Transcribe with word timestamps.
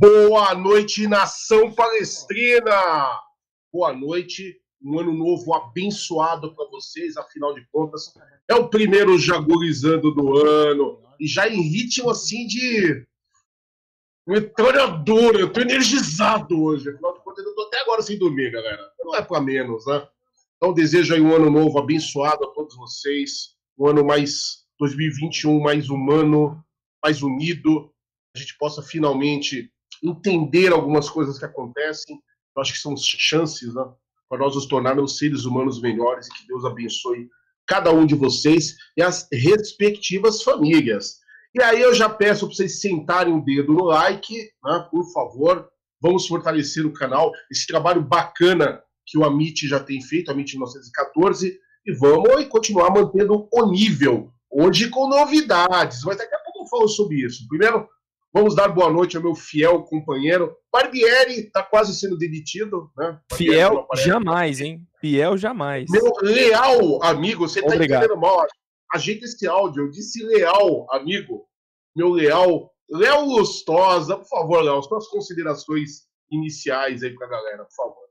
Boa 0.00 0.54
noite, 0.54 1.06
nação 1.06 1.70
palestrina! 1.74 2.72
Boa 3.70 3.92
noite, 3.92 4.58
um 4.82 4.98
ano 4.98 5.12
novo 5.12 5.52
abençoado 5.52 6.54
para 6.54 6.70
vocês, 6.70 7.18
afinal 7.18 7.52
de 7.52 7.66
contas, 7.70 8.10
é 8.48 8.54
o 8.54 8.70
primeiro 8.70 9.18
Jagurizando 9.18 10.10
do 10.14 10.38
ano, 10.38 11.02
e 11.20 11.26
já 11.28 11.50
em 11.50 11.60
ritmo 11.60 12.08
assim 12.08 12.46
de 12.46 13.06
metralhadora, 14.26 15.38
eu 15.38 15.52
tô 15.52 15.60
energizado 15.60 16.58
hoje, 16.62 16.88
afinal 16.88 17.12
de 17.12 17.20
contas, 17.22 17.44
eu 17.44 17.54
tô 17.54 17.64
até 17.64 17.82
agora 17.82 18.00
sem 18.00 18.18
dormir, 18.18 18.52
galera, 18.52 18.90
não 19.00 19.14
é 19.14 19.20
para 19.20 19.42
menos, 19.42 19.84
né? 19.84 20.08
Então, 20.56 20.72
desejo 20.72 21.12
aí 21.12 21.20
um 21.20 21.34
ano 21.34 21.50
novo 21.50 21.78
abençoado 21.78 22.42
a 22.42 22.52
todos 22.54 22.74
vocês, 22.74 23.54
um 23.78 23.86
ano 23.86 24.02
mais 24.02 24.64
2021 24.78 25.60
mais 25.60 25.90
humano, 25.90 26.64
mais 27.04 27.20
unido, 27.22 27.92
a 28.34 28.38
gente 28.38 28.56
possa 28.56 28.80
finalmente 28.80 29.70
entender 30.02 30.72
algumas 30.72 31.08
coisas 31.08 31.38
que 31.38 31.44
acontecem. 31.44 32.20
Eu 32.56 32.62
acho 32.62 32.72
que 32.72 32.78
são 32.78 32.94
chances 32.96 33.74
né, 33.74 33.84
para 34.28 34.38
nós 34.38 34.54
nos 34.54 34.66
tornarmos 34.66 35.18
seres 35.18 35.44
humanos 35.44 35.80
melhores 35.80 36.26
e 36.26 36.30
que 36.30 36.46
Deus 36.46 36.64
abençoe 36.64 37.28
cada 37.66 37.92
um 37.92 38.04
de 38.04 38.14
vocês 38.14 38.76
e 38.96 39.02
as 39.02 39.28
respectivas 39.32 40.42
famílias. 40.42 41.20
E 41.54 41.62
aí 41.62 41.80
eu 41.80 41.94
já 41.94 42.08
peço 42.08 42.46
para 42.46 42.56
vocês 42.56 42.80
sentarem 42.80 43.34
o 43.34 43.44
dedo 43.44 43.72
no 43.72 43.84
like, 43.84 44.50
né, 44.64 44.88
por 44.90 45.04
favor. 45.12 45.68
Vamos 46.00 46.26
fortalecer 46.26 46.86
o 46.86 46.92
canal, 46.92 47.32
esse 47.50 47.66
trabalho 47.66 48.02
bacana 48.02 48.82
que 49.06 49.18
o 49.18 49.24
Amit 49.24 49.66
já 49.66 49.80
tem 49.80 50.00
feito, 50.00 50.30
Amit 50.30 50.52
1914, 50.52 51.58
e 51.84 51.92
vamos 51.92 52.46
continuar 52.46 52.90
mantendo 52.90 53.48
o 53.52 53.70
nível, 53.70 54.32
hoje 54.50 54.88
com 54.88 55.08
novidades, 55.08 56.02
mas 56.04 56.16
daqui 56.16 56.34
a 56.34 56.38
pouco 56.38 56.60
eu 56.60 56.66
falo 56.66 56.88
sobre 56.88 57.16
isso. 57.16 57.46
Primeiro, 57.48 57.88
Vamos 58.32 58.54
dar 58.54 58.68
boa 58.68 58.92
noite 58.92 59.16
ao 59.16 59.22
meu 59.22 59.34
fiel 59.34 59.82
companheiro. 59.82 60.56
Barbieri 60.72 61.46
está 61.46 61.64
quase 61.64 61.98
sendo 61.98 62.16
demitido, 62.16 62.88
né? 62.96 63.18
Fiel 63.34 63.86
jamais, 63.96 64.60
hein? 64.60 64.86
Fiel 65.00 65.36
jamais. 65.36 65.90
Meu 65.90 66.12
leal 66.22 67.02
amigo, 67.02 67.48
você 67.48 67.58
está 67.58 67.74
entendendo 67.74 68.16
mal. 68.16 68.46
Ajeita 68.92 69.24
esse 69.24 69.48
áudio. 69.48 69.84
Eu 69.84 69.90
disse 69.90 70.22
leal 70.22 70.86
amigo. 70.92 71.44
Meu 71.94 72.10
leal. 72.10 72.72
Léo 72.88 73.24
Lustosa, 73.24 74.16
por 74.16 74.26
favor, 74.26 74.62
Léo, 74.62 74.82
suas 74.82 75.08
considerações 75.08 76.08
iniciais 76.30 77.02
aí 77.02 77.14
para 77.14 77.26
a 77.26 77.30
galera, 77.30 77.64
por 77.64 77.74
favor. 77.74 78.10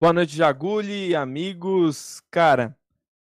Boa 0.00 0.12
noite, 0.12 0.36
Jaguli, 0.36 1.14
amigos. 1.14 2.20
Cara, 2.30 2.76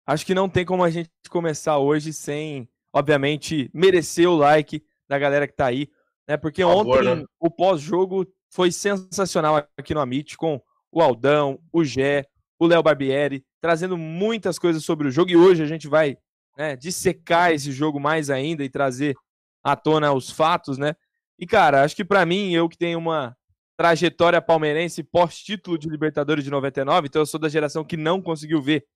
acho 0.06 0.24
que 0.24 0.34
não 0.34 0.48
tem 0.48 0.64
como 0.64 0.82
a 0.82 0.90
gente 0.90 1.10
começar 1.30 1.78
hoje 1.78 2.12
sem, 2.12 2.68
obviamente, 2.92 3.70
merecer 3.72 4.28
o 4.28 4.36
like 4.36 4.82
da 5.08 5.18
galera 5.18 5.46
que 5.46 5.54
tá 5.54 5.66
aí, 5.66 5.88
né? 6.28 6.36
Porque 6.36 6.62
ontem 6.64 7.16
né? 7.16 7.24
o 7.38 7.50
pós-jogo 7.50 8.26
foi 8.50 8.70
sensacional 8.70 9.66
aqui 9.76 9.94
no 9.94 10.00
Amit 10.00 10.36
com 10.36 10.60
o 10.90 11.02
Aldão, 11.02 11.58
o 11.72 11.84
Gé, 11.84 12.24
o 12.58 12.66
Léo 12.66 12.82
Barbieri, 12.82 13.44
trazendo 13.60 13.96
muitas 13.96 14.58
coisas 14.58 14.84
sobre 14.84 15.08
o 15.08 15.10
jogo 15.10 15.30
e 15.30 15.36
hoje 15.36 15.62
a 15.62 15.66
gente 15.66 15.88
vai 15.88 16.16
né, 16.56 16.76
dissecar 16.76 17.52
esse 17.52 17.72
jogo 17.72 17.98
mais 17.98 18.30
ainda 18.30 18.64
e 18.64 18.70
trazer 18.70 19.16
à 19.62 19.74
tona 19.74 20.12
os 20.12 20.30
fatos, 20.30 20.78
né? 20.78 20.94
E 21.38 21.46
cara, 21.46 21.82
acho 21.82 21.96
que 21.96 22.04
para 22.04 22.24
mim, 22.24 22.52
eu 22.52 22.68
que 22.68 22.78
tenho 22.78 22.98
uma 22.98 23.36
trajetória 23.76 24.40
palmeirense 24.40 25.02
pós-título 25.02 25.76
de 25.76 25.88
Libertadores 25.88 26.44
de 26.44 26.50
99, 26.50 27.08
então 27.08 27.22
eu 27.22 27.26
sou 27.26 27.40
da 27.40 27.48
geração 27.48 27.84
que 27.84 27.96
não 27.96 28.22
conseguiu 28.22 28.62
ver 28.62 28.86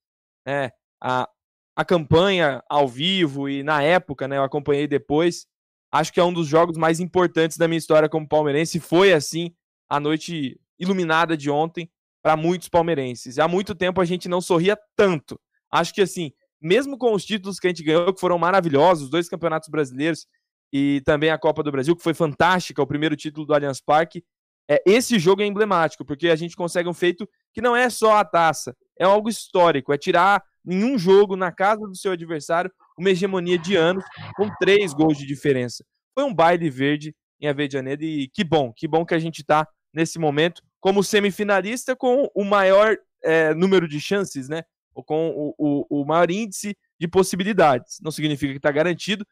né, 0.45 0.71
a, 1.01 1.27
a 1.75 1.83
campanha 1.83 2.63
ao 2.69 2.87
vivo 2.87 3.49
e 3.49 3.61
na 3.61 3.83
época, 3.83 4.27
né, 4.27 4.37
eu 4.37 4.43
acompanhei 4.43 4.87
depois 4.87 5.45
acho 5.91 6.13
que 6.13 6.19
é 6.19 6.23
um 6.23 6.33
dos 6.33 6.47
jogos 6.47 6.77
mais 6.77 6.99
importantes 6.99 7.57
da 7.57 7.67
minha 7.67 7.77
história 7.77 8.09
como 8.09 8.27
palmeirense. 8.27 8.79
Foi 8.79 9.13
assim 9.13 9.53
a 9.89 9.99
noite 9.99 10.59
iluminada 10.79 11.35
de 11.35 11.49
ontem 11.49 11.89
para 12.21 12.35
muitos 12.35 12.69
palmeirenses. 12.69 13.39
Há 13.39 13.47
muito 13.47 13.73
tempo 13.73 14.01
a 14.01 14.05
gente 14.05 14.29
não 14.29 14.41
sorria 14.41 14.77
tanto. 14.95 15.39
Acho 15.71 15.93
que 15.93 16.01
assim, 16.01 16.31
mesmo 16.61 16.97
com 16.97 17.13
os 17.13 17.25
títulos 17.25 17.59
que 17.59 17.67
a 17.67 17.69
gente 17.69 17.83
ganhou, 17.83 18.13
que 18.13 18.19
foram 18.19 18.37
maravilhosos, 18.37 19.09
dois 19.09 19.29
campeonatos 19.29 19.69
brasileiros 19.69 20.27
e 20.71 21.01
também 21.05 21.31
a 21.31 21.37
Copa 21.37 21.63
do 21.63 21.71
Brasil, 21.71 21.95
que 21.95 22.03
foi 22.03 22.13
fantástica, 22.13 22.81
o 22.81 22.87
primeiro 22.87 23.15
título 23.15 23.45
do 23.45 23.53
Allianz 23.53 23.81
Parque. 23.81 24.23
É, 24.69 24.81
esse 24.85 25.17
jogo 25.17 25.41
é 25.41 25.45
emblemático, 25.45 26.05
porque 26.05 26.29
a 26.29 26.35
gente 26.35 26.55
consegue 26.55 26.87
um 26.87 26.93
feito 26.93 27.27
que 27.53 27.61
não 27.61 27.75
é 27.75 27.89
só 27.89 28.17
a 28.17 28.25
taça, 28.25 28.75
é 28.99 29.03
algo 29.03 29.27
histórico, 29.27 29.91
é 29.91 29.97
tirar 29.97 30.43
em 30.67 30.83
um 30.83 30.97
jogo 30.97 31.35
na 31.35 31.51
casa 31.51 31.87
do 31.87 31.95
seu 31.95 32.11
adversário 32.11 32.71
uma 32.99 33.09
hegemonia 33.09 33.57
de 33.57 33.75
anos 33.75 34.03
com 34.35 34.49
três 34.59 34.93
gols 34.93 35.17
de 35.17 35.25
diferença. 35.25 35.83
Foi 36.13 36.23
um 36.23 36.33
baile 36.33 36.69
verde 36.69 37.15
em 37.39 37.47
Avejaneda 37.47 38.03
e 38.03 38.27
que 38.27 38.43
bom, 38.43 38.73
que 38.75 38.87
bom 38.87 39.05
que 39.05 39.15
a 39.15 39.19
gente 39.19 39.39
está 39.39 39.65
nesse 39.93 40.19
momento 40.19 40.61
como 40.79 41.03
semifinalista 41.03 41.95
com 41.95 42.29
o 42.35 42.43
maior 42.43 42.97
é, 43.23 43.53
número 43.53 43.87
de 43.87 43.99
chances, 43.99 44.49
né? 44.49 44.63
Ou 44.93 45.03
com 45.03 45.29
o, 45.29 45.55
o, 45.57 46.01
o 46.01 46.05
maior 46.05 46.29
índice 46.29 46.75
de 46.99 47.07
possibilidades. 47.07 47.99
Não 48.01 48.11
significa 48.11 48.51
que 48.51 48.59
está 48.59 48.71
garantido. 48.71 49.25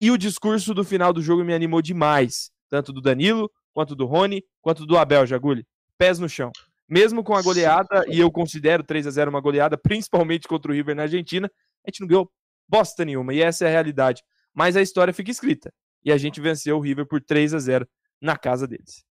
E 0.00 0.10
o 0.10 0.18
discurso 0.18 0.74
do 0.74 0.84
final 0.84 1.12
do 1.12 1.22
jogo 1.22 1.44
me 1.44 1.54
animou 1.54 1.80
demais, 1.80 2.50
tanto 2.68 2.92
do 2.92 3.00
Danilo, 3.00 3.50
quanto 3.72 3.94
do 3.94 4.06
Rony, 4.06 4.44
quanto 4.60 4.84
do 4.84 4.98
Abel 4.98 5.26
Jaguli. 5.26 5.66
Pés 5.96 6.18
no 6.18 6.28
chão. 6.28 6.50
Mesmo 6.88 7.24
com 7.24 7.34
a 7.34 7.40
goleada, 7.40 8.04
e 8.08 8.20
eu 8.20 8.30
considero 8.30 8.82
3 8.82 9.06
a 9.06 9.10
0 9.10 9.30
uma 9.30 9.40
goleada, 9.40 9.78
principalmente 9.78 10.46
contra 10.46 10.70
o 10.70 10.74
River 10.74 10.94
na 10.94 11.02
Argentina, 11.02 11.50
a 11.86 11.90
gente 11.90 12.00
não 12.00 12.08
ganhou 12.08 12.30
bosta 12.68 13.04
nenhuma, 13.04 13.34
e 13.34 13.40
essa 13.40 13.64
é 13.64 13.68
a 13.68 13.70
realidade. 13.70 14.22
Mas 14.54 14.76
a 14.76 14.82
história 14.82 15.12
fica 15.12 15.30
escrita. 15.30 15.72
E 16.04 16.12
a 16.12 16.18
gente 16.18 16.40
venceu 16.40 16.76
o 16.76 16.80
River 16.80 17.06
por 17.06 17.20
3 17.20 17.54
a 17.54 17.58
0 17.58 17.88
na 18.20 18.36
casa 18.36 18.66
deles. 18.66 19.04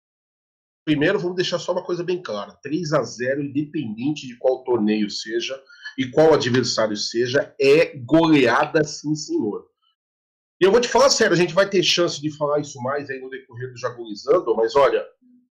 Primeiro, 0.86 1.18
vamos 1.18 1.36
deixar 1.36 1.60
só 1.60 1.72
uma 1.72 1.84
coisa 1.84 2.04
bem 2.04 2.22
clara: 2.22 2.58
3 2.62 2.94
a 2.94 3.04
0 3.04 3.42
independente 3.42 4.28
de 4.28 4.38
qual 4.38 4.64
torneio 4.64 5.10
seja 5.10 5.60
e 5.98 6.10
qual 6.10 6.34
adversário 6.34 6.98
seja, 6.98 7.54
é 7.60 7.98
goleada 7.98 8.84
sim, 8.84 9.16
senhor. 9.16 9.66
E 10.60 10.66
eu 10.66 10.72
vou 10.72 10.82
te 10.82 10.88
falar 10.88 11.10
sério, 11.10 11.34
a 11.34 11.38
gente 11.38 11.54
vai 11.54 11.70
ter 11.70 11.84
chance 11.84 12.22
de 12.22 12.36
falar 12.36 12.60
isso 12.60 12.82
mais 12.82 13.10
aí 13.10 13.20
no 13.20 13.30
decorrer 13.30 13.72
do 13.72 13.78
Jagulizando, 13.78 14.56
mas 14.56 14.76
olha, 14.76 15.06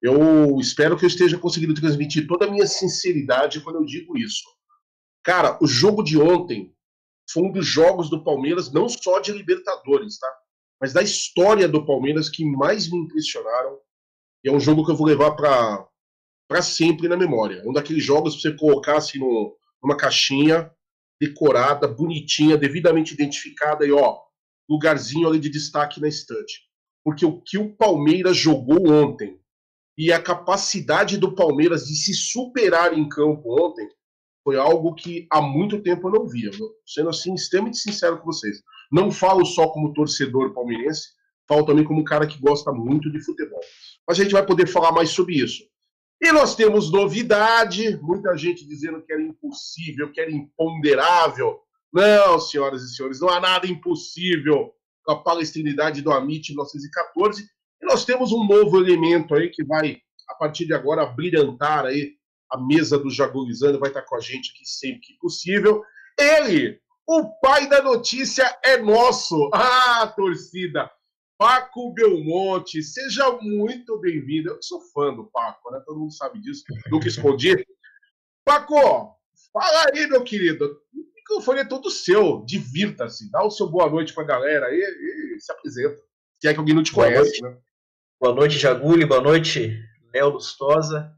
eu 0.02 0.58
espero 0.58 0.96
que 0.96 1.04
eu 1.04 1.08
esteja 1.08 1.38
conseguindo 1.38 1.74
transmitir 1.74 2.26
toda 2.26 2.46
a 2.46 2.50
minha 2.50 2.66
sinceridade 2.66 3.60
quando 3.60 3.76
eu 3.76 3.84
digo 3.84 4.16
isso. 4.18 4.44
Cara, 5.22 5.58
o 5.60 5.66
jogo 5.66 6.02
de 6.02 6.18
ontem 6.18 6.75
foi 7.30 7.42
um 7.42 7.52
dos 7.52 7.66
jogos 7.66 8.08
do 8.08 8.22
Palmeiras, 8.22 8.72
não 8.72 8.88
só 8.88 9.18
de 9.18 9.32
Libertadores, 9.32 10.18
tá? 10.18 10.32
Mas 10.80 10.92
da 10.92 11.02
história 11.02 11.68
do 11.68 11.84
Palmeiras 11.84 12.28
que 12.28 12.44
mais 12.44 12.90
me 12.90 12.98
impressionaram. 12.98 13.78
E 14.44 14.48
é 14.48 14.52
um 14.52 14.60
jogo 14.60 14.84
que 14.84 14.90
eu 14.90 14.96
vou 14.96 15.06
levar 15.06 15.32
para 15.32 15.86
para 16.48 16.62
sempre 16.62 17.08
na 17.08 17.16
memória. 17.16 17.62
Um 17.66 17.72
daqueles 17.72 18.04
jogos 18.04 18.36
que 18.36 18.42
você 18.42 18.52
colocasse 18.56 19.18
no, 19.18 19.56
numa 19.82 19.96
caixinha 19.96 20.70
decorada, 21.20 21.88
bonitinha, 21.88 22.56
devidamente 22.56 23.14
identificada 23.14 23.84
e 23.84 23.90
ó, 23.90 24.20
lugarzinho 24.68 25.26
ali 25.28 25.40
de 25.40 25.48
destaque 25.48 26.00
na 26.00 26.08
estante. 26.08 26.60
Porque 27.04 27.24
o 27.24 27.40
que 27.40 27.58
o 27.58 27.74
Palmeiras 27.74 28.36
jogou 28.36 28.90
ontem 28.90 29.40
e 29.98 30.12
a 30.12 30.22
capacidade 30.22 31.16
do 31.16 31.34
Palmeiras 31.34 31.86
de 31.86 31.96
se 31.96 32.12
superar 32.14 32.96
em 32.96 33.08
campo 33.08 33.42
ontem 33.60 33.88
foi 34.46 34.56
algo 34.56 34.94
que 34.94 35.26
há 35.28 35.42
muito 35.42 35.82
tempo 35.82 36.06
eu 36.06 36.12
não 36.12 36.28
via. 36.28 36.52
Viu? 36.52 36.70
Sendo 36.86 37.08
assim, 37.08 37.34
extremamente 37.34 37.78
sincero 37.78 38.18
com 38.18 38.26
vocês. 38.26 38.62
Não 38.92 39.10
falo 39.10 39.44
só 39.44 39.66
como 39.66 39.92
torcedor 39.92 40.54
palmeirense, 40.54 41.08
falo 41.48 41.66
também 41.66 41.84
como 41.84 42.00
um 42.00 42.04
cara 42.04 42.28
que 42.28 42.40
gosta 42.40 42.70
muito 42.70 43.10
de 43.10 43.20
futebol. 43.24 43.58
Mas 44.06 44.20
a 44.20 44.22
gente 44.22 44.32
vai 44.32 44.46
poder 44.46 44.68
falar 44.68 44.92
mais 44.92 45.10
sobre 45.10 45.34
isso. 45.34 45.64
E 46.22 46.30
nós 46.30 46.54
temos 46.54 46.92
novidade, 46.92 47.98
muita 48.00 48.36
gente 48.36 48.64
dizendo 48.64 49.02
que 49.02 49.12
era 49.12 49.20
impossível, 49.20 50.12
que 50.12 50.20
era 50.20 50.30
imponderável. 50.30 51.58
Não, 51.92 52.38
senhoras 52.38 52.82
e 52.84 52.94
senhores, 52.94 53.20
não 53.20 53.28
há 53.28 53.40
nada 53.40 53.66
impossível 53.66 54.72
com 55.04 55.12
a 55.12 55.22
palestinidade 55.24 56.02
do 56.02 56.12
Amit 56.12 56.52
1914. 56.52 57.42
E 57.82 57.84
nós 57.84 58.04
temos 58.04 58.30
um 58.30 58.46
novo 58.46 58.78
elemento 58.78 59.34
aí 59.34 59.50
que 59.50 59.64
vai, 59.64 59.98
a 60.28 60.34
partir 60.36 60.66
de 60.66 60.72
agora, 60.72 61.04
brilhantar 61.04 61.84
aí 61.84 62.15
a 62.50 62.58
mesa 62.58 62.98
do 62.98 63.10
Jagulizando, 63.10 63.78
vai 63.78 63.90
estar 63.90 64.02
com 64.02 64.16
a 64.16 64.20
gente 64.20 64.52
aqui 64.52 64.64
sempre 64.64 65.00
que 65.00 65.18
possível. 65.18 65.82
Ele, 66.18 66.80
o 67.08 67.38
pai 67.40 67.68
da 67.68 67.82
notícia 67.82 68.44
é 68.64 68.78
nosso. 68.78 69.50
Ah, 69.54 70.06
torcida! 70.08 70.90
Paco 71.38 71.92
Belmonte, 71.92 72.82
seja 72.82 73.30
muito 73.42 73.98
bem-vindo. 74.00 74.50
Eu 74.50 74.62
sou 74.62 74.80
fã 74.92 75.14
do 75.14 75.26
Paco, 75.26 75.70
né? 75.70 75.82
Todo 75.84 75.98
mundo 76.00 76.12
sabe 76.12 76.40
disso, 76.40 76.64
nunca 76.90 77.08
escondi. 77.08 77.62
Paco, 78.44 79.14
fala 79.52 79.86
aí, 79.92 80.06
meu 80.06 80.24
querido. 80.24 80.64
O 80.94 81.14
microfone 81.14 81.60
é 81.60 81.64
todo 81.64 81.90
seu. 81.90 82.42
Divirta-se. 82.46 83.30
Dá 83.30 83.44
o 83.44 83.50
seu 83.50 83.68
boa 83.68 83.90
noite 83.90 84.14
pra 84.14 84.24
galera 84.24 84.66
aí 84.66 84.78
e, 84.78 85.40
se 85.40 85.52
apresenta. 85.52 86.00
Se 86.40 86.48
é 86.48 86.54
que 86.54 86.58
alguém 86.58 86.74
não 86.74 86.82
te 86.82 86.92
boa 86.92 87.06
conhece, 87.06 87.42
noite. 87.42 87.42
né? 87.42 87.62
Boa 88.18 88.34
noite, 88.34 88.58
Jaguli. 88.58 89.04
Boa 89.04 89.20
noite, 89.20 89.78
Léo 90.14 90.30
Lustosa. 90.30 91.12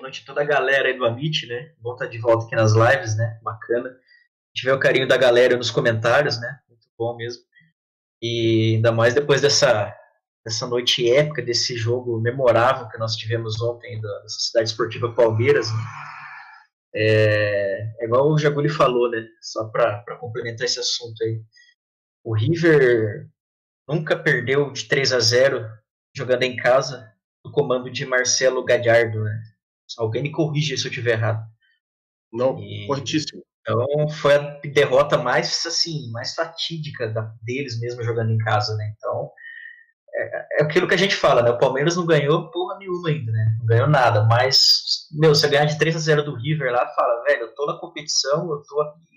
Boa 0.00 0.08
noite 0.08 0.22
a 0.22 0.26
toda 0.26 0.40
a 0.40 0.44
galera 0.44 0.88
aí 0.88 0.96
do 0.96 1.04
Amit, 1.04 1.46
né? 1.46 1.74
Bom 1.78 1.92
estar 1.92 2.06
de 2.06 2.16
volta 2.16 2.46
aqui 2.46 2.56
nas 2.56 2.72
lives, 2.72 3.14
né? 3.18 3.38
Bacana. 3.42 3.90
A 3.90 4.56
gente 4.56 4.64
vê 4.64 4.72
o 4.72 4.78
carinho 4.78 5.06
da 5.06 5.18
galera 5.18 5.58
nos 5.58 5.70
comentários, 5.70 6.40
né? 6.40 6.58
Muito 6.70 6.86
bom 6.98 7.14
mesmo. 7.18 7.42
E 8.22 8.76
ainda 8.76 8.92
mais 8.92 9.12
depois 9.12 9.42
dessa, 9.42 9.94
dessa 10.42 10.66
noite 10.66 11.06
épica, 11.06 11.42
desse 11.42 11.76
jogo 11.76 12.18
memorável 12.18 12.88
que 12.88 12.96
nós 12.96 13.14
tivemos 13.14 13.60
ontem 13.60 14.00
da, 14.00 14.20
dessa 14.20 14.40
cidade 14.40 14.70
esportiva 14.70 15.14
Palmeiras. 15.14 15.70
Né? 15.70 15.78
É, 16.94 17.92
é, 18.00 18.04
igual 18.06 18.30
o 18.30 18.38
Jaguli 18.38 18.70
falou, 18.70 19.10
né? 19.10 19.22
Só 19.42 19.68
para 19.68 20.16
complementar 20.18 20.64
esse 20.64 20.80
assunto 20.80 21.22
aí. 21.22 21.42
O 22.24 22.34
River 22.34 23.28
nunca 23.86 24.16
perdeu 24.16 24.72
de 24.72 24.84
3 24.84 25.12
a 25.12 25.20
0 25.20 25.68
jogando 26.16 26.44
em 26.44 26.56
casa 26.56 27.12
no 27.44 27.52
comando 27.52 27.90
de 27.90 28.06
Marcelo 28.06 28.64
Gadiardo, 28.64 29.22
né? 29.22 29.49
Alguém 29.98 30.22
me 30.22 30.30
corrige 30.30 30.76
se 30.76 30.86
eu 30.86 30.90
estiver 30.90 31.12
errado. 31.12 31.44
Não, 32.32 32.58
e... 32.58 32.86
corretíssimo. 32.86 33.42
Então 33.60 34.08
foi 34.08 34.34
a 34.34 34.60
derrota 34.72 35.18
mais 35.18 35.64
assim, 35.66 36.10
mais 36.10 36.34
fatídica 36.34 37.08
da, 37.08 37.32
deles 37.42 37.78
mesmo 37.78 38.02
jogando 38.02 38.32
em 38.32 38.38
casa, 38.38 38.74
né? 38.76 38.94
Então 38.96 39.30
é, 40.14 40.60
é, 40.60 40.62
aquilo 40.62 40.88
que 40.88 40.94
a 40.94 40.98
gente 40.98 41.14
fala, 41.14 41.42
né? 41.42 41.50
O 41.50 41.58
Palmeiras 41.58 41.96
não 41.96 42.06
ganhou 42.06 42.50
porra 42.50 42.78
nenhuma 42.78 43.08
ainda, 43.08 43.30
né? 43.30 43.56
Não 43.58 43.66
ganhou 43.66 43.88
nada, 43.88 44.24
mas 44.24 45.06
meu, 45.12 45.34
você 45.34 45.48
ganhar 45.48 45.66
de 45.66 45.78
3 45.78 45.96
a 45.96 45.98
0 45.98 46.24
do 46.24 46.36
River 46.36 46.72
lá, 46.72 46.86
fala, 46.94 47.22
velho, 47.24 47.42
eu 47.42 47.54
tô 47.54 47.66
na 47.66 47.78
competição, 47.78 48.50
eu 48.50 48.62
tô 48.68 48.80
aqui. 48.80 49.09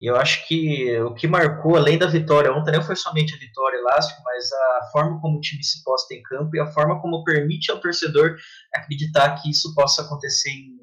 E 0.00 0.10
eu 0.10 0.16
acho 0.16 0.46
que 0.46 0.94
o 1.00 1.14
que 1.14 1.26
marcou, 1.26 1.76
além 1.76 1.98
da 1.98 2.06
vitória 2.06 2.52
ontem, 2.52 2.72
não 2.72 2.82
foi 2.82 2.96
somente 2.96 3.34
a 3.34 3.38
vitória 3.38 3.78
elástica, 3.78 4.20
mas 4.24 4.52
a 4.52 4.90
forma 4.92 5.20
como 5.20 5.38
o 5.38 5.40
time 5.40 5.64
se 5.64 5.82
posta 5.82 6.14
em 6.14 6.22
campo 6.22 6.54
e 6.54 6.60
a 6.60 6.66
forma 6.66 7.00
como 7.00 7.24
permite 7.24 7.70
ao 7.70 7.80
torcedor 7.80 8.36
acreditar 8.74 9.40
que 9.40 9.50
isso 9.50 9.74
possa 9.74 10.02
acontecer 10.02 10.50
em 10.50 10.76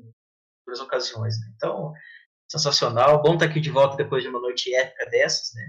outras 0.66 0.80
ocasiões. 0.80 1.40
Né? 1.40 1.48
Então, 1.56 1.94
sensacional. 2.50 3.22
Bom 3.22 3.34
estar 3.34 3.46
aqui 3.46 3.60
de 3.60 3.70
volta 3.70 3.96
depois 3.96 4.24
de 4.24 4.30
uma 4.30 4.40
noite 4.40 4.74
épica 4.74 5.10
dessas, 5.10 5.54
né? 5.54 5.64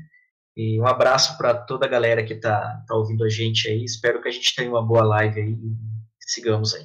E 0.57 0.81
um 0.81 0.87
abraço 0.87 1.37
para 1.37 1.55
toda 1.55 1.85
a 1.85 1.89
galera 1.89 2.25
que 2.25 2.35
está 2.35 2.83
tá 2.87 2.95
ouvindo 2.95 3.25
a 3.25 3.29
gente 3.29 3.69
aí. 3.69 3.85
Espero 3.85 4.23
que 4.23 4.29
a 4.29 4.31
gente 4.31 4.55
tenha 4.55 4.71
uma 4.71 4.87
boa 4.87 5.03
live 5.03 5.41
aí 5.41 5.51
e 5.51 5.77
sigamos 6.21 6.75
aí. 6.75 6.85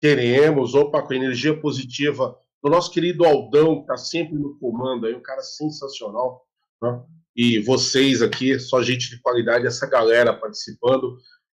Teremos, 0.00 0.74
opa, 0.74 1.02
com 1.02 1.14
energia 1.14 1.58
positiva 1.58 2.38
do 2.62 2.70
nosso 2.70 2.90
querido 2.90 3.24
Aldão, 3.24 3.76
que 3.76 3.80
está 3.82 3.96
sempre 3.96 4.34
no 4.34 4.58
comando 4.58 5.06
aí, 5.06 5.14
um 5.14 5.22
cara 5.22 5.42
sensacional. 5.42 6.44
Né? 6.82 7.02
E 7.36 7.60
vocês 7.60 8.20
aqui, 8.20 8.58
só 8.58 8.82
gente 8.82 9.10
de 9.10 9.20
qualidade, 9.20 9.66
essa 9.66 9.86
galera 9.86 10.34
participando. 10.34 11.16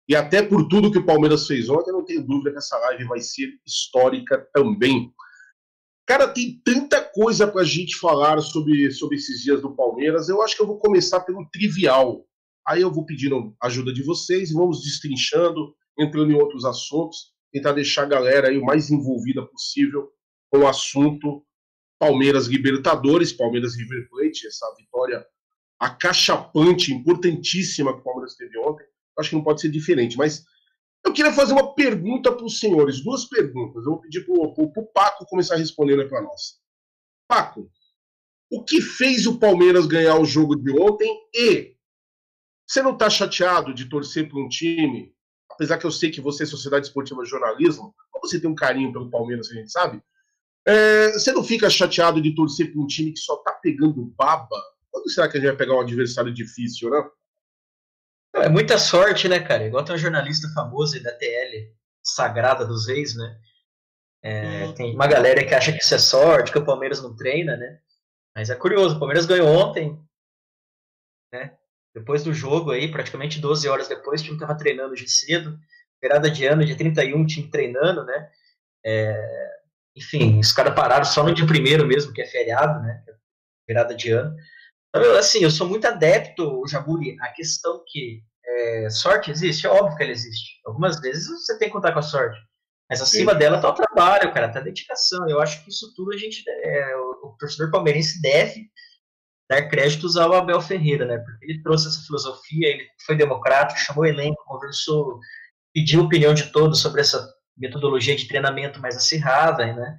E 0.09 0.17
até 0.17 0.43
por 0.43 0.67
tudo 0.67 0.91
que 0.91 0.99
o 0.99 1.07
Palmeiras 1.07 1.47
fez 1.47 1.69
ontem, 1.69 1.93
não 1.93 2.05
tenho 2.05 2.27
dúvida 2.27 2.51
que 2.51 2.59
essa 2.59 2.79
live 2.79 3.05
vai 3.05 3.21
ser 3.21 3.49
histórica 3.65 4.49
também. 4.53 5.13
Cara, 6.07 6.27
tem 6.27 6.61
tanta 6.65 7.03
coisa 7.03 7.47
para 7.47 7.61
a 7.61 7.65
gente 7.65 7.97
falar 7.99 8.41
sobre, 8.41 8.91
sobre 8.91 9.17
esses 9.17 9.43
dias 9.43 9.61
do 9.61 9.77
Palmeiras. 9.77 10.29
Eu 10.29 10.43
acho 10.43 10.57
que 10.57 10.63
eu 10.63 10.67
vou 10.67 10.79
começar 10.79 11.21
pelo 11.21 11.47
trivial. 11.53 12.25
Aí 12.67 12.81
eu 12.81 12.91
vou 12.91 13.05
pedindo 13.05 13.55
ajuda 13.63 13.93
de 13.93 14.03
vocês, 14.03 14.53
vamos 14.53 14.83
destrinchando, 14.83 15.75
entrando 15.99 16.33
em 16.33 16.37
outros 16.37 16.65
assuntos, 16.65 17.33
tentar 17.53 17.73
deixar 17.73 18.03
a 18.03 18.07
galera 18.07 18.49
aí 18.49 18.59
o 18.59 18.65
mais 18.65 18.91
envolvida 18.91 19.47
possível 19.47 20.11
com 20.51 20.61
o 20.61 20.67
assunto 20.67 21.45
Palmeiras 21.99 22.47
Libertadores, 22.47 23.33
Palmeiras 23.33 23.77
River 23.77 24.09
Plate, 24.09 24.47
essa 24.47 24.67
vitória 24.77 25.27
acachapante, 25.79 26.93
importantíssima 26.93 27.93
que 27.93 28.01
o 28.01 28.05
Palmeiras 28.05 28.35
teve 28.35 28.59
ontem. 28.59 28.87
Acho 29.19 29.31
que 29.31 29.37
não 29.37 29.45
pode 29.45 29.61
ser 29.61 29.71
diferente, 29.71 30.17
mas 30.17 30.45
eu 31.05 31.13
queria 31.13 31.33
fazer 31.33 31.53
uma 31.53 31.75
pergunta 31.75 32.33
para 32.33 32.45
os 32.45 32.59
senhores, 32.61 33.03
duas 33.03 33.25
perguntas. 33.25 33.85
Eu 33.85 33.93
vou 33.93 34.01
pedir 34.01 34.25
para 34.25 34.35
o 34.35 34.87
Paco 34.93 35.27
começar 35.27 35.57
respondendo 35.57 36.09
para 36.09 36.23
nós. 36.23 36.61
Paco, 37.27 37.71
o 38.51 38.65
que 38.65 38.81
fez 38.81 39.27
o 39.27 39.39
Palmeiras 39.39 39.87
ganhar 39.87 40.19
o 40.19 40.25
jogo 40.25 40.57
de 40.57 40.71
ontem 40.81 41.11
e 41.35 41.77
você 42.67 42.83
não 42.83 42.93
está 42.93 43.09
chateado 43.09 43.73
de 43.73 43.89
torcer 43.89 44.29
para 44.29 44.39
um 44.39 44.49
time, 44.49 45.15
apesar 45.51 45.79
que 45.79 45.87
eu 45.87 45.91
sei 45.91 46.11
que 46.11 46.21
você 46.21 46.43
é 46.43 46.47
Sociedade 46.47 46.87
Esportiva 46.87 47.25
Jornalismo, 47.25 47.95
você 48.21 48.41
tem 48.41 48.51
um 48.51 48.55
carinho 48.55 48.93
pelo 48.93 49.11
Palmeiras, 49.11 49.51
a 49.51 49.55
gente 49.55 49.71
sabe, 49.71 50.03
é, 50.69 51.13
você 51.13 51.33
não 51.33 51.43
fica 51.43 51.71
chateado 51.71 52.21
de 52.21 52.35
torcer 52.35 52.71
para 52.71 52.81
um 52.81 52.87
time 52.87 53.13
que 53.13 53.19
só 53.19 53.37
está 53.37 53.53
pegando 53.53 54.05
baba? 54.17 54.63
Quando 54.91 55.11
será 55.11 55.27
que 55.27 55.39
a 55.39 55.41
gente 55.41 55.49
vai 55.49 55.57
pegar 55.57 55.75
um 55.75 55.81
adversário 55.81 56.33
difícil, 56.33 56.91
né? 56.91 57.09
É 58.35 58.49
muita 58.51 58.79
sorte, 58.79 59.29
né, 59.29 59.41
cara? 59.41 59.67
Igual 59.67 59.83
tem 59.83 59.95
um 59.95 59.99
jornalista 59.99 60.47
famoso 60.55 61.03
da 61.03 61.11
TL, 61.17 61.73
Sagrada 62.03 62.67
dos 62.67 62.87
Reis, 62.87 63.17
né? 63.17 63.39
É, 64.23 64.67
uhum. 64.67 64.75
Tem 64.75 64.95
uma 64.95 65.07
galera 65.07 65.43
que 65.43 65.55
acha 65.55 65.73
que 65.73 65.83
isso 65.83 65.95
é 65.95 65.99
sorte, 65.99 66.53
que 66.53 66.59
o 66.59 66.65
Palmeiras 66.65 67.03
não 67.03 67.17
treina, 67.17 67.57
né? 67.57 67.79
Mas 68.37 68.51
é 68.51 68.55
curioso, 68.55 68.97
o 68.97 68.99
Palmeiras 68.99 69.25
ganhou 69.25 69.49
ontem, 69.49 69.99
né? 71.33 71.57
Depois 71.95 72.23
do 72.23 72.35
jogo 72.35 72.73
aí, 72.73 72.91
praticamente 72.91 73.41
12 73.41 73.67
horas 73.69 73.89
depois, 73.89 74.21
o 74.21 74.25
time 74.25 74.39
tava 74.39 74.57
treinando 74.57 74.95
de 74.95 75.09
cedo, 75.09 75.59
virada 76.03 76.31
de 76.31 76.45
ano, 76.45 76.65
dia 76.65 76.77
31, 76.77 77.25
time 77.27 77.51
treinando, 77.51 78.05
né? 78.05 78.31
É, 78.85 79.58
enfim, 79.99 80.39
os 80.39 80.53
caras 80.53 80.75
pararam 80.75 81.05
só 81.05 81.23
no 81.23 81.35
dia 81.35 81.47
primeiro 81.47 81.87
mesmo, 81.87 82.13
que 82.13 82.23
é 82.23 82.27
feriado, 82.27 82.81
né? 82.81 83.03
É 83.09 83.13
virada 83.67 83.95
de 83.95 84.11
ano. 84.11 84.35
Então, 84.89 85.17
assim, 85.17 85.41
eu 85.41 85.51
sou 85.51 85.69
muito 85.69 85.87
adepto, 85.87 86.63
Jabuli, 86.67 87.17
a 87.21 87.29
questão 87.29 87.83
que 87.87 88.23
é, 88.47 88.91
sorte 88.91 89.31
existe, 89.31 89.67
é 89.67 89.71
óbvio 89.71 89.97
que 89.97 90.03
ela 90.03 90.13
existe. 90.13 90.61
Algumas 90.65 91.01
vezes 91.01 91.29
você 91.29 91.59
tem 91.59 91.69
que 91.69 91.75
contar 91.75 91.93
com 91.93 91.99
a 91.99 92.03
sorte. 92.03 92.39
Mas 92.89 93.03
acima 93.03 93.33
Sim. 93.33 93.39
dela 93.39 93.61
tá 93.61 93.69
o 93.69 93.75
trabalho, 93.75 94.33
cara, 94.33 94.49
tá 94.49 94.61
a 94.61 94.63
dedicação. 94.63 95.29
Eu 95.29 95.41
acho 95.41 95.63
que 95.63 95.71
isso 95.71 95.93
tudo 95.95 96.13
a 96.13 96.17
gente, 96.17 96.43
é, 96.49 96.97
o, 96.97 97.29
o 97.29 97.37
torcedor 97.39 97.71
palmeirense 97.71 98.21
deve 98.23 98.71
dar 99.51 99.69
créditos 99.69 100.17
ao 100.17 100.33
Abel 100.33 100.61
Ferreira, 100.61 101.05
né? 101.05 101.19
Porque 101.19 101.45
ele 101.45 101.63
trouxe 101.63 101.89
essa 101.89 102.01
filosofia, 102.07 102.69
ele 102.69 102.87
foi 103.05 103.17
democrático, 103.17 103.79
chamou 103.79 104.05
o 104.05 104.07
elenco, 104.07 104.43
conversou, 104.47 105.19
pediu 105.75 106.01
a 106.01 106.05
opinião 106.05 106.33
de 106.33 106.51
todos 106.51 106.81
sobre 106.81 107.03
essa 107.03 107.31
metodologia 107.59 108.17
de 108.17 108.27
treinamento 108.27 108.81
mais 108.81 108.97
acirrada, 108.97 109.67
né? 109.67 109.99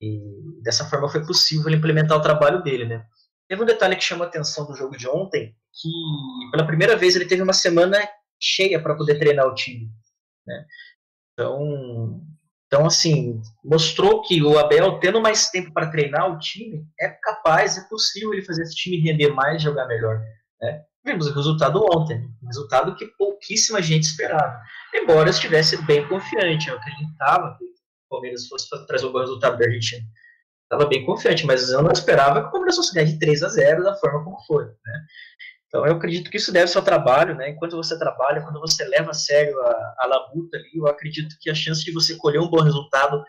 E 0.00 0.20
dessa 0.62 0.84
forma 0.84 1.08
foi 1.08 1.24
possível 1.24 1.70
implementar 1.72 2.16
o 2.16 2.22
trabalho 2.22 2.62
dele, 2.62 2.84
né? 2.84 3.04
Teve 3.48 3.62
um 3.62 3.66
detalhe 3.66 3.96
que 3.96 4.04
chamou 4.04 4.24
a 4.24 4.28
atenção 4.28 4.66
do 4.66 4.76
jogo 4.76 4.96
de 4.96 5.08
ontem, 5.08 5.56
que 5.72 6.50
pela 6.50 6.66
primeira 6.66 6.96
vez 6.96 7.16
ele 7.16 7.24
teve 7.24 7.42
uma 7.42 7.54
semana 7.54 7.98
cheia 8.40 8.80
para 8.80 8.94
poder 8.94 9.18
treinar 9.18 9.46
o 9.46 9.54
time. 9.54 9.90
Né? 10.46 10.66
Então, 11.32 12.22
então, 12.66 12.84
assim, 12.84 13.40
mostrou 13.64 14.20
que 14.20 14.42
o 14.42 14.58
Abel, 14.58 15.00
tendo 15.00 15.22
mais 15.22 15.48
tempo 15.48 15.72
para 15.72 15.90
treinar 15.90 16.30
o 16.30 16.38
time, 16.38 16.86
é 17.00 17.08
capaz, 17.08 17.78
é 17.78 17.88
possível 17.88 18.34
ele 18.34 18.44
fazer 18.44 18.62
esse 18.62 18.76
time 18.76 19.00
render 19.00 19.30
mais 19.30 19.62
jogar 19.62 19.86
melhor. 19.86 20.20
Né? 20.60 20.84
Vimos 21.08 21.26
o 21.26 21.34
resultado 21.34 21.82
ontem, 21.94 22.28
resultado 22.44 22.94
que 22.94 23.06
pouquíssima 23.06 23.80
gente 23.80 24.04
esperava. 24.04 24.60
Embora 24.94 25.28
eu 25.28 25.32
estivesse 25.32 25.80
bem 25.86 26.06
confiante, 26.06 26.68
eu 26.68 26.76
acreditava 26.76 27.56
que 27.58 27.64
o 27.64 27.68
Palmeiras 28.10 28.46
fosse 28.46 28.68
trazer 28.86 29.06
um 29.06 29.12
bom 29.12 29.20
resultado 29.20 29.58
da 29.58 29.64
Argentina 29.64 30.04
estava 30.68 30.86
bem 30.86 31.04
confiante, 31.04 31.46
mas 31.46 31.70
eu 31.70 31.82
não 31.82 31.90
esperava 31.90 32.42
que 32.42 32.48
o 32.48 32.50
Palmeiras 32.50 32.76
fosse 32.76 32.94
ganhar 32.94 33.06
de 33.06 33.18
3 33.18 33.42
a 33.42 33.48
0 33.48 33.82
da 33.82 33.96
forma 33.96 34.22
como 34.22 34.38
foi, 34.46 34.66
né? 34.66 35.04
Então 35.66 35.86
eu 35.86 35.94
acredito 35.94 36.30
que 36.30 36.36
isso 36.36 36.52
deve 36.52 36.68
ser 36.68 36.78
ao 36.78 36.84
trabalho, 36.84 37.34
né? 37.34 37.50
Enquanto 37.50 37.76
você 37.76 37.98
trabalha, 37.98 38.42
quando 38.42 38.60
você 38.60 38.84
leva 38.84 39.10
a 39.10 39.14
sério 39.14 39.58
a, 39.60 39.94
a 40.00 40.06
labuta 40.06 40.56
ali, 40.56 40.70
eu 40.74 40.86
acredito 40.86 41.36
que 41.40 41.50
a 41.50 41.54
chance 41.54 41.82
de 41.84 41.92
você 41.92 42.16
colher 42.16 42.40
um 42.40 42.50
bom 42.50 42.60
resultado 42.60 43.22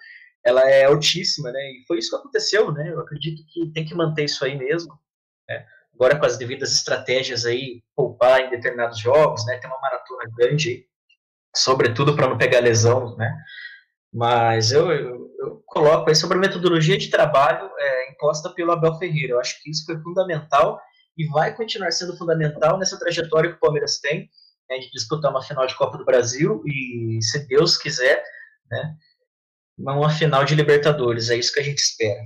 ela 0.45 0.62
é 0.69 0.86
altíssima, 0.86 1.51
né? 1.51 1.59
E 1.59 1.83
foi 1.88 1.98
isso 2.00 2.09
que 2.09 2.15
aconteceu, 2.15 2.71
né? 2.71 2.91
Eu 2.91 3.00
acredito 3.00 3.41
que 3.48 3.71
tem 3.71 3.86
que 3.86 3.95
manter 3.95 4.25
isso 4.25 4.43
aí 4.43 4.57
mesmo. 4.57 4.93
Né? 5.48 5.65
Agora 6.00 6.18
com 6.18 6.25
as 6.25 6.38
devidas 6.38 6.72
estratégias 6.72 7.46
aí, 7.46 7.84
poupar 7.94 8.39
em 8.39 8.50
determinados 8.50 8.98
jogos, 8.98 9.46
né? 9.46 9.58
Tem 9.58 9.70
uma 9.70 9.82
maratona 9.82 10.24
grande, 10.38 10.86
sobretudo 11.53 12.15
para 12.15 12.29
não 12.29 12.38
pegar 12.38 12.62
lesão, 12.62 13.18
né? 13.18 13.36
Mas 14.12 14.72
eu, 14.72 14.89
eu, 14.91 15.29
eu 15.39 15.63
coloco 15.65 16.10
aí 16.10 16.15
sobre 16.15 16.38
a 16.38 16.41
metodologia 16.41 16.98
de 16.98 17.10
trabalho 17.10 17.70
é, 17.77 18.12
imposta 18.12 18.50
pelo 18.50 18.72
Abel 18.72 18.98
Ferreira. 18.98 19.34
Eu 19.34 19.39
acho 19.41 19.62
que 19.62 19.70
isso 19.70 19.86
foi 19.86 20.00
fundamental 20.01 20.79
e 21.18 21.27
vai 21.27 21.53
continuar 21.53 21.91
sendo 21.91 22.18
fundamental 22.18 22.79
nessa 22.79 22.98
trajetória 22.98 23.50
que 23.51 23.58
o 23.58 23.60
Palmeiras 23.60 24.00
tem 24.00 24.29
né, 24.70 24.77
de 24.77 24.89
disputar 24.91 25.29
uma 25.29 25.44
final 25.44 25.68
de 25.68 25.75
Copa 25.75 25.98
do 25.98 26.06
Brasil 26.06 26.62
e, 26.65 27.20
se 27.22 27.46
Deus 27.46 27.77
quiser, 27.77 28.24
né, 28.72 28.96
uma 29.77 30.10
final 30.10 30.46
de 30.46 30.56
Libertadores. 30.56 31.29
É 31.29 31.36
isso 31.36 31.53
que 31.53 31.60
a 31.60 31.63
gente 31.63 31.79
espera. 31.79 32.22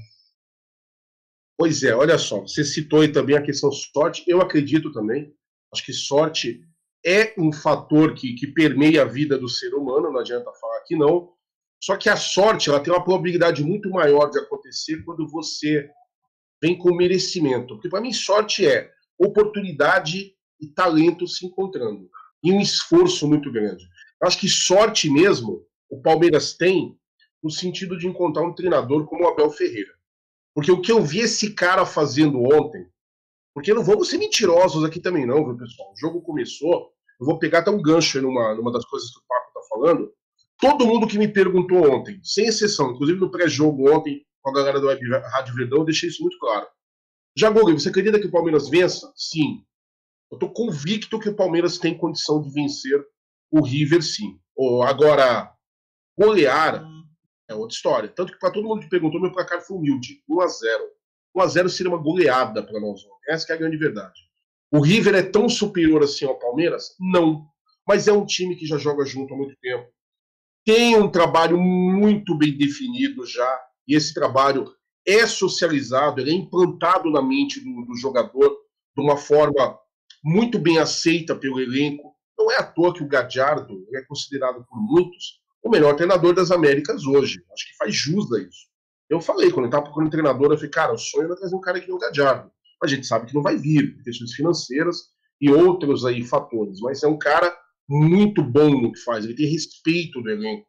Pois 1.57 1.83
é, 1.83 1.95
olha 1.95 2.17
só, 2.17 2.41
você 2.41 2.63
citou 2.63 3.01
aí 3.01 3.11
também 3.11 3.35
a 3.35 3.41
questão 3.41 3.71
sorte. 3.71 4.23
Eu 4.27 4.41
acredito 4.41 4.91
também. 4.91 5.33
Acho 5.71 5.85
que 5.85 5.93
sorte 5.93 6.61
é 7.05 7.33
um 7.37 7.51
fator 7.51 8.13
que, 8.13 8.33
que 8.33 8.47
permeia 8.47 9.01
a 9.01 9.05
vida 9.05 9.37
do 9.37 9.49
ser 9.49 9.73
humano, 9.73 10.11
não 10.11 10.19
adianta 10.19 10.51
falar 10.53 10.81
que 10.81 10.95
não. 10.95 11.31
Só 11.81 11.97
que 11.97 12.09
a 12.09 12.15
sorte 12.15 12.69
ela 12.69 12.79
tem 12.79 12.93
uma 12.93 13.03
probabilidade 13.03 13.63
muito 13.63 13.89
maior 13.89 14.29
de 14.29 14.39
acontecer 14.39 15.03
quando 15.03 15.27
você 15.27 15.89
vem 16.61 16.77
com 16.77 16.95
merecimento. 16.95 17.75
Porque 17.75 17.89
para 17.89 17.99
mim, 17.99 18.13
sorte 18.13 18.65
é 18.65 18.89
oportunidade 19.17 20.33
e 20.59 20.67
talento 20.67 21.27
se 21.27 21.45
encontrando. 21.45 22.09
E 22.41 22.51
um 22.51 22.61
esforço 22.61 23.27
muito 23.27 23.51
grande. 23.51 23.83
Eu 24.21 24.27
acho 24.27 24.39
que 24.39 24.47
sorte 24.47 25.09
mesmo 25.09 25.65
o 25.89 26.01
Palmeiras 26.01 26.53
tem 26.53 26.97
no 27.43 27.51
sentido 27.51 27.97
de 27.97 28.07
encontrar 28.07 28.43
um 28.43 28.55
treinador 28.55 29.05
como 29.05 29.25
o 29.25 29.27
Abel 29.27 29.49
Ferreira. 29.49 29.91
Porque 30.53 30.71
o 30.71 30.81
que 30.81 30.91
eu 30.91 31.01
vi 31.01 31.19
esse 31.19 31.53
cara 31.53 31.85
fazendo 31.85 32.41
ontem, 32.43 32.87
porque 33.53 33.73
não 33.73 33.83
vamos 33.83 34.09
ser 34.09 34.17
mentirosos 34.17 34.83
aqui 34.83 34.99
também 34.99 35.25
não, 35.25 35.45
viu, 35.45 35.57
pessoal? 35.57 35.91
O 35.91 35.97
jogo 35.97 36.21
começou, 36.21 36.91
eu 37.19 37.25
vou 37.25 37.39
pegar 37.39 37.59
até 37.59 37.71
um 37.71 37.81
gancho 37.81 38.21
numa, 38.21 38.53
numa 38.55 38.71
das 38.71 38.85
coisas 38.85 39.09
que 39.11 39.19
o 39.19 39.23
Paco 39.27 39.53
tá 39.53 39.61
falando. 39.69 40.11
Todo 40.59 40.85
mundo 40.85 41.07
que 41.07 41.17
me 41.17 41.27
perguntou 41.27 41.91
ontem, 41.91 42.19
sem 42.23 42.45
exceção, 42.45 42.91
inclusive 42.91 43.19
no 43.19 43.31
pré-jogo 43.31 43.91
ontem, 43.91 44.25
com 44.41 44.49
a 44.49 44.53
galera 44.53 44.79
do 44.79 44.87
Web 44.87 45.01
Rádio 45.09 45.55
Verdão, 45.55 45.79
eu 45.79 45.85
deixei 45.85 46.09
isso 46.09 46.21
muito 46.21 46.37
claro. 46.37 46.67
Jaguri, 47.35 47.73
você 47.73 47.89
acredita 47.89 48.19
que 48.19 48.27
o 48.27 48.31
Palmeiras 48.31 48.69
vença? 48.69 49.11
Sim. 49.15 49.63
Eu 50.31 50.35
estou 50.35 50.51
convicto 50.51 51.19
que 51.19 51.29
o 51.29 51.35
Palmeiras 51.35 51.77
tem 51.77 51.97
condição 51.97 52.41
de 52.41 52.51
vencer 52.51 53.03
o 53.51 53.61
River, 53.63 54.03
sim. 54.03 54.39
Agora, 54.85 55.51
golear 56.17 56.83
é 57.49 57.55
outra 57.55 57.75
história. 57.75 58.09
Tanto 58.09 58.33
que 58.33 58.39
para 58.39 58.51
todo 58.51 58.67
mundo 58.67 58.81
que 58.81 58.89
perguntou, 58.89 59.21
meu 59.21 59.31
placar 59.31 59.61
foi 59.61 59.77
humilde. 59.77 60.23
1x0. 60.29 60.79
1x0 61.35 61.69
seria 61.69 61.91
uma 61.91 62.01
goleada 62.01 62.63
para 62.63 62.79
nós. 62.79 63.01
Essa 63.27 63.53
é 63.53 63.55
a 63.55 63.59
grande 63.59 63.77
verdade. 63.77 64.19
O 64.71 64.81
River 64.81 65.15
é 65.15 65.23
tão 65.23 65.47
superior 65.49 66.03
assim 66.03 66.25
ao 66.25 66.39
Palmeiras? 66.39 66.95
Não. 66.99 67.47
Mas 67.87 68.07
é 68.07 68.13
um 68.13 68.25
time 68.25 68.55
que 68.55 68.65
já 68.65 68.77
joga 68.77 69.05
junto 69.05 69.33
há 69.33 69.37
muito 69.37 69.55
tempo. 69.61 69.87
Tem 70.65 70.95
um 70.95 71.11
trabalho 71.11 71.57
muito 71.59 72.37
bem 72.37 72.57
definido 72.57 73.25
já. 73.25 73.61
E 73.87 73.95
esse 73.95 74.13
trabalho 74.13 74.73
é 75.05 75.27
socializado, 75.27 76.21
ele 76.21 76.31
é 76.31 76.33
implantado 76.33 77.11
na 77.11 77.21
mente 77.21 77.59
do, 77.59 77.85
do 77.85 77.95
jogador 77.97 78.57
de 78.95 79.03
uma 79.03 79.17
forma 79.17 79.77
muito 80.23 80.57
bem 80.57 80.79
aceita 80.79 81.35
pelo 81.35 81.59
elenco. 81.59 82.15
Não 82.37 82.49
é 82.49 82.57
à 82.57 82.63
toa 82.63 82.93
que 82.93 83.03
o 83.03 83.07
Gadiardo 83.07 83.85
é 83.93 84.01
considerado 84.03 84.65
por 84.65 84.81
muitos 84.81 85.42
o 85.63 85.69
melhor 85.69 85.95
treinador 85.95 86.33
das 86.33 86.51
Américas 86.51 87.05
hoje. 87.05 87.41
Acho 87.51 87.67
que 87.67 87.77
faz 87.77 87.95
jus 87.95 88.31
a 88.33 88.39
isso. 88.39 88.67
Eu 89.09 89.21
falei, 89.21 89.49
quando 89.49 89.65
eu 89.65 89.69
estava 89.69 89.85
procurando 89.85 90.11
treinador, 90.11 90.51
eu 90.51 90.57
falei, 90.57 90.71
cara, 90.71 90.93
o 90.93 90.97
sonho 90.97 91.31
é 91.31 91.35
trazer 91.35 91.55
um 91.55 91.61
cara 91.61 91.79
que 91.79 91.87
nem 91.87 91.95
o 91.95 91.99
a 92.83 92.87
gente 92.87 93.07
sabe 93.07 93.27
que 93.27 93.33
não 93.33 93.41
vai 93.41 93.55
vir, 93.55 93.95
por 93.95 94.03
questões 94.03 94.33
financeiras 94.33 94.97
e 95.39 95.49
outros 95.49 96.05
aí 96.05 96.21
fatores. 96.23 96.79
Mas 96.81 97.01
é 97.01 97.07
um 97.07 97.17
cara 97.17 97.55
muito 97.87 98.43
bom 98.43 98.81
no 98.81 98.91
que 98.91 98.99
faz, 98.99 99.23
ele 99.23 99.35
tem 99.35 99.47
respeito 99.47 100.21
do 100.21 100.29
elenco. 100.29 100.67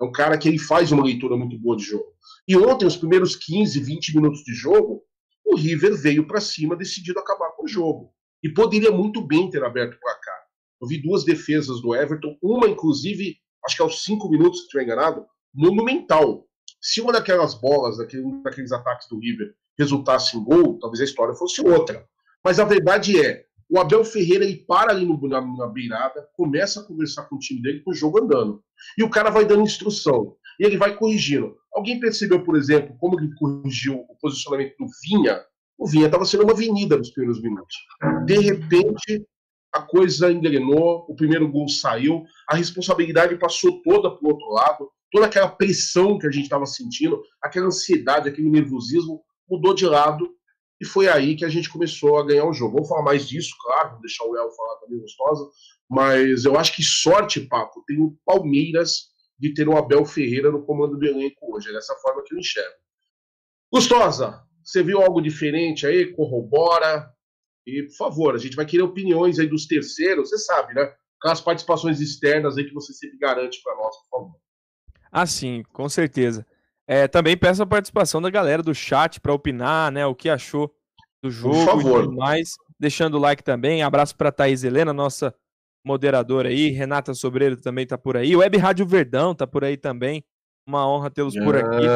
É 0.00 0.04
um 0.04 0.12
cara 0.12 0.36
que 0.36 0.48
ele 0.48 0.58
faz 0.58 0.92
uma 0.92 1.04
leitura 1.04 1.36
muito 1.36 1.58
boa 1.58 1.76
de 1.76 1.84
jogo. 1.84 2.12
E 2.46 2.56
ontem, 2.56 2.84
os 2.84 2.96
primeiros 2.96 3.36
15, 3.36 3.80
20 3.80 4.16
minutos 4.16 4.42
de 4.44 4.52
jogo, 4.52 5.02
o 5.44 5.56
River 5.56 5.96
veio 5.96 6.26
para 6.26 6.40
cima 6.40 6.76
decidido 6.76 7.18
acabar 7.18 7.50
com 7.52 7.64
o 7.64 7.68
jogo. 7.68 8.12
E 8.42 8.48
poderia 8.48 8.90
muito 8.90 9.26
bem 9.26 9.48
ter 9.48 9.64
aberto 9.64 9.94
o 9.94 10.00
placar. 10.00 10.42
Eu 10.82 10.88
vi 10.88 11.00
duas 11.00 11.24
defesas 11.24 11.80
do 11.80 11.94
Everton, 11.94 12.36
uma 12.42 12.68
inclusive 12.68 13.38
acho 13.66 13.76
que 13.76 13.82
aos 13.82 14.04
cinco 14.04 14.28
minutos, 14.28 14.60
se 14.60 14.64
estiver 14.64 14.84
enganado, 14.84 15.26
monumental. 15.52 16.46
Se 16.80 17.00
uma 17.00 17.12
daquelas 17.12 17.54
bolas, 17.54 17.98
daquele, 17.98 18.42
daqueles 18.42 18.72
ataques 18.72 19.08
do 19.08 19.18
River, 19.18 19.54
resultasse 19.78 20.36
em 20.36 20.44
gol, 20.44 20.78
talvez 20.78 21.00
a 21.00 21.04
história 21.04 21.34
fosse 21.34 21.66
outra. 21.66 22.06
Mas 22.44 22.60
a 22.60 22.64
verdade 22.64 23.18
é, 23.18 23.44
o 23.70 23.78
Abel 23.78 24.04
Ferreira 24.04 24.44
ele 24.44 24.64
para 24.68 24.92
ali 24.92 25.06
no, 25.06 25.20
na, 25.28 25.40
na, 25.40 25.66
beirada, 25.66 26.28
começa 26.36 26.80
a 26.80 26.84
conversar 26.84 27.24
com 27.24 27.36
o 27.36 27.38
time 27.38 27.62
dele 27.62 27.80
com 27.80 27.90
o 27.90 27.94
jogo 27.94 28.22
andando. 28.22 28.62
E 28.98 29.02
o 29.02 29.10
cara 29.10 29.30
vai 29.30 29.44
dando 29.44 29.62
instrução. 29.62 30.36
E 30.60 30.64
ele 30.64 30.76
vai 30.76 30.96
corrigindo. 30.96 31.56
Alguém 31.74 31.98
percebeu, 31.98 32.44
por 32.44 32.56
exemplo, 32.56 32.96
como 32.98 33.18
ele 33.18 33.34
corrigiu 33.34 34.04
o 34.08 34.16
posicionamento 34.20 34.76
do 34.78 34.86
Vinha? 35.02 35.40
O 35.76 35.88
Vinha 35.88 36.06
estava 36.06 36.24
sendo 36.24 36.44
uma 36.44 36.52
avenida 36.52 36.96
nos 36.96 37.10
primeiros 37.10 37.42
minutos. 37.42 37.76
De 38.26 38.38
repente, 38.38 39.26
a 39.74 39.82
coisa 39.82 40.30
engrenou, 40.30 41.04
o 41.08 41.16
primeiro 41.16 41.50
gol 41.50 41.68
saiu, 41.68 42.24
a 42.48 42.54
responsabilidade 42.54 43.36
passou 43.36 43.82
toda 43.82 44.08
para 44.08 44.24
o 44.24 44.30
outro 44.30 44.48
lado, 44.50 44.88
toda 45.10 45.26
aquela 45.26 45.48
pressão 45.48 46.16
que 46.16 46.28
a 46.28 46.30
gente 46.30 46.44
estava 46.44 46.64
sentindo, 46.64 47.20
aquela 47.42 47.66
ansiedade, 47.66 48.28
aquele 48.28 48.48
nervosismo 48.48 49.20
mudou 49.50 49.74
de 49.74 49.84
lado 49.84 50.30
e 50.80 50.84
foi 50.86 51.08
aí 51.08 51.34
que 51.34 51.44
a 51.44 51.48
gente 51.48 51.68
começou 51.68 52.18
a 52.18 52.24
ganhar 52.24 52.44
o 52.44 52.52
jogo. 52.52 52.74
Vamos 52.74 52.88
falar 52.88 53.02
mais 53.02 53.28
disso, 53.28 53.54
claro, 53.60 53.92
vou 53.92 54.00
deixar 54.00 54.24
o 54.24 54.32
Léo 54.32 54.50
falar 54.52 54.76
também 54.76 55.00
gostosa, 55.00 55.50
mas 55.90 56.44
eu 56.44 56.56
acho 56.56 56.74
que 56.76 56.82
sorte, 56.82 57.40
Papo, 57.40 57.82
tem 57.84 58.00
o 58.00 58.16
Palmeiras 58.24 59.12
de 59.36 59.52
ter 59.52 59.68
o 59.68 59.76
Abel 59.76 60.04
Ferreira 60.04 60.52
no 60.52 60.64
comando 60.64 60.96
do 60.96 61.04
elenco 61.04 61.52
hoje, 61.52 61.68
é 61.68 61.72
dessa 61.72 61.96
forma 61.96 62.22
que 62.24 62.32
eu 62.32 62.38
enxergo. 62.38 62.76
Gostosa, 63.72 64.40
você 64.62 64.84
viu 64.84 65.00
algo 65.02 65.20
diferente 65.20 65.84
aí? 65.84 66.12
Corrobora, 66.12 67.12
e, 67.66 67.82
por 67.84 67.96
favor, 67.96 68.34
a 68.34 68.38
gente 68.38 68.56
vai 68.56 68.66
querer 68.66 68.82
opiniões 68.82 69.38
aí 69.38 69.46
dos 69.46 69.66
terceiros, 69.66 70.30
você 70.30 70.38
sabe, 70.38 70.74
né? 70.74 70.92
Aquelas 71.20 71.40
participações 71.40 72.00
externas 72.00 72.58
aí 72.58 72.64
que 72.64 72.74
você 72.74 72.92
sempre 72.92 73.18
garante 73.18 73.62
para 73.62 73.74
nós, 73.76 73.96
por 73.96 74.08
favor. 74.10 74.36
Ah, 75.10 75.26
sim, 75.26 75.62
com 75.72 75.88
certeza. 75.88 76.46
É, 76.86 77.08
também 77.08 77.36
peço 77.36 77.62
a 77.62 77.66
participação 77.66 78.20
da 78.20 78.28
galera 78.28 78.62
do 78.62 78.74
chat 78.74 79.20
para 79.20 79.32
opinar, 79.32 79.90
né? 79.90 80.04
O 80.04 80.14
que 80.14 80.28
achou 80.28 80.74
do 81.22 81.30
jogo 81.30 81.54
por 81.54 81.64
favor. 81.64 82.00
e 82.00 82.04
tudo 82.04 82.16
mais. 82.16 82.50
Deixando 82.78 83.14
o 83.14 83.20
like 83.20 83.42
também. 83.42 83.82
Abraço 83.82 84.14
para 84.16 84.30
Thaís 84.30 84.64
Helena, 84.64 84.92
nossa 84.92 85.34
moderadora 85.86 86.50
aí. 86.50 86.68
Renata 86.70 87.14
Sobreiro 87.14 87.56
também 87.56 87.86
tá 87.86 87.96
por 87.96 88.16
aí. 88.16 88.36
Web 88.36 88.58
Rádio 88.58 88.86
Verdão 88.86 89.34
tá 89.34 89.46
por 89.46 89.64
aí 89.64 89.76
também. 89.76 90.22
Uma 90.66 90.86
honra 90.86 91.10
tê-los 91.10 91.34
por 91.34 91.56
aqui. 91.56 91.86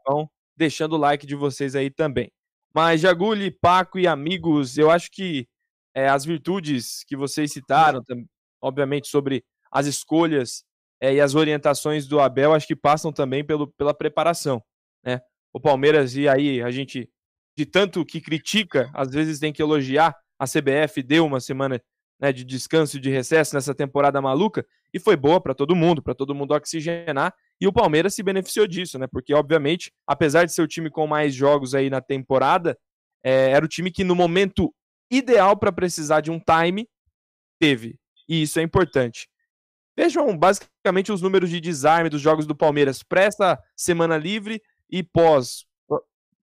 Então, 0.00 0.28
deixando 0.56 0.92
o 0.92 0.98
like 0.98 1.26
de 1.26 1.34
vocês 1.34 1.74
aí 1.74 1.90
também. 1.90 2.30
Mas 2.74 3.00
Jaguli, 3.00 3.50
Paco 3.50 3.98
e 3.98 4.06
amigos, 4.06 4.76
eu 4.78 4.90
acho 4.90 5.10
que 5.10 5.48
é, 5.94 6.08
as 6.08 6.24
virtudes 6.24 7.02
que 7.06 7.16
vocês 7.16 7.52
citaram, 7.52 8.02
obviamente 8.62 9.08
sobre 9.08 9.44
as 9.70 9.86
escolhas 9.86 10.64
é, 11.00 11.14
e 11.14 11.20
as 11.20 11.34
orientações 11.34 12.06
do 12.06 12.20
Abel, 12.20 12.54
acho 12.54 12.66
que 12.66 12.76
passam 12.76 13.12
também 13.12 13.44
pelo, 13.44 13.72
pela 13.72 13.94
preparação. 13.94 14.62
Né? 15.04 15.20
O 15.52 15.60
Palmeiras, 15.60 16.14
e 16.14 16.28
aí 16.28 16.62
a 16.62 16.70
gente, 16.70 17.08
de 17.56 17.66
tanto 17.66 18.04
que 18.04 18.20
critica, 18.20 18.90
às 18.94 19.10
vezes 19.10 19.38
tem 19.38 19.52
que 19.52 19.62
elogiar. 19.62 20.14
A 20.38 20.44
CBF 20.46 21.02
deu 21.02 21.26
uma 21.26 21.40
semana 21.40 21.82
né, 22.20 22.32
de 22.32 22.44
descanso 22.44 22.96
e 22.96 23.00
de 23.00 23.10
recesso 23.10 23.54
nessa 23.54 23.74
temporada 23.74 24.20
maluca 24.20 24.64
e 24.92 24.98
foi 24.98 25.16
boa 25.16 25.40
para 25.40 25.54
todo 25.54 25.76
mundo, 25.76 26.02
para 26.02 26.14
todo 26.14 26.34
mundo 26.34 26.54
oxigenar. 26.54 27.34
E 27.60 27.66
o 27.66 27.72
Palmeiras 27.72 28.14
se 28.14 28.22
beneficiou 28.22 28.66
disso, 28.66 28.98
né? 28.98 29.06
Porque, 29.06 29.34
obviamente, 29.34 29.92
apesar 30.06 30.44
de 30.44 30.52
ser 30.52 30.62
o 30.62 30.68
time 30.68 30.90
com 30.90 31.06
mais 31.06 31.34
jogos 31.34 31.74
aí 31.74 31.90
na 31.90 32.00
temporada, 32.00 32.78
é, 33.22 33.50
era 33.50 33.64
o 33.64 33.68
time 33.68 33.90
que, 33.90 34.04
no 34.04 34.14
momento 34.14 34.72
ideal 35.10 35.56
para 35.56 35.72
precisar 35.72 36.20
de 36.20 36.30
um 36.30 36.40
time, 36.40 36.88
teve. 37.58 37.98
E 38.28 38.42
isso 38.42 38.60
é 38.60 38.62
importante. 38.62 39.28
Vejam 39.96 40.36
basicamente 40.36 41.10
os 41.10 41.20
números 41.20 41.50
de 41.50 41.60
desarme 41.60 42.08
dos 42.08 42.20
jogos 42.20 42.46
do 42.46 42.54
Palmeiras 42.54 43.02
pré 43.02 43.24
essa 43.24 43.58
semana 43.76 44.16
livre 44.16 44.62
e 44.88 45.02
pós, 45.02 45.66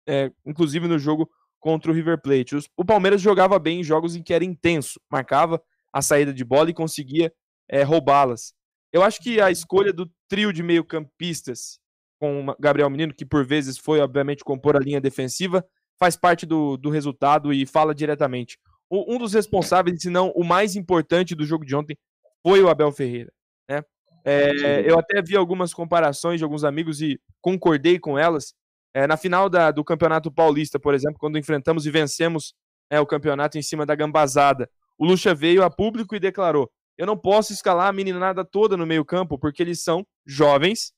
é, 0.07 0.31
inclusive 0.45 0.87
no 0.87 0.97
jogo 0.97 1.29
contra 1.59 1.91
o 1.91 1.93
River 1.93 2.19
Plate. 2.19 2.57
O 2.75 2.83
Palmeiras 2.83 3.21
jogava 3.21 3.59
bem 3.59 3.81
em 3.81 3.83
jogos 3.83 4.15
em 4.15 4.23
que 4.23 4.33
era 4.33 4.43
intenso, 4.43 4.99
marcava 5.09 5.61
a 5.93 6.01
saída 6.01 6.33
de 6.33 6.43
bola 6.43 6.71
e 6.71 6.73
conseguia 6.73 7.31
é, 7.69 7.83
roubá-las. 7.83 8.53
Eu 8.91 9.03
acho 9.03 9.19
que 9.19 9.41
a 9.41 9.49
escolha 9.49 9.91
do 9.91 10.09
trio 10.29 10.53
de 10.53 10.61
meio-campistas 10.61 11.79
com 12.23 12.55
Gabriel 12.57 12.89
Menino, 12.89 13.13
que 13.13 13.25
por 13.25 13.45
vezes 13.45 13.77
foi, 13.77 13.99
obviamente, 13.99 14.45
compor 14.45 14.77
a 14.77 14.79
linha 14.79 15.01
defensiva, 15.01 15.61
faz 15.99 16.15
parte 16.15 16.45
do, 16.45 16.77
do 16.77 16.89
resultado 16.89 17.51
e 17.51 17.65
fala 17.65 17.93
diretamente. 17.93 18.57
O, 18.89 19.13
um 19.13 19.17
dos 19.17 19.33
responsáveis, 19.33 20.01
se 20.01 20.09
não 20.09 20.29
o 20.29 20.41
mais 20.41 20.77
importante 20.77 21.35
do 21.35 21.43
jogo 21.43 21.65
de 21.65 21.75
ontem, 21.75 21.97
foi 22.41 22.61
o 22.61 22.69
Abel 22.69 22.93
Ferreira. 22.93 23.29
Né? 23.69 23.83
É, 24.23 24.89
eu 24.89 24.97
até 24.97 25.21
vi 25.21 25.35
algumas 25.35 25.73
comparações 25.73 26.37
de 26.37 26.45
alguns 26.45 26.63
amigos 26.63 27.01
e 27.01 27.19
concordei 27.41 27.99
com 27.99 28.17
elas. 28.17 28.53
É, 28.93 29.05
na 29.05 29.17
final 29.17 29.49
da, 29.49 29.69
do 29.69 29.83
Campeonato 29.83 30.31
Paulista, 30.31 30.79
por 30.79 30.93
exemplo, 30.93 31.17
quando 31.19 31.37
enfrentamos 31.37 31.85
e 31.85 31.91
vencemos 31.91 32.53
é, 32.89 33.01
o 33.01 33.05
campeonato 33.05 33.57
em 33.57 33.61
cima 33.61 33.85
da 33.85 33.95
gambazada, 33.95 34.69
o 34.97 35.05
Lucha 35.05 35.35
veio 35.35 35.61
a 35.61 35.69
público 35.69 36.15
e 36.15 36.21
declarou: 36.21 36.71
eu 36.97 37.05
não 37.05 37.17
posso 37.17 37.53
escalar 37.53 37.87
a 37.87 37.93
meninada 37.93 38.45
toda 38.45 38.77
no 38.77 38.85
meio-campo, 38.85 39.37
porque 39.37 39.61
eles 39.61 39.81
são 39.83 40.05
jovens 40.25 40.93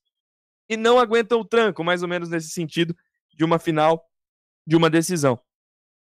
e 0.69 0.75
não 0.75 0.99
aguentam 0.99 1.39
o 1.39 1.45
tranco, 1.45 1.83
mais 1.83 2.01
ou 2.01 2.07
menos 2.07 2.29
nesse 2.29 2.49
sentido 2.49 2.95
de 3.33 3.43
uma 3.43 3.59
final, 3.59 4.03
de 4.65 4.75
uma 4.75 4.89
decisão. 4.89 5.39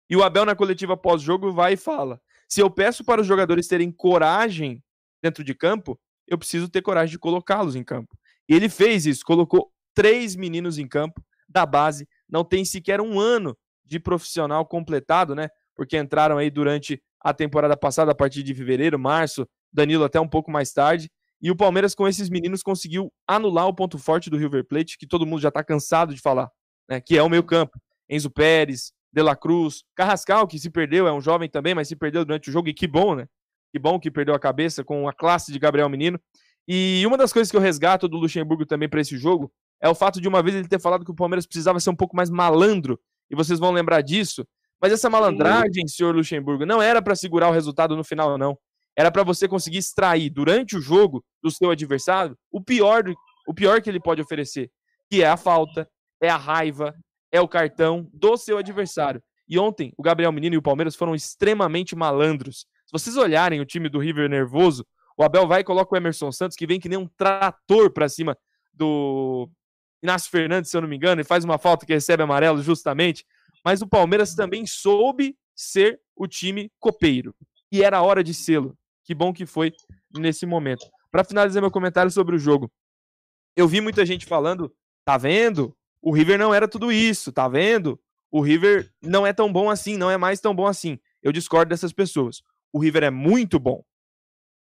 E 0.09 0.17
o 0.17 0.23
Abel, 0.23 0.45
na 0.45 0.55
coletiva 0.55 0.97
pós-jogo, 0.97 1.53
vai 1.53 1.75
e 1.75 1.77
fala: 1.77 2.21
se 2.49 2.61
eu 2.61 2.71
peço 2.71 3.05
para 3.05 3.21
os 3.21 3.27
jogadores 3.27 3.67
terem 3.67 3.91
coragem 3.91 4.83
dentro 5.23 5.43
de 5.43 5.55
campo, 5.55 5.99
eu 6.27 6.39
preciso 6.39 6.69
ter 6.69 6.83
coragem 6.83 7.13
de 7.13 7.19
colocá-los 7.19 7.75
em 7.75 7.85
campo. 7.85 8.17
E 8.49 8.55
ele 8.55 8.69
fez 8.69 9.07
isso, 9.07 9.25
colocou 9.25 9.73
três 9.95 10.37
meninos 10.37 10.79
em 10.79 10.87
campo 10.87 11.25
da 11.49 11.67
base, 11.67 12.09
não 12.29 12.45
tem 12.45 12.65
sequer 12.65 13.01
um 13.01 13.19
ano 13.19 13.57
de 13.85 13.99
profissional 13.99 14.65
completado, 14.67 15.35
né? 15.35 15.49
Porque 15.75 15.97
entraram 15.97 16.39
aí 16.39 16.51
durante 16.51 17.03
a 17.21 17.33
temporada 17.33 17.77
passada, 17.77 18.13
a 18.13 18.15
partir 18.15 18.43
de 18.43 18.55
fevereiro, 18.55 18.99
março, 18.99 19.49
Danilo 19.73 20.05
até 20.05 20.21
um 20.21 20.29
pouco 20.29 20.51
mais 20.51 20.73
tarde. 20.73 21.11
E 21.41 21.51
o 21.51 21.57
Palmeiras, 21.57 21.95
com 21.95 22.09
esses 22.09 22.31
meninos, 22.31 22.63
conseguiu 22.63 23.13
anular 23.27 23.67
o 23.67 23.75
ponto 23.75 23.99
forte 23.99 24.31
do 24.31 24.39
River 24.39 24.65
Plate, 24.67 24.97
que 24.99 25.07
todo 25.07 25.27
mundo 25.27 25.41
já 25.41 25.49
está 25.49 25.63
cansado 25.63 26.15
de 26.15 26.21
falar, 26.21 26.51
né? 26.89 27.01
Que 27.01 27.19
é 27.19 27.23
o 27.23 27.29
meio 27.29 27.43
campo. 27.43 27.79
Enzo 28.09 28.31
Pérez, 28.31 28.93
De 29.13 29.23
La 29.23 29.37
Cruz, 29.37 29.85
Carrascal, 29.95 30.47
que 30.47 30.59
se 30.59 30.71
perdeu, 30.71 31.07
é 31.07 31.13
um 31.13 31.21
jovem 31.21 31.49
também, 31.49 31.75
mas 31.75 31.89
se 31.89 31.97
perdeu 31.97 32.25
durante 32.25 32.49
o 32.49 32.53
jogo, 32.53 32.69
e 32.69 32.75
que 32.75 32.87
bom, 32.87 33.15
né? 33.15 33.27
Que 33.73 33.79
bom 33.79 34.01
que 34.01 34.11
perdeu 34.11 34.35
a 34.35 34.39
cabeça 34.39 34.83
com 34.83 35.09
a 35.09 35.13
classe 35.13 35.53
de 35.53 35.59
Gabriel 35.59 35.89
Menino. 35.89 36.19
E 36.67 37.05
uma 37.07 37.17
das 37.17 37.33
coisas 37.33 37.51
que 37.51 37.57
eu 37.57 37.61
resgato 37.61 38.09
do 38.09 38.17
Luxemburgo 38.17 38.65
também 38.65 38.89
para 38.89 39.01
esse 39.01 39.17
jogo 39.19 39.53
é 39.81 39.89
o 39.89 39.95
fato 39.95 40.21
de 40.21 40.29
uma 40.29 40.43
vez 40.43 40.57
ele 40.57 40.69
ter 40.69 40.81
falado 40.81 41.05
que 41.05 41.11
o 41.11 41.15
Palmeiras 41.15 41.47
precisava 41.47 41.79
ser 41.79 41.91
um 41.91 41.97
pouco 41.97 42.17
mais 42.17 42.31
malandro, 42.31 42.99
e 43.31 43.37
vocês 43.37 43.59
vão 43.59 43.73
lembrar 43.73 44.01
disso. 44.01 44.47
Mas 44.81 44.93
essa 44.93 45.11
malandragem, 45.11 45.87
senhor 45.87 46.15
Luxemburgo, 46.15 46.65
não 46.65 46.81
era 46.81 47.03
para 47.03 47.15
segurar 47.15 47.49
o 47.49 47.53
resultado 47.53 47.97
no 47.97 48.05
final, 48.05 48.37
não. 48.39 48.57
Era 48.97 49.11
para 49.11 49.23
você 49.23 49.47
conseguir 49.47 49.79
extrair 49.79 50.31
durante 50.31 50.77
o 50.77 50.81
jogo 50.81 51.23
do 51.43 51.51
seu 51.51 51.71
adversário 51.71 52.37
o 52.51 52.63
pior, 52.63 53.05
o 53.47 53.53
pior 53.53 53.83
que 53.83 53.91
ele 53.91 54.01
pode 54.01 54.23
oferecer, 54.23 54.71
que 55.11 55.23
é 55.23 55.29
a 55.29 55.37
falta, 55.37 55.89
é 56.21 56.31
a 56.31 56.37
raiva, 56.37 56.95
é 57.31 57.41
o 57.41 57.49
cartão 57.49 58.09
do 58.13 58.37
seu 58.37 58.57
adversário. 58.57 59.23
E 59.49 59.59
ontem, 59.59 59.93
o 59.97 60.03
Gabriel 60.03 60.33
Menino 60.33 60.55
e 60.55 60.59
o 60.59 60.63
Palmeiras 60.63 60.97
foram 60.97 61.15
extremamente 61.15 61.95
malandros. 61.95 62.67
Se 62.87 62.93
vocês 62.93 63.17
olharem 63.17 63.61
o 63.61 63.67
time 63.67 63.89
do 63.89 63.99
River 63.99 64.29
nervoso, 64.29 64.85
o 65.17 65.23
Abel 65.23 65.47
vai 65.47 65.61
e 65.61 65.65
coloca 65.65 65.95
o 65.95 65.97
Emerson 65.97 66.33
Santos, 66.33 66.57
que 66.57 66.67
vem 66.67 66.81
que 66.81 66.89
nem 66.89 66.99
um 66.99 67.09
trator 67.17 67.93
para 67.93 68.09
cima 68.09 68.37
do 68.73 69.49
Inácio 70.03 70.31
Fernandes, 70.31 70.71
se 70.71 70.77
eu 70.77 70.81
não 70.81 70.89
me 70.89 70.97
engano, 70.97 71.21
e 71.21 71.25
faz 71.25 71.45
uma 71.45 71.59
falta 71.59 71.87
que 71.87 71.93
recebe 71.93 72.23
amarelo 72.23 72.63
justamente. 72.63 73.25
Mas 73.65 73.83
o 73.83 73.87
Palmeiras 73.87 74.35
também 74.35 74.67
soube 74.67 75.37
ser 75.55 76.01
o 76.15 76.27
time 76.27 76.71
copeiro. 76.79 77.35
E 77.71 77.83
era 77.83 78.03
hora 78.03 78.23
de 78.23 78.35
sê-lo. 78.35 78.77
Que 79.07 79.15
bom 79.15 79.33
que 79.33 79.47
foi 79.47 79.73
nesse 80.15 80.45
momento. 80.45 80.85
Para 81.11 81.25
finalizar 81.25 81.63
meu 81.63 81.71
comentário 81.71 82.11
sobre 82.11 82.37
o 82.37 82.39
jogo, 82.39 82.71
eu 83.57 83.67
vi 83.67 83.81
muita 83.81 84.05
gente 84.05 84.27
falando, 84.27 84.71
tá 85.07 85.17
vendo? 85.17 85.75
O 86.03 86.13
River 86.13 86.39
não 86.39 86.53
era 86.53 86.69
tudo 86.69 86.93
isso, 86.93 87.33
tá 87.33 87.49
vendo? 87.49 87.99
O 88.31 88.43
River 88.43 88.93
não 89.01 89.27
é 89.27 89.33
tão 89.33 89.51
bom 89.51 89.71
assim, 89.71 89.97
não 89.97 90.11
é 90.11 90.19
mais 90.19 90.41
tão 90.41 90.55
bom 90.55 90.67
assim. 90.67 90.99
Eu 91.23 91.33
discordo 91.33 91.71
dessas 91.71 91.93
pessoas 91.93 92.43
o 92.77 92.79
River 92.79 93.05
é 93.05 93.11
muito 93.11 93.59
bom. 93.59 93.83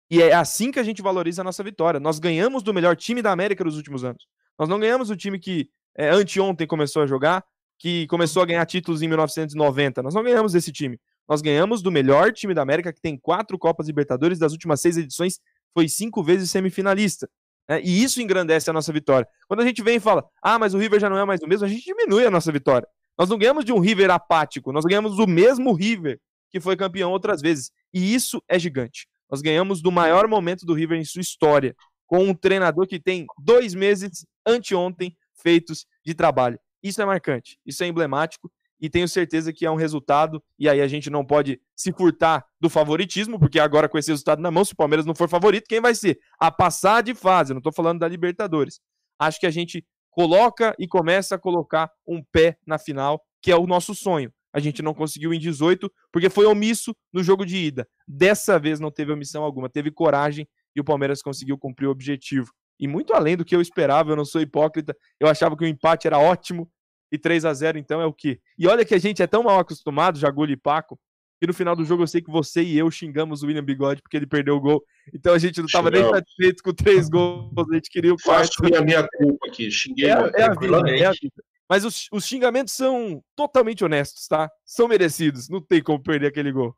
E 0.10 0.19
é 0.19 0.34
assim 0.34 0.71
que 0.71 0.80
a 0.80 0.84
gente 0.84 0.99
valoriza 0.99 1.41
a 1.41 1.43
nossa 1.43 1.63
vitória. 1.63 1.99
Nós 1.99 2.17
ganhamos 2.17 2.63
do 2.63 2.73
melhor 2.73 2.95
time 2.95 3.21
da 3.21 3.32
América 3.32 3.63
nos 3.63 3.78
últimos 3.78 4.04
anos. 4.04 4.25
Nós 4.58 4.67
não 4.67 4.80
ganhamos 4.80 5.12
o 5.12 5.15
time 5.15 5.38
que 5.38 5.69
é, 5.95 6.10
anteontem 6.10 6.65
começou 6.65 7.04
a 7.04 7.06
jogar, 7.06 7.45
que 7.78 8.08
começou 8.08 8.41
a 8.41 8.47
ganhar 8.47 8.65
títulos 8.65 9.04
em 9.04 9.08
1990. 9.08 10.02
Nós 10.02 10.15
não 10.15 10.23
ganhamos 10.23 10.54
desse 10.54 10.71
time. 10.71 10.99
Nós 11.30 11.44
ganhamos 11.44 11.84
do 11.84 11.92
melhor 11.92 12.34
time 12.34 12.56
da 12.56 12.63
América, 12.63 12.92
que 12.92 13.00
tem 13.00 13.15
quatro 13.15 13.56
Copas 13.60 13.86
Libertadores 13.86 14.39
das 14.39 14.52
últimas 14.52 14.82
seis 14.82 14.98
edições, 14.98 15.39
foi 15.72 15.88
cinco 15.88 16.24
vezes 16.24 16.50
semifinalista. 16.50 17.30
Né? 17.70 17.82
E 17.84 18.04
isso 18.04 18.20
engrandece 18.20 18.68
a 18.68 18.74
nossa 18.74 18.92
vitória. 18.92 19.28
Quando 19.48 19.60
a 19.60 19.65
gente 19.65 19.84
vem 19.84 19.98
e 19.98 20.00
fala, 20.00 20.28
ah, 20.42 20.58
mas 20.58 20.74
o 20.74 20.80
River 20.80 21.00
já 21.00 21.08
não 21.08 21.20
é 21.20 21.24
mais 21.24 21.39
o 21.42 21.48
mesmo, 21.48 21.68
a 21.68 21.70
gente 21.70 21.86
diminui 21.86 22.26
a 22.26 22.32
nossa 22.32 22.52
vitória. 22.52 22.88
Nós 23.15 23.30
não 23.30 23.38
ganhamos 23.38 23.63
de 23.63 23.72
um 23.72 23.80
River 23.80 24.10
apático, 24.10 24.72
nós 24.72 24.84
ganhamos 24.86 25.18
do 25.18 25.28
mesmo 25.28 25.72
River 25.72 26.20
que 26.50 26.60
foi 26.60 26.76
campeão 26.76 27.12
outras 27.12 27.42
vezes. 27.42 27.72
E 27.94 28.15
isso 28.15 28.42
é 28.48 28.58
gigante. 28.58 29.08
Nós 29.30 29.39
ganhamos 29.39 29.84
do 29.84 29.92
maior 29.92 30.28
momento 30.28 30.65
do 30.65 30.74
River 30.74 31.00
em 31.00 31.06
sua 31.06 31.22
história, 31.22 31.76
com 32.08 32.24
um 32.24 32.34
treinador 32.34 32.88
que 32.88 33.00
tem 33.00 33.28
dois 33.38 33.76
meses 33.76 34.26
anteontem 34.44 35.15
feitos 35.36 35.86
de 36.04 36.15
trabalho. 36.15 36.60
Isso 36.82 37.00
é 37.02 37.06
marcante, 37.06 37.60
isso 37.63 37.84
é 37.84 37.88
emblemático 37.88 38.52
e 38.80 38.89
tenho 38.89 39.08
certeza 39.08 39.52
que 39.52 39.65
é 39.65 39.72
um 39.72 39.76
resultado. 39.76 40.42
E 40.58 40.70
aí 40.70 40.82
a 40.82 40.88
gente 40.88 41.10
não 41.10 41.26
pode 41.26 41.60
se 41.76 41.92
furtar 41.92 42.46
do 42.60 42.70
favoritismo, 42.70 43.39
porque 43.39 43.60
agora 43.60 43.89
com 43.89 43.98
esse 43.98 44.12
resultado 44.12 44.42
na 44.42 44.52
mão, 44.52 44.63
se 44.63 44.74
o 44.74 44.78
Palmeiras 44.78 45.06
não 45.06 45.15
for 45.15 45.30
favorito, 45.30 45.68
quem 45.68 45.82
vai 45.82 45.96
ser? 45.96 46.20
A 46.39 46.52
passar 46.52 47.02
de 47.02 47.13
fase. 47.13 47.54
Não 47.54 47.60
estou 47.60 47.74
falando 47.74 48.00
da 48.00 48.08
Libertadores. 48.08 48.80
Acho 49.18 49.39
que 49.39 49.46
a 49.46 49.52
gente 49.52 49.86
coloca 50.10 50.76
e 50.80 50.88
começa 50.88 51.36
a 51.36 51.39
colocar 51.39 51.92
um 52.08 52.24
pé 52.32 52.58
na 52.65 52.78
final, 52.78 53.22
que 53.42 53.52
é 53.52 53.56
o 53.56 53.68
nosso 53.68 53.94
sonho 53.94 54.32
a 54.54 54.60
gente 54.60 54.82
não 54.82 54.94
conseguiu 54.94 55.34
em 55.34 55.39
18, 55.39 55.92
porque 56.12 56.30
foi 56.30 56.46
omisso 56.46 56.96
no 57.13 57.24
jogo 57.24 57.46
de 57.46 57.58
ida. 57.58 57.88
Dessa 58.08 58.58
vez 58.58 58.80
não 58.80 58.92
teve 58.92 59.12
omissão 59.12 59.44
alguma, 59.44 59.70
teve 59.70 59.92
coragem 59.92 60.48
e 60.76 60.82
o 60.82 60.84
Palmeiras 60.84 61.22
conseguiu 61.22 61.58
cumprir 61.58 61.88
o 61.88 61.92
objetivo. 61.92 62.52
E 62.80 62.88
muito 62.88 63.13
além 63.13 63.36
do 63.36 63.46
que 63.46 63.56
eu 63.56 63.62
esperava, 63.62 64.12
eu 64.12 64.15
não 64.15 64.26
sou 64.26 64.42
hipócrita, 64.42 64.96
eu 65.20 65.28
achava 65.28 65.56
que 65.56 65.63
o 65.63 65.68
empate 65.68 66.08
era 66.08 66.18
ótimo 66.18 66.72
e 67.12 67.17
3 67.17 67.45
a 67.45 67.54
0 67.54 67.78
então 67.78 68.02
é 68.02 68.06
o 68.06 68.13
quê? 68.13 68.39
E 68.58 68.67
olha 68.67 68.86
que 68.86 68.93
a 68.93 69.00
gente 69.00 69.22
é 69.22 69.28
tão 69.28 69.43
mal 69.43 69.60
acostumado, 69.60 70.19
Jagulho 70.19 70.52
e 70.52 70.58
Paco, 70.58 71.00
que 71.39 71.48
no 71.48 71.54
final 71.54 71.76
do 71.76 71.86
jogo 71.86 72.04
eu 72.04 72.08
sei 72.08 72.22
que 72.22 72.30
você 72.30 72.62
e 72.62 72.78
eu 72.78 72.91
xingamos 72.91 73.41
o 73.41 73.48
William 73.48 73.63
Bigode 73.63 74.02
porque 74.02 74.17
ele 74.17 74.28
perdeu 74.28 74.56
o 74.56 74.60
gol. 74.60 74.84
Então 75.13 75.34
a 75.34 75.39
gente 75.39 75.60
não 75.60 75.65
estava 75.65 75.89
nem 75.89 76.08
satisfeito 76.08 76.62
com 76.62 76.74
três 76.74 77.10
gols, 77.10 77.54
a 77.72 77.76
gente 77.76 77.89
queria 77.89 78.13
o 78.13 78.17
quarto. 78.17 78.52
Faço 78.62 78.76
a 78.76 78.82
minha 78.82 79.08
culpa 79.08 79.48
aqui, 79.48 79.72
xinguei. 79.72 80.08
É, 80.08 80.12
é, 80.12 80.43
a 80.43 80.54
vida, 80.54 80.89
é 80.89 81.06
a 81.06 81.12
vida. 81.12 81.43
Mas 81.69 81.86
os, 81.86 82.08
os 82.12 82.26
xingamentos 82.26 82.74
são 82.74 83.24
totalmente 83.36 83.86
honestos, 83.86 84.28
tá? 84.28 84.50
São 84.65 84.88
merecidos. 84.88 85.48
Não 85.50 85.62
tem 85.62 85.84
como 85.84 86.02
perder 86.02 86.28
aquele 86.28 86.52
gol. 86.52 86.76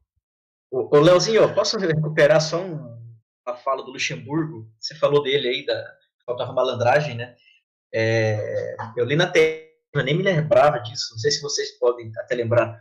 Ô, 0.69 0.97
ô 0.97 0.99
Leozinho, 0.99 1.53
posso 1.55 1.77
recuperar 1.77 2.41
só 2.41 2.61
um, 2.61 2.97
a 3.45 3.55
fala 3.55 3.83
do 3.83 3.91
Luxemburgo? 3.91 4.69
Você 4.79 4.93
falou 4.95 5.23
dele 5.23 5.47
aí, 5.47 5.65
da 5.65 5.81
faltava 6.25 6.53
malandragem, 6.53 7.15
né? 7.15 7.35
É, 7.93 8.75
eu 8.95 9.05
li 9.05 9.15
na 9.15 9.27
tela, 9.27 9.70
eu 9.93 10.03
nem 10.03 10.15
me 10.15 10.23
lembrava 10.23 10.79
disso, 10.79 11.09
não 11.11 11.19
sei 11.19 11.31
se 11.31 11.41
vocês 11.41 11.77
podem 11.77 12.11
até 12.17 12.35
lembrar. 12.35 12.79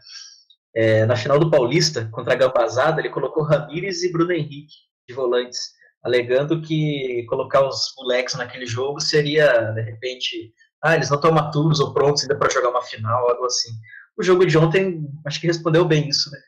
É, 0.75 1.05
na 1.05 1.17
final 1.17 1.39
do 1.39 1.51
Paulista, 1.51 2.09
contra 2.13 2.35
a 2.35 2.37
Gambazada, 2.37 3.01
ele 3.01 3.11
colocou 3.11 3.43
Ramires 3.43 4.03
e 4.03 4.13
Bruno 4.13 4.33
Henrique 4.33 4.75
de 5.09 5.15
volantes, 5.15 5.73
alegando 6.03 6.63
que 6.63 7.27
colocar 7.29 7.67
os 7.67 7.93
moleques 7.99 8.35
naquele 8.35 8.67
jogo 8.67 9.01
seria, 9.01 9.73
de 9.73 9.83
repente, 9.83 10.55
ah, 10.83 10.95
eles 10.95 11.11
não 11.11 11.17
estão 11.17 11.33
maturos 11.33 11.81
ou 11.81 11.93
prontos 11.93 12.23
ainda 12.23 12.39
para 12.39 12.51
jogar 12.51 12.71
uma 12.71 12.83
final, 12.83 13.29
algo 13.29 13.45
assim. 13.45 13.71
O 14.17 14.23
jogo 14.23 14.47
de 14.47 14.57
ontem, 14.57 15.05
acho 15.27 15.41
que 15.41 15.47
respondeu 15.47 15.85
bem 15.85 16.09
isso, 16.09 16.31
né? 16.31 16.39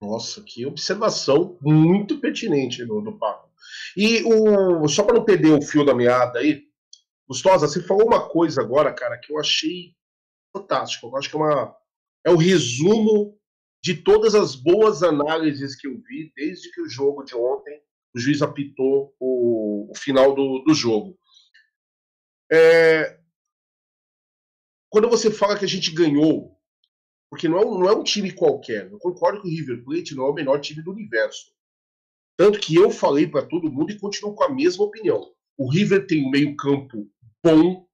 Nossa, 0.00 0.42
que 0.42 0.64
observação 0.64 1.58
muito 1.60 2.18
pertinente 2.18 2.84
do, 2.86 3.02
do 3.02 3.18
Paco. 3.18 3.50
E 3.94 4.22
o, 4.24 4.88
só 4.88 5.02
para 5.02 5.14
não 5.14 5.24
perder 5.24 5.52
o 5.52 5.62
fio 5.62 5.84
da 5.84 5.94
meada 5.94 6.38
aí, 6.38 6.62
Gustosa, 7.30 7.68
você 7.68 7.80
falou 7.80 8.08
uma 8.08 8.28
coisa 8.28 8.60
agora, 8.60 8.92
cara, 8.92 9.16
que 9.16 9.32
eu 9.32 9.38
achei 9.38 9.94
fantástico. 10.52 11.06
Eu 11.06 11.16
acho 11.16 11.30
que 11.30 11.36
é, 11.36 11.38
uma, 11.38 11.76
é 12.26 12.30
o 12.32 12.36
resumo 12.36 13.38
de 13.80 14.02
todas 14.02 14.34
as 14.34 14.56
boas 14.56 15.04
análises 15.04 15.76
que 15.76 15.86
eu 15.86 15.96
vi 16.02 16.32
desde 16.34 16.72
que 16.72 16.80
o 16.80 16.88
jogo 16.88 17.22
de 17.22 17.36
ontem 17.36 17.80
o 18.12 18.18
juiz 18.18 18.42
apitou 18.42 19.14
o, 19.20 19.88
o 19.92 19.96
final 19.96 20.34
do, 20.34 20.64
do 20.64 20.74
jogo. 20.74 21.16
É... 22.50 23.20
Quando 24.88 25.08
você 25.08 25.30
fala 25.30 25.56
que 25.56 25.64
a 25.64 25.68
gente 25.68 25.92
ganhou, 25.92 26.58
porque 27.30 27.48
não 27.48 27.58
é, 27.58 27.64
um, 27.64 27.78
não 27.78 27.88
é 27.88 27.94
um 27.94 28.02
time 28.02 28.32
qualquer, 28.32 28.90
eu 28.90 28.98
concordo 28.98 29.40
que 29.40 29.46
o 29.46 29.50
River 29.50 29.84
Plate 29.84 30.16
não 30.16 30.26
é 30.26 30.30
o 30.30 30.34
melhor 30.34 30.60
time 30.60 30.82
do 30.82 30.90
universo. 30.90 31.52
Tanto 32.36 32.58
que 32.58 32.74
eu 32.74 32.90
falei 32.90 33.28
para 33.28 33.46
todo 33.46 33.70
mundo 33.70 33.92
e 33.92 34.00
continuo 34.00 34.34
com 34.34 34.42
a 34.42 34.52
mesma 34.52 34.82
opinião. 34.82 35.32
O 35.56 35.70
River 35.70 36.08
tem 36.08 36.26
um 36.26 36.30
meio-campo 36.30 37.08
bom, 37.44 37.86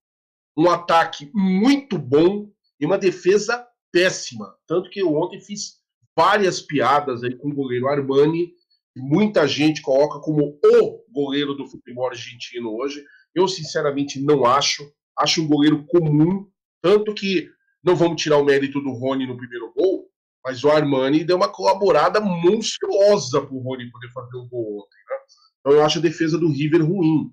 um 0.57 0.71
ataque 0.71 1.31
muito 1.35 1.99
bom 1.99 2.51
e 2.81 2.87
uma 2.87 2.99
defesa 2.99 3.67
péssima. 3.93 4.55
Tanto 4.67 4.91
que 4.91 5.01
eu 5.01 5.15
ontem 5.15 5.41
fiz 5.41 5.81
várias 6.17 6.61
piadas 6.61 7.23
aí 7.23 7.37
com 7.37 7.49
o 7.49 7.55
goleiro 7.55 7.89
Armani, 7.89 8.49
que 8.93 9.01
muita 9.01 9.47
gente 9.47 9.83
coloca 9.83 10.21
como 10.21 10.59
o 10.65 11.05
goleiro 11.13 11.55
do 11.55 11.67
futebol 11.67 12.09
argentino 12.09 12.75
hoje. 12.75 13.05
Eu, 13.35 13.47
sinceramente, 13.47 14.21
não 14.21 14.45
acho. 14.47 14.91
Acho 15.19 15.43
um 15.43 15.49
goleiro 15.49 15.85
comum. 15.87 16.49
Tanto 16.83 17.15
que 17.15 17.51
não 17.85 17.95
vamos 17.95 18.21
tirar 18.21 18.39
o 18.39 18.45
mérito 18.45 18.81
do 18.81 18.93
Rony 18.93 19.27
no 19.27 19.37
primeiro 19.37 19.73
gol, 19.73 20.11
mas 20.45 20.65
o 20.65 20.71
Armani 20.71 21.25
deu 21.25 21.37
uma 21.37 21.49
colaborada 21.49 22.21
monstruosa 22.21 23.41
para 23.41 23.55
o 23.55 23.61
Rony 23.61 23.91
poder 23.91 24.11
fazer 24.11 24.37
o 24.37 24.47
gol 24.47 24.79
ontem. 24.79 24.99
Né? 25.09 25.17
Então 25.61 25.73
eu 25.73 25.85
acho 25.85 25.99
a 25.99 26.03
defesa 26.03 26.39
do 26.39 26.51
River 26.51 26.85
ruim. 26.85 27.31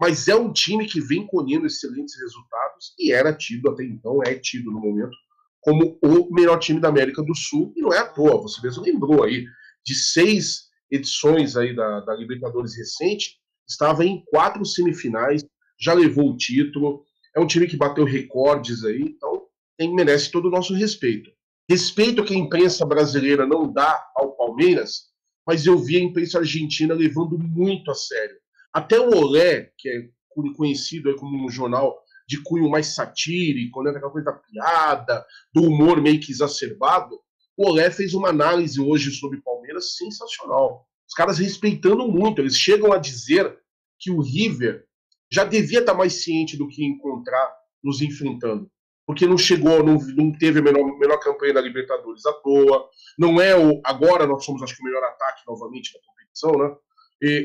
Mas 0.00 0.28
é 0.28 0.36
um 0.36 0.52
time 0.52 0.86
que 0.86 1.00
vem 1.00 1.26
colhendo 1.26 1.66
excelentes 1.66 2.14
resultados 2.20 2.94
e 2.98 3.12
era 3.12 3.34
tido 3.34 3.68
até 3.70 3.84
então, 3.84 4.20
é 4.24 4.34
tido 4.34 4.70
no 4.70 4.80
momento, 4.80 5.16
como 5.60 5.98
o 6.02 6.32
melhor 6.32 6.58
time 6.58 6.80
da 6.80 6.88
América 6.88 7.22
do 7.22 7.34
Sul. 7.34 7.72
E 7.76 7.82
não 7.82 7.92
é 7.92 7.98
à 7.98 8.06
toa, 8.06 8.40
você 8.40 8.60
mesmo 8.62 8.84
lembrou 8.84 9.24
aí, 9.24 9.44
de 9.84 9.94
seis 9.94 10.68
edições 10.90 11.56
aí 11.56 11.74
da, 11.74 12.00
da 12.00 12.14
Libertadores 12.14 12.76
recente, 12.76 13.38
estava 13.68 14.04
em 14.04 14.24
quatro 14.26 14.64
semifinais, 14.64 15.44
já 15.80 15.92
levou 15.92 16.30
o 16.30 16.36
título, 16.36 17.04
é 17.36 17.40
um 17.40 17.46
time 17.46 17.66
que 17.66 17.76
bateu 17.76 18.04
recordes 18.04 18.84
aí, 18.84 19.02
então 19.02 19.46
tem, 19.76 19.94
merece 19.94 20.30
todo 20.30 20.46
o 20.48 20.50
nosso 20.50 20.74
respeito. 20.74 21.30
Respeito 21.68 22.24
que 22.24 22.34
a 22.34 22.38
imprensa 22.38 22.86
brasileira 22.86 23.46
não 23.46 23.70
dá 23.70 24.02
ao 24.16 24.34
Palmeiras, 24.36 25.08
mas 25.46 25.66
eu 25.66 25.78
vi 25.78 25.96
a 25.96 26.00
imprensa 26.00 26.38
argentina 26.38 26.94
levando 26.94 27.38
muito 27.38 27.90
a 27.90 27.94
sério. 27.94 28.36
Até 28.72 28.98
o 29.00 29.16
Olé, 29.16 29.72
que 29.76 29.88
é 29.88 30.08
conhecido 30.56 31.14
como 31.16 31.44
um 31.44 31.48
jornal 31.48 31.98
de 32.26 32.42
cunho 32.42 32.68
mais 32.68 32.94
satírico, 32.94 33.82
né, 33.82 33.90
aquela 33.90 34.12
coisa 34.12 34.26
da 34.26 34.38
piada, 34.38 35.26
do 35.52 35.62
humor 35.62 36.00
meio 36.00 36.20
que 36.20 36.30
exacerbado, 36.30 37.18
o 37.56 37.68
Olé 37.68 37.90
fez 37.90 38.14
uma 38.14 38.28
análise 38.28 38.80
hoje 38.80 39.10
sobre 39.10 39.40
Palmeiras 39.40 39.96
sensacional. 39.96 40.86
Os 41.08 41.14
caras 41.14 41.38
respeitando 41.38 42.06
muito, 42.06 42.40
eles 42.40 42.56
chegam 42.56 42.92
a 42.92 42.98
dizer 42.98 43.58
que 43.98 44.10
o 44.10 44.20
River 44.20 44.86
já 45.32 45.44
devia 45.44 45.80
estar 45.80 45.94
mais 45.94 46.22
ciente 46.22 46.56
do 46.56 46.68
que 46.68 46.84
encontrar 46.84 47.52
nos 47.82 48.00
enfrentando. 48.00 48.70
Porque 49.06 49.26
não 49.26 49.38
chegou, 49.38 49.82
não, 49.82 49.98
não 50.14 50.30
teve 50.38 50.60
a 50.60 50.62
menor, 50.62 50.84
menor 50.98 51.18
campanha 51.18 51.54
da 51.54 51.62
Libertadores 51.62 52.26
à 52.26 52.32
toa. 52.34 52.90
Não 53.18 53.40
é 53.40 53.56
o. 53.56 53.80
Agora 53.82 54.26
nós 54.26 54.44
somos, 54.44 54.62
acho 54.62 54.76
que, 54.76 54.82
o 54.82 54.84
melhor 54.84 55.02
ataque 55.02 55.42
novamente 55.46 55.94
da 55.94 56.00
competição, 56.06 56.52
né? 56.52 56.76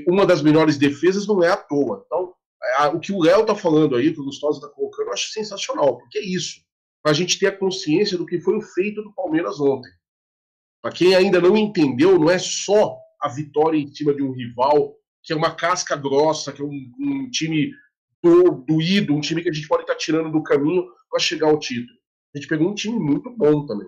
Uma 0.07 0.25
das 0.25 0.41
melhores 0.41 0.77
defesas 0.77 1.27
não 1.27 1.43
é 1.43 1.49
à 1.49 1.57
toa. 1.57 2.03
Então, 2.05 2.33
o 2.93 2.99
que 2.99 3.11
o 3.11 3.21
Léo 3.21 3.41
está 3.41 3.55
falando 3.55 3.95
aí, 3.95 4.13
que 4.13 4.19
o 4.19 4.25
Gustavo 4.25 4.53
está 4.53 4.67
colocando, 4.67 5.07
eu 5.07 5.13
acho 5.13 5.31
sensacional, 5.31 5.97
porque 5.97 6.19
é 6.19 6.25
isso. 6.25 6.61
A 7.05 7.11
gente 7.11 7.37
ter 7.37 7.47
a 7.47 7.57
consciência 7.57 8.17
do 8.17 8.25
que 8.25 8.39
foi 8.39 8.55
o 8.57 8.61
feito 8.61 9.01
do 9.01 9.13
Palmeiras 9.13 9.59
ontem. 9.59 9.91
Para 10.81 10.93
quem 10.93 11.15
ainda 11.15 11.41
não 11.41 11.57
entendeu, 11.57 12.17
não 12.19 12.29
é 12.29 12.37
só 12.37 12.97
a 13.21 13.27
vitória 13.27 13.77
em 13.77 13.93
cima 13.93 14.13
de 14.13 14.21
um 14.21 14.31
rival 14.31 14.95
que 15.23 15.31
é 15.31 15.35
uma 15.35 15.55
casca 15.55 15.95
grossa, 15.95 16.51
que 16.51 16.61
é 16.61 16.65
um, 16.65 16.91
um 16.99 17.29
time 17.29 17.71
do, 18.21 18.51
doído, 18.67 19.15
um 19.15 19.21
time 19.21 19.41
que 19.41 19.49
a 19.49 19.53
gente 19.53 19.67
pode 19.67 19.83
estar 19.83 19.93
tá 19.93 19.99
tirando 19.99 20.31
do 20.31 20.43
caminho 20.43 20.85
para 21.09 21.19
chegar 21.19 21.47
ao 21.47 21.59
título. 21.59 21.97
A 22.35 22.37
gente 22.37 22.47
pegou 22.47 22.69
um 22.69 22.75
time 22.75 22.99
muito 22.99 23.29
bom 23.29 23.65
também. 23.65 23.87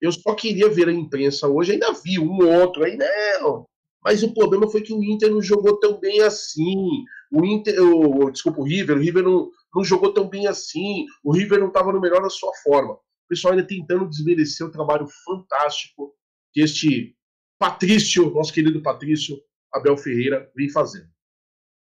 Eu 0.00 0.12
só 0.12 0.34
queria 0.34 0.68
ver 0.68 0.88
a 0.88 0.92
imprensa 0.92 1.48
hoje, 1.48 1.72
ainda 1.72 1.92
vi 1.92 2.18
um 2.18 2.36
ou 2.36 2.52
outro 2.60 2.84
aí, 2.84 2.96
não. 2.96 3.66
Mas 4.06 4.22
o 4.22 4.32
problema 4.32 4.70
foi 4.70 4.82
que 4.82 4.92
o 4.92 5.02
Inter 5.02 5.32
não 5.32 5.42
jogou 5.42 5.80
tão 5.80 5.98
bem 5.98 6.20
assim. 6.20 7.02
O 7.28 7.44
Inter, 7.44 7.74
o, 7.82 8.30
desculpa, 8.30 8.60
o 8.60 8.64
River, 8.64 8.96
o 8.96 9.00
River 9.00 9.24
não, 9.24 9.50
não 9.74 9.82
jogou 9.82 10.14
tão 10.14 10.28
bem 10.28 10.46
assim. 10.46 11.06
O 11.24 11.32
River 11.32 11.58
não 11.58 11.66
estava 11.66 11.92
no 11.92 12.00
melhor 12.00 12.22
da 12.22 12.30
sua 12.30 12.52
forma. 12.62 12.92
O 12.92 13.28
pessoal 13.28 13.52
ainda 13.52 13.66
tentando 13.66 14.08
desmerecer 14.08 14.64
o 14.64 14.70
trabalho 14.70 15.08
fantástico 15.24 16.14
que 16.52 16.60
este 16.60 17.16
Patrício, 17.58 18.30
nosso 18.30 18.52
querido 18.52 18.80
Patrício 18.80 19.36
Abel 19.74 19.96
Ferreira, 19.96 20.48
vem 20.54 20.70
fazendo. 20.70 21.08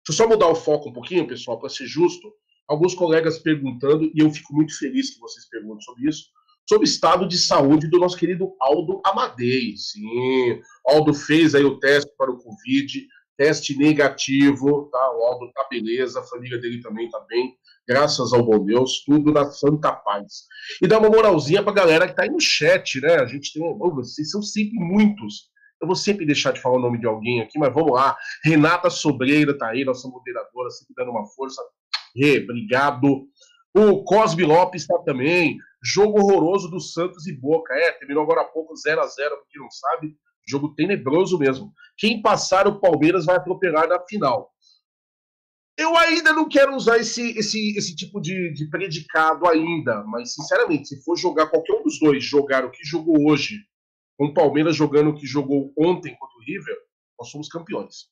Deixa 0.05 0.09
eu 0.09 0.13
só 0.13 0.27
mudar 0.27 0.49
o 0.49 0.55
foco 0.55 0.89
um 0.89 0.93
pouquinho, 0.93 1.25
pessoal, 1.25 1.59
para 1.59 1.69
ser 1.69 1.87
justo. 1.87 2.31
Alguns 2.67 2.93
colegas 2.93 3.39
perguntando, 3.39 4.11
e 4.13 4.19
eu 4.21 4.29
fico 4.29 4.53
muito 4.53 4.77
feliz 4.77 5.09
que 5.09 5.19
vocês 5.19 5.49
perguntem 5.49 5.81
sobre 5.81 6.07
isso, 6.07 6.27
sobre 6.67 6.85
o 6.85 6.89
estado 6.89 7.27
de 7.27 7.37
saúde 7.37 7.87
do 7.87 7.99
nosso 7.99 8.17
querido 8.17 8.55
Aldo 8.59 9.01
Amadei. 9.05 9.75
Sim, 9.77 10.59
Aldo 10.87 11.13
fez 11.13 11.55
aí 11.55 11.63
o 11.63 11.79
teste 11.79 12.11
para 12.17 12.31
o 12.31 12.37
Covid, 12.37 13.07
teste 13.37 13.77
negativo, 13.77 14.89
tá? 14.91 15.11
O 15.17 15.23
Aldo 15.23 15.51
tá 15.53 15.65
beleza, 15.69 16.19
a 16.19 16.23
família 16.23 16.59
dele 16.59 16.81
também 16.81 17.09
tá 17.09 17.19
bem, 17.27 17.53
graças 17.87 18.33
ao 18.33 18.43
bom 18.43 18.63
Deus, 18.63 19.03
tudo 19.05 19.31
na 19.31 19.45
santa 19.51 19.91
paz. 19.91 20.43
E 20.81 20.87
dá 20.87 20.99
uma 20.99 21.09
moralzinha 21.09 21.63
pra 21.63 21.73
galera 21.73 22.07
que 22.07 22.15
tá 22.15 22.23
aí 22.23 22.29
no 22.29 22.39
chat, 22.39 23.01
né? 23.01 23.15
A 23.15 23.25
gente 23.25 23.53
tem, 23.53 23.63
oh, 23.63 23.93
vocês 23.93 24.31
são 24.31 24.41
sempre 24.41 24.79
muitos. 24.79 25.51
Eu 25.81 25.87
vou 25.87 25.97
sempre 25.97 26.25
deixar 26.25 26.53
de 26.53 26.61
falar 26.61 26.77
o 26.77 26.81
nome 26.81 26.97
de 26.97 27.05
alguém 27.05 27.41
aqui, 27.41 27.59
mas 27.59 27.73
vamos 27.73 27.91
lá. 27.91 28.15
Renata 28.41 28.89
Sobreira 28.89 29.57
tá 29.57 29.67
aí, 29.69 29.83
nossa 29.83 30.07
moderadora, 30.07 30.69
sempre 30.69 30.93
dando 30.95 31.11
uma 31.11 31.25
força. 31.25 31.61
Obrigado. 32.15 33.27
O 33.75 34.03
Cosme 34.03 34.43
Lopes 34.43 34.87
tá 34.87 34.97
também. 34.99 35.57
Jogo 35.83 36.19
horroroso 36.19 36.69
do 36.69 36.79
Santos 36.79 37.27
e 37.27 37.33
Boca. 37.33 37.73
É, 37.73 37.91
terminou 37.91 38.23
agora 38.23 38.41
há 38.41 38.45
pouco 38.45 38.75
0 38.75 39.01
a 39.01 39.07
0 39.07 39.35
para 39.35 39.45
quem 39.49 39.61
não 39.61 39.69
sabe. 39.69 40.15
Jogo 40.47 40.73
tenebroso 40.75 41.37
mesmo. 41.37 41.73
Quem 41.97 42.21
passar 42.21 42.67
o 42.67 42.79
Palmeiras 42.79 43.25
vai 43.25 43.35
atropelar 43.35 43.87
na 43.87 43.99
final. 43.99 44.51
Eu 45.77 45.97
ainda 45.97 46.31
não 46.31 46.47
quero 46.47 46.75
usar 46.75 46.97
esse, 46.97 47.37
esse, 47.37 47.75
esse 47.75 47.95
tipo 47.95 48.21
de, 48.21 48.53
de 48.53 48.69
predicado 48.69 49.47
ainda, 49.47 50.03
mas 50.03 50.33
sinceramente, 50.33 50.89
se 50.89 51.03
for 51.03 51.17
jogar 51.17 51.47
qualquer 51.47 51.73
um 51.73 51.83
dos 51.83 51.99
dois, 51.99 52.23
jogar 52.23 52.63
o 52.63 52.69
que 52.69 52.85
jogou 52.85 53.27
hoje 53.27 53.57
com 54.15 54.25
o 54.25 54.33
Palmeiras 54.33 54.75
jogando 54.75 55.09
o 55.09 55.15
que 55.15 55.25
jogou 55.25 55.73
ontem 55.77 56.15
contra 56.15 56.37
o 56.37 56.43
River, 56.45 56.77
nós 57.19 57.29
somos 57.29 57.49
campeões. 57.49 58.07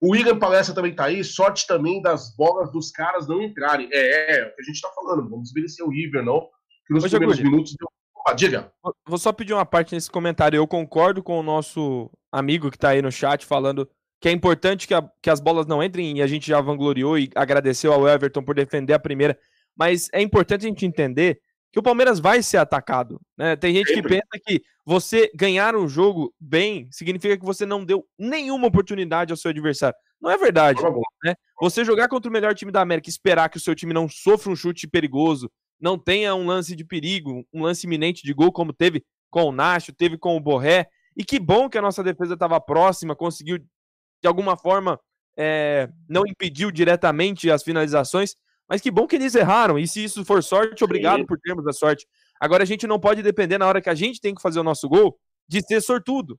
O 0.00 0.12
William 0.12 0.38
Palestra 0.38 0.74
também 0.74 0.94
tá 0.94 1.04
aí, 1.04 1.24
sorte 1.24 1.66
também 1.66 2.02
das 2.02 2.34
bolas 2.36 2.70
dos 2.70 2.90
caras 2.90 3.26
não 3.26 3.40
entrarem. 3.40 3.88
É, 3.90 3.98
é, 3.98 4.40
é 4.40 4.46
o 4.48 4.54
que 4.54 4.60
a 4.60 4.64
gente 4.64 4.80
tá 4.80 4.90
falando, 4.94 5.30
vamos 5.30 5.44
desmerecer 5.44 5.86
o 5.86 5.90
River, 5.90 6.24
não. 6.24 6.46
Nos 6.92 7.04
Ô, 7.04 7.08
primeiros 7.08 7.40
minutos 7.40 7.74
deu. 7.78 7.88
Diga. 8.36 8.72
Vou 9.06 9.18
só 9.18 9.32
pedir 9.32 9.52
uma 9.52 9.66
parte 9.66 9.94
nesse 9.94 10.10
comentário. 10.10 10.56
Eu 10.56 10.66
concordo 10.66 11.22
com 11.22 11.40
o 11.40 11.42
nosso 11.42 12.10
amigo 12.30 12.70
que 12.70 12.78
tá 12.78 12.90
aí 12.90 13.02
no 13.02 13.10
chat 13.10 13.44
falando 13.44 13.88
que 14.20 14.28
é 14.28 14.32
importante 14.32 14.86
que, 14.86 14.94
a, 14.94 15.02
que 15.20 15.28
as 15.28 15.40
bolas 15.40 15.66
não 15.66 15.82
entrem 15.82 16.18
e 16.18 16.22
a 16.22 16.26
gente 16.28 16.46
já 16.46 16.60
vangloriou 16.60 17.18
e 17.18 17.28
agradeceu 17.34 17.92
ao 17.92 18.08
Everton 18.08 18.42
por 18.42 18.54
defender 18.54 18.94
a 18.94 18.98
primeira. 18.98 19.36
Mas 19.76 20.08
é 20.12 20.22
importante 20.22 20.64
a 20.64 20.68
gente 20.68 20.86
entender 20.86 21.40
que 21.72 21.78
o 21.80 21.82
Palmeiras 21.82 22.20
vai 22.20 22.40
ser 22.40 22.58
atacado. 22.58 23.20
Né? 23.36 23.56
Tem 23.56 23.74
gente 23.74 23.88
Sempre. 23.88 24.02
que 24.02 24.08
pensa 24.08 24.44
que 24.46 24.62
você 24.86 25.28
ganhar 25.34 25.74
um 25.74 25.88
jogo 25.88 26.32
bem 26.38 26.86
significa 26.92 27.36
que 27.36 27.44
você 27.44 27.66
não 27.66 27.84
deu 27.84 28.06
nenhuma 28.16 28.68
oportunidade 28.68 29.32
ao 29.32 29.36
seu 29.36 29.50
adversário. 29.50 29.96
Não 30.20 30.30
é 30.30 30.38
verdade. 30.38 30.80
Né? 31.24 31.34
Você 31.60 31.84
jogar 31.84 32.08
contra 32.08 32.30
o 32.30 32.32
melhor 32.32 32.54
time 32.54 32.70
da 32.70 32.80
América 32.80 33.08
e 33.08 33.10
esperar 33.10 33.48
que 33.48 33.56
o 33.56 33.60
seu 33.60 33.74
time 33.74 33.92
não 33.92 34.08
sofra 34.08 34.52
um 34.52 34.56
chute 34.56 34.86
perigoso, 34.86 35.50
não 35.82 35.98
tenha 35.98 36.32
um 36.34 36.46
lance 36.46 36.76
de 36.76 36.84
perigo, 36.84 37.44
um 37.52 37.64
lance 37.64 37.86
iminente 37.86 38.22
de 38.22 38.32
gol, 38.32 38.52
como 38.52 38.72
teve 38.72 39.04
com 39.28 39.42
o 39.44 39.52
Nacho, 39.52 39.92
teve 39.92 40.16
com 40.16 40.36
o 40.36 40.40
Borré. 40.40 40.86
E 41.16 41.24
que 41.24 41.40
bom 41.40 41.68
que 41.68 41.76
a 41.76 41.82
nossa 41.82 42.04
defesa 42.04 42.34
estava 42.34 42.60
próxima, 42.60 43.16
conseguiu, 43.16 43.58
de 43.58 44.28
alguma 44.28 44.56
forma, 44.56 44.98
é, 45.36 45.90
não 46.08 46.22
impediu 46.24 46.70
diretamente 46.70 47.50
as 47.50 47.64
finalizações, 47.64 48.36
mas 48.68 48.80
que 48.80 48.90
bom 48.90 49.06
que 49.08 49.16
eles 49.16 49.34
erraram. 49.34 49.76
E 49.76 49.88
se 49.88 50.04
isso 50.04 50.24
for 50.24 50.42
sorte, 50.42 50.84
obrigado 50.84 51.26
por 51.26 51.38
termos 51.40 51.66
a 51.66 51.72
sorte. 51.72 52.06
Agora 52.40 52.62
a 52.62 52.66
gente 52.66 52.86
não 52.86 53.00
pode 53.00 53.20
depender 53.20 53.58
na 53.58 53.66
hora 53.66 53.82
que 53.82 53.90
a 53.90 53.94
gente 53.94 54.20
tem 54.20 54.34
que 54.34 54.40
fazer 54.40 54.60
o 54.60 54.64
nosso 54.64 54.88
gol 54.88 55.18
de 55.48 55.60
ser 55.66 55.80
sortudo. 55.80 56.38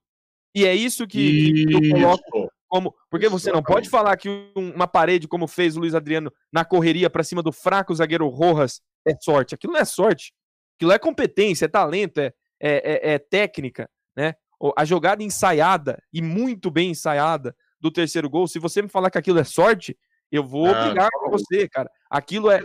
E 0.55 0.65
é 0.65 0.73
isso 0.73 1.05
que, 1.05 1.19
isso. 1.19 1.69
eu 1.69 1.91
coloco 1.91 2.42
como. 2.73 2.95
Porque 3.07 3.29
você 3.29 3.51
não 3.51 3.61
pode 3.61 3.87
falar 3.87 4.17
que 4.17 4.51
uma 4.55 4.87
parede, 4.87 5.27
como 5.27 5.47
fez 5.47 5.77
o 5.77 5.79
Luiz 5.79 5.93
Adriano 5.93 6.33
na 6.51 6.65
correria 6.65 7.07
para 7.07 7.23
cima 7.23 7.43
do 7.43 7.51
fraco 7.51 7.93
zagueiro 7.93 8.27
Rojas, 8.27 8.81
é 9.07 9.13
sorte. 9.21 9.53
Aquilo 9.53 9.73
não 9.73 9.79
é 9.79 9.85
sorte. 9.85 10.33
Aquilo 10.75 10.91
é 10.91 10.97
competência, 10.97 11.65
é 11.65 11.67
talento, 11.67 12.17
é, 12.17 12.33
é, 12.59 12.73
é, 12.83 13.13
é 13.13 13.19
técnica. 13.19 13.87
Né? 14.17 14.33
A 14.75 14.83
jogada 14.85 15.21
ensaiada 15.21 16.01
e 16.11 16.19
muito 16.19 16.71
bem 16.71 16.89
ensaiada 16.89 17.55
do 17.79 17.91
terceiro 17.91 18.27
gol, 18.27 18.47
se 18.47 18.57
você 18.57 18.81
me 18.81 18.89
falar 18.89 19.11
que 19.11 19.19
aquilo 19.19 19.37
é 19.37 19.43
sorte, 19.43 19.95
eu 20.31 20.43
vou 20.43 20.67
ah, 20.67 20.85
brigar 20.85 21.09
com 21.11 21.29
você, 21.29 21.67
cara. 21.69 21.91
Aquilo 22.09 22.49
é 22.49 22.59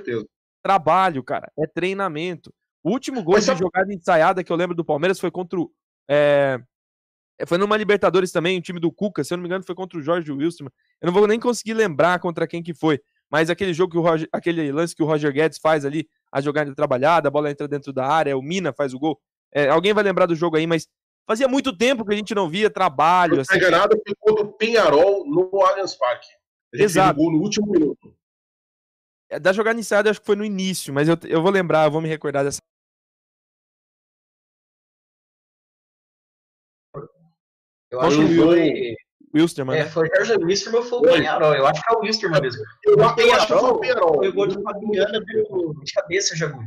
trabalho, 0.62 1.22
cara. 1.22 1.52
É 1.58 1.66
treinamento. 1.66 2.50
O 2.82 2.90
último 2.92 3.22
gol 3.22 3.34
Mas, 3.34 3.44
de 3.44 3.56
jogada 3.56 3.92
ensaiada 3.92 4.42
que 4.42 4.50
eu 4.50 4.56
lembro 4.56 4.74
do 4.74 4.84
Palmeiras 4.84 5.20
foi 5.20 5.30
contra 5.30 5.60
o. 5.60 5.70
É... 6.08 6.58
Foi 7.46 7.58
numa 7.58 7.76
Libertadores 7.76 8.32
também, 8.32 8.58
o 8.58 8.62
time 8.62 8.80
do 8.80 8.90
Cuca, 8.90 9.22
se 9.22 9.32
eu 9.32 9.36
não 9.36 9.42
me 9.42 9.48
engano, 9.48 9.64
foi 9.64 9.74
contra 9.74 9.98
o 9.98 10.02
Jorge 10.02 10.32
Wilson. 10.32 10.64
Eu 11.00 11.06
não 11.06 11.12
vou 11.12 11.26
nem 11.26 11.38
conseguir 11.38 11.74
lembrar 11.74 12.18
contra 12.18 12.46
quem 12.46 12.62
que 12.62 12.74
foi. 12.74 13.00
Mas 13.30 13.50
aquele 13.50 13.74
jogo 13.74 13.92
que 13.92 13.98
o 13.98 14.00
Roger, 14.00 14.28
aquele 14.32 14.72
lance 14.72 14.94
que 14.94 15.02
o 15.02 15.06
Roger 15.06 15.32
Guedes 15.32 15.58
faz 15.58 15.84
ali, 15.84 16.08
a 16.32 16.40
jogada 16.40 16.74
trabalhada, 16.74 17.28
a 17.28 17.30
bola 17.30 17.50
entra 17.50 17.68
dentro 17.68 17.92
da 17.92 18.06
área, 18.06 18.36
o 18.36 18.42
Mina 18.42 18.72
faz 18.72 18.94
o 18.94 18.98
gol. 18.98 19.20
É, 19.52 19.68
alguém 19.68 19.92
vai 19.92 20.02
lembrar 20.02 20.26
do 20.26 20.34
jogo 20.34 20.56
aí, 20.56 20.66
mas 20.66 20.88
fazia 21.26 21.46
muito 21.46 21.76
tempo 21.76 22.04
que 22.04 22.12
a 22.12 22.16
gente 22.16 22.34
não 22.34 22.48
via 22.48 22.70
trabalho. 22.70 23.36
Não 23.36 23.42
assim. 23.42 23.56
enganado, 23.56 24.00
foi 24.04 24.14
contra 24.18 24.44
o 24.44 24.52
Penharol 24.52 25.26
no 25.26 25.62
Allianz 25.62 25.94
Parque. 25.94 26.26
Exato. 26.72 27.20
no 27.20 27.38
último 27.38 27.70
minuto. 27.70 28.14
É, 29.30 29.38
da 29.38 29.52
jogada 29.52 29.76
iniciada, 29.76 30.10
acho 30.10 30.20
que 30.20 30.26
foi 30.26 30.36
no 30.36 30.44
início, 30.44 30.92
mas 30.92 31.06
eu, 31.06 31.16
eu 31.24 31.42
vou 31.42 31.50
lembrar, 31.50 31.84
eu 31.84 31.90
vou 31.90 32.00
me 32.00 32.08
recordar 32.08 32.44
dessa. 32.44 32.60
Eu 37.90 38.00
acho 38.00 38.16
que 38.16 38.36
foi. 38.36 38.96
Wilstermann. 39.34 39.76
É, 39.76 39.84
né? 39.84 39.90
foi 39.90 40.08
Jorge 40.08 40.36
Wilstermann 40.42 40.80
ou 40.80 40.86
foi 40.86 40.98
o 40.98 41.02
Penharol? 41.02 41.54
Eu 41.54 41.66
acho 41.66 41.82
que 41.82 41.92
é 41.92 41.96
o 41.96 42.00
Wilstermann 42.00 42.40
mesmo. 42.40 42.62
Eu, 42.84 42.96
eu, 42.96 43.34
acho 43.34 43.46
que 43.46 43.52
foi 43.52 43.70
o 43.70 43.78
Penharol. 43.78 44.14
Foi 44.14 44.28
o 44.28 44.32
gol 44.32 44.46
de 44.46 44.62
Fabiana 44.62 45.20
de 45.20 45.92
cabeça, 45.92 46.36
Jagu. 46.36 46.62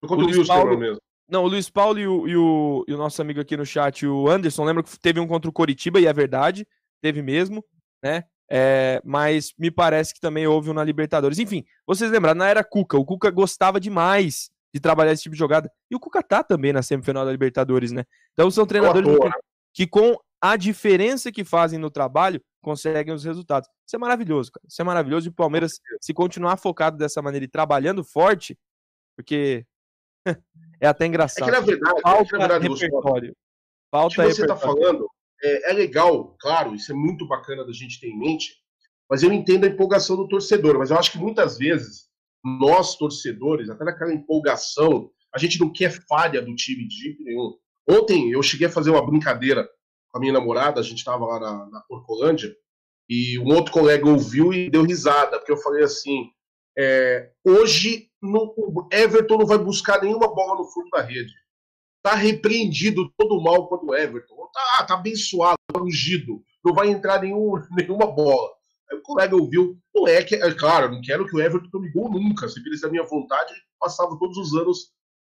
Foi 0.00 0.08
contra 0.08 0.24
o, 0.24 0.28
o 0.28 0.32
Wilstermann 0.32 0.78
mesmo. 0.78 1.00
Não, 1.28 1.44
o 1.44 1.48
Luiz 1.48 1.70
Paulo 1.70 1.98
e 1.98 2.06
o, 2.06 2.28
e 2.28 2.36
o, 2.36 2.84
e 2.86 2.92
o 2.92 2.98
nosso 2.98 3.22
amigo 3.22 3.40
aqui 3.40 3.56
no 3.56 3.64
chat, 3.64 4.06
o 4.06 4.28
Anderson, 4.28 4.64
lembra 4.64 4.82
que 4.82 4.98
teve 4.98 5.18
um 5.18 5.26
contra 5.26 5.48
o 5.48 5.52
Coritiba, 5.52 5.98
e 5.98 6.06
é 6.06 6.12
verdade, 6.12 6.66
teve 7.00 7.22
mesmo, 7.22 7.64
né? 8.02 8.24
É, 8.50 9.00
mas 9.02 9.54
me 9.58 9.70
parece 9.70 10.12
que 10.12 10.20
também 10.20 10.46
houve 10.46 10.68
um 10.68 10.74
na 10.74 10.84
Libertadores. 10.84 11.38
Enfim, 11.38 11.64
vocês 11.86 12.10
lembraram, 12.10 12.38
na 12.38 12.48
era 12.48 12.62
Cuca, 12.62 12.98
o 12.98 13.04
Cuca 13.04 13.30
gostava 13.30 13.80
demais 13.80 14.50
de 14.72 14.80
trabalhar 14.80 15.12
esse 15.12 15.22
tipo 15.22 15.34
de 15.34 15.38
jogada. 15.38 15.70
E 15.90 15.94
o 15.94 16.00
Cuca 16.00 16.22
tá 16.22 16.42
também 16.42 16.72
na 16.72 16.82
semifinal 16.82 17.24
da 17.24 17.32
Libertadores, 17.32 17.92
né? 17.92 18.04
Então 18.32 18.50
são 18.50 18.66
treinadores 18.66 19.08
que, 19.08 19.30
que, 19.74 19.86
com 19.86 20.16
a 20.40 20.56
diferença 20.56 21.30
que 21.30 21.44
fazem 21.44 21.78
no 21.78 21.90
trabalho 21.90 22.42
conseguem 22.62 23.12
os 23.12 23.24
resultados. 23.24 23.68
Isso 23.86 23.96
é 23.96 23.98
maravilhoso, 23.98 24.52
cara. 24.52 24.66
Isso 24.68 24.80
é 24.80 24.84
maravilhoso. 24.84 25.28
E 25.28 25.30
o 25.30 25.34
Palmeiras, 25.34 25.80
se 26.00 26.14
continuar 26.14 26.56
focado 26.56 26.96
dessa 26.96 27.20
maneira 27.20 27.44
e 27.44 27.48
trabalhando 27.48 28.02
forte, 28.02 28.58
porque 29.16 29.66
é 30.80 30.86
até 30.86 31.06
engraçado. 31.06 31.48
É 31.48 31.52
que 31.52 31.58
na 31.58 31.60
verdade, 31.60 32.00
falta 32.00 32.22
é 32.22 32.24
que, 32.24 32.32
na 32.32 32.48
verdade 32.48 32.68
repertório. 32.68 33.36
Falta 33.90 34.22
o 34.22 34.26
que 34.26 34.34
você 34.34 34.42
está 34.42 34.56
falando 34.56 35.06
é, 35.42 35.70
é, 35.70 35.72
legal, 35.72 36.36
claro, 36.40 36.74
isso 36.74 36.92
é 36.92 36.94
muito 36.94 37.26
bacana 37.26 37.64
da 37.64 37.72
gente 37.72 38.00
ter 38.00 38.08
em 38.08 38.18
mente, 38.18 38.56
mas 39.10 39.22
eu 39.22 39.32
entendo 39.32 39.64
a 39.64 39.68
empolgação 39.68 40.16
do 40.16 40.28
torcedor, 40.28 40.78
mas 40.78 40.90
eu 40.90 40.98
acho 40.98 41.12
que 41.12 41.18
muitas 41.18 41.58
vezes 41.58 42.08
nós, 42.44 42.96
torcedores, 42.96 43.70
até 43.70 43.84
naquela 43.84 44.12
empolgação, 44.12 45.10
a 45.34 45.38
gente 45.38 45.60
não 45.60 45.72
quer 45.72 45.90
falha 46.06 46.42
do 46.42 46.54
time 46.54 46.86
de 46.86 46.94
jeito 46.94 47.22
nenhum. 47.22 47.54
Ontem 47.88 48.30
eu 48.30 48.42
cheguei 48.42 48.66
a 48.66 48.70
fazer 48.70 48.90
uma 48.90 49.04
brincadeira 49.04 49.68
com 50.10 50.18
a 50.18 50.20
minha 50.20 50.32
namorada, 50.32 50.80
a 50.80 50.82
gente 50.82 50.98
estava 50.98 51.24
lá 51.24 51.40
na, 51.40 51.70
na 51.70 51.80
Porcolândia, 51.82 52.54
e 53.08 53.38
um 53.38 53.48
outro 53.54 53.72
colega 53.72 54.08
ouviu 54.08 54.52
e 54.52 54.70
deu 54.70 54.82
risada, 54.82 55.38
porque 55.38 55.52
eu 55.52 55.56
falei 55.56 55.82
assim: 55.82 56.30
é, 56.78 57.30
hoje 57.44 58.08
não, 58.22 58.54
o 58.56 58.88
Everton 58.92 59.38
não 59.38 59.46
vai 59.46 59.58
buscar 59.58 60.00
nenhuma 60.00 60.32
bola 60.32 60.58
no 60.58 60.64
fundo 60.64 60.88
da 60.90 61.02
rede. 61.02 61.32
Tá 62.02 62.14
repreendido 62.14 63.12
todo 63.16 63.36
o 63.36 63.42
mal 63.42 63.68
quando 63.68 63.88
o 63.88 63.94
Everton. 63.94 64.34
Tá, 64.52 64.84
tá 64.84 64.94
abençoado, 64.94 65.56
tá 65.72 65.82
ungido. 65.82 66.42
Não 66.64 66.74
vai 66.74 66.88
entrar 66.88 67.20
nenhum, 67.20 67.54
nenhuma 67.76 68.06
bola. 68.06 68.50
Aí 68.92 68.98
o 68.98 69.02
colega 69.02 69.34
ouviu, 69.34 69.78
não 69.94 70.06
é 70.06 70.22
que, 70.22 70.34
é 70.34 70.54
claro, 70.54 70.92
não 70.92 71.00
quero 71.00 71.26
que 71.26 71.34
o 71.34 71.40
Everton 71.40 71.70
tome 71.70 71.90
gol 71.90 72.10
nunca. 72.10 72.46
Se 72.46 72.62
fizesse 72.62 72.84
a 72.84 72.90
minha 72.90 73.04
vontade, 73.04 73.54
passava 73.80 74.18
todos 74.18 74.36
os 74.36 74.54
anos 74.54 74.92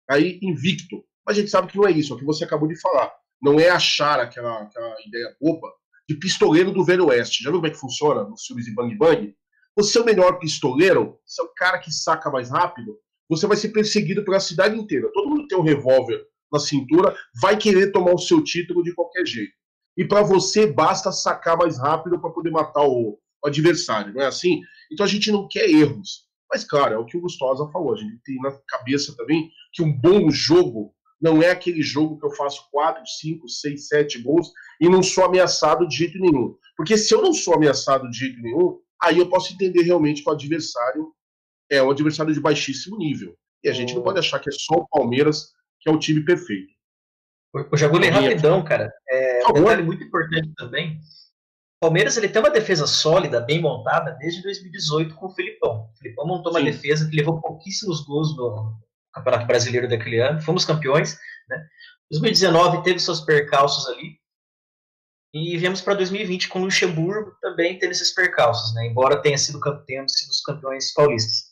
aí 0.10 0.40
invicto. 0.42 1.04
Mas 1.26 1.38
a 1.38 1.42
gente 1.42 1.52
sabe 1.52 1.68
que 1.68 1.78
não 1.78 1.86
é 1.86 1.92
isso, 1.92 2.14
é 2.14 2.16
o 2.16 2.20
que 2.20 2.26
você 2.26 2.46
acabou 2.46 2.70
de 2.70 2.80
falar. 2.80 3.12
Não 3.42 3.60
é 3.60 3.70
achar 3.70 4.20
aquela, 4.20 4.62
aquela 4.62 4.96
ideia 5.06 5.36
boba 5.42 5.68
de 6.08 6.16
pistoleiro 6.16 6.72
do 6.72 6.84
Velho 6.86 7.08
Oeste. 7.08 7.44
Já 7.44 7.50
viu 7.50 7.60
como 7.60 7.68
é 7.68 7.70
que 7.70 7.78
funciona 7.78 8.24
nos 8.24 8.46
filmes 8.46 8.66
de 8.66 8.74
Bang 8.74 8.96
Bang? 8.98 9.36
Você 9.76 9.98
é 9.98 10.02
o 10.02 10.06
melhor 10.06 10.40
pistoleiro, 10.40 11.20
você 11.26 11.42
é 11.42 11.46
o 11.46 11.54
cara 11.54 11.80
que 11.80 11.92
saca 11.92 12.32
mais 12.32 12.50
rápido, 12.50 12.98
você 13.30 13.46
vai 13.46 13.56
ser 13.56 13.70
perseguido 13.70 14.24
pela 14.26 14.40
cidade 14.40 14.78
inteira. 14.78 15.12
Todo 15.14 15.30
mundo 15.30 15.48
tem 15.48 15.58
um 15.58 15.64
revólver 15.64 16.26
na 16.52 16.60
cintura, 16.60 17.16
vai 17.42 17.58
querer 17.58 17.92
tomar 17.92 18.14
o 18.14 18.18
seu 18.18 18.44
título 18.44 18.84
de 18.84 18.94
qualquer 18.94 19.26
jeito. 19.26 19.54
E 19.96 20.06
para 20.06 20.24
você 20.24 20.66
basta 20.66 21.12
sacar 21.12 21.58
mais 21.58 21.78
rápido 21.78 22.20
para 22.20 22.32
poder 22.32 22.50
matar 22.50 22.84
o, 22.84 23.20
o, 23.44 23.48
adversário, 23.48 24.14
não 24.14 24.22
é 24.22 24.26
assim? 24.26 24.62
Então 24.92 25.06
a 25.06 25.10
gente 25.10 25.32
não 25.32 25.48
quer 25.48 25.70
erros. 25.70 26.28
Mas 26.52 26.64
claro, 26.64 26.96
é 26.96 26.98
o 26.98 27.06
que 27.06 27.18
o 27.18 27.22
Gustosa 27.22 27.70
falou, 27.72 27.94
a 27.94 27.98
gente 27.98 28.20
tem 28.24 28.36
na 28.38 28.52
cabeça 28.68 29.16
também 29.16 29.50
que 29.72 29.84
um 29.84 29.92
bom 29.92 30.30
jogo 30.32 30.94
não 31.22 31.44
é 31.44 31.52
aquele 31.52 31.82
jogo 31.82 32.18
que 32.18 32.26
eu 32.26 32.32
faço 32.32 32.68
4, 32.72 33.04
5, 33.06 33.48
6, 33.48 33.88
7 33.88 34.22
gols 34.22 34.52
e 34.80 34.90
não 34.90 35.04
sou 35.04 35.26
ameaçado 35.26 35.88
de 35.88 35.96
jeito 35.96 36.18
nenhum. 36.18 36.56
Porque 36.78 36.98
se 36.98 37.14
eu 37.14 37.22
não 37.22 37.34
sou 37.34 37.56
ameaçado 37.56 38.10
de 38.10 38.18
jeito 38.18 38.42
nenhum, 38.42 38.80
aí 39.04 39.18
eu 39.18 39.30
posso 39.30 39.54
entender 39.54 39.84
realmente 39.84 40.24
que 40.24 40.30
o 40.30 40.34
adversário 40.34 41.14
é 41.70 41.84
um 41.84 41.92
adversário 41.92 42.34
de 42.34 42.40
baixíssimo 42.40 42.98
nível. 42.98 43.36
E 43.64 43.70
a 43.70 43.74
gente 43.74 43.94
não 43.94 44.02
pode 44.02 44.20
achar 44.20 44.40
que 44.40 44.50
é 44.50 44.54
só 44.54 44.76
o 44.76 44.88
Palmeiras 44.88 45.52
que 45.82 45.90
é 45.90 45.94
o 45.94 46.00
time 46.00 46.24
perfeito. 46.24 46.74
O 47.72 47.78
Jaguli, 47.78 48.10
rapidão, 48.10 48.64
cara. 48.64 48.92
É, 49.10 49.42
um 49.48 49.54
detalhe 49.54 49.84
muito 49.84 50.04
importante 50.04 50.54
também. 50.56 51.00
O 51.82 51.88
Palmeiras 51.88 52.18
ele 52.18 52.28
tem 52.28 52.42
uma 52.42 52.50
defesa 52.50 52.86
sólida, 52.86 53.40
bem 53.40 53.62
montada, 53.62 54.12
desde 54.20 54.42
2018 54.42 55.16
com 55.16 55.28
o 55.28 55.30
Filipão. 55.30 55.90
O 55.94 55.98
Filipão 55.98 56.28
montou 56.28 56.52
uma 56.52 56.60
Sim. 56.60 56.66
defesa 56.66 57.10
que 57.10 57.16
levou 57.16 57.40
pouquíssimos 57.40 58.02
gols 58.02 58.36
no 58.36 58.78
Campeonato 59.14 59.48
Brasileiro 59.48 59.88
daquele 59.88 60.20
ano. 60.20 60.42
Fomos 60.42 60.66
campeões. 60.66 61.18
Né? 61.48 61.66
2019 62.12 62.84
teve 62.84 63.00
seus 63.00 63.22
percalços 63.22 63.88
ali. 63.88 64.20
E 65.34 65.58
viemos 65.58 65.80
para 65.80 65.94
2020 65.94 66.50
com 66.50 66.60
o 66.60 66.64
Luxemburgo 66.66 67.32
também 67.40 67.80
teve 67.80 67.94
esses 67.94 68.14
percalços, 68.14 68.74
né? 68.74 68.88
embora 68.88 69.22
tenha 69.22 69.38
sido, 69.38 69.60
tenhamos 69.86 70.14
sido 70.14 70.32
os 70.32 70.42
campeões 70.42 70.92
paulistas. 70.92 71.50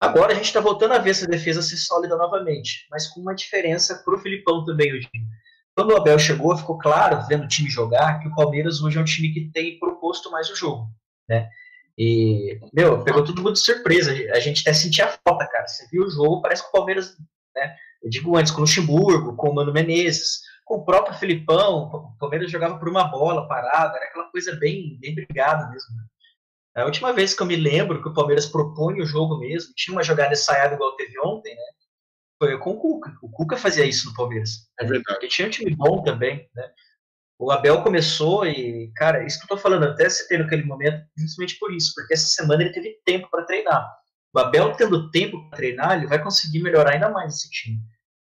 Agora 0.00 0.32
a 0.32 0.34
gente 0.34 0.46
está 0.46 0.60
voltando 0.60 0.94
a 0.94 0.98
ver 0.98 1.10
essa 1.10 1.26
defesa 1.26 1.62
ser 1.62 1.76
sólida 1.76 2.16
novamente, 2.16 2.86
mas 2.90 3.06
com 3.06 3.20
uma 3.20 3.34
diferença 3.34 4.02
para 4.02 4.14
o 4.14 4.18
Filipão 4.18 4.64
também, 4.64 4.92
o 4.92 5.00
time. 5.00 5.26
Quando 5.76 5.90
o 5.90 5.96
Abel 5.96 6.18
chegou, 6.18 6.56
ficou 6.56 6.78
claro, 6.78 7.26
vendo 7.28 7.44
o 7.44 7.48
time 7.48 7.68
jogar, 7.68 8.18
que 8.18 8.28
o 8.28 8.34
Palmeiras 8.34 8.80
hoje 8.80 8.96
é 8.96 9.00
um 9.00 9.04
time 9.04 9.30
que 9.30 9.50
tem 9.52 9.78
proposto 9.78 10.30
mais 10.30 10.48
o 10.48 10.56
jogo. 10.56 10.88
Né? 11.28 11.50
E, 11.98 12.58
meu, 12.72 13.04
pegou 13.04 13.22
todo 13.22 13.42
mundo 13.42 13.52
de 13.52 13.60
surpresa. 13.60 14.10
A 14.32 14.40
gente 14.40 14.62
até 14.62 14.72
sentia 14.72 15.08
falta, 15.22 15.46
cara. 15.46 15.68
Você 15.68 15.86
viu 15.92 16.04
o 16.04 16.10
jogo, 16.10 16.40
parece 16.40 16.62
que 16.62 16.68
o 16.68 16.72
Palmeiras, 16.72 17.14
né? 17.54 17.76
Eu 18.02 18.08
digo 18.08 18.36
antes, 18.36 18.52
com 18.52 18.58
o 18.58 18.60
Luxemburgo, 18.62 19.36
com 19.36 19.50
o 19.50 19.54
Mano 19.54 19.72
Menezes, 19.72 20.40
com 20.64 20.76
o 20.76 20.84
próprio 20.84 21.14
Filipão, 21.18 21.90
o 21.92 22.18
Palmeiras 22.18 22.50
jogava 22.50 22.78
por 22.78 22.88
uma 22.88 23.04
bola 23.04 23.46
parada, 23.46 23.96
era 23.96 24.06
aquela 24.06 24.30
coisa 24.30 24.56
bem, 24.56 24.98
bem 25.00 25.14
brigada 25.14 25.68
mesmo. 25.70 25.96
Né? 25.96 26.82
A 26.82 26.84
última 26.84 27.12
vez 27.12 27.34
que 27.34 27.42
eu 27.42 27.46
me 27.46 27.56
lembro 27.56 28.02
que 28.02 28.08
o 28.08 28.14
Palmeiras 28.14 28.46
propõe 28.46 29.00
o 29.00 29.06
jogo 29.06 29.38
mesmo, 29.38 29.72
tinha 29.74 29.94
uma 29.94 30.02
jogada 30.02 30.32
ensaiada 30.32 30.74
igual 30.74 30.96
teve 30.96 31.18
ontem, 31.20 31.54
né? 31.54 31.62
Foi 32.38 32.58
com 32.58 32.70
o 32.70 32.78
Cuca. 32.78 33.16
O 33.22 33.30
Cuca 33.30 33.56
fazia 33.56 33.84
isso 33.84 34.08
no 34.08 34.14
Palmeiras. 34.14 34.68
É 34.78 34.84
verdade. 34.84 35.04
Porque 35.04 35.28
tinha 35.28 35.48
um 35.48 35.50
time 35.50 35.74
bom 35.74 36.02
também, 36.02 36.48
né? 36.54 36.70
O 37.38 37.50
Abel 37.50 37.82
começou 37.82 38.46
e, 38.46 38.90
cara, 38.94 39.24
isso 39.26 39.38
que 39.38 39.44
eu 39.44 39.56
tô 39.56 39.62
falando, 39.62 39.84
até 39.84 40.08
citei 40.08 40.38
naquele 40.38 40.64
momento, 40.64 41.04
justamente 41.18 41.58
por 41.58 41.72
isso, 41.74 41.92
porque 41.94 42.14
essa 42.14 42.26
semana 42.28 42.62
ele 42.62 42.72
teve 42.72 42.98
tempo 43.04 43.28
para 43.30 43.44
treinar. 43.44 43.86
O 44.34 44.38
Abel 44.38 44.72
tendo 44.72 45.10
tempo 45.10 45.48
para 45.48 45.58
treinar, 45.58 45.98
ele 45.98 46.06
vai 46.06 46.22
conseguir 46.22 46.62
melhorar 46.62 46.92
ainda 46.92 47.10
mais 47.10 47.34
esse 47.34 47.50
time. 47.50 47.80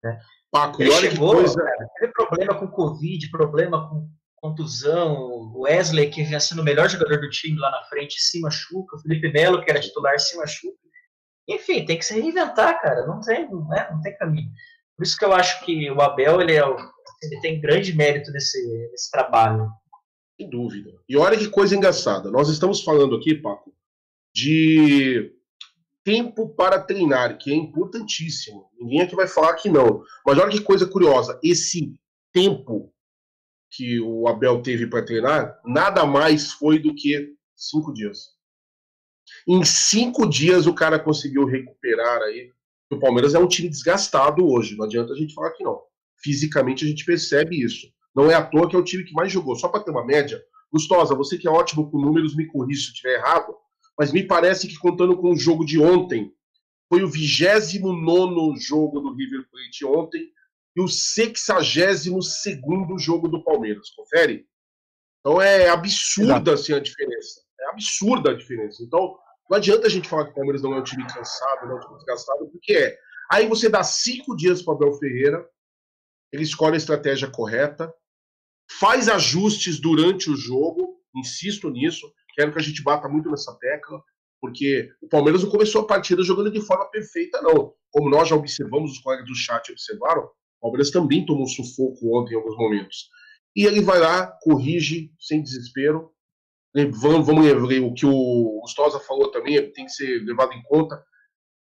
Né? 0.05 0.19
Paco, 0.51 0.83
ele 0.83 0.91
chegou, 0.93 1.37
coisa... 1.37 1.57
cara, 1.57 1.89
teve 1.99 2.13
problema 2.13 2.55
com 2.55 2.69
Covid, 2.69 3.31
problema 3.31 3.89
com 3.89 4.09
contusão, 4.37 5.17
o 5.17 5.63
Wesley, 5.63 6.11
que 6.11 6.23
vinha 6.23 6.39
sendo 6.39 6.61
o 6.63 6.65
melhor 6.65 6.89
jogador 6.89 7.21
do 7.21 7.31
time 7.31 7.59
lá 7.59 7.71
na 7.71 7.83
frente, 7.85 8.21
se 8.21 8.41
machuca, 8.41 8.97
o 8.97 9.01
Felipe 9.01 9.33
Melo, 9.33 9.63
que 9.63 9.71
era 9.71 9.81
titular, 9.81 10.19
se 10.21 10.37
machuca. 10.37 10.78
Enfim, 11.49 11.85
tem 11.85 11.99
que 11.99 12.05
se 12.05 12.15
reinventar, 12.15 12.81
cara, 12.81 13.07
não 13.07 13.21
tem, 13.21 13.51
não, 13.51 13.75
é, 13.75 13.91
não 13.91 14.01
tem 14.03 14.17
caminho. 14.17 14.51
Por 14.97 15.05
isso 15.05 15.17
que 15.17 15.25
eu 15.25 15.33
acho 15.33 15.65
que 15.65 15.91
o 15.91 16.01
Abel, 16.01 16.41
ele, 16.41 16.57
é 16.57 16.63
ele 17.23 17.41
tem 17.41 17.61
grande 17.61 17.95
mérito 17.95 18.31
nesse, 18.31 18.61
nesse 18.91 19.11
trabalho. 19.11 19.71
Sem 20.39 20.51
dúvida. 20.51 20.91
E 21.09 21.17
olha 21.17 21.39
que 21.39 21.49
coisa 21.49 21.75
engraçada, 21.75 22.31
nós 22.31 22.49
estamos 22.49 22.83
falando 22.83 23.17
aqui, 23.17 23.35
Paco, 23.35 23.75
de 24.35 25.33
tempo 26.05 26.49
para 26.55 26.81
treinar, 26.81 27.39
que 27.39 27.51
é 27.51 27.55
importantíssimo. 27.55 28.71
Ninguém 28.79 29.03
aqui 29.03 29.17
vai 29.17 29.27
falar 29.27 29.55
que 29.55 29.69
não. 29.69 30.03
Mas 30.25 30.39
olha 30.39 30.51
que 30.51 30.61
coisa 30.61 30.87
curiosa, 30.87 31.39
esse 31.43 31.95
tempo 32.33 32.93
que 33.71 34.01
o 34.01 34.27
Abel 34.27 34.63
teve 34.63 34.87
para 34.87 35.05
treinar, 35.05 35.61
nada 35.65 36.07
mais 36.07 36.53
foi 36.53 36.79
do 36.79 36.95
que 36.95 37.35
cinco 37.55 37.93
dias. 37.93 38.38
Em 39.49 39.65
cinco 39.65 40.29
dias 40.29 40.67
o 40.67 40.75
cara 40.75 40.99
conseguiu 40.99 41.47
recuperar 41.47 42.21
aí. 42.23 42.53
O 42.91 42.99
Palmeiras 42.99 43.35
é 43.35 43.39
um 43.39 43.49
time 43.49 43.69
desgastado 43.69 44.47
hoje, 44.47 44.77
não 44.77 44.85
adianta 44.85 45.13
a 45.13 45.17
gente 45.17 45.35
falar 45.35 45.53
que 45.53 45.65
não. 45.65 45.81
Fisicamente 46.23 46.85
a 46.85 46.89
gente 46.89 47.05
percebe 47.05 47.63
isso. 47.63 47.87
Não 48.15 48.31
é 48.31 48.35
à 48.35 48.45
toa 48.45 48.69
que 48.69 48.77
é 48.77 48.79
o 48.79 48.85
time 48.85 49.05
que 49.05 49.13
mais 49.13 49.33
jogou. 49.33 49.57
Só 49.57 49.69
para 49.69 49.81
ter 49.81 49.91
uma 49.91 50.05
média, 50.05 50.43
Gustosa, 50.73 51.15
você 51.15 51.39
que 51.39 51.49
é 51.49 51.51
ótimo 51.51 51.91
com 51.91 51.99
números, 51.99 52.37
me 52.37 52.47
corrija 52.47 52.81
se 52.81 52.89
eu 52.89 52.93
estiver 52.93 53.15
errado 53.15 53.55
mas 53.99 54.13
me 54.13 54.23
parece 54.23 54.69
que 54.69 54.79
contando 54.79 55.17
com 55.17 55.33
o 55.33 55.37
jogo 55.37 55.65
de 55.65 55.81
ontem, 55.81 56.33
foi 56.89 57.03
o 57.03 57.09
29 57.09 58.61
jogo 58.61 59.01
do 59.01 59.13
River 59.13 59.45
Plate 59.51 59.85
ontem 59.85 60.31
e 60.77 60.81
o 60.81 60.87
62 60.87 62.05
jogo 63.03 63.29
do 63.29 63.43
Palmeiras. 63.43 63.91
Confere? 63.91 64.47
Então 65.19 65.43
é 65.43 65.69
absurda 65.69 66.55
assim, 66.55 66.73
a 66.73 66.79
diferença. 66.79 67.43
É 67.61 67.71
absurda 67.71 68.31
a 68.31 68.35
diferença. 68.35 68.85
Então 68.85 69.19
não 69.49 69.57
adianta 69.57 69.87
a 69.87 69.91
gente 69.91 70.09
falar 70.09 70.25
que 70.25 70.31
o 70.33 70.35
Palmeiras 70.35 70.63
não 70.63 70.75
é 70.75 70.81
um 70.81 70.85
time 70.85 71.07
cansado, 71.07 71.67
não 71.67 71.75
é 71.75 71.77
um 71.77 71.81
time 71.81 71.97
desgastado, 71.97 72.49
porque 72.51 72.73
é. 72.73 72.99
Aí 73.31 73.47
você 73.47 73.69
dá 73.69 73.83
cinco 73.83 74.37
dias 74.37 74.63
para 74.63 74.73
o 74.73 74.77
Abel 74.77 74.93
Ferreira, 74.95 75.47
ele 76.33 76.43
escolhe 76.43 76.75
a 76.75 76.79
estratégia 76.79 77.31
correta, 77.31 77.93
faz 78.79 79.09
ajustes 79.09 79.81
durante 79.81 80.31
o 80.31 80.37
jogo, 80.37 81.01
insisto 81.15 81.71
nisso, 81.71 82.07
Quero 82.39 82.53
que 82.53 82.59
a 82.61 82.63
gente 82.63 82.85
bata 82.85 83.09
muito 83.09 83.29
nessa 83.29 83.53
tecla, 83.59 84.01
porque 84.41 84.89
o 85.03 85.09
Palmeiras 85.09 85.43
não 85.43 85.51
começou 85.51 85.83
a 85.83 85.87
partida 85.89 86.23
jogando 86.23 86.53
de 86.53 86.61
forma 86.61 86.89
perfeita, 86.89 87.43
não. 87.43 87.75
Como 87.91 88.09
nós 88.09 88.29
já 88.29 88.37
observamos, 88.37 88.93
os 88.93 88.99
colegas 89.01 89.27
do 89.27 89.35
chat 89.35 89.73
observaram, 89.73 90.23
o 90.23 90.61
Palmeiras 90.61 90.93
também 90.93 91.27
tomou 91.27 91.49
sufoco 91.49 92.17
ontem 92.17 92.35
em 92.35 92.37
alguns 92.37 92.57
momentos. 92.57 93.09
E 93.57 93.65
ele 93.65 93.81
vai 93.81 93.99
lá, 93.99 94.29
corrige, 94.41 95.11
sem 95.19 95.43
desespero. 95.43 96.13
Vamos, 96.75 97.27
vamos 97.27 97.47
o 97.47 97.95
que 97.95 98.07
o 98.07 98.61
Gustosa 98.63 99.01
falou 99.01 99.31
também, 99.31 99.73
tem 99.73 99.87
que 99.87 99.93
ser 99.93 100.23
levado 100.25 100.53
em 100.53 100.63
conta. 100.63 101.03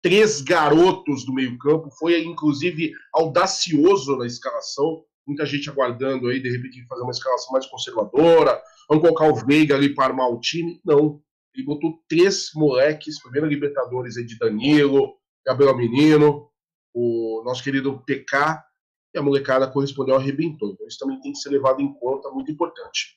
Três 0.01 0.41
garotos 0.41 1.25
do 1.25 1.33
meio-campo, 1.33 1.89
foi 1.97 2.23
inclusive 2.23 2.91
audacioso 3.13 4.17
na 4.17 4.25
escalação. 4.25 5.03
Muita 5.25 5.45
gente 5.45 5.69
aguardando 5.69 6.27
aí, 6.27 6.41
de 6.41 6.49
repente, 6.49 6.85
fazer 6.87 7.03
uma 7.03 7.11
escalação 7.11 7.53
mais 7.53 7.65
conservadora, 7.67 8.61
Vamos 8.87 9.03
colocar 9.03 9.27
o 9.27 9.35
Veiga 9.35 9.75
ali 9.75 9.93
para 9.93 10.05
armar 10.05 10.29
o 10.29 10.39
time? 10.39 10.81
Não. 10.83 11.21
Ele 11.55 11.65
botou 11.65 12.01
três 12.07 12.51
moleques, 12.55 13.21
primeiro 13.21 13.47
Libertadores 13.47 14.17
aí 14.17 14.25
de 14.25 14.37
Danilo, 14.37 15.15
Gabriel 15.45 15.77
Menino, 15.77 16.49
o 16.93 17.43
nosso 17.45 17.63
querido 17.63 18.01
PK, 18.05 18.63
e 19.13 19.19
a 19.19 19.21
molecada 19.21 19.67
correspondeu, 19.67 20.15
arrebentou. 20.15 20.71
Então 20.71 20.87
isso 20.87 20.97
também 20.97 21.19
tem 21.21 21.31
que 21.31 21.37
ser 21.37 21.49
levado 21.49 21.79
em 21.81 21.93
conta, 21.93 22.29
muito 22.31 22.51
importante. 22.51 23.15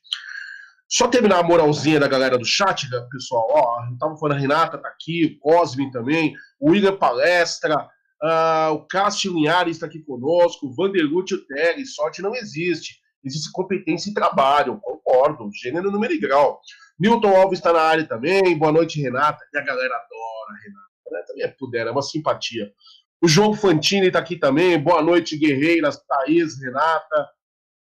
Só 0.89 1.09
terminar 1.09 1.41
a 1.41 1.43
moralzinha 1.43 1.99
da 1.99 2.07
galera 2.07 2.39
do 2.39 2.45
chat, 2.45 2.89
né, 2.91 3.07
pessoal. 3.11 3.47
Ó, 3.51 3.77
gente 3.87 3.99
tava 3.99 4.17
falando, 4.17 4.37
a 4.37 4.41
Renata 4.41 4.79
tá 4.79 4.89
aqui, 4.89 5.25
o 5.25 5.39
Cosmin 5.41 5.91
também, 5.91 6.35
o 6.61 6.71
William 6.71 6.97
Palestra, 6.97 7.89
uh, 8.23 8.73
o 8.73 8.87
Cássio 8.87 9.33
Linhares 9.33 9.77
está 9.77 9.87
aqui 9.87 10.01
conosco, 10.01 10.67
o 10.67 10.75
Vanderlute 10.75 11.37
Teres, 11.47 11.95
sorte 11.95 12.23
não 12.23 12.35
existe. 12.35 13.01
Existe 13.25 13.51
competência 13.51 14.11
e 14.11 14.15
trabalho, 14.15 14.79
concordo, 14.81 15.51
gênero, 15.53 15.91
número 15.91 16.13
e 16.13 16.21
grau. 16.21 16.61
Milton 16.99 17.37
Alves 17.37 17.59
está 17.59 17.73
na 17.73 17.81
área 17.81 18.07
também, 18.07 18.57
boa 18.57 18.71
noite, 18.71 19.01
Renata. 19.01 19.45
E 19.53 19.59
a 19.59 19.63
galera 19.63 19.95
adora 19.95 20.61
Renata. 20.63 20.87
Né? 21.11 21.23
Também 21.27 21.45
é 21.45 21.49
puder, 21.49 21.87
é 21.87 21.91
uma 21.91 22.03
simpatia. 22.03 22.71
O 23.21 23.27
João 23.27 23.55
Fantini 23.55 24.07
está 24.07 24.21
aqui 24.21 24.37
também, 24.37 24.79
boa 24.79 25.03
noite, 25.03 25.37
guerreiras, 25.37 25.99
Thaís, 26.07 26.61
Renata. 26.63 27.29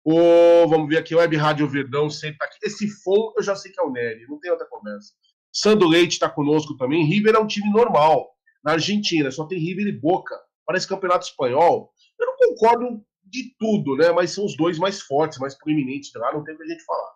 O, 0.05 0.67
vamos 0.69 0.89
ver 0.89 0.99
aqui, 0.99 1.15
Web 1.15 1.37
Rádio 1.37 1.69
Verdão 1.69 2.11
sempre 2.11 2.39
tá 2.39 2.45
aqui. 2.47 2.59
Esse 2.63 2.89
fone 2.89 3.35
eu 3.37 3.43
já 3.43 3.55
sei 3.55 3.71
que 3.71 3.81
é 3.81 3.85
o 3.85 3.91
Nery, 3.91 4.27
não 4.29 4.39
tem 4.41 4.51
outra 4.51 4.67
conversa. 4.67 5.13
Sandro 5.53 5.87
Leite 5.87 6.13
está 6.13 6.29
conosco 6.29 6.77
também. 6.77 7.05
River 7.05 7.35
é 7.35 7.39
um 7.39 7.47
time 7.47 7.71
normal. 7.71 8.31
Na 8.65 8.73
Argentina, 8.73 9.31
só 9.31 9.47
tem 9.47 9.59
River 9.59 9.87
e 9.87 9.93
Boca. 9.93 10.35
Parece 10.67 10.89
campeonato 10.89 11.27
espanhol. 11.27 11.93
Eu 12.19 12.27
não 12.27 12.37
concordo 12.37 13.05
de 13.25 13.55
tudo, 13.59 13.97
né? 13.97 14.11
Mas 14.13 14.31
são 14.31 14.45
os 14.45 14.57
dois 14.57 14.79
mais 14.79 15.01
fortes, 15.03 15.39
mais 15.39 15.57
proeminentes 15.57 16.11
lá, 16.15 16.33
não 16.33 16.43
tem 16.43 16.55
o 16.55 16.59
que 16.59 16.65
a 16.65 16.67
gente 16.67 16.85
falar. 16.85 17.13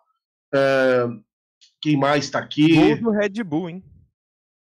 É... 0.55 1.07
Quem 1.81 1.97
mais 1.97 2.25
está 2.25 2.39
aqui? 2.39 2.75
Gol 2.75 3.01
do 3.01 3.11
Red 3.11 3.43
Bull, 3.43 3.69
hein? 3.69 3.83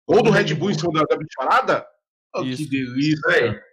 Gol 0.07 0.23
do 0.23 0.29
Red 0.29 0.53
Bull 0.53 0.71
em 0.71 0.77
cima 0.77 0.93
da, 0.93 1.03
da 1.03 1.17
bicharada? 1.17 1.87
Oh, 2.35 2.41
que 2.43 2.65
delícia. 2.65 3.63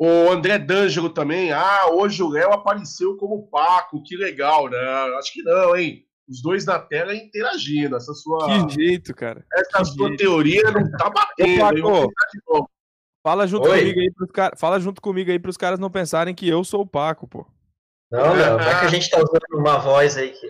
O 0.00 0.30
André 0.30 0.58
D'Angelo 0.58 1.10
também. 1.10 1.52
Ah, 1.52 1.90
hoje 1.92 2.22
o 2.22 2.28
Léo 2.30 2.54
apareceu 2.54 3.18
como 3.18 3.46
Paco. 3.48 4.02
Que 4.02 4.16
legal, 4.16 4.66
né? 4.70 4.78
Acho 5.18 5.30
que 5.30 5.42
não, 5.42 5.76
hein? 5.76 6.06
Os 6.26 6.40
dois 6.40 6.64
na 6.64 6.78
tela 6.78 7.14
interagindo. 7.14 7.96
Essa 7.96 8.14
sua. 8.14 8.46
Que 8.46 8.74
jeito, 8.76 9.14
cara. 9.14 9.44
Essa 9.52 9.82
que 9.82 9.84
sua 9.84 10.08
jeito. 10.08 10.20
teoria 10.20 10.62
não 10.70 10.90
tá 10.92 11.10
batendo. 11.10 11.86
Ô, 11.86 12.08
Paco, 12.08 12.70
fala 13.22 13.46
junto 13.46 13.68
Oi. 13.68 13.78
comigo 13.78 14.00
aí 14.00 14.10
pros 14.10 14.30
caras. 14.30 14.58
Fala 14.58 14.80
junto 14.80 15.02
comigo 15.02 15.30
aí 15.30 15.38
pros 15.38 15.58
caras 15.58 15.78
não 15.78 15.90
pensarem 15.90 16.34
que 16.34 16.48
eu 16.48 16.64
sou 16.64 16.80
o 16.80 16.86
Paco, 16.86 17.28
pô. 17.28 17.46
Não, 18.10 18.34
não. 18.34 18.56
Vai 18.56 18.80
que 18.80 18.86
a 18.86 18.88
gente 18.88 19.10
tá 19.10 19.18
usando 19.18 19.44
uma 19.52 19.76
voz 19.76 20.16
aí 20.16 20.30
que. 20.30 20.46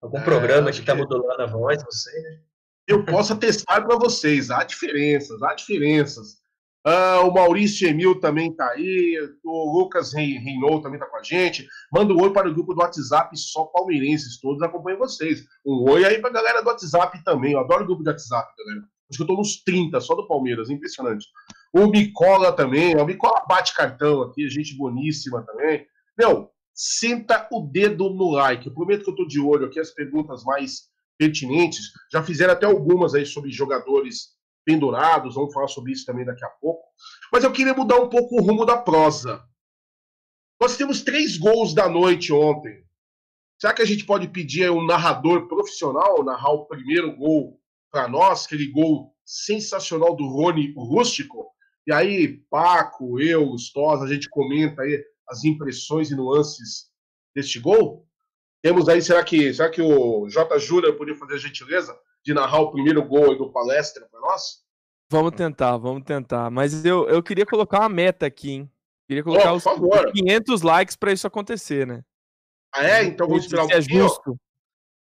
Algum 0.00 0.18
é, 0.18 0.22
programa 0.22 0.70
que 0.70 0.82
tá 0.82 0.94
modulando 0.94 1.42
a 1.42 1.46
voz, 1.46 1.82
não 1.82 1.90
sei, 1.90 2.22
né? 2.22 2.38
Eu 2.86 3.04
posso 3.04 3.32
atestar 3.32 3.84
para 3.84 3.98
vocês. 3.98 4.52
Há 4.52 4.62
diferenças, 4.62 5.42
há 5.42 5.52
diferenças. 5.52 6.37
Uh, 6.86 7.26
o 7.26 7.34
Maurício 7.34 7.88
Emil 7.88 8.20
também 8.20 8.50
está 8.50 8.70
aí, 8.70 9.18
o 9.44 9.78
Lucas 9.78 10.14
Reinou 10.14 10.80
também 10.80 10.98
está 10.98 11.10
com 11.10 11.18
a 11.18 11.22
gente. 11.22 11.66
Manda 11.92 12.14
um 12.14 12.20
oi 12.20 12.32
para 12.32 12.48
o 12.48 12.54
grupo 12.54 12.72
do 12.72 12.80
WhatsApp, 12.80 13.36
só 13.36 13.64
palmeirenses, 13.64 14.40
todos 14.40 14.62
acompanham 14.62 14.98
vocês. 14.98 15.44
Um 15.66 15.90
oi 15.90 16.04
aí 16.04 16.18
para 16.20 16.30
a 16.30 16.32
galera 16.32 16.62
do 16.62 16.68
WhatsApp 16.68 17.22
também, 17.24 17.52
eu 17.52 17.60
adoro 17.60 17.82
o 17.84 17.86
grupo 17.86 18.02
do 18.02 18.10
WhatsApp, 18.10 18.52
galera. 18.56 18.86
Acho 19.10 19.16
que 19.16 19.22
eu 19.22 19.24
estou 19.24 19.36
nos 19.36 19.62
30 19.62 20.00
só 20.00 20.14
do 20.14 20.26
Palmeiras, 20.26 20.70
impressionante. 20.70 21.26
O 21.72 21.86
Micola 21.86 22.52
também, 22.52 22.96
o 22.96 23.04
Micola 23.04 23.44
bate 23.48 23.74
cartão 23.74 24.22
aqui, 24.22 24.48
gente 24.48 24.76
boníssima 24.76 25.42
também. 25.42 25.86
Meu, 26.16 26.50
senta 26.74 27.48
o 27.50 27.60
dedo 27.60 28.10
no 28.10 28.30
like, 28.30 28.66
eu 28.66 28.74
prometo 28.74 29.02
que 29.02 29.10
eu 29.10 29.14
estou 29.14 29.26
de 29.26 29.40
olho 29.40 29.66
aqui, 29.66 29.80
as 29.80 29.90
perguntas 29.90 30.44
mais 30.44 30.88
pertinentes. 31.18 31.90
Já 32.12 32.22
fizeram 32.22 32.52
até 32.52 32.66
algumas 32.66 33.14
aí 33.14 33.26
sobre 33.26 33.50
jogadores 33.50 34.37
pendurados, 34.68 35.34
vamos 35.34 35.54
falar 35.54 35.66
sobre 35.66 35.92
isso 35.92 36.04
também 36.04 36.26
daqui 36.26 36.44
a 36.44 36.48
pouco. 36.60 36.84
Mas 37.32 37.42
eu 37.42 37.50
queria 37.50 37.72
mudar 37.72 37.96
um 37.96 38.10
pouco 38.10 38.36
o 38.36 38.42
rumo 38.42 38.66
da 38.66 38.76
prosa. 38.76 39.42
Nós 40.60 40.76
temos 40.76 41.00
três 41.00 41.38
gols 41.38 41.72
da 41.72 41.88
noite 41.88 42.34
ontem. 42.34 42.84
Será 43.58 43.72
que 43.72 43.80
a 43.80 43.86
gente 43.86 44.04
pode 44.04 44.28
pedir 44.28 44.70
um 44.70 44.84
narrador 44.84 45.48
profissional 45.48 46.22
narrar 46.22 46.50
o 46.50 46.66
primeiro 46.66 47.16
gol 47.16 47.58
para 47.90 48.06
nós, 48.08 48.44
aquele 48.44 48.70
gol 48.70 49.16
sensacional 49.24 50.14
do 50.14 50.26
Rony 50.26 50.74
Rústico? 50.76 51.46
E 51.86 51.92
aí, 51.92 52.36
Paco, 52.50 53.18
eu, 53.18 53.46
Gustosa, 53.46 54.04
a 54.04 54.08
gente 54.08 54.28
comenta 54.28 54.82
aí 54.82 55.02
as 55.30 55.44
impressões 55.44 56.10
e 56.10 56.14
nuances 56.14 56.90
deste 57.34 57.58
gol? 57.58 58.06
Temos 58.62 58.88
aí, 58.88 59.00
será 59.00 59.22
que, 59.22 59.54
será 59.54 59.70
que 59.70 59.80
o 59.80 60.28
J. 60.28 60.58
Júnior 60.58 60.96
poderia 60.96 61.18
fazer 61.18 61.34
a 61.34 61.38
gentileza 61.38 61.98
de 62.24 62.34
narrar 62.34 62.60
o 62.60 62.72
primeiro 62.72 63.02
gol 63.04 63.36
do 63.36 63.52
palestra 63.52 64.06
para 64.10 64.20
nós? 64.20 64.62
Vamos 65.10 65.32
tentar, 65.32 65.76
vamos 65.76 66.04
tentar. 66.04 66.50
Mas 66.50 66.84
eu, 66.84 67.08
eu 67.08 67.22
queria 67.22 67.46
colocar 67.46 67.80
uma 67.80 67.88
meta 67.88 68.26
aqui, 68.26 68.50
hein? 68.50 68.70
Queria 69.06 69.22
colocar 69.22 69.52
oh, 69.52 69.56
os 69.56 69.64
favor. 69.64 70.12
500 70.12 70.62
likes 70.62 70.96
para 70.96 71.12
isso 71.12 71.26
acontecer, 71.26 71.86
né? 71.86 72.02
Ah, 72.74 72.84
é? 72.84 73.04
Então 73.04 73.26
vamos 73.26 73.44
esperar 73.44 73.64
um 73.64 73.70
é 73.70 73.80
justo. 73.80 74.36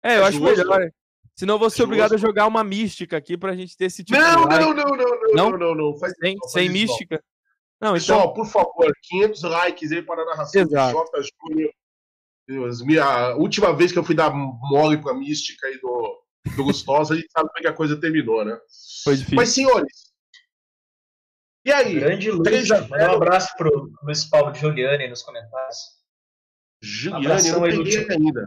É, 0.02 0.16
eu 0.16 0.24
é 0.24 0.28
acho 0.28 0.38
justo. 0.38 0.56
melhor. 0.56 0.90
Senão 1.36 1.58
vou 1.58 1.68
ser 1.68 1.82
é 1.82 1.84
obrigado 1.84 2.14
a 2.14 2.18
jogar 2.18 2.46
uma 2.46 2.64
mística 2.64 3.16
aqui 3.16 3.36
pra 3.36 3.54
gente 3.54 3.76
ter 3.76 3.86
esse 3.86 4.02
tipo 4.02 4.18
não, 4.18 4.42
de 4.42 4.54
like. 4.54 4.64
Não, 4.64 4.74
não, 4.74 4.84
não, 4.84 4.96
não, 4.96 5.50
não, 5.50 5.58
não, 5.58 5.74
não, 5.74 5.98
Faz 5.98 6.14
sem, 6.18 6.34
isso, 6.34 6.48
sem 6.48 6.68
mística. 6.70 7.22
Não, 7.80 7.94
Pessoal, 7.94 8.20
então... 8.20 8.34
por 8.34 8.46
favor, 8.46 8.92
500 9.02 9.42
likes 9.42 9.92
aí 9.92 10.02
para 10.02 10.22
a 10.22 10.26
narração 10.26 10.62
Exato. 10.62 10.92
do 10.94 11.22
J. 11.22 11.28
Júnior. 11.48 11.70
A 13.02 13.36
última 13.36 13.74
vez 13.74 13.92
que 13.92 13.98
eu 13.98 14.04
fui 14.04 14.14
dar 14.14 14.30
mole 14.32 14.98
pra 14.98 15.14
mística 15.14 15.66
aí 15.66 15.78
do, 15.80 16.22
do 16.56 16.64
Gustosa, 16.64 17.14
a 17.14 17.16
gente 17.16 17.30
sabe 17.30 17.48
como 17.48 17.58
é 17.58 17.62
que 17.62 17.68
a 17.68 17.72
coisa 17.72 18.00
terminou, 18.00 18.44
né? 18.44 18.58
Foi 19.04 19.14
difícil. 19.14 19.36
Mas, 19.36 19.48
senhores, 19.50 20.10
e 21.64 21.72
aí? 21.72 22.00
Grande 22.00 22.30
Luiz, 22.30 22.68
manda 22.68 23.12
um 23.12 23.16
abraço 23.16 23.54
pro 23.56 23.92
Luiz 24.02 24.24
Paulo 24.24 24.54
Giuliani 24.54 25.08
nos 25.08 25.22
comentários. 25.22 25.76
Giuliani, 26.82 27.48
eu 27.48 27.60
não 27.60 27.68
peguei 27.68 28.06
ainda. 28.10 28.46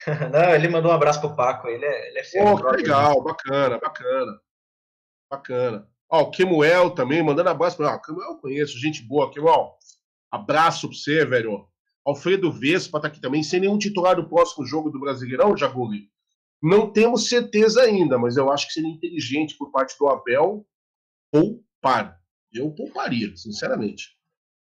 não, 0.32 0.54
ele 0.54 0.68
mandou 0.68 0.90
um 0.90 0.94
abraço 0.94 1.20
pro 1.20 1.36
Paco, 1.36 1.68
ele 1.68 1.84
é, 1.84 2.08
ele 2.08 2.18
é 2.18 2.22
Oh, 2.42 2.56
que 2.56 2.76
legal, 2.76 3.22
bacana, 3.22 3.78
bacana. 3.78 4.40
Bacana. 5.30 5.88
Ó, 6.10 6.22
o 6.22 6.30
Kemuel 6.30 6.90
também, 6.90 7.22
mandando 7.22 7.50
abraço 7.50 7.76
para. 7.76 7.94
Ah, 7.94 8.00
Kemuel 8.00 8.32
eu 8.32 8.38
conheço, 8.38 8.78
gente 8.78 9.02
boa. 9.02 9.30
Kemuel, 9.30 9.78
abraço 10.30 10.88
pra 10.88 10.96
você, 10.96 11.24
velho. 11.24 11.68
Alfredo 12.04 12.52
Vespa 12.52 13.00
tá 13.00 13.08
aqui 13.08 13.20
também, 13.20 13.42
sem 13.42 13.60
nenhum 13.60 13.78
titular 13.78 14.16
do 14.16 14.28
próximo 14.28 14.66
jogo 14.66 14.90
do 14.90 15.00
Brasileirão, 15.00 15.56
Jaguli. 15.56 16.10
Não 16.62 16.90
temos 16.90 17.28
certeza 17.28 17.82
ainda, 17.82 18.18
mas 18.18 18.36
eu 18.36 18.50
acho 18.50 18.66
que 18.66 18.74
seria 18.74 18.90
inteligente 18.90 19.56
por 19.56 19.70
parte 19.70 19.96
do 19.98 20.08
Abel 20.08 20.66
poupar. 21.30 22.18
Eu 22.52 22.70
pouparia, 22.70 23.36
sinceramente. 23.36 24.16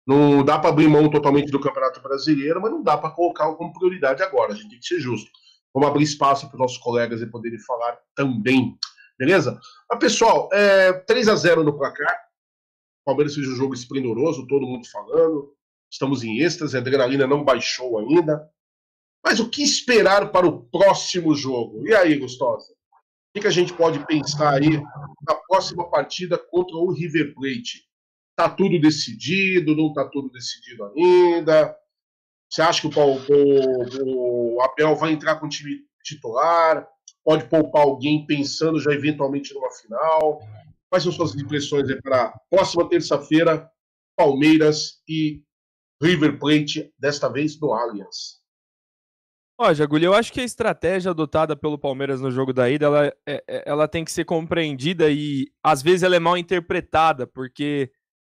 Não 0.05 0.43
dá 0.43 0.59
para 0.59 0.69
abrir 0.69 0.87
mão 0.87 1.09
totalmente 1.09 1.51
do 1.51 1.61
Campeonato 1.61 2.01
Brasileiro, 2.01 2.61
mas 2.61 2.71
não 2.71 2.83
dá 2.83 2.97
para 2.97 3.11
colocar 3.11 3.53
como 3.55 3.73
prioridade 3.73 4.21
agora. 4.21 4.51
A 4.51 4.55
gente 4.55 4.69
tem 4.69 4.79
que 4.79 4.85
ser 4.85 4.99
justo. 4.99 5.29
Vamos 5.73 5.89
abrir 5.89 6.03
espaço 6.03 6.47
para 6.47 6.55
os 6.55 6.59
nossos 6.59 6.77
colegas 6.77 7.21
e 7.21 7.25
poderem 7.25 7.59
falar 7.59 7.97
também. 8.15 8.77
Beleza? 9.17 9.59
Mas, 9.89 9.99
pessoal, 9.99 10.49
é, 10.51 10.91
3 10.91 11.27
a 11.29 11.35
0 11.35 11.63
no 11.63 11.77
placar. 11.77 12.13
O 13.01 13.05
Palmeiras 13.05 13.35
fez 13.35 13.47
um 13.47 13.55
jogo 13.55 13.73
esplendoroso, 13.73 14.47
todo 14.47 14.67
mundo 14.67 14.85
falando. 14.91 15.55
Estamos 15.93 16.23
em 16.23 16.39
êxtase, 16.39 16.75
a 16.75 16.79
adrenalina 16.79 17.27
não 17.27 17.43
baixou 17.43 17.99
ainda. 17.99 18.49
Mas 19.23 19.39
o 19.39 19.47
que 19.47 19.61
esperar 19.61 20.31
para 20.31 20.47
o 20.47 20.63
próximo 20.63 21.35
jogo? 21.35 21.87
E 21.87 21.93
aí, 21.93 22.17
Gustosa? 22.17 22.73
O 23.35 23.39
que 23.39 23.45
a 23.45 23.51
gente 23.51 23.71
pode 23.73 24.03
pensar 24.07 24.55
aí 24.55 24.81
na 25.21 25.35
próxima 25.47 25.87
partida 25.91 26.35
contra 26.35 26.75
o 26.77 26.91
River 26.91 27.35
Plate? 27.35 27.87
Está 28.31 28.49
tudo 28.49 28.81
decidido? 28.81 29.75
Não 29.75 29.89
está 29.89 30.09
tudo 30.09 30.31
decidido 30.31 30.83
ainda? 30.85 31.77
Você 32.49 32.63
acha 32.63 32.81
que 32.81 32.87
o, 32.87 33.01
o, 34.03 34.55
o 34.55 34.61
Abel 34.63 34.95
vai 34.95 35.11
entrar 35.11 35.35
com 35.35 35.45
o 35.45 35.49
time 35.49 35.77
titular? 36.03 36.87
Pode 37.23 37.47
poupar 37.47 37.83
alguém 37.83 38.25
pensando 38.25 38.81
já 38.81 38.91
eventualmente 38.91 39.53
numa 39.53 39.69
final? 39.69 40.41
Quais 40.89 41.03
são 41.03 41.11
suas 41.11 41.35
impressões 41.35 41.87
para 42.01 42.23
a 42.23 42.39
próxima 42.49 42.89
terça-feira, 42.89 43.69
Palmeiras 44.17 45.03
e 45.07 45.43
River 46.03 46.37
Plate, 46.37 46.93
desta 46.99 47.29
vez 47.29 47.57
no 47.59 47.73
Allianz? 47.73 48.43
Ó, 49.57 49.73
Jagulho, 49.73 50.05
eu 50.05 50.13
acho 50.13 50.33
que 50.33 50.41
a 50.41 50.43
estratégia 50.43 51.11
adotada 51.11 51.55
pelo 51.55 51.77
Palmeiras 51.77 52.19
no 52.19 52.29
jogo 52.29 52.51
da 52.51 52.69
ida, 52.69 52.87
ela, 52.87 53.05
é, 53.05 53.43
é, 53.47 53.63
ela 53.65 53.87
tem 53.87 54.03
que 54.03 54.11
ser 54.11 54.25
compreendida 54.25 55.09
e 55.09 55.49
às 55.63 55.81
vezes 55.81 56.03
ela 56.03 56.15
é 56.15 56.19
mal 56.19 56.37
interpretada, 56.37 57.25
porque 57.25 57.89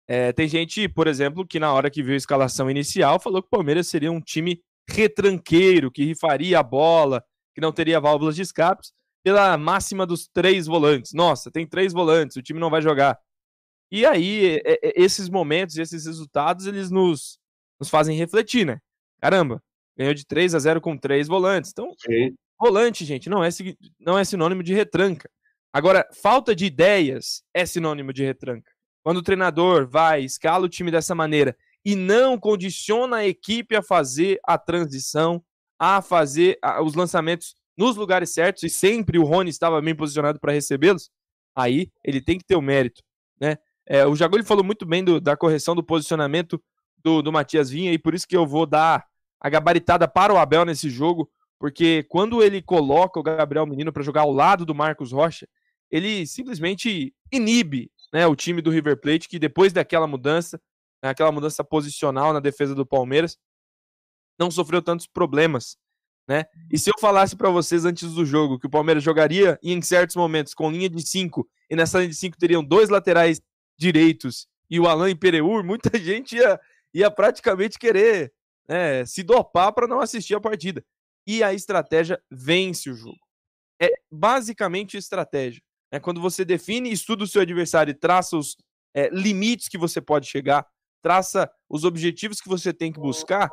é, 0.06 0.32
tem 0.32 0.46
gente, 0.46 0.88
por 0.88 1.08
exemplo, 1.08 1.44
que 1.44 1.58
na 1.58 1.72
hora 1.72 1.90
que 1.90 2.02
viu 2.02 2.14
a 2.14 2.16
escalação 2.16 2.70
inicial 2.70 3.18
falou 3.18 3.42
que 3.42 3.48
o 3.48 3.50
Palmeiras 3.50 3.88
seria 3.88 4.12
um 4.12 4.20
time 4.20 4.62
retranqueiro, 4.88 5.90
que 5.90 6.04
rifaria 6.04 6.60
a 6.60 6.62
bola, 6.62 7.24
que 7.52 7.60
não 7.60 7.72
teria 7.72 7.98
válvulas 7.98 8.36
de 8.36 8.42
escapes, 8.42 8.92
pela 9.24 9.58
máxima 9.58 10.06
dos 10.06 10.28
três 10.28 10.66
volantes. 10.66 11.12
Nossa, 11.12 11.50
tem 11.50 11.66
três 11.66 11.92
volantes, 11.92 12.36
o 12.36 12.42
time 12.42 12.60
não 12.60 12.70
vai 12.70 12.80
jogar. 12.80 13.18
E 13.90 14.04
aí, 14.04 14.60
é, 14.64 14.92
esses 14.94 15.28
momentos, 15.28 15.76
esses 15.78 16.06
resultados, 16.06 16.66
eles 16.66 16.90
nos, 16.90 17.40
nos 17.78 17.88
fazem 17.88 18.16
refletir, 18.16 18.64
né? 18.66 18.78
Caramba, 19.20 19.62
ganhou 19.96 20.14
de 20.14 20.26
3 20.26 20.54
a 20.54 20.58
0 20.58 20.80
com 20.80 20.96
três 20.96 21.28
volantes. 21.28 21.70
Então, 21.70 21.92
Sim. 21.98 22.34
volante, 22.58 23.04
gente, 23.04 23.28
não 23.28 23.42
é, 23.42 23.48
não 23.98 24.18
é 24.18 24.24
sinônimo 24.24 24.62
de 24.62 24.74
retranca. 24.74 25.28
Agora, 25.72 26.06
falta 26.22 26.54
de 26.54 26.64
ideias 26.64 27.42
é 27.52 27.66
sinônimo 27.66 28.12
de 28.12 28.24
retranca. 28.24 28.70
Quando 29.02 29.18
o 29.18 29.22
treinador 29.22 29.88
vai, 29.88 30.24
escala 30.24 30.64
o 30.64 30.68
time 30.68 30.90
dessa 30.90 31.14
maneira 31.14 31.56
e 31.84 31.94
não 31.94 32.38
condiciona 32.38 33.18
a 33.18 33.26
equipe 33.26 33.76
a 33.76 33.82
fazer 33.82 34.40
a 34.44 34.58
transição, 34.58 35.42
a 35.78 36.02
fazer 36.02 36.58
os 36.82 36.94
lançamentos 36.94 37.54
nos 37.76 37.94
lugares 37.94 38.30
certos 38.30 38.62
e 38.64 38.70
sempre 38.70 39.18
o 39.18 39.24
Rony 39.24 39.50
estava 39.50 39.80
bem 39.80 39.94
posicionado 39.94 40.40
para 40.40 40.52
recebê-los, 40.52 41.10
aí 41.54 41.90
ele 42.02 42.20
tem 42.20 42.38
que 42.38 42.44
ter 42.44 42.56
o 42.56 42.62
mérito, 42.62 43.02
né? 43.40 43.56
É, 43.88 44.04
o 44.04 44.16
Jaguli 44.16 44.42
falou 44.42 44.64
muito 44.64 44.84
bem 44.84 45.04
do, 45.04 45.20
da 45.20 45.36
correção 45.36 45.76
do 45.76 45.84
posicionamento 45.84 46.60
do, 47.06 47.22
do 47.22 47.30
Matias 47.30 47.70
Vinha 47.70 47.92
e 47.92 47.98
por 47.98 48.14
isso 48.14 48.26
que 48.26 48.36
eu 48.36 48.44
vou 48.44 48.66
dar 48.66 49.06
a 49.40 49.48
gabaritada 49.48 50.08
para 50.08 50.34
o 50.34 50.38
Abel 50.38 50.64
nesse 50.64 50.90
jogo, 50.90 51.30
porque 51.56 52.02
quando 52.08 52.42
ele 52.42 52.60
coloca 52.60 53.20
o 53.20 53.22
Gabriel 53.22 53.64
Menino 53.64 53.92
para 53.92 54.02
jogar 54.02 54.22
ao 54.22 54.32
lado 54.32 54.66
do 54.66 54.74
Marcos 54.74 55.12
Rocha, 55.12 55.46
ele 55.88 56.26
simplesmente 56.26 57.14
inibe 57.30 57.92
né, 58.12 58.26
o 58.26 58.34
time 58.34 58.60
do 58.60 58.72
River 58.72 59.00
Plate, 59.00 59.28
que 59.28 59.38
depois 59.38 59.72
daquela 59.72 60.08
mudança, 60.08 60.60
aquela 61.00 61.30
mudança 61.30 61.62
posicional 61.62 62.32
na 62.32 62.40
defesa 62.40 62.74
do 62.74 62.84
Palmeiras, 62.84 63.38
não 64.36 64.50
sofreu 64.50 64.82
tantos 64.82 65.06
problemas. 65.06 65.76
Né? 66.26 66.44
E 66.72 66.76
se 66.76 66.90
eu 66.90 66.94
falasse 66.98 67.36
para 67.36 67.50
vocês 67.50 67.84
antes 67.84 68.14
do 68.14 68.26
jogo 68.26 68.58
que 68.58 68.66
o 68.66 68.70
Palmeiras 68.70 69.04
jogaria 69.04 69.56
em 69.62 69.80
certos 69.80 70.16
momentos 70.16 70.54
com 70.54 70.72
linha 70.72 70.90
de 70.90 71.06
5 71.06 71.48
e 71.70 71.76
nessa 71.76 71.98
linha 71.98 72.10
de 72.10 72.16
5 72.16 72.36
teriam 72.36 72.64
dois 72.64 72.88
laterais 72.88 73.40
direitos 73.78 74.48
e 74.68 74.80
o 74.80 74.88
Alain 74.88 75.14
Pereur, 75.14 75.64
muita 75.64 75.90
gente 75.98 76.36
ia, 76.36 76.60
ia 76.94 77.10
praticamente 77.10 77.78
querer 77.78 78.32
né, 78.68 79.04
se 79.04 79.22
dopar 79.22 79.72
para 79.72 79.86
não 79.86 80.00
assistir 80.00 80.34
a 80.34 80.40
partida. 80.40 80.84
E 81.26 81.42
a 81.42 81.52
estratégia 81.52 82.20
vence 82.30 82.88
o 82.90 82.94
jogo. 82.94 83.18
É 83.80 83.90
basicamente 84.10 84.96
estratégia. 84.96 85.60
É 85.90 86.00
quando 86.00 86.20
você 86.20 86.44
define, 86.44 86.90
estuda 86.90 87.24
o 87.24 87.26
seu 87.26 87.42
adversário 87.42 87.90
e 87.90 87.94
traça 87.94 88.36
os 88.36 88.56
é, 88.94 89.08
limites 89.10 89.68
que 89.68 89.78
você 89.78 90.00
pode 90.00 90.26
chegar, 90.26 90.66
traça 91.02 91.50
os 91.68 91.84
objetivos 91.84 92.40
que 92.40 92.48
você 92.48 92.72
tem 92.72 92.92
que 92.92 92.98
buscar, 92.98 93.50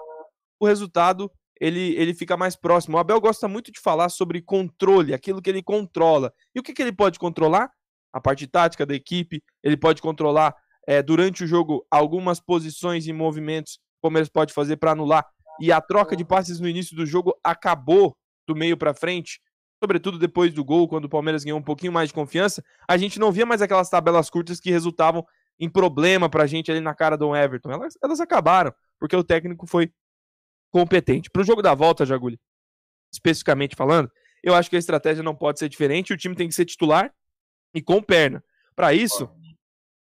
o 0.59 0.65
resultado 0.65 1.31
ele, 1.59 1.95
ele 1.95 2.13
fica 2.13 2.35
mais 2.35 2.55
próximo. 2.55 2.97
O 2.97 2.99
Abel 2.99 3.19
gosta 3.21 3.47
muito 3.47 3.71
de 3.71 3.79
falar 3.79 4.09
sobre 4.09 4.41
controle, 4.41 5.13
aquilo 5.13 5.41
que 5.41 5.49
ele 5.49 5.61
controla. 5.61 6.33
E 6.53 6.59
o 6.59 6.63
que, 6.63 6.73
que 6.73 6.81
ele 6.81 6.91
pode 6.91 7.19
controlar? 7.19 7.71
A 8.11 8.21
parte 8.21 8.45
tática 8.47 8.85
da 8.85 8.93
equipe, 8.93 9.41
ele 9.63 9.77
pode 9.77 10.01
controlar 10.01 10.55
é, 10.87 11.01
durante 11.01 11.43
o 11.43 11.47
jogo 11.47 11.85
algumas 11.89 12.39
posições 12.39 13.07
e 13.07 13.13
movimentos 13.13 13.73
que 13.73 13.99
o 13.99 14.01
Palmeiras 14.03 14.29
pode 14.29 14.53
fazer 14.53 14.77
para 14.77 14.91
anular. 14.91 15.25
E 15.59 15.71
a 15.71 15.79
troca 15.79 16.15
de 16.15 16.25
passes 16.25 16.59
no 16.59 16.67
início 16.67 16.95
do 16.95 17.05
jogo 17.05 17.37
acabou 17.43 18.15
do 18.47 18.55
meio 18.55 18.75
para 18.75 18.93
frente, 18.93 19.39
sobretudo 19.81 20.17
depois 20.17 20.53
do 20.53 20.63
gol, 20.63 20.87
quando 20.87 21.05
o 21.05 21.09
Palmeiras 21.09 21.43
ganhou 21.43 21.59
um 21.59 21.63
pouquinho 21.63 21.91
mais 21.91 22.09
de 22.09 22.13
confiança. 22.13 22.63
A 22.87 22.97
gente 22.97 23.19
não 23.19 23.31
via 23.31 23.45
mais 23.45 23.61
aquelas 23.61 23.89
tabelas 23.89 24.29
curtas 24.29 24.59
que 24.59 24.71
resultavam 24.71 25.25
em 25.59 25.69
problema 25.69 26.29
para 26.29 26.43
a 26.43 26.47
gente 26.47 26.71
ali 26.71 26.81
na 26.81 26.95
cara 26.95 27.17
do 27.17 27.35
Everton. 27.35 27.71
Elas, 27.71 27.93
elas 28.03 28.19
acabaram, 28.19 28.73
porque 28.99 29.15
o 29.15 29.23
técnico 29.23 29.67
foi 29.67 29.91
competente. 30.71 31.29
Para 31.29 31.41
o 31.41 31.45
jogo 31.45 31.61
da 31.61 31.73
volta, 31.73 32.05
Jaguli, 32.05 32.39
especificamente 33.11 33.75
falando, 33.75 34.11
eu 34.43 34.55
acho 34.55 34.69
que 34.69 34.75
a 34.75 34.79
estratégia 34.79 35.23
não 35.23 35.35
pode 35.35 35.59
ser 35.59 35.69
diferente. 35.69 36.11
O 36.11 36.17
time 36.17 36.35
tem 36.35 36.47
que 36.47 36.55
ser 36.55 36.65
titular 36.65 37.13
e 37.73 37.81
com 37.81 38.01
perna. 38.01 38.43
Para 38.75 38.93
isso, 38.93 39.29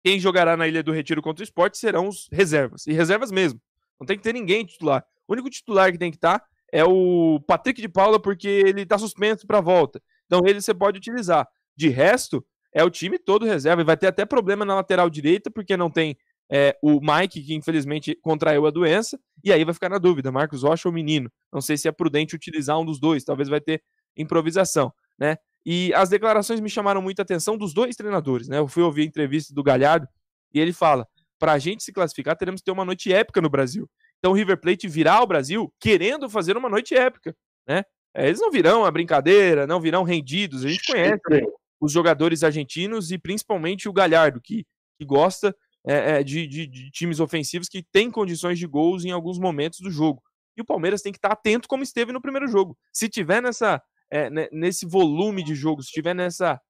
quem 0.08 0.18
jogará 0.18 0.56
na 0.56 0.66
Ilha 0.66 0.82
do 0.82 0.90
Retiro 0.90 1.20
contra 1.20 1.42
o 1.42 1.44
esporte 1.44 1.76
serão 1.76 2.08
os 2.08 2.28
reservas. 2.32 2.86
E 2.86 2.94
reservas 2.94 3.30
mesmo. 3.30 3.60
Não 4.00 4.06
tem 4.06 4.16
que 4.16 4.22
ter 4.22 4.32
ninguém 4.32 4.64
titular. 4.64 5.04
O 5.26 5.34
único 5.34 5.50
titular 5.50 5.92
que 5.92 5.98
tem 5.98 6.10
que 6.10 6.16
estar 6.16 6.38
tá 6.38 6.46
é 6.72 6.82
o 6.82 7.38
Patrick 7.46 7.78
de 7.78 7.90
Paula, 7.90 8.18
porque 8.18 8.48
ele 8.48 8.82
está 8.82 8.96
suspenso 8.96 9.46
para 9.46 9.58
a 9.58 9.60
volta. 9.60 10.00
Então 10.24 10.40
ele 10.46 10.62
você 10.62 10.72
pode 10.72 10.96
utilizar. 10.96 11.46
De 11.76 11.90
resto, 11.90 12.42
é 12.72 12.82
o 12.82 12.88
time 12.88 13.18
todo 13.18 13.44
reserva. 13.44 13.82
E 13.82 13.84
vai 13.84 13.98
ter 13.98 14.06
até 14.06 14.24
problema 14.24 14.64
na 14.64 14.76
lateral 14.76 15.10
direita, 15.10 15.50
porque 15.50 15.76
não 15.76 15.90
tem 15.90 16.16
é, 16.50 16.74
o 16.82 17.00
Mike, 17.02 17.42
que 17.42 17.54
infelizmente 17.54 18.18
contraiu 18.22 18.66
a 18.66 18.70
doença. 18.70 19.20
E 19.44 19.52
aí 19.52 19.62
vai 19.62 19.74
ficar 19.74 19.90
na 19.90 19.98
dúvida: 19.98 20.32
Marcos 20.32 20.62
Rocha 20.62 20.88
ou 20.88 20.94
Menino. 20.94 21.30
Não 21.52 21.60
sei 21.60 21.76
se 21.76 21.86
é 21.86 21.92
prudente 21.92 22.34
utilizar 22.34 22.80
um 22.80 22.84
dos 22.86 22.98
dois. 22.98 23.24
Talvez 23.24 23.50
vai 23.50 23.60
ter 23.60 23.82
improvisação, 24.16 24.90
né? 25.18 25.36
E 25.70 25.92
as 25.92 26.08
declarações 26.08 26.60
me 26.60 26.70
chamaram 26.70 27.02
muita 27.02 27.20
atenção 27.20 27.58
dos 27.58 27.74
dois 27.74 27.94
treinadores, 27.94 28.48
né? 28.48 28.56
Eu 28.56 28.66
fui 28.66 28.82
ouvir 28.82 29.02
a 29.02 29.04
entrevista 29.04 29.52
do 29.52 29.62
Galhardo 29.62 30.08
e 30.54 30.58
ele 30.58 30.72
fala: 30.72 31.06
para 31.38 31.52
a 31.52 31.58
gente 31.58 31.84
se 31.84 31.92
classificar, 31.92 32.34
teremos 32.38 32.62
que 32.62 32.64
ter 32.64 32.70
uma 32.70 32.86
noite 32.86 33.12
épica 33.12 33.38
no 33.42 33.50
Brasil. 33.50 33.86
Então 34.18 34.32
o 34.32 34.34
River 34.34 34.58
Plate 34.58 34.88
virá 34.88 35.16
ao 35.16 35.26
Brasil 35.26 35.70
querendo 35.78 36.30
fazer 36.30 36.56
uma 36.56 36.70
noite 36.70 36.94
épica, 36.94 37.36
né? 37.68 37.82
É, 38.14 38.28
eles 38.28 38.40
não 38.40 38.50
virão 38.50 38.82
a 38.82 38.90
brincadeira, 38.90 39.66
não 39.66 39.78
virão 39.78 40.04
rendidos. 40.04 40.64
A 40.64 40.70
gente 40.70 40.90
conhece 40.90 41.20
os 41.78 41.92
jogadores 41.92 42.42
argentinos 42.42 43.12
e 43.12 43.18
principalmente 43.18 43.90
o 43.90 43.92
Galhardo, 43.92 44.40
que, 44.40 44.64
que 44.98 45.04
gosta 45.04 45.54
é, 45.86 46.12
é, 46.12 46.22
de, 46.22 46.46
de, 46.46 46.66
de, 46.66 46.90
times 46.90 47.20
ofensivos 47.20 47.68
que 47.68 47.84
têm 47.92 48.10
condições 48.10 48.58
de 48.58 48.66
gols 48.66 49.04
em 49.04 49.10
alguns 49.10 49.38
momentos 49.38 49.80
do 49.80 49.90
jogo. 49.90 50.22
E 50.56 50.62
o 50.62 50.64
Palmeiras 50.64 51.02
tem 51.02 51.12
que 51.12 51.18
estar 51.18 51.32
atento 51.32 51.68
como 51.68 51.82
esteve 51.82 52.10
no 52.10 52.22
primeiro 52.22 52.48
jogo. 52.48 52.74
Se 52.90 53.06
tiver 53.06 53.42
nessa 53.42 53.82
é, 54.10 54.30
nesse 54.52 54.86
volume 54.86 55.42
de 55.42 55.54
jogo, 55.54 55.82
se 55.82 55.90
tiver 55.90 56.14
nessa 56.14 56.60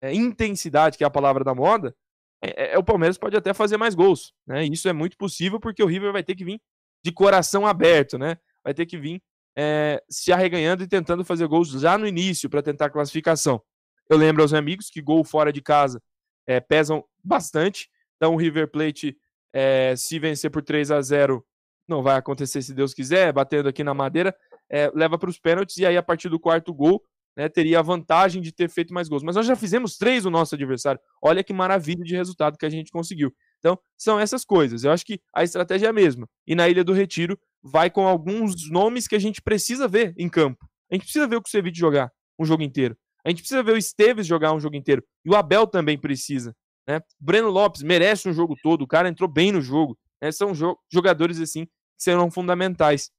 é, 0.00 0.12
intensidade, 0.14 0.96
que 0.96 1.04
é 1.04 1.06
a 1.06 1.10
palavra 1.10 1.44
da 1.44 1.54
moda, 1.54 1.94
é, 2.42 2.74
é, 2.74 2.78
o 2.78 2.84
Palmeiras 2.84 3.18
pode 3.18 3.36
até 3.36 3.52
fazer 3.54 3.76
mais 3.76 3.94
gols. 3.94 4.32
Né? 4.46 4.64
Isso 4.64 4.88
é 4.88 4.92
muito 4.92 5.16
possível 5.16 5.58
porque 5.58 5.82
o 5.82 5.86
River 5.86 6.12
vai 6.12 6.22
ter 6.22 6.34
que 6.34 6.44
vir 6.44 6.60
de 7.04 7.12
coração 7.12 7.66
aberto, 7.66 8.18
né? 8.18 8.36
Vai 8.64 8.74
ter 8.74 8.84
que 8.84 8.98
vir 8.98 9.22
é, 9.56 10.02
se 10.10 10.32
arreganhando 10.32 10.82
e 10.82 10.88
tentando 10.88 11.24
fazer 11.24 11.46
gols 11.46 11.70
já 11.70 11.96
no 11.96 12.06
início 12.06 12.50
para 12.50 12.62
tentar 12.62 12.86
a 12.86 12.90
classificação. 12.90 13.62
Eu 14.08 14.16
lembro 14.16 14.42
aos 14.42 14.52
amigos 14.52 14.90
que 14.90 15.00
gol 15.00 15.22
fora 15.24 15.52
de 15.52 15.62
casa 15.62 16.02
é, 16.46 16.60
pesam 16.60 17.04
bastante. 17.22 17.88
Então 18.16 18.34
o 18.34 18.36
River 18.36 18.68
Plate, 18.70 19.16
é, 19.52 19.94
se 19.96 20.18
vencer 20.18 20.50
por 20.50 20.62
3 20.62 20.90
a 20.90 21.00
0 21.00 21.44
não 21.88 22.02
vai 22.02 22.16
acontecer 22.16 22.60
se 22.62 22.74
Deus 22.74 22.92
quiser, 22.92 23.32
batendo 23.32 23.68
aqui 23.68 23.84
na 23.84 23.94
madeira, 23.94 24.36
é, 24.70 24.90
leva 24.94 25.18
para 25.18 25.30
os 25.30 25.38
pênaltis 25.38 25.76
e 25.78 25.86
aí 25.86 25.96
a 25.96 26.02
partir 26.02 26.28
do 26.28 26.40
quarto 26.40 26.72
gol 26.72 27.02
né, 27.36 27.48
teria 27.48 27.80
a 27.80 27.82
vantagem 27.82 28.40
de 28.40 28.50
ter 28.50 28.70
feito 28.70 28.94
mais 28.94 29.08
gols. 29.08 29.22
Mas 29.22 29.36
nós 29.36 29.46
já 29.46 29.54
fizemos 29.54 29.96
três 29.98 30.24
no 30.24 30.30
nosso 30.30 30.54
adversário. 30.54 31.00
Olha 31.22 31.44
que 31.44 31.52
maravilha 31.52 32.02
de 32.02 32.16
resultado 32.16 32.56
que 32.56 32.64
a 32.64 32.70
gente 32.70 32.90
conseguiu. 32.90 33.32
Então, 33.58 33.78
são 33.96 34.18
essas 34.18 34.44
coisas. 34.44 34.84
Eu 34.84 34.90
acho 34.90 35.04
que 35.04 35.20
a 35.34 35.44
estratégia 35.44 35.86
é 35.86 35.90
a 35.90 35.92
mesma. 35.92 36.26
E 36.46 36.54
na 36.54 36.68
Ilha 36.68 36.82
do 36.82 36.92
Retiro, 36.92 37.38
vai 37.62 37.90
com 37.90 38.06
alguns 38.06 38.70
nomes 38.70 39.06
que 39.06 39.14
a 39.14 39.18
gente 39.18 39.42
precisa 39.42 39.86
ver 39.86 40.14
em 40.16 40.28
campo. 40.28 40.66
A 40.90 40.94
gente 40.94 41.04
precisa 41.04 41.26
ver 41.26 41.36
o 41.36 41.42
Kusevich 41.42 41.78
jogar 41.78 42.10
um 42.38 42.44
jogo 42.44 42.62
inteiro. 42.62 42.96
A 43.24 43.28
gente 43.28 43.40
precisa 43.40 43.62
ver 43.62 43.72
o 43.72 43.76
Esteves 43.76 44.26
jogar 44.26 44.52
um 44.52 44.60
jogo 44.60 44.76
inteiro. 44.76 45.02
E 45.24 45.30
o 45.30 45.34
Abel 45.34 45.66
também 45.66 45.98
precisa. 45.98 46.54
Né? 46.88 47.00
Breno 47.20 47.50
Lopes 47.50 47.82
merece 47.82 48.28
um 48.28 48.32
jogo 48.32 48.54
todo. 48.62 48.82
O 48.82 48.86
cara 48.86 49.08
entrou 49.08 49.28
bem 49.28 49.50
no 49.50 49.60
jogo. 49.60 49.98
Né? 50.22 50.30
São 50.30 50.54
jo 50.54 50.76
jogadores 50.90 51.40
assim 51.40 51.66
que 51.66 51.72
serão 51.98 52.30
fundamentais. 52.30 53.10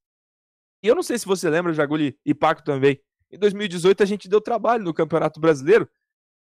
E 0.87 0.89
eu 0.89 0.95
não 0.95 1.03
sei 1.03 1.19
se 1.19 1.25
você 1.25 1.49
lembra, 1.49 1.73
Jaguli 1.73 2.17
e 2.25 2.33
Paco 2.33 2.63
também. 2.63 2.97
Em 3.29 3.37
2018 3.37 4.03
a 4.03 4.05
gente 4.05 4.29
deu 4.29 4.39
trabalho 4.39 4.85
no 4.85 4.93
Campeonato 4.93 5.37
Brasileiro 5.37 5.85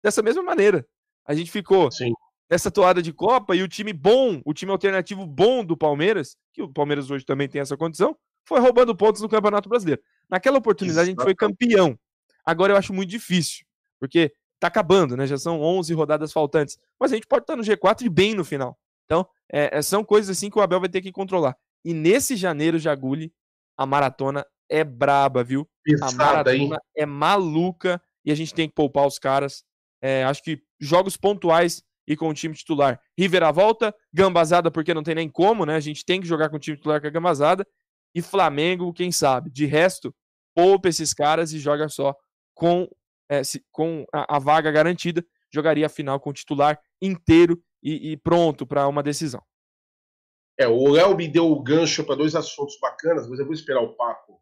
dessa 0.03 0.21
mesma 0.21 0.43
maneira. 0.43 0.85
A 1.25 1.33
gente 1.33 1.49
ficou 1.49 1.89
Sim. 1.89 2.11
nessa 2.51 2.69
toada 2.69 3.01
de 3.01 3.13
Copa 3.13 3.55
e 3.55 3.63
o 3.63 3.69
time 3.69 3.93
bom, 3.93 4.41
o 4.43 4.53
time 4.53 4.69
alternativo 4.69 5.25
bom 5.25 5.63
do 5.63 5.77
Palmeiras, 5.77 6.35
que 6.51 6.61
o 6.61 6.67
Palmeiras 6.67 7.09
hoje 7.09 7.23
também 7.23 7.47
tem 7.47 7.61
essa 7.61 7.77
condição, 7.77 8.17
foi 8.45 8.59
roubando 8.59 8.93
pontos 8.93 9.21
no 9.21 9.29
Campeonato 9.29 9.69
Brasileiro. 9.69 10.01
Naquela 10.29 10.57
oportunidade 10.57 11.07
Exato. 11.09 11.21
a 11.21 11.23
gente 11.23 11.23
foi 11.23 11.33
campeão. 11.33 11.97
Agora 12.45 12.73
eu 12.73 12.77
acho 12.77 12.91
muito 12.93 13.11
difícil, 13.11 13.65
porque 13.97 14.33
tá 14.59 14.67
acabando, 14.67 15.15
né? 15.15 15.25
Já 15.25 15.37
são 15.37 15.61
11 15.61 15.93
rodadas 15.93 16.33
faltantes. 16.33 16.77
Mas 16.99 17.13
a 17.13 17.15
gente 17.15 17.27
pode 17.27 17.43
estar 17.43 17.55
no 17.55 17.63
G4 17.63 18.01
e 18.01 18.09
bem 18.09 18.33
no 18.33 18.43
final. 18.43 18.77
Então, 19.05 19.25
é, 19.49 19.81
são 19.81 20.03
coisas 20.03 20.35
assim 20.35 20.49
que 20.49 20.59
o 20.59 20.61
Abel 20.61 20.81
vai 20.81 20.89
ter 20.89 20.99
que 20.99 21.13
controlar. 21.13 21.55
E 21.85 21.93
nesse 21.93 22.35
janeiro, 22.35 22.77
Jaguli, 22.77 23.31
a 23.77 23.85
maratona 23.85 24.45
é 24.69 24.83
braba, 24.83 25.43
viu? 25.43 25.67
Pesada, 25.83 26.11
a 26.11 26.15
maratona 26.15 26.55
hein? 26.55 26.71
é 26.95 27.05
maluca 27.05 28.01
e 28.25 28.31
a 28.31 28.35
gente 28.35 28.53
tem 28.53 28.67
que 28.67 28.75
poupar 28.75 29.05
os 29.05 29.19
caras. 29.19 29.63
É, 30.01 30.23
acho 30.23 30.43
que 30.43 30.61
jogos 30.79 31.15
pontuais 31.15 31.83
e 32.07 32.15
com 32.15 32.29
o 32.29 32.33
time 32.33 32.53
titular. 32.53 32.99
River 33.17 33.43
à 33.43 33.51
volta, 33.51 33.95
Gambazada, 34.13 34.69
porque 34.69 34.93
não 34.93 35.03
tem 35.03 35.15
nem 35.15 35.29
como, 35.29 35.65
né? 35.65 35.75
A 35.75 35.79
gente 35.79 36.05
tem 36.05 36.19
que 36.19 36.27
jogar 36.27 36.49
com 36.49 36.57
o 36.57 36.59
time 36.59 36.77
titular 36.77 36.99
com 36.99 37.07
a 37.07 37.09
Gambazada. 37.09 37.65
E 38.15 38.21
Flamengo, 38.21 38.93
quem 38.93 39.11
sabe? 39.11 39.49
De 39.49 39.65
resto, 39.65 40.13
poupa 40.55 40.89
esses 40.89 41.13
caras 41.13 41.53
e 41.53 41.59
joga 41.59 41.89
só 41.89 42.15
com, 42.53 42.87
é, 43.29 43.43
se, 43.43 43.63
com 43.71 44.05
a, 44.13 44.35
a, 44.35 44.39
vaga 44.39 44.71
garantida. 44.71 45.25
Jogaria 45.51 45.85
a 45.85 45.89
final 45.89 46.19
com 46.19 46.29
o 46.29 46.33
titular 46.33 46.79
inteiro 47.01 47.61
e, 47.81 48.11
e 48.11 48.17
pronto 48.17 48.65
para 48.65 48.87
uma 48.87 49.01
decisão. 49.01 49.41
É, 50.57 50.67
o 50.67 50.89
Léo 50.89 51.15
me 51.15 51.27
deu 51.27 51.51
o 51.51 51.61
gancho 51.61 52.03
para 52.03 52.15
dois 52.15 52.35
assuntos 52.35 52.77
bacanas, 52.79 53.27
mas 53.27 53.39
eu 53.39 53.45
vou 53.45 53.53
esperar 53.53 53.81
o 53.81 53.95
Paco 53.95 54.41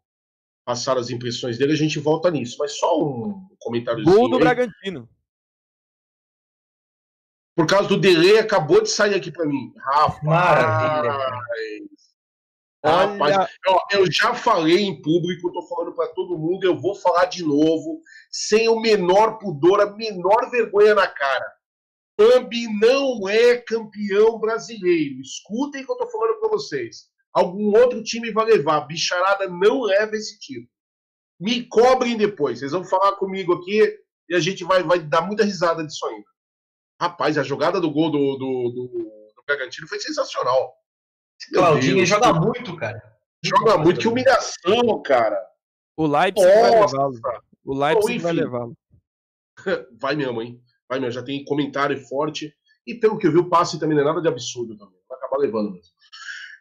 passar 0.64 0.96
as 0.96 1.10
impressões 1.10 1.58
dele, 1.58 1.72
a 1.72 1.76
gente 1.76 1.98
volta 1.98 2.30
nisso. 2.30 2.56
Mas 2.58 2.78
só 2.78 3.00
um 3.00 3.48
comentário. 3.58 4.04
Gol 4.04 4.28
do 4.28 4.36
aí. 4.36 4.42
Bragantino. 4.42 5.08
Por 7.54 7.66
causa 7.66 7.88
do 7.88 8.00
delay, 8.00 8.38
acabou 8.38 8.82
de 8.82 8.88
sair 8.88 9.14
aqui 9.14 9.30
para 9.30 9.44
mim. 9.44 9.72
Rapaz. 9.76 10.22
Maravilha. 10.22 11.12
Rapaz, 12.84 13.48
eu, 13.64 14.00
eu, 14.00 14.10
já 14.10 14.34
falei 14.34 14.80
em 14.80 15.00
público, 15.00 15.52
tô 15.52 15.62
falando 15.68 15.94
para 15.94 16.08
todo 16.08 16.36
mundo, 16.36 16.64
eu 16.64 16.76
vou 16.76 16.96
falar 16.96 17.26
de 17.26 17.44
novo, 17.44 18.00
sem 18.28 18.68
o 18.68 18.80
menor 18.80 19.38
pudor, 19.38 19.80
a 19.80 19.86
menor 19.94 20.50
vergonha 20.50 20.92
na 20.92 21.06
cara. 21.06 21.44
Pambi 22.22 22.68
não 22.78 23.28
é 23.28 23.56
campeão 23.56 24.38
brasileiro. 24.38 25.20
Escutem 25.20 25.82
o 25.82 25.86
que 25.86 25.92
eu 25.92 25.96
tô 25.96 26.06
falando 26.08 26.38
para 26.38 26.50
vocês. 26.50 27.08
Algum 27.32 27.76
outro 27.76 28.02
time 28.02 28.30
vai 28.30 28.44
levar. 28.44 28.82
Bicharada 28.82 29.48
não 29.48 29.82
leva 29.82 30.14
esse 30.14 30.38
título. 30.38 30.68
Me 31.40 31.64
cobrem 31.64 32.16
depois. 32.16 32.60
Vocês 32.60 32.70
vão 32.70 32.84
falar 32.84 33.16
comigo 33.16 33.54
aqui 33.54 33.98
e 34.28 34.34
a 34.34 34.40
gente 34.40 34.62
vai, 34.62 34.82
vai 34.84 35.00
dar 35.00 35.22
muita 35.22 35.44
risada 35.44 35.84
disso 35.84 36.06
ainda. 36.06 36.26
Rapaz, 37.00 37.36
a 37.36 37.42
jogada 37.42 37.80
do 37.80 37.90
gol 37.90 38.10
do, 38.10 38.36
do, 38.36 38.68
do, 38.70 38.86
do 39.34 39.42
Bragantino 39.44 39.88
foi 39.88 39.98
sensacional. 39.98 40.72
Claudinho 41.52 42.06
joga 42.06 42.32
muito, 42.32 42.76
cara. 42.76 43.02
Joga 43.42 43.78
muito. 43.78 43.98
Que 43.98 44.06
humilhação, 44.06 45.02
cara. 45.02 45.44
O 45.96 46.06
Leipzig 46.06 46.46
vai 46.46 46.70
levá-lo. 46.70 47.20
O 47.64 47.74
Leipzig 47.74 48.18
vai 48.18 48.32
levá-lo. 48.32 48.76
Vai 50.00 50.16
mesmo, 50.16 50.40
hein? 50.40 50.62
Vai 50.92 51.00
mesmo. 51.00 51.12
Já 51.12 51.22
tem 51.22 51.42
comentário 51.42 51.98
forte. 52.06 52.52
E 52.86 52.94
pelo 52.94 53.16
que 53.16 53.26
eu 53.26 53.32
vi, 53.32 53.38
o 53.38 53.48
passe 53.48 53.80
também 53.80 53.96
não 53.96 54.02
é 54.02 54.06
nada 54.06 54.20
de 54.20 54.28
absurdo 54.28 54.76
também. 54.76 54.98
Vai 55.08 55.16
acabar 55.16 55.38
levando 55.38 55.72
mesmo. 55.72 55.90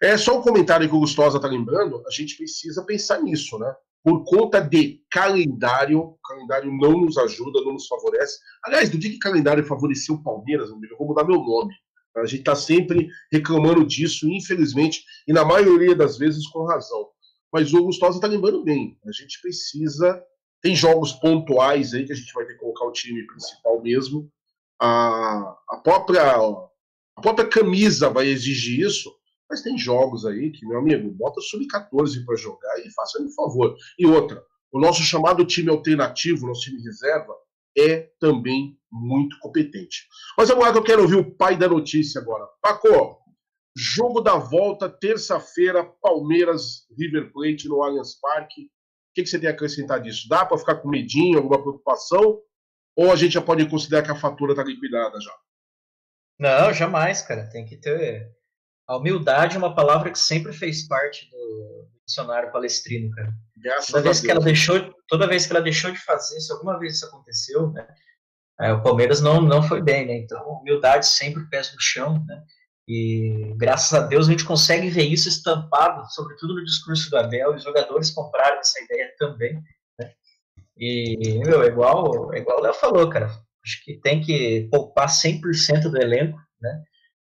É 0.01 0.17
só 0.17 0.39
um 0.39 0.41
comentário 0.41 0.87
que 0.87 0.95
o 0.95 0.99
Gustosa 0.99 1.37
tá 1.37 1.49
lembrando. 1.49 2.01
A 2.07 2.11
gente 2.11 2.37
precisa 2.37 2.85
pensar 2.85 3.21
nisso, 3.21 3.59
né? 3.59 3.75
Por 4.01 4.23
conta 4.23 4.61
de 4.61 5.01
calendário, 5.11 5.99
o 5.99 6.17
calendário 6.23 6.71
não 6.71 7.01
nos 7.01 7.17
ajuda, 7.17 7.59
não 7.61 7.73
nos 7.73 7.87
favorece. 7.87 8.39
Aliás, 8.63 8.89
do 8.89 8.97
dia 8.97 9.11
que 9.11 9.19
calendário 9.19 9.65
favoreceu 9.65 10.15
o 10.15 10.23
Palmeiras, 10.23 10.69
eu 10.69 10.97
vou 10.97 11.09
mudar 11.09 11.25
meu 11.25 11.35
nome. 11.37 11.73
A 12.15 12.25
gente 12.25 12.39
está 12.39 12.55
sempre 12.55 13.09
reclamando 13.31 13.85
disso, 13.85 14.27
infelizmente, 14.29 15.03
e 15.27 15.33
na 15.33 15.43
maioria 15.43 15.93
das 15.93 16.17
vezes 16.17 16.47
com 16.47 16.65
razão. 16.65 17.09
Mas 17.51 17.73
o 17.73 17.83
Gustosa 17.83 18.17
está 18.17 18.27
lembrando 18.27 18.63
bem. 18.63 18.97
A 19.05 19.11
gente 19.11 19.41
precisa. 19.41 20.23
Tem 20.61 20.75
jogos 20.75 21.13
pontuais 21.13 21.93
aí 21.93 22.05
que 22.05 22.13
a 22.13 22.15
gente 22.15 22.33
vai 22.33 22.45
ter 22.45 22.53
que 22.53 22.59
colocar 22.59 22.85
o 22.85 22.91
time 22.91 23.25
principal 23.25 23.81
mesmo. 23.81 24.31
A, 24.79 25.57
a, 25.69 25.77
própria, 25.83 26.35
a 27.15 27.21
própria 27.21 27.47
camisa 27.47 28.09
vai 28.09 28.27
exigir 28.27 28.85
isso, 28.85 29.11
mas 29.49 29.61
tem 29.61 29.77
jogos 29.77 30.25
aí 30.25 30.51
que, 30.51 30.65
meu 30.65 30.79
amigo, 30.79 31.11
bota 31.11 31.39
o 31.39 31.43
Sub-14 31.43 32.25
para 32.25 32.35
jogar 32.35 32.79
e 32.79 32.91
faça 32.91 33.21
um 33.21 33.29
favor. 33.29 33.75
E 33.97 34.05
outra, 34.05 34.43
o 34.71 34.79
nosso 34.79 35.01
chamado 35.03 35.45
time 35.45 35.69
alternativo, 35.69 36.47
nosso 36.47 36.61
time 36.61 36.81
reserva, 36.81 37.35
é 37.77 38.09
também 38.19 38.77
muito 38.91 39.37
competente. 39.39 40.07
Mas 40.37 40.49
agora 40.49 40.75
eu 40.75 40.83
quero 40.83 41.01
ouvir 41.01 41.15
o 41.15 41.35
pai 41.35 41.57
da 41.57 41.67
notícia 41.67 42.21
agora. 42.21 42.47
Paco, 42.61 43.17
jogo 43.75 44.21
da 44.21 44.35
volta, 44.35 44.89
terça-feira, 44.89 45.83
Palmeiras, 46.01 46.85
River 46.97 47.31
Plate 47.31 47.67
no 47.67 47.81
Allianz 47.81 48.19
Parque. 48.19 48.69
O 49.11 49.13
que, 49.13 49.23
que 49.23 49.29
você 49.29 49.37
tem 49.37 49.49
a 49.49 49.51
acrescentar 49.51 50.01
disso? 50.01 50.27
Dá 50.29 50.45
para 50.45 50.57
ficar 50.57 50.75
com 50.75 50.89
medinho, 50.89 51.37
alguma 51.37 51.61
preocupação? 51.61 52.39
Ou 52.95 53.11
a 53.11 53.15
gente 53.15 53.33
já 53.33 53.41
pode 53.41 53.67
considerar 53.69 54.03
que 54.03 54.11
a 54.11 54.15
fatura 54.15 54.53
está 54.53 54.63
liquidada 54.63 55.19
já? 55.19 55.33
Não, 56.39 56.73
jamais, 56.73 57.21
cara. 57.21 57.49
Tem 57.49 57.65
que 57.65 57.75
ter. 57.75 58.31
A 58.87 58.95
humildade 58.97 59.55
é 59.55 59.59
uma 59.59 59.75
palavra 59.75 60.11
que 60.11 60.19
sempre 60.19 60.53
fez 60.53 60.87
parte 60.87 61.29
do 61.29 61.87
dicionário 62.07 62.51
palestrino, 62.51 63.11
cara. 63.11 63.33
Graças 63.57 63.87
toda 63.87 64.01
vez 64.01 64.21
que 64.21 64.31
ela 64.31 64.39
deixou, 64.39 64.93
toda 65.07 65.27
vez 65.27 65.45
que 65.45 65.53
ela 65.53 65.61
deixou 65.61 65.91
de 65.91 65.99
fazer, 65.99 66.39
se 66.39 66.51
alguma 66.51 66.79
vez 66.79 66.95
isso 66.95 67.05
aconteceu, 67.05 67.69
né? 67.71 67.87
É, 68.59 68.71
o 68.71 68.81
Palmeiras 68.81 69.21
não, 69.21 69.41
não 69.41 69.61
foi 69.61 69.81
bem, 69.81 70.05
né? 70.05 70.15
Então, 70.17 70.41
humildade 70.59 71.05
sempre 71.07 71.47
pés 71.49 71.73
no 71.73 71.81
chão, 71.81 72.23
né? 72.25 72.43
E 72.93 73.53
graças 73.55 73.93
a 73.93 74.05
Deus 74.05 74.27
a 74.27 74.31
gente 74.31 74.43
consegue 74.43 74.89
ver 74.89 75.05
isso 75.05 75.29
estampado, 75.29 76.05
sobretudo 76.11 76.55
no 76.55 76.65
discurso 76.65 77.09
do 77.09 77.17
Abel, 77.17 77.53
e 77.53 77.55
os 77.55 77.63
jogadores 77.63 78.11
compraram 78.11 78.59
essa 78.59 78.83
ideia 78.83 79.13
também, 79.17 79.61
né? 79.97 80.11
E, 80.77 81.39
meu, 81.45 81.63
é 81.63 81.67
igual, 81.67 82.33
é 82.33 82.39
igual 82.39 82.59
o 82.59 82.61
Léo 82.61 82.73
falou, 82.73 83.09
cara. 83.09 83.27
Acho 83.63 83.83
que 83.85 83.99
tem 84.01 84.19
que 84.19 84.67
poupar 84.71 85.07
100% 85.07 85.89
do 85.89 86.01
elenco, 86.01 86.37
né? 86.59 86.83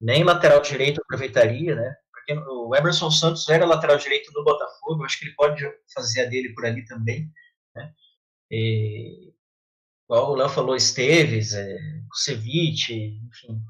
Nem 0.01 0.23
lateral 0.23 0.59
direito 0.61 1.01
aproveitaria, 1.01 1.75
né? 1.75 1.95
porque 2.25 2.33
o 2.49 2.75
Emerson 2.75 3.11
Santos 3.11 3.47
era 3.49 3.65
lateral 3.65 3.97
direito 3.97 4.31
do 4.31 4.43
Botafogo, 4.43 5.03
acho 5.03 5.19
que 5.19 5.25
ele 5.25 5.35
pode 5.35 5.63
fazer 5.93 6.21
a 6.21 6.25
dele 6.25 6.53
por 6.53 6.65
ali 6.65 6.83
também, 6.85 7.31
né? 7.75 7.93
E, 8.49 9.31
igual 10.05 10.31
o 10.31 10.35
Léo 10.35 10.49
falou, 10.49 10.75
Esteves, 10.75 11.53
é, 11.53 11.77
Kusevich, 12.09 12.93
enfim, 12.93 13.61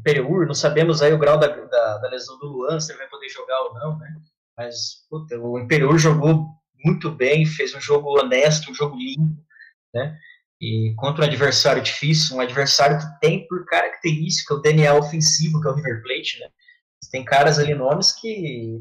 Pereur, 0.00 0.46
não 0.46 0.54
sabemos 0.54 1.02
aí 1.02 1.12
o 1.12 1.18
grau 1.18 1.38
da, 1.38 1.48
da, 1.48 1.98
da, 1.98 2.08
lesão 2.08 2.38
do 2.38 2.46
Luan, 2.46 2.80
se 2.80 2.92
ele 2.92 2.98
vai 2.98 3.08
poder 3.08 3.28
jogar 3.28 3.60
ou 3.62 3.74
não, 3.74 3.98
né? 3.98 4.08
Mas, 4.56 5.06
puta, 5.08 5.38
o 5.38 5.58
Imperiur 5.58 5.98
jogou 5.98 6.48
muito 6.84 7.10
bem, 7.10 7.46
fez 7.46 7.74
um 7.74 7.80
jogo 7.80 8.18
honesto, 8.18 8.70
um 8.70 8.74
jogo 8.74 8.96
limpo, 8.96 9.36
né? 9.94 10.18
E 10.60 10.94
contra 10.96 11.24
um 11.24 11.26
adversário 11.26 11.82
difícil, 11.82 12.36
um 12.36 12.40
adversário 12.40 12.98
que 12.98 13.20
tem 13.20 13.46
por 13.46 13.64
característica 13.66 14.54
o 14.54 14.60
DNA 14.60 14.94
ofensivo, 14.94 15.60
que 15.60 15.68
é 15.68 15.70
o 15.70 15.74
River 15.74 16.02
Plate, 16.02 16.40
né? 16.40 16.48
Tem 17.10 17.24
caras 17.24 17.58
ali, 17.58 17.74
nomes 17.74 18.12
que, 18.12 18.80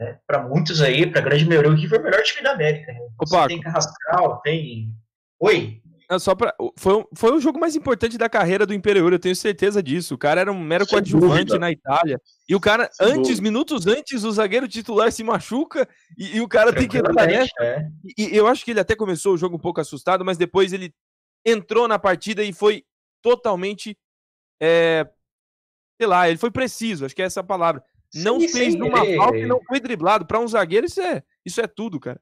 né, 0.00 0.18
para 0.26 0.42
muitos 0.42 0.80
aí, 0.80 1.10
para 1.10 1.20
grande 1.20 1.46
maioria, 1.46 1.70
o 1.70 1.74
River 1.74 1.98
é 1.98 2.00
o 2.00 2.04
melhor 2.04 2.22
time 2.22 2.42
da 2.42 2.52
América. 2.52 2.92
Né? 2.92 3.00
Tem 3.46 3.60
Carrascal, 3.60 4.40
tem. 4.40 4.94
Oi. 5.38 5.82
É 6.10 6.18
só 6.18 6.34
pra... 6.34 6.54
foi, 6.76 7.04
foi 7.14 7.32
o 7.32 7.40
jogo 7.40 7.60
mais 7.60 7.76
importante 7.76 8.16
da 8.16 8.28
carreira 8.28 8.64
do 8.64 8.72
Imperiur, 8.72 9.12
eu 9.12 9.18
tenho 9.18 9.36
certeza 9.36 9.82
disso. 9.82 10.14
O 10.14 10.18
cara 10.18 10.40
era 10.40 10.50
um 10.50 10.58
mero 10.58 10.84
Sem 10.84 10.92
coadjuvante 10.92 11.44
dúvida. 11.44 11.58
na 11.58 11.70
Itália. 11.70 12.20
E 12.48 12.54
o 12.54 12.60
cara, 12.60 12.88
Sem 12.92 13.06
antes, 13.08 13.22
dúvida. 13.22 13.42
minutos 13.42 13.86
antes, 13.86 14.24
o 14.24 14.32
zagueiro 14.32 14.66
titular 14.66 15.12
se 15.12 15.22
machuca 15.22 15.86
e, 16.16 16.36
e 16.36 16.40
o 16.40 16.48
cara 16.48 16.72
tem 16.72 16.88
que 16.88 16.96
entrar 16.96 17.26
nessa. 17.26 17.52
É. 17.60 17.86
E, 18.16 18.34
e 18.34 18.36
eu 18.36 18.46
acho 18.46 18.64
que 18.64 18.70
ele 18.70 18.80
até 18.80 18.96
começou 18.96 19.34
o 19.34 19.38
jogo 19.38 19.56
um 19.56 19.60
pouco 19.60 19.80
assustado, 19.80 20.24
mas 20.24 20.38
depois 20.38 20.72
ele 20.72 20.94
entrou 21.44 21.86
na 21.86 21.98
partida 21.98 22.42
e 22.42 22.52
foi 22.52 22.84
totalmente 23.22 23.98
é, 24.60 25.06
sei 25.98 26.06
lá, 26.06 26.28
ele 26.28 26.38
foi 26.38 26.50
preciso, 26.50 27.04
acho 27.04 27.14
que 27.14 27.22
é 27.22 27.26
essa 27.26 27.40
a 27.40 27.44
palavra. 27.44 27.82
Não 28.14 28.40
sim, 28.40 28.48
fez 28.48 28.72
sim, 28.72 28.82
uma 28.82 29.04
ele... 29.04 29.16
falta 29.16 29.36
e 29.36 29.46
não 29.46 29.60
foi 29.62 29.80
driblado. 29.80 30.24
Para 30.26 30.40
um 30.40 30.48
zagueiro, 30.48 30.86
isso 30.86 31.00
é, 31.00 31.22
isso 31.44 31.60
é 31.60 31.66
tudo, 31.66 32.00
cara. 32.00 32.20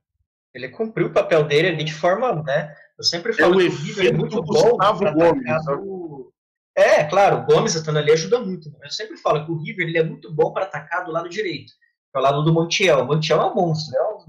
Ele 0.53 0.69
cumpriu 0.71 1.09
o 1.09 1.13
papel 1.13 1.45
dele 1.45 1.69
ali 1.69 1.85
de 1.85 1.95
forma, 1.95 2.43
né? 2.43 2.75
Eu 2.99 3.05
sempre 3.05 3.33
falo 3.33 3.61
é 3.61 3.69
que 3.69 3.75
o 3.75 3.77
River 3.77 4.07
é 4.07 4.13
muito 4.13 4.43
bom 4.43 4.77
para 4.77 5.11
Gomes. 5.13 5.65
Do... 5.67 6.33
É, 6.75 7.05
claro, 7.05 7.39
o 7.39 7.45
Gomes 7.45 7.75
estando 7.75 7.99
ali 7.99 8.11
ajuda 8.11 8.41
muito. 8.41 8.71
Né? 8.71 8.79
Eu 8.85 8.91
sempre 8.91 9.17
falo 9.17 9.45
que 9.45 9.53
o 9.53 9.63
River 9.63 9.89
ele 9.89 9.99
é 9.99 10.03
muito 10.03 10.33
bom 10.33 10.53
para 10.53 10.65
atacar 10.65 11.05
do 11.05 11.13
lado 11.13 11.29
direito, 11.29 11.73
que 11.73 12.17
é 12.17 12.19
o 12.19 12.23
lado 12.23 12.43
do 12.43 12.53
Montiel. 12.53 13.01
O 13.01 13.07
Montiel 13.07 13.41
é 13.41 13.47
um 13.47 13.55
monstro, 13.55 13.97
é 13.97 14.03
um 14.03 14.17
dos 14.17 14.27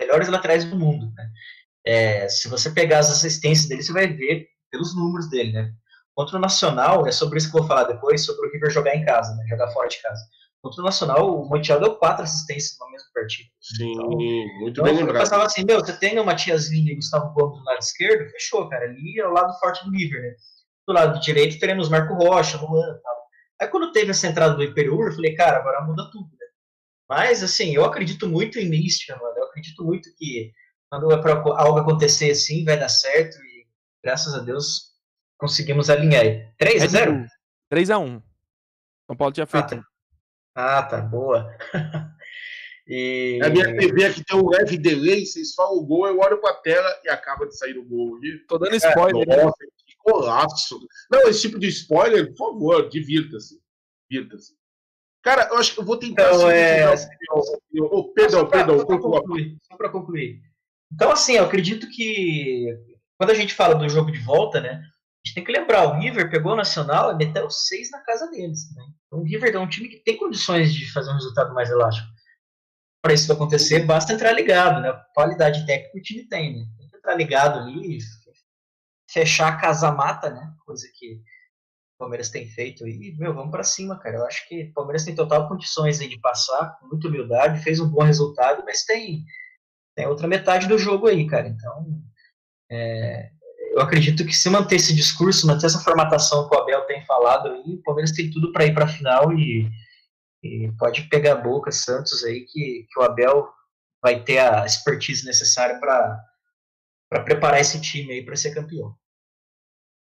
melhores 0.00 0.28
laterais 0.28 0.64
do 0.64 0.76
mundo. 0.76 1.12
Né? 1.16 1.30
É, 1.86 2.28
se 2.28 2.48
você 2.48 2.70
pegar 2.70 3.00
as 3.00 3.10
assistências 3.10 3.68
dele, 3.68 3.82
você 3.82 3.92
vai 3.92 4.06
ver 4.06 4.48
pelos 4.70 4.94
números 4.96 5.28
dele, 5.28 5.52
né? 5.52 5.72
Contra 6.14 6.36
o 6.36 6.40
Nacional, 6.40 7.06
é 7.06 7.12
sobre 7.12 7.38
isso 7.38 7.50
que 7.50 7.56
eu 7.56 7.60
vou 7.60 7.68
falar 7.68 7.84
depois, 7.84 8.24
sobre 8.24 8.46
o 8.46 8.52
River 8.52 8.70
jogar 8.70 8.94
em 8.94 9.04
casa, 9.04 9.34
né? 9.36 9.44
Jogar 9.48 9.70
fora 9.70 9.88
de 9.88 10.00
casa. 10.00 10.22
Contra 10.64 10.80
o 10.80 10.84
Nacional, 10.86 11.42
o 11.42 11.46
Montiel 11.46 11.78
deu 11.78 11.94
quatro 11.96 12.24
assistências 12.24 12.78
no 12.80 12.90
mesmo 12.90 13.08
partido. 13.12 13.50
Sim, 13.60 13.92
então, 13.92 14.08
muito 14.08 14.70
então, 14.70 14.84
bem 14.84 14.96
lembrado. 14.96 15.16
Eu 15.16 15.20
pensava 15.20 15.44
assim, 15.44 15.62
meu, 15.62 15.80
você 15.80 15.94
tem 15.98 16.18
o 16.18 16.24
Matias 16.24 16.70
Vinha 16.70 16.90
e 16.90 16.94
Gustavo 16.94 17.34
Gomes 17.34 17.58
do 17.58 17.64
lado 17.64 17.80
esquerdo, 17.80 18.30
fechou, 18.30 18.66
cara. 18.70 18.86
Ali 18.86 19.20
é 19.20 19.26
o 19.26 19.30
lado 19.30 19.52
forte 19.60 19.84
do 19.84 19.90
River, 19.90 20.22
né? 20.22 20.34
Do 20.88 20.94
lado 20.94 21.20
direito 21.20 21.58
teremos 21.58 21.90
Marco 21.90 22.14
Rocha, 22.14 22.56
Luan 22.56 22.80
e 22.80 23.02
tal. 23.02 23.14
Aí 23.60 23.68
quando 23.68 23.92
teve 23.92 24.12
essa 24.12 24.26
entrada 24.26 24.54
do 24.54 24.64
Imperiur, 24.64 25.08
eu 25.08 25.12
falei, 25.12 25.34
cara, 25.34 25.58
agora 25.58 25.82
muda 25.82 26.08
tudo, 26.10 26.30
né? 26.30 26.46
Mas, 27.10 27.42
assim, 27.42 27.74
eu 27.74 27.84
acredito 27.84 28.26
muito 28.26 28.58
em 28.58 28.66
mística, 28.66 29.14
mano. 29.18 29.34
Eu 29.36 29.44
acredito 29.44 29.84
muito 29.84 30.08
que 30.16 30.50
quando 30.90 31.12
algo 31.12 31.78
acontecer 31.78 32.30
assim, 32.30 32.64
vai 32.64 32.78
dar 32.78 32.88
certo 32.88 33.36
e 33.36 33.66
graças 34.02 34.34
a 34.34 34.38
Deus 34.38 34.94
conseguimos 35.36 35.90
alinhar 35.90 36.22
aí. 36.22 36.48
3 36.56 36.84
a 36.84 36.86
0 36.86 37.26
3 37.68 37.90
a 37.90 37.98
1 37.98 38.22
São 39.06 39.14
Paulo 39.14 39.34
tinha 39.34 39.46
feito. 39.46 39.74
Ah, 39.74 39.78
tá, 39.78 39.84
ah, 40.54 40.82
tá 40.82 41.00
boa. 41.00 41.50
e... 42.86 43.40
A 43.42 43.48
minha 43.48 43.76
TV 43.76 44.04
aqui 44.04 44.24
tem 44.24 44.38
um 44.38 44.48
leve 44.48 44.78
delay, 44.78 45.26
vocês 45.26 45.54
falam 45.54 45.78
o 45.78 45.84
gol, 45.84 46.06
eu 46.06 46.18
olho 46.18 46.40
pra 46.40 46.54
tela 46.54 46.88
e 47.04 47.08
acaba 47.08 47.46
de 47.46 47.56
sair 47.56 47.76
o 47.78 47.84
gol. 47.84 48.18
Tô 48.48 48.58
dando 48.58 48.76
spoiler. 48.76 49.28
É, 49.28 49.44
nossa, 49.44 49.56
que 49.86 49.96
colapso. 49.98 50.80
Não, 51.10 51.22
esse 51.22 51.42
tipo 51.42 51.58
de 51.58 51.68
spoiler, 51.68 52.28
por 52.34 52.36
favor, 52.36 52.88
divirta-se. 52.88 53.60
Divirta-se. 54.10 54.54
Cara, 55.22 55.48
eu 55.50 55.56
acho 55.56 55.74
que 55.74 55.80
eu 55.80 55.84
vou 55.84 55.96
tentar. 55.96 56.34
Então, 56.34 56.50
é... 56.50 56.94
Oh, 57.80 58.12
perdão, 58.12 58.46
perdão. 58.46 58.78
Só 58.78 58.86
para 58.86 58.98
concluir, 59.00 59.56
só 59.62 59.76
para 59.76 59.88
concluir. 59.88 60.40
Então, 60.92 61.10
assim, 61.10 61.36
eu 61.36 61.44
acredito 61.44 61.88
que 61.88 62.66
quando 63.16 63.30
a 63.30 63.34
gente 63.34 63.54
fala 63.54 63.74
do 63.74 63.88
jogo 63.88 64.12
de 64.12 64.18
volta, 64.18 64.60
né? 64.60 64.82
Gente 65.34 65.34
tem 65.34 65.44
que 65.44 65.60
lembrar, 65.60 65.88
o 65.88 65.98
River 65.98 66.30
pegou 66.30 66.52
o 66.52 66.56
Nacional 66.56 67.12
e 67.12 67.16
meteu 67.16 67.50
seis 67.50 67.90
na 67.90 68.00
casa 68.02 68.30
deles. 68.30 68.72
Né? 68.72 68.84
Então, 69.06 69.18
o 69.18 69.24
River 69.24 69.52
é 69.52 69.58
um 69.58 69.68
time 69.68 69.88
que 69.88 69.96
tem 69.96 70.16
condições 70.16 70.72
de 70.72 70.90
fazer 70.92 71.10
um 71.10 71.14
resultado 71.14 71.52
mais 71.52 71.68
elástico. 71.70 72.06
Para 73.02 73.14
isso 73.14 73.32
acontecer, 73.32 73.84
basta 73.84 74.12
entrar 74.12 74.30
ligado, 74.30 74.80
né? 74.80 74.92
Qualidade 75.12 75.66
técnica 75.66 75.98
o 75.98 76.00
time 76.00 76.24
tem, 76.28 76.56
né? 76.56 76.66
Tem 76.78 76.88
que 76.88 76.96
entrar 76.96 77.16
ligado 77.16 77.58
ali, 77.58 77.98
fechar 79.10 79.48
a 79.48 79.56
casa 79.56 79.90
mata, 79.90 80.30
né? 80.30 80.54
Coisa 80.64 80.88
que 80.94 81.16
o 81.16 81.98
Palmeiras 81.98 82.30
tem 82.30 82.46
feito 82.46 82.86
e, 82.86 83.14
meu, 83.18 83.34
vamos 83.34 83.50
para 83.50 83.64
cima, 83.64 83.98
cara. 83.98 84.18
Eu 84.18 84.26
acho 84.26 84.48
que 84.48 84.62
o 84.62 84.72
Palmeiras 84.72 85.04
tem 85.04 85.16
total 85.16 85.48
condições 85.48 86.00
aí 86.00 86.08
de 86.08 86.20
passar, 86.20 86.78
com 86.78 86.86
muita 86.86 87.08
humildade, 87.08 87.62
fez 87.62 87.80
um 87.80 87.88
bom 87.88 88.04
resultado, 88.04 88.62
mas 88.64 88.84
tem, 88.84 89.24
tem 89.96 90.06
outra 90.06 90.28
metade 90.28 90.68
do 90.68 90.78
jogo 90.78 91.08
aí, 91.08 91.26
cara. 91.26 91.48
Então, 91.48 92.00
é, 92.70 93.30
eu 93.74 93.82
acredito 93.82 94.24
que 94.24 94.32
se 94.32 94.48
manter 94.48 94.76
esse 94.76 94.94
discurso, 94.94 95.48
manter 95.48 95.66
essa 95.66 95.80
formatação 95.80 96.48
que 96.48 96.54
o 96.54 96.58
Abel 96.58 96.82
tem 96.82 97.04
falado 97.04 97.48
aí, 97.48 97.74
o 97.74 97.82
Palmeiras 97.82 98.12
tem 98.12 98.30
tudo 98.30 98.52
para 98.52 98.64
ir 98.64 98.72
para 98.72 98.84
a 98.84 98.88
final 98.88 99.32
e, 99.32 99.68
e, 100.44 100.70
pode 100.78 101.02
pegar 101.08 101.32
a 101.32 101.40
boca 101.40 101.72
Santos 101.72 102.22
aí 102.22 102.42
que, 102.42 102.86
que 102.88 103.00
o 103.00 103.02
Abel 103.02 103.48
vai 104.00 104.22
ter 104.22 104.38
a 104.38 104.64
expertise 104.64 105.26
necessária 105.26 105.80
para 105.80 106.24
preparar 107.24 107.60
esse 107.60 107.80
time 107.80 108.12
aí 108.12 108.24
para 108.24 108.36
ser 108.36 108.54
campeão. 108.54 108.94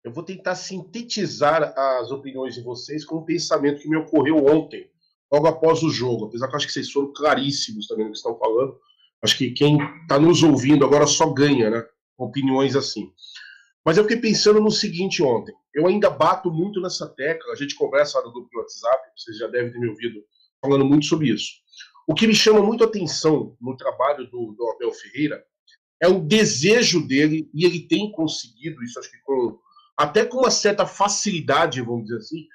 Eu 0.04 0.12
vou 0.12 0.24
tentar 0.24 0.56
sintetizar 0.56 1.74
as 1.78 2.12
opiniões 2.12 2.56
de 2.56 2.62
vocês 2.62 3.06
com 3.06 3.20
um 3.20 3.26
pensamento 3.26 3.82
que 3.82 3.88
me 3.88 3.96
ocorreu 3.96 4.46
ontem, 4.46 4.90
logo 5.32 5.48
após 5.48 5.82
o 5.84 5.90
jogo. 5.90 6.26
Apesar 6.26 6.48
que 6.50 6.54
eu 6.54 6.58
acho 6.58 6.68
que 6.68 6.74
vocês 6.74 6.92
foram 6.92 7.14
claríssimos 7.14 7.88
também 7.88 8.06
no 8.06 8.12
que 8.12 8.18
estão 8.18 8.38
falando. 8.38 8.78
Acho 9.22 9.38
que 9.38 9.52
quem 9.52 9.78
está 10.02 10.20
nos 10.20 10.44
ouvindo 10.44 10.84
agora 10.84 11.08
só 11.08 11.30
ganha, 11.32 11.70
né? 11.70 11.86
Opiniões 12.18 12.76
assim. 12.76 13.10
Mas 13.86 13.98
eu 13.98 14.04
fiquei 14.04 14.18
pensando 14.18 14.62
no 14.62 14.72
seguinte 14.72 15.22
ontem. 15.22 15.54
Eu 15.74 15.88
ainda 15.88 16.10
bato 16.10 16.52
muito 16.52 16.80
nessa 16.80 17.08
tecla. 17.08 17.52
A 17.52 17.56
gente 17.56 17.76
conversa 17.76 18.20
lá 18.20 18.26
no 18.26 18.32
grupo 18.32 18.50
do 18.52 18.60
WhatsApp, 18.60 19.10
vocês 19.18 19.38
já 19.38 19.48
devem 19.48 19.72
ter 19.72 19.80
me 19.80 19.90
ouvido 19.90 20.24
falando 20.62 20.86
muito 20.86 21.06
sobre 21.06 21.30
isso. 21.30 21.52
O 22.08 22.14
que 22.14 22.28
me 22.28 22.36
chama 22.36 22.62
muito 22.62 22.84
a 22.84 22.88
atenção 22.88 23.58
no 23.62 23.76
trabalho 23.76 24.30
do, 24.30 24.54
do 24.54 24.70
Abel 24.70 24.94
Ferreira 24.94 25.44
é 26.02 26.08
o 26.08 26.20
desejo 26.20 27.06
dele, 27.06 27.50
e 27.54 27.66
ele 27.66 27.88
tem 27.88 28.12
conseguido 28.12 28.84
isso, 28.84 29.00
acho 29.00 29.10
que 29.10 29.22
com 29.24 29.58
até 29.96 30.26
com 30.26 30.40
uma 30.40 30.52
certa 30.52 30.86
facilidade, 30.86 31.82
vamos 31.82 32.06
dizer 32.06 32.18
assim, 32.18 32.48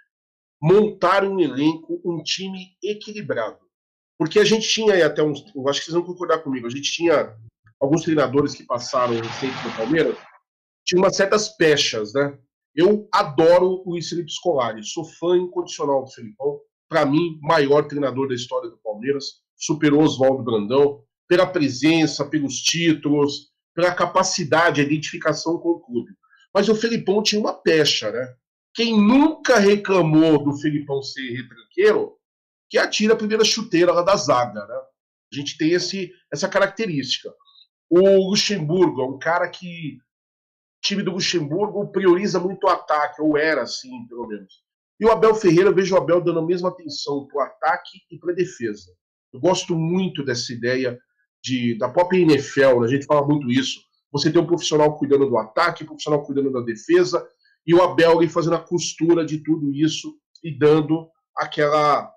montar 0.61 1.24
um 1.24 1.39
elenco, 1.39 2.01
um 2.05 2.22
time 2.22 2.76
equilibrado. 2.83 3.59
Porque 4.18 4.41
a 4.41 4.45
gente 4.45 4.68
tinha 4.68 4.95
aí 4.95 5.03
até 5.03 5.22
uns. 5.22 5.45
Acho 5.68 5.81
que 5.81 5.87
vocês 5.87 5.95
vão 5.95 6.03
concordar 6.03 6.39
comigo. 6.39 6.66
A 6.66 6.70
gente 6.70 6.91
tinha 6.91 7.37
alguns 7.81 8.03
treinadores 8.03 8.55
que 8.55 8.64
passaram 8.64 9.14
recentes 9.14 9.64
no 9.64 9.76
Palmeiras, 9.76 10.16
tinha 10.89 11.03
umas 11.03 11.16
certas 11.16 11.51
pechas, 11.51 12.14
né? 12.14 12.36
Eu 12.74 13.07
adoro 13.12 13.82
o 13.84 14.03
Felipe 14.03 14.32
Scolari, 14.32 14.82
sou 14.82 15.05
fã 15.05 15.36
incondicional 15.36 16.05
do 16.05 16.11
Felipão. 16.11 16.59
Para 16.89 17.05
mim, 17.05 17.39
maior 17.43 17.86
treinador 17.86 18.26
da 18.28 18.34
história 18.34 18.70
do 18.70 18.78
Palmeiras, 18.78 19.43
superou 19.55 20.03
Oswaldo 20.03 20.43
Brandão, 20.43 21.05
pela 21.28 21.47
presença, 21.47 22.24
pelos 22.24 22.55
títulos, 22.62 23.51
pela 23.74 23.95
capacidade, 23.95 24.80
a 24.80 24.84
identificação 24.84 25.59
com 25.59 25.70
o 25.70 25.80
clube. 25.80 26.11
Mas 26.55 26.70
o 26.70 26.74
Felipão 26.74 27.22
tinha 27.22 27.41
uma 27.41 27.53
pecha, 27.53 28.11
né? 28.11 28.34
Quem 28.72 28.99
nunca 28.99 29.59
reclamou 29.59 30.43
do 30.43 30.57
Felipão 30.57 31.03
ser 31.03 31.34
retranqueiro, 31.34 32.16
que 32.70 32.78
atira 32.78 33.12
a 33.12 33.16
primeira 33.16 33.45
chuteira 33.45 33.93
lá 33.93 34.01
da 34.03 34.16
zaga, 34.16 34.66
né? 34.66 34.74
A 35.30 35.36
gente 35.36 35.59
tem 35.59 35.72
esse, 35.72 36.11
essa 36.32 36.49
característica. 36.49 37.30
O 37.91 38.30
Luxemburgo 38.30 39.03
é 39.03 39.07
um 39.07 39.18
cara 39.18 39.47
que 39.51 39.99
time 40.83 41.03
do 41.03 41.12
Luxemburgo 41.12 41.91
prioriza 41.91 42.39
muito 42.39 42.64
o 42.64 42.70
ataque, 42.70 43.20
ou 43.20 43.37
era 43.37 43.62
assim, 43.62 44.07
pelo 44.07 44.26
menos. 44.26 44.62
E 45.01 45.05
o 45.05 45.11
Abel 45.11 45.35
Ferreira, 45.35 45.70
eu 45.70 45.74
vejo 45.74 45.95
o 45.95 45.99
Abel 45.99 46.20
dando 46.20 46.41
a 46.41 46.47
mesma 46.47 46.68
atenção 46.70 47.26
para 47.26 47.39
o 47.39 47.41
ataque 47.41 47.99
e 48.11 48.18
para 48.18 48.33
a 48.33 48.35
defesa. 48.35 48.93
Eu 49.33 49.41
gosto 49.41 49.76
muito 49.76 50.24
dessa 50.24 50.53
ideia 50.53 50.99
de, 51.43 51.76
da 51.79 51.89
própria 51.89 52.20
NFL, 52.20 52.81
né? 52.81 52.87
a 52.87 52.91
gente 52.91 53.07
fala 53.07 53.26
muito 53.26 53.51
isso. 53.51 53.81
Você 54.11 54.33
tem 54.33 54.41
um 54.41 54.47
profissional 54.47 54.97
cuidando 54.99 55.29
do 55.29 55.37
ataque, 55.37 55.85
um 55.85 55.87
profissional 55.87 56.24
cuidando 56.24 56.51
da 56.51 56.61
defesa, 56.61 57.26
e 57.66 57.74
o 57.74 57.83
Abel 57.83 58.18
ali 58.18 58.29
fazendo 58.29 58.57
a 58.57 58.61
costura 58.61 59.24
de 59.24 59.39
tudo 59.43 59.72
isso 59.74 60.16
e 60.43 60.57
dando 60.57 61.09
aquela 61.37 62.12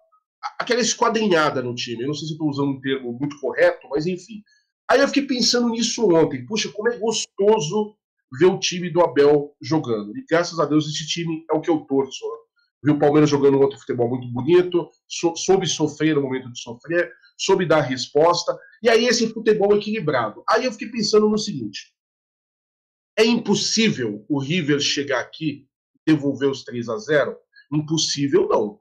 aquela 0.57 0.81
esquadrinhada 0.81 1.61
no 1.61 1.75
time. 1.75 2.01
Eu 2.01 2.07
não 2.07 2.13
sei 2.15 2.27
se 2.27 2.33
estou 2.33 2.49
usando 2.49 2.69
um 2.69 2.81
termo 2.81 3.13
muito 3.13 3.39
correto, 3.39 3.87
mas 3.89 4.07
enfim. 4.07 4.41
Aí 4.89 4.99
eu 4.99 5.07
fiquei 5.07 5.23
pensando 5.23 5.69
nisso 5.69 6.09
ontem. 6.11 6.45
Puxa, 6.45 6.71
como 6.71 6.89
é 6.89 6.97
gostoso 6.97 7.95
ver 8.39 8.45
o 8.45 8.59
time 8.59 8.89
do 8.89 9.01
Abel 9.01 9.55
jogando. 9.61 10.17
E 10.17 10.25
graças 10.29 10.59
a 10.59 10.65
Deus 10.65 10.87
esse 10.87 11.05
time 11.07 11.45
é 11.51 11.53
o 11.53 11.61
que 11.61 11.69
eu 11.69 11.79
torço. 11.81 12.25
Né? 12.25 12.37
Ver 12.83 12.91
o 12.91 12.99
Palmeiras 12.99 13.29
jogando 13.29 13.57
um 13.57 13.61
outro 13.61 13.79
futebol 13.79 14.09
muito 14.09 14.27
bonito, 14.31 14.89
so, 15.07 15.35
soube 15.35 15.67
sofrer 15.67 16.15
no 16.15 16.21
momento 16.21 16.51
de 16.51 16.59
sofrer, 16.59 17.11
soube 17.37 17.65
dar 17.65 17.81
resposta. 17.81 18.57
E 18.81 18.89
aí 18.89 19.05
esse 19.05 19.31
futebol 19.31 19.75
equilibrado. 19.75 20.43
Aí 20.49 20.65
eu 20.65 20.71
fiquei 20.71 20.89
pensando 20.89 21.29
no 21.29 21.37
seguinte: 21.37 21.93
é 23.17 23.25
impossível 23.25 24.25
o 24.27 24.39
River 24.39 24.79
chegar 24.79 25.19
aqui 25.19 25.67
e 25.95 26.13
devolver 26.13 26.49
os 26.49 26.63
3 26.63 26.89
a 26.89 26.97
0? 26.97 27.37
Impossível 27.71 28.47
não. 28.47 28.79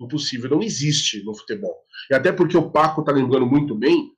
Impossível 0.00 0.50
não 0.50 0.62
existe 0.62 1.22
no 1.22 1.34
futebol. 1.34 1.84
E 2.10 2.14
até 2.14 2.32
porque 2.32 2.56
o 2.56 2.70
Paco 2.70 3.02
está 3.02 3.12
lembrando 3.12 3.46
muito 3.46 3.74
bem, 3.74 4.12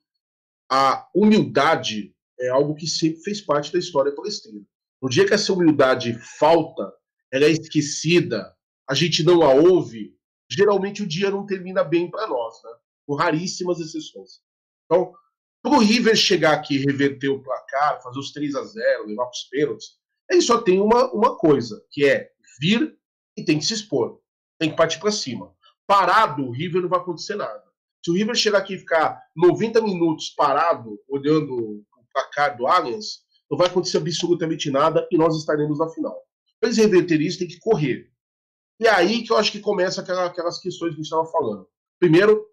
a 0.71 1.07
humildade 1.13 2.15
é 2.43 2.49
algo 2.49 2.75
que 2.75 2.87
sempre 2.87 3.21
fez 3.21 3.41
parte 3.41 3.71
da 3.71 3.79
história 3.79 4.13
palestrina. 4.13 4.65
No 5.01 5.09
dia 5.09 5.25
que 5.25 5.33
essa 5.33 5.51
humildade 5.53 6.13
falta, 6.37 6.93
ela 7.31 7.45
é 7.45 7.49
esquecida, 7.49 8.55
a 8.89 8.93
gente 8.93 9.23
não 9.23 9.41
a 9.41 9.53
ouve, 9.53 10.15
geralmente 10.49 11.01
o 11.01 11.07
dia 11.07 11.31
não 11.31 11.45
termina 11.45 11.83
bem 11.83 12.09
para 12.09 12.27
nós, 12.27 12.61
né? 12.63 12.71
por 13.05 13.15
raríssimas 13.15 13.79
exceções. 13.79 14.41
Então, 14.85 15.13
para 15.61 15.71
o 15.71 15.79
River 15.79 16.15
chegar 16.15 16.53
aqui, 16.53 16.77
reverter 16.77 17.29
o 17.29 17.41
placar, 17.41 18.01
fazer 18.01 18.19
os 18.19 18.31
3 18.31 18.55
a 18.55 18.63
0 18.63 19.07
levar 19.07 19.25
para 19.25 19.31
os 19.31 19.43
pênaltis, 19.49 19.97
ele 20.29 20.41
só 20.41 20.61
tem 20.61 20.79
uma, 20.79 21.11
uma 21.13 21.37
coisa, 21.37 21.83
que 21.91 22.05
é 22.05 22.31
vir 22.59 22.97
e 23.37 23.43
tem 23.43 23.59
que 23.59 23.65
se 23.65 23.73
expor. 23.73 24.19
Tem 24.59 24.69
que 24.69 24.75
partir 24.75 24.99
para 24.99 25.11
cima. 25.11 25.53
Parado, 25.87 26.43
o 26.45 26.51
River 26.51 26.81
não 26.81 26.89
vai 26.89 26.99
acontecer 26.99 27.35
nada. 27.35 27.63
Se 28.03 28.11
o 28.11 28.13
River 28.13 28.35
chegar 28.35 28.59
aqui 28.59 28.75
e 28.75 28.79
ficar 28.79 29.21
90 29.35 29.81
minutos 29.81 30.29
parado, 30.29 30.99
olhando 31.07 31.83
placar 32.13 32.55
do 32.57 32.67
Allianz, 32.67 33.23
não 33.49 33.57
vai 33.57 33.67
acontecer 33.67 33.97
absolutamente 33.97 34.69
nada 34.71 35.07
e 35.11 35.17
nós 35.17 35.35
estaremos 35.37 35.79
na 35.79 35.89
final. 35.89 36.15
Para 36.59 36.69
eles 36.69 36.77
reverterem 36.77 37.27
isso, 37.27 37.39
tem 37.39 37.47
que 37.47 37.59
correr. 37.59 38.09
E 38.79 38.87
é 38.87 38.89
aí 38.89 39.23
que 39.23 39.31
eu 39.31 39.37
acho 39.37 39.51
que 39.51 39.59
começa 39.59 40.01
aquela, 40.01 40.25
aquelas 40.25 40.59
questões 40.59 40.89
que 40.89 40.95
a 40.95 41.03
gente 41.03 41.05
estava 41.05 41.25
falando. 41.25 41.67
Primeiro, 41.99 42.45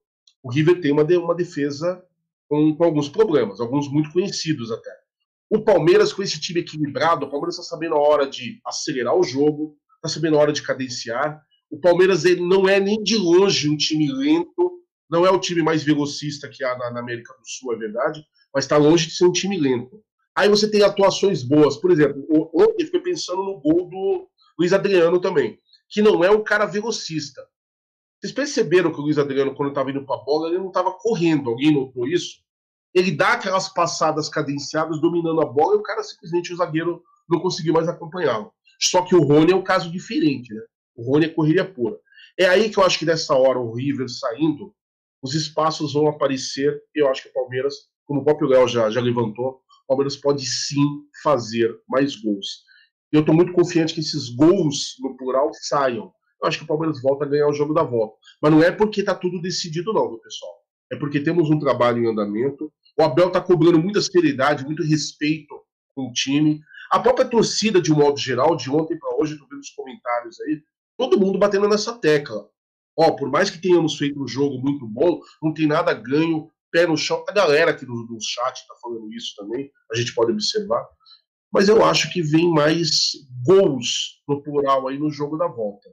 o 0.42 0.50
River 0.50 0.80
tem 0.80 0.92
uma, 0.92 1.02
uma 1.02 1.34
defesa 1.34 2.02
com, 2.48 2.74
com, 2.76 2.84
alguns 2.84 3.08
problemas, 3.08 3.60
alguns 3.60 3.90
muito 3.90 4.12
conhecidos 4.12 4.70
até. 4.70 4.90
O 5.48 5.62
Palmeiras, 5.62 6.12
com 6.12 6.22
esse 6.22 6.40
time 6.40 6.60
equilibrado, 6.60 7.26
o 7.26 7.30
Palmeiras 7.30 7.58
está 7.58 7.68
sabendo 7.68 7.94
a 7.94 8.00
hora 8.00 8.28
de 8.28 8.60
acelerar 8.64 9.16
o 9.16 9.22
jogo, 9.22 9.76
está 9.96 10.08
sabendo 10.08 10.36
a 10.36 10.40
hora 10.40 10.52
de 10.52 10.62
cadenciar. 10.62 11.40
O 11.70 11.80
Palmeiras 11.80 12.24
ele 12.24 12.46
não 12.46 12.68
é 12.68 12.78
nem 12.78 13.02
de 13.02 13.16
longe 13.16 13.68
um 13.68 13.76
time 13.76 14.10
lento, 14.12 14.80
não 15.10 15.26
é 15.26 15.30
o 15.30 15.40
time 15.40 15.62
mais 15.62 15.82
velocista 15.82 16.48
que 16.48 16.62
há 16.62 16.76
na, 16.78 16.90
na 16.92 17.00
América 17.00 17.32
do 17.34 17.48
Sul, 17.48 17.74
é 17.74 17.76
verdade, 17.76 18.24
mas 18.54 18.64
está 18.64 18.76
longe 18.76 19.06
de 19.06 19.14
ser 19.14 19.24
um 19.24 19.32
time 19.32 19.58
lento. 19.58 20.02
Aí 20.34 20.48
você 20.48 20.70
tem 20.70 20.82
atuações 20.82 21.42
boas, 21.42 21.76
por 21.76 21.90
exemplo, 21.90 22.24
ontem 22.54 22.82
eu 22.82 22.86
fiquei 22.86 23.00
pensando 23.00 23.42
no 23.42 23.60
gol 23.60 23.88
do 23.88 24.28
Luiz 24.58 24.72
Adriano 24.72 25.20
também, 25.20 25.58
que 25.88 26.00
não 26.00 26.22
é 26.24 26.30
um 26.30 26.42
cara 26.42 26.66
velocista, 26.66 27.42
vocês 28.20 28.34
perceberam 28.34 28.92
que 28.92 29.00
o 29.00 29.02
Luiz 29.02 29.16
Adriano, 29.16 29.54
quando 29.54 29.70
estava 29.70 29.90
indo 29.90 30.04
para 30.04 30.16
a 30.16 30.22
bola, 30.22 30.48
ele 30.48 30.58
não 30.58 30.68
estava 30.68 30.92
correndo. 30.92 31.48
Alguém 31.48 31.72
notou 31.72 32.06
isso? 32.06 32.42
Ele 32.92 33.10
dá 33.12 33.32
aquelas 33.32 33.72
passadas 33.72 34.28
cadenciadas, 34.28 35.00
dominando 35.00 35.40
a 35.40 35.46
bola, 35.46 35.74
e 35.74 35.78
o 35.78 35.82
cara 35.82 36.02
simplesmente, 36.02 36.52
o 36.52 36.56
zagueiro, 36.56 37.02
não 37.26 37.40
conseguiu 37.40 37.72
mais 37.72 37.88
acompanhá-lo. 37.88 38.52
Só 38.78 39.02
que 39.02 39.14
o 39.14 39.22
Rony 39.22 39.52
é 39.52 39.56
um 39.56 39.62
caso 39.62 39.90
diferente, 39.90 40.52
né? 40.52 40.60
O 40.94 41.02
Rony 41.02 41.26
é 41.26 41.28
correria 41.30 41.64
pura. 41.64 41.96
É 42.38 42.46
aí 42.46 42.68
que 42.68 42.78
eu 42.78 42.84
acho 42.84 42.98
que 42.98 43.06
nessa 43.06 43.34
hora, 43.34 43.58
o 43.58 43.72
River 43.72 44.06
saindo, 44.10 44.74
os 45.22 45.34
espaços 45.34 45.94
vão 45.94 46.06
aparecer. 46.06 46.78
Eu 46.94 47.08
acho 47.08 47.22
que 47.22 47.28
o 47.30 47.32
Palmeiras, 47.32 47.74
como 48.10 48.22
o 48.22 48.24
próprio 48.24 48.48
Léo 48.48 48.66
já, 48.66 48.90
já 48.90 49.00
levantou, 49.00 49.60
o 49.84 49.86
Palmeiras 49.86 50.16
pode 50.16 50.44
sim 50.44 50.84
fazer 51.22 51.72
mais 51.88 52.16
gols. 52.16 52.64
E 53.12 53.16
eu 53.16 53.20
estou 53.20 53.32
muito 53.32 53.52
confiante 53.52 53.94
que 53.94 54.00
esses 54.00 54.30
gols, 54.30 54.96
no 54.98 55.16
plural, 55.16 55.52
saiam 55.54 56.12
eu 56.42 56.48
acho 56.48 56.58
que 56.58 56.64
o 56.64 56.66
Palmeiras 56.66 57.00
volta 57.00 57.24
a 57.24 57.28
ganhar 57.28 57.46
o 57.46 57.52
jogo 57.52 57.72
da 57.72 57.82
volta. 57.82 58.16
Mas 58.42 58.50
não 58.50 58.62
é 58.62 58.72
porque 58.72 59.00
está 59.00 59.14
tudo 59.14 59.40
decidido, 59.40 59.92
não, 59.92 60.18
pessoal. 60.18 60.52
É 60.90 60.96
porque 60.96 61.20
temos 61.20 61.50
um 61.50 61.58
trabalho 61.58 62.02
em 62.02 62.10
andamento. 62.10 62.72
O 62.98 63.02
Abel 63.02 63.28
está 63.28 63.40
cobrando 63.40 63.78
muita 63.78 64.00
seriedade, 64.00 64.64
muito 64.64 64.82
respeito 64.82 65.54
com 65.94 66.08
o 66.08 66.12
time. 66.12 66.60
A 66.90 66.98
própria 66.98 67.28
torcida, 67.28 67.80
de 67.80 67.92
um 67.92 67.96
modo 67.96 68.18
geral, 68.18 68.56
de 68.56 68.70
ontem 68.70 68.98
para 68.98 69.14
hoje, 69.16 69.34
estou 69.34 69.46
vendo 69.48 69.60
os 69.60 69.70
comentários 69.70 70.40
aí, 70.40 70.62
todo 70.96 71.20
mundo 71.20 71.38
batendo 71.38 71.68
nessa 71.68 71.92
tecla. 71.92 72.48
Ó, 72.98 73.12
por 73.12 73.30
mais 73.30 73.50
que 73.50 73.60
tenhamos 73.60 73.96
feito 73.96 74.20
um 74.20 74.26
jogo 74.26 74.58
muito 74.58 74.86
bom, 74.86 75.20
não 75.42 75.52
tem 75.54 75.66
nada 75.66 75.92
ganho, 75.92 76.50
pé 76.70 76.86
no 76.86 76.96
chão. 76.96 77.24
A 77.28 77.32
galera 77.32 77.70
aqui 77.70 77.84
do, 77.84 78.06
do 78.06 78.18
chat 78.20 78.56
está 78.56 78.74
falando 78.80 79.12
isso 79.12 79.34
também, 79.36 79.70
a 79.92 79.96
gente 79.96 80.14
pode 80.14 80.32
observar. 80.32 80.86
Mas 81.52 81.68
eu 81.68 81.84
acho 81.84 82.12
que 82.12 82.22
vem 82.22 82.48
mais 82.50 83.12
gols 83.44 84.22
no 84.28 84.42
plural 84.42 84.86
aí 84.86 84.98
no 84.98 85.10
jogo 85.10 85.36
da 85.36 85.48
volta. 85.48 85.88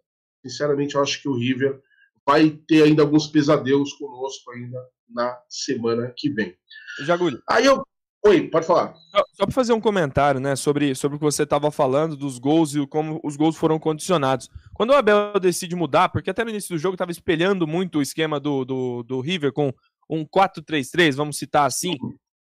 Sinceramente, 0.45 0.95
eu 0.95 1.01
acho 1.01 1.21
que 1.21 1.27
o 1.27 1.35
River 1.35 1.81
vai 2.25 2.49
ter 2.67 2.83
ainda 2.83 3.01
alguns 3.01 3.27
pesadelos 3.27 3.93
conosco 3.93 4.51
ainda 4.51 4.77
na 5.09 5.37
semana 5.49 6.13
que 6.15 6.29
vem. 6.29 6.53
Jagulho. 7.01 7.41
Aí 7.49 7.65
eu. 7.65 7.83
Oi, 8.25 8.49
pode 8.49 8.65
falar. 8.65 8.93
Só, 9.11 9.23
só 9.33 9.45
para 9.45 9.53
fazer 9.53 9.73
um 9.73 9.79
comentário, 9.79 10.39
né, 10.39 10.55
sobre, 10.55 10.93
sobre 10.95 11.15
o 11.15 11.19
que 11.19 11.23
você 11.23 11.43
estava 11.43 11.71
falando 11.71 12.17
dos 12.17 12.39
gols 12.39 12.75
e 12.75 12.85
como 12.85 13.21
os 13.23 13.37
gols 13.37 13.55
foram 13.55 13.79
condicionados. 13.79 14.49
Quando 14.73 14.89
o 14.89 14.95
Abel 14.95 15.39
decide 15.39 15.75
mudar, 15.75 16.09
porque 16.09 16.29
até 16.29 16.43
no 16.43 16.49
início 16.49 16.75
do 16.75 16.79
jogo 16.79 16.95
estava 16.95 17.11
espelhando 17.11 17.65
muito 17.65 17.99
o 17.99 18.01
esquema 18.01 18.39
do, 18.39 18.65
do, 18.65 19.03
do 19.03 19.21
River 19.21 19.53
com 19.53 19.73
um 20.09 20.25
4-3-3, 20.25 21.15
vamos 21.15 21.37
citar 21.37 21.65
assim, 21.65 21.97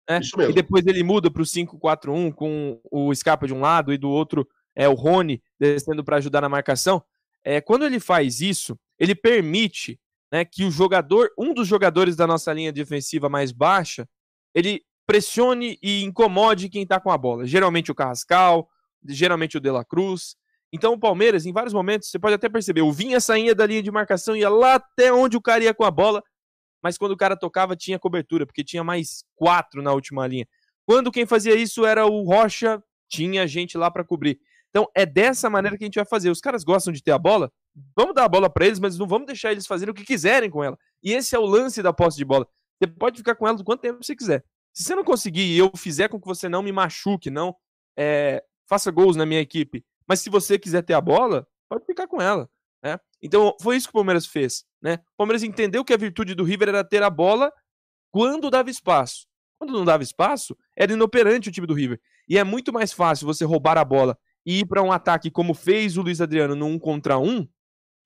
né? 0.08 0.20
E 0.50 0.52
depois 0.52 0.86
ele 0.86 1.02
muda 1.02 1.30
para 1.30 1.42
o 1.42 1.44
5-4-1 1.44 2.32
com 2.32 2.80
o 2.90 3.14
Scarpa 3.14 3.46
de 3.46 3.54
um 3.54 3.60
lado 3.60 3.92
e 3.92 3.98
do 3.98 4.08
outro 4.08 4.46
é 4.74 4.88
o 4.88 4.94
Rony 4.94 5.42
descendo 5.58 6.04
para 6.04 6.18
ajudar 6.18 6.42
na 6.42 6.48
marcação. 6.48 7.02
É, 7.42 7.60
quando 7.60 7.84
ele 7.84 7.98
faz 7.98 8.40
isso, 8.40 8.78
ele 8.98 9.14
permite 9.14 9.98
né, 10.30 10.44
que 10.44 10.64
o 10.64 10.70
jogador, 10.70 11.30
um 11.38 11.54
dos 11.54 11.66
jogadores 11.66 12.14
da 12.14 12.26
nossa 12.26 12.52
linha 12.52 12.72
defensiva 12.72 13.28
mais 13.28 13.52
baixa, 13.52 14.06
ele 14.54 14.82
pressione 15.06 15.78
e 15.82 16.02
incomode 16.02 16.68
quem 16.68 16.82
está 16.82 17.00
com 17.00 17.10
a 17.10 17.16
bola. 17.16 17.46
Geralmente 17.46 17.90
o 17.90 17.94
Carrascal, 17.94 18.68
geralmente 19.04 19.56
o 19.56 19.60
De 19.60 19.70
La 19.70 19.84
Cruz. 19.84 20.36
Então 20.72 20.92
o 20.92 20.98
Palmeiras, 20.98 21.46
em 21.46 21.52
vários 21.52 21.72
momentos, 21.72 22.10
você 22.10 22.18
pode 22.18 22.34
até 22.34 22.48
perceber, 22.48 22.82
o 22.82 22.92
Vinha 22.92 23.20
saía 23.20 23.54
da 23.54 23.64
linha 23.64 23.82
de 23.82 23.90
marcação, 23.90 24.36
ia 24.36 24.50
lá 24.50 24.74
até 24.74 25.12
onde 25.12 25.36
o 25.36 25.40
cara 25.40 25.64
ia 25.64 25.72
com 25.72 25.84
a 25.84 25.90
bola, 25.90 26.22
mas 26.86 26.96
quando 26.96 27.10
o 27.10 27.16
cara 27.16 27.36
tocava 27.36 27.74
tinha 27.74 27.98
cobertura, 27.98 28.46
porque 28.46 28.62
tinha 28.62 28.84
mais 28.84 29.24
quatro 29.34 29.82
na 29.82 29.92
última 29.92 30.24
linha. 30.24 30.46
Quando 30.84 31.10
quem 31.10 31.26
fazia 31.26 31.56
isso 31.56 31.84
era 31.84 32.06
o 32.06 32.22
Rocha, 32.22 32.80
tinha 33.08 33.44
gente 33.44 33.76
lá 33.76 33.90
para 33.90 34.04
cobrir. 34.04 34.38
Então 34.70 34.86
é 34.94 35.04
dessa 35.04 35.50
maneira 35.50 35.76
que 35.76 35.82
a 35.82 35.86
gente 35.88 35.96
vai 35.96 36.04
fazer. 36.04 36.30
Os 36.30 36.40
caras 36.40 36.62
gostam 36.62 36.92
de 36.92 37.02
ter 37.02 37.10
a 37.10 37.18
bola, 37.18 37.50
vamos 37.96 38.14
dar 38.14 38.22
a 38.22 38.28
bola 38.28 38.48
para 38.48 38.66
eles, 38.66 38.78
mas 38.78 38.96
não 38.96 39.04
vamos 39.04 39.26
deixar 39.26 39.50
eles 39.50 39.66
fazerem 39.66 39.90
o 39.90 39.94
que 39.96 40.04
quiserem 40.04 40.48
com 40.48 40.62
ela. 40.62 40.78
E 41.02 41.12
esse 41.12 41.34
é 41.34 41.38
o 41.40 41.44
lance 41.44 41.82
da 41.82 41.92
posse 41.92 42.18
de 42.18 42.24
bola. 42.24 42.46
Você 42.78 42.86
pode 42.86 43.18
ficar 43.18 43.34
com 43.34 43.48
ela 43.48 43.56
do 43.56 43.64
quanto 43.64 43.80
tempo 43.80 44.04
você 44.04 44.14
quiser. 44.14 44.44
Se 44.72 44.84
você 44.84 44.94
não 44.94 45.02
conseguir 45.02 45.42
e 45.42 45.58
eu 45.58 45.72
fizer 45.76 46.06
com 46.06 46.20
que 46.20 46.26
você 46.28 46.48
não 46.48 46.62
me 46.62 46.70
machuque, 46.70 47.32
não 47.32 47.56
é, 47.98 48.44
faça 48.68 48.92
gols 48.92 49.16
na 49.16 49.26
minha 49.26 49.40
equipe, 49.40 49.84
mas 50.06 50.20
se 50.20 50.30
você 50.30 50.56
quiser 50.56 50.82
ter 50.82 50.94
a 50.94 51.00
bola, 51.00 51.48
pode 51.68 51.84
ficar 51.84 52.06
com 52.06 52.22
ela. 52.22 52.48
Né? 52.80 52.96
Então 53.20 53.56
foi 53.60 53.76
isso 53.76 53.88
que 53.88 53.92
o 53.92 53.94
Palmeiras 53.98 54.24
fez. 54.24 54.64
Né? 54.86 55.00
O 55.14 55.16
Palmeiras 55.16 55.42
entendeu 55.42 55.84
que 55.84 55.92
a 55.92 55.96
virtude 55.96 56.32
do 56.32 56.44
River 56.44 56.68
era 56.68 56.84
ter 56.84 57.02
a 57.02 57.10
bola 57.10 57.52
quando 58.12 58.48
dava 58.48 58.70
espaço. 58.70 59.26
Quando 59.58 59.72
não 59.72 59.84
dava 59.84 60.04
espaço, 60.04 60.56
era 60.76 60.92
inoperante 60.92 61.48
o 61.48 61.52
time 61.52 61.66
do 61.66 61.74
River. 61.74 62.00
E 62.28 62.38
é 62.38 62.44
muito 62.44 62.72
mais 62.72 62.92
fácil 62.92 63.26
você 63.26 63.44
roubar 63.44 63.78
a 63.78 63.84
bola 63.84 64.16
e 64.46 64.60
ir 64.60 64.64
para 64.64 64.80
um 64.84 64.92
ataque 64.92 65.28
como 65.28 65.54
fez 65.54 65.96
o 65.96 66.02
Luiz 66.02 66.20
Adriano 66.20 66.54
no 66.54 66.66
1 66.66 66.78
contra 66.78 67.18
1, 67.18 67.48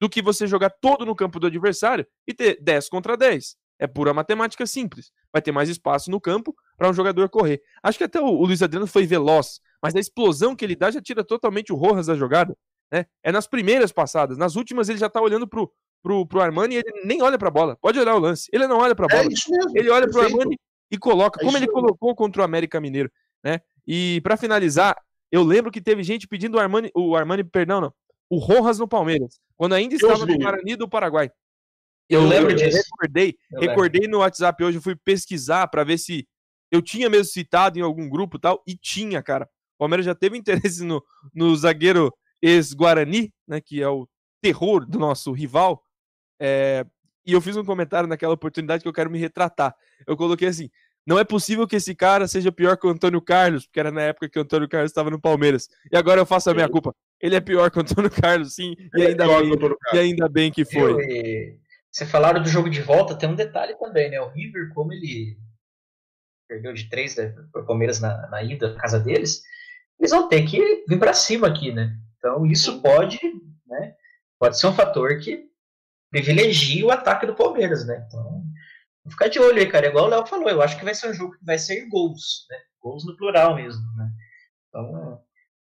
do 0.00 0.08
que 0.08 0.22
você 0.22 0.46
jogar 0.46 0.70
todo 0.70 1.04
no 1.04 1.14
campo 1.14 1.38
do 1.38 1.48
adversário 1.48 2.06
e 2.26 2.32
ter 2.32 2.58
10 2.62 2.88
contra 2.88 3.14
10. 3.14 3.56
É 3.78 3.86
pura 3.86 4.14
matemática 4.14 4.66
simples. 4.66 5.12
Vai 5.30 5.42
ter 5.42 5.52
mais 5.52 5.68
espaço 5.68 6.10
no 6.10 6.18
campo 6.18 6.56
para 6.78 6.88
um 6.88 6.94
jogador 6.94 7.28
correr. 7.28 7.60
Acho 7.82 7.98
que 7.98 8.04
até 8.04 8.18
o, 8.18 8.42
Luiz 8.42 8.62
Adriano 8.62 8.86
foi 8.86 9.04
veloz, 9.04 9.60
mas 9.82 9.94
a 9.94 10.00
explosão 10.00 10.56
que 10.56 10.64
ele 10.64 10.76
dá 10.76 10.90
já 10.90 11.02
tira 11.02 11.22
totalmente 11.22 11.74
o 11.74 11.76
Rojas 11.76 12.06
da 12.06 12.14
jogada. 12.14 12.56
Né? 12.90 13.04
É 13.22 13.30
nas 13.30 13.46
primeiras 13.46 13.92
passadas. 13.92 14.38
Nas 14.38 14.56
últimas 14.56 14.88
ele 14.88 14.98
já 14.98 15.08
está 15.08 15.20
olhando 15.20 15.46
pro, 15.46 15.70
pro, 16.02 16.26
pro 16.26 16.40
Armani 16.40 16.74
e 16.74 16.78
ele 16.78 17.04
nem 17.04 17.22
olha 17.22 17.38
para 17.38 17.48
a 17.48 17.52
bola. 17.52 17.76
Pode 17.76 17.98
olhar 17.98 18.14
o 18.14 18.18
lance. 18.18 18.48
Ele 18.52 18.66
não 18.66 18.78
olha 18.78 18.94
para 18.94 19.06
a 19.06 19.16
é 19.16 19.22
bola. 19.22 19.32
É 19.32 19.78
ele 19.78 19.90
olha 19.90 20.08
para 20.08 20.20
o 20.20 20.24
Armani 20.24 20.58
e 20.90 20.98
coloca, 20.98 21.40
é 21.40 21.44
como 21.44 21.56
ele 21.56 21.66
mesmo. 21.66 21.80
colocou 21.80 22.14
contra 22.14 22.42
o 22.42 22.44
América 22.44 22.80
Mineiro. 22.80 23.10
Né? 23.42 23.60
E 23.86 24.20
para 24.22 24.36
finalizar, 24.36 24.96
eu 25.30 25.42
lembro 25.42 25.70
que 25.70 25.80
teve 25.80 26.02
gente 26.02 26.26
pedindo 26.26 26.56
o 26.56 26.60
Armani, 26.60 26.90
o 26.94 27.14
Armani, 27.16 27.44
perdão, 27.44 27.80
não, 27.80 27.94
o 28.28 28.38
Rojas 28.38 28.78
no 28.78 28.86
Palmeiras, 28.86 29.40
quando 29.56 29.74
ainda 29.74 29.94
estava 29.94 30.24
no 30.24 30.38
Guarani 30.38 30.76
do 30.76 30.88
Paraguai. 30.88 31.30
Eu, 32.08 32.22
eu 32.22 32.28
lembro 32.28 32.54
disso. 32.54 32.78
Recordei, 32.78 33.36
eu 33.52 33.60
recordei 33.60 34.00
lembro. 34.02 34.18
no 34.18 34.22
WhatsApp 34.22 34.62
hoje, 34.62 34.78
eu 34.78 34.82
fui 34.82 34.96
pesquisar 34.96 35.68
para 35.68 35.84
ver 35.84 35.98
se 35.98 36.26
eu 36.70 36.80
tinha 36.80 37.10
mesmo 37.10 37.26
citado 37.26 37.78
em 37.78 37.82
algum 37.82 38.08
grupo 38.08 38.36
e 38.36 38.40
tal, 38.40 38.62
e 38.66 38.76
tinha, 38.76 39.22
cara. 39.22 39.48
O 39.76 39.78
Palmeiras 39.78 40.06
já 40.06 40.14
teve 40.14 40.36
interesse 40.38 40.84
no, 40.84 41.02
no 41.34 41.54
zagueiro 41.56 42.12
ex-Guarani, 42.40 43.32
né, 43.46 43.60
que 43.60 43.82
é 43.82 43.88
o 43.88 44.08
terror 44.40 44.86
do 44.86 44.98
nosso 44.98 45.32
rival. 45.32 45.82
É, 46.40 46.86
e 47.26 47.32
eu 47.32 47.40
fiz 47.40 47.56
um 47.56 47.64
comentário 47.64 48.08
naquela 48.08 48.34
oportunidade 48.34 48.82
que 48.82 48.88
eu 48.88 48.92
quero 48.92 49.10
me 49.10 49.18
retratar. 49.18 49.74
Eu 50.06 50.16
coloquei 50.16 50.48
assim: 50.48 50.70
não 51.06 51.18
é 51.18 51.24
possível 51.24 51.66
que 51.66 51.76
esse 51.76 51.94
cara 51.94 52.26
seja 52.26 52.50
pior 52.50 52.76
que 52.76 52.86
o 52.86 52.90
Antônio 52.90 53.20
Carlos, 53.20 53.66
porque 53.66 53.80
era 53.80 53.90
na 53.90 54.02
época 54.02 54.28
que 54.28 54.38
o 54.38 54.42
Antônio 54.42 54.68
Carlos 54.68 54.90
estava 54.90 55.10
no 55.10 55.20
Palmeiras. 55.20 55.68
E 55.92 55.96
agora 55.96 56.20
eu 56.20 56.26
faço 56.26 56.50
a 56.50 56.54
minha 56.54 56.68
culpa. 56.68 56.94
Ele 57.20 57.36
é 57.36 57.40
pior 57.40 57.70
que 57.70 57.78
o 57.78 57.82
Antônio 57.82 58.10
Carlos, 58.10 58.54
sim, 58.54 58.74
e 58.94 59.02
é 59.02 59.08
ainda, 59.08 59.24
é 59.24 59.40
bem, 59.40 59.76
e 59.92 59.98
ainda 59.98 60.28
bem 60.28 60.50
que 60.50 60.64
foi. 60.64 60.92
Eu, 60.92 61.58
você 61.92 62.06
falaram 62.06 62.42
do 62.42 62.48
jogo 62.48 62.70
de 62.70 62.80
volta, 62.80 63.16
tem 63.16 63.28
um 63.28 63.34
detalhe 63.34 63.74
também, 63.76 64.10
né? 64.10 64.20
O 64.20 64.30
River, 64.30 64.72
como 64.72 64.92
ele 64.92 65.36
perdeu 66.48 66.72
de 66.72 66.88
três 66.88 67.16
né, 67.16 67.34
para 67.52 67.62
o 67.62 67.66
Palmeiras 67.66 68.00
na, 68.00 68.28
na 68.28 68.42
ida 68.42 68.72
na 68.72 68.80
casa 68.80 68.98
deles, 68.98 69.42
eles 69.98 70.10
vão 70.10 70.28
ter 70.28 70.42
que 70.46 70.84
vir 70.88 70.98
para 70.98 71.12
cima 71.12 71.48
aqui, 71.48 71.72
né? 71.72 71.96
Então 72.18 72.46
isso 72.46 72.80
pode, 72.80 73.18
né? 73.66 73.94
Pode 74.38 74.58
ser 74.58 74.68
um 74.68 74.72
fator 74.72 75.18
que 75.18 75.49
privilegie 76.10 76.84
o 76.84 76.90
ataque 76.90 77.26
do 77.26 77.34
Palmeiras, 77.34 77.86
né? 77.86 78.04
Então, 78.06 78.42
vou 79.04 79.10
ficar 79.10 79.28
de 79.28 79.38
olho 79.38 79.58
aí, 79.58 79.66
cara. 79.66 79.86
Igual 79.86 80.06
o 80.06 80.08
Léo 80.08 80.26
falou, 80.26 80.48
eu 80.48 80.60
acho 80.60 80.78
que 80.78 80.84
vai 80.84 80.94
ser 80.94 81.10
um 81.10 81.14
jogo 81.14 81.36
que 81.38 81.44
vai 81.44 81.58
ser 81.58 81.88
gols, 81.88 82.46
né? 82.50 82.56
Gols 82.80 83.04
no 83.04 83.16
plural 83.16 83.54
mesmo, 83.54 83.82
né? 83.96 84.10
Então, 84.68 85.20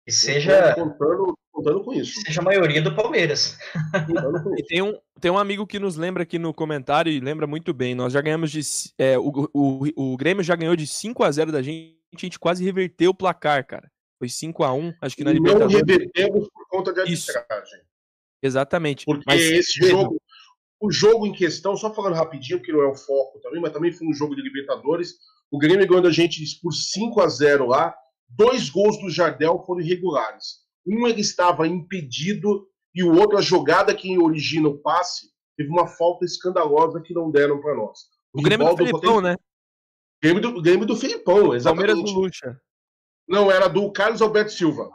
que 0.04 0.12
seja. 0.12 0.74
Contando, 0.74 1.36
contando 1.52 1.84
com 1.84 1.92
isso. 1.92 2.20
Seja 2.20 2.40
a 2.40 2.44
maioria 2.44 2.80
do 2.80 2.94
Palmeiras. 2.94 3.58
e 4.58 4.62
tem 4.64 4.82
um, 4.82 4.98
tem 5.20 5.30
um 5.30 5.38
amigo 5.38 5.66
que 5.66 5.78
nos 5.78 5.96
lembra 5.96 6.22
aqui 6.22 6.38
no 6.38 6.54
comentário 6.54 7.12
e 7.12 7.20
lembra 7.20 7.46
muito 7.46 7.74
bem. 7.74 7.94
Nós 7.94 8.12
já 8.12 8.20
ganhamos 8.20 8.50
de. 8.50 8.60
É, 8.98 9.18
o, 9.18 9.48
o, 9.52 10.12
o 10.12 10.16
Grêmio 10.16 10.42
já 10.42 10.56
ganhou 10.56 10.76
de 10.76 10.86
5 10.86 11.22
a 11.24 11.30
0 11.30 11.52
da 11.52 11.62
gente. 11.62 11.98
A 12.12 12.18
gente 12.18 12.40
quase 12.40 12.64
reverteu 12.64 13.10
o 13.10 13.14
placar, 13.14 13.64
cara. 13.64 13.88
Foi 14.18 14.28
5 14.28 14.64
a 14.64 14.72
1 14.72 14.94
acho 15.00 15.16
que 15.16 15.24
na 15.24 15.32
Libertadores. 15.32 15.72
Não 15.72 15.80
revertemos 15.80 16.48
por 16.50 16.68
conta 16.68 16.92
de 16.92 17.00
arbitragem. 17.00 17.78
Isso. 17.78 17.89
Exatamente. 18.42 19.04
Porque 19.04 19.24
mas, 19.26 19.40
esse 19.40 19.86
jogo, 19.88 20.20
o 20.80 20.90
jogo 20.90 21.26
em 21.26 21.32
questão, 21.32 21.76
só 21.76 21.92
falando 21.92 22.14
rapidinho, 22.14 22.60
que 22.60 22.72
não 22.72 22.82
é 22.82 22.86
o 22.86 22.94
foco 22.94 23.38
também, 23.40 23.60
mas 23.60 23.72
também 23.72 23.92
foi 23.92 24.06
um 24.06 24.14
jogo 24.14 24.34
de 24.34 24.42
Libertadores. 24.42 25.16
O 25.50 25.58
Grêmio 25.58 25.86
ganhou 25.86 26.06
a 26.06 26.10
gente 26.10 26.42
por 26.62 26.72
5 26.72 27.20
a 27.20 27.28
0 27.28 27.66
lá. 27.66 27.94
Dois 28.28 28.70
gols 28.70 28.98
do 29.00 29.10
Jardel 29.10 29.62
foram 29.66 29.80
irregulares. 29.80 30.60
Um 30.86 31.06
ele 31.06 31.20
estava 31.20 31.66
impedido 31.66 32.66
e 32.94 33.02
o 33.02 33.14
outro, 33.14 33.38
a 33.38 33.42
jogada 33.42 33.94
que 33.94 34.18
origina 34.18 34.68
o 34.68 34.78
passe, 34.78 35.28
teve 35.56 35.70
uma 35.70 35.86
falta 35.86 36.24
escandalosa 36.24 37.00
que 37.00 37.14
não 37.14 37.30
deram 37.30 37.60
para 37.60 37.74
nós. 37.74 38.00
O, 38.32 38.40
o 38.40 38.42
Grêmio 38.42 38.68
do 38.68 38.76
Filipão, 38.76 39.20
né? 39.20 39.36
Grêmio 40.22 40.42
do, 40.42 40.62
Grêmio 40.62 40.86
do 40.86 40.96
Filipão, 40.96 41.54
exatamente. 41.54 41.62
Palmeiras 41.64 41.96
do 41.98 42.20
Lucha. 42.20 42.60
Não, 43.28 43.50
era 43.50 43.68
do 43.68 43.90
Carlos 43.92 44.20
Alberto 44.20 44.52
Silva. 44.52 44.90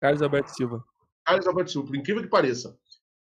Carlos 0.00 0.22
Alberto 0.22 0.50
Silva. 0.50 0.84
Carlos 1.24 1.46
Alberto 1.46 1.70
Silva, 1.70 1.86
por 1.86 1.96
incrível 1.96 2.22
que 2.22 2.28
pareça. 2.28 2.76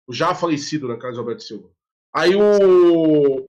Já 0.09 0.33
falecido, 0.33 0.87
né, 0.87 0.95
Carlos 0.97 1.19
Alberto 1.19 1.43
Silva. 1.43 1.69
Aí 2.13 2.33
o, 2.35 3.45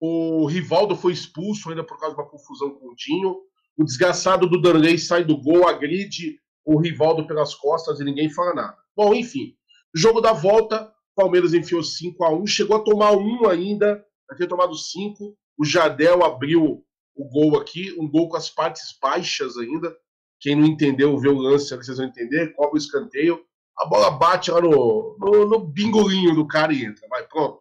o 0.00 0.46
Rivaldo 0.46 0.94
foi 0.94 1.12
expulso 1.12 1.70
ainda 1.70 1.82
por 1.82 1.98
causa 1.98 2.14
de 2.14 2.20
uma 2.20 2.28
confusão 2.28 2.70
com 2.70 2.88
o 2.88 2.94
Dinho. 2.94 3.36
O 3.76 3.84
desgraçado 3.84 4.48
do 4.48 4.60
Danley 4.60 4.98
sai 4.98 5.24
do 5.24 5.36
gol, 5.36 5.66
agride 5.66 6.38
o 6.64 6.78
Rivaldo 6.78 7.26
pelas 7.26 7.54
costas 7.54 8.00
e 8.00 8.04
ninguém 8.04 8.30
fala 8.30 8.54
nada. 8.54 8.76
Bom, 8.96 9.14
enfim. 9.14 9.54
Jogo 9.94 10.20
da 10.20 10.32
volta, 10.32 10.92
Palmeiras 11.14 11.54
enfiou 11.54 11.82
5 11.82 12.24
a 12.24 12.32
1 12.34 12.46
chegou 12.46 12.76
a 12.76 12.82
tomar 12.84 13.12
um 13.12 13.48
ainda, 13.48 14.04
vai 14.28 14.36
ter 14.36 14.46
tomado 14.46 14.74
5. 14.74 15.36
O 15.58 15.64
Jadel 15.64 16.24
abriu 16.24 16.84
o 17.14 17.28
gol 17.28 17.56
aqui, 17.58 17.94
um 17.98 18.08
gol 18.08 18.28
com 18.28 18.36
as 18.36 18.50
partes 18.50 18.96
baixas 19.00 19.56
ainda. 19.56 19.96
Quem 20.40 20.56
não 20.56 20.66
entendeu, 20.66 21.16
vê 21.18 21.28
o 21.28 21.38
lance, 21.38 21.74
vocês 21.74 21.96
vão 21.96 22.06
entender. 22.06 22.52
Cobra 22.54 22.74
o 22.74 22.78
escanteio. 22.78 23.40
A 23.78 23.86
bola 23.86 24.10
bate 24.10 24.50
lá 24.50 24.60
no, 24.60 25.16
no, 25.18 25.48
no 25.48 25.58
bingolinho 25.60 26.34
do 26.34 26.46
cara 26.46 26.72
e 26.72 26.84
entra. 26.84 27.06
Vai, 27.08 27.26
pronto. 27.26 27.60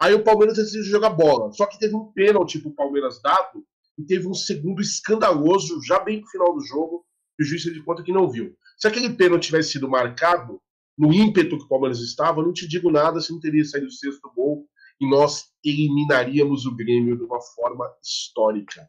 Aí 0.00 0.14
o 0.14 0.24
Palmeiras 0.24 0.56
decidiu 0.56 0.82
jogar 0.84 1.10
bola. 1.10 1.52
Só 1.52 1.66
que 1.66 1.78
teve 1.78 1.94
um 1.94 2.12
pênalti 2.12 2.58
pro 2.58 2.74
Palmeiras 2.74 3.20
dado 3.22 3.64
e 3.96 4.04
teve 4.04 4.26
um 4.26 4.34
segundo 4.34 4.80
escandaloso, 4.82 5.80
já 5.86 6.00
bem 6.00 6.20
no 6.20 6.26
final 6.26 6.54
do 6.54 6.64
jogo, 6.64 7.04
que 7.36 7.44
o 7.44 7.46
juiz 7.46 7.62
de 7.62 7.82
conta 7.82 8.02
que 8.02 8.12
não 8.12 8.28
viu. 8.28 8.56
Se 8.76 8.88
aquele 8.88 9.10
pênalti 9.10 9.46
tivesse 9.46 9.72
sido 9.72 9.88
marcado, 9.88 10.60
no 10.98 11.12
ímpeto 11.12 11.56
que 11.56 11.64
o 11.64 11.68
Palmeiras 11.68 12.00
estava, 12.00 12.42
não 12.42 12.52
te 12.52 12.66
digo 12.66 12.90
nada 12.90 13.20
se 13.20 13.32
não 13.32 13.40
teria 13.40 13.64
saído 13.64 13.86
o 13.86 13.92
sexto 13.92 14.30
gol 14.34 14.66
e 15.00 15.08
nós 15.08 15.46
eliminaríamos 15.64 16.66
o 16.66 16.74
Grêmio 16.74 17.16
de 17.16 17.24
uma 17.24 17.40
forma 17.40 17.88
histórica. 18.02 18.88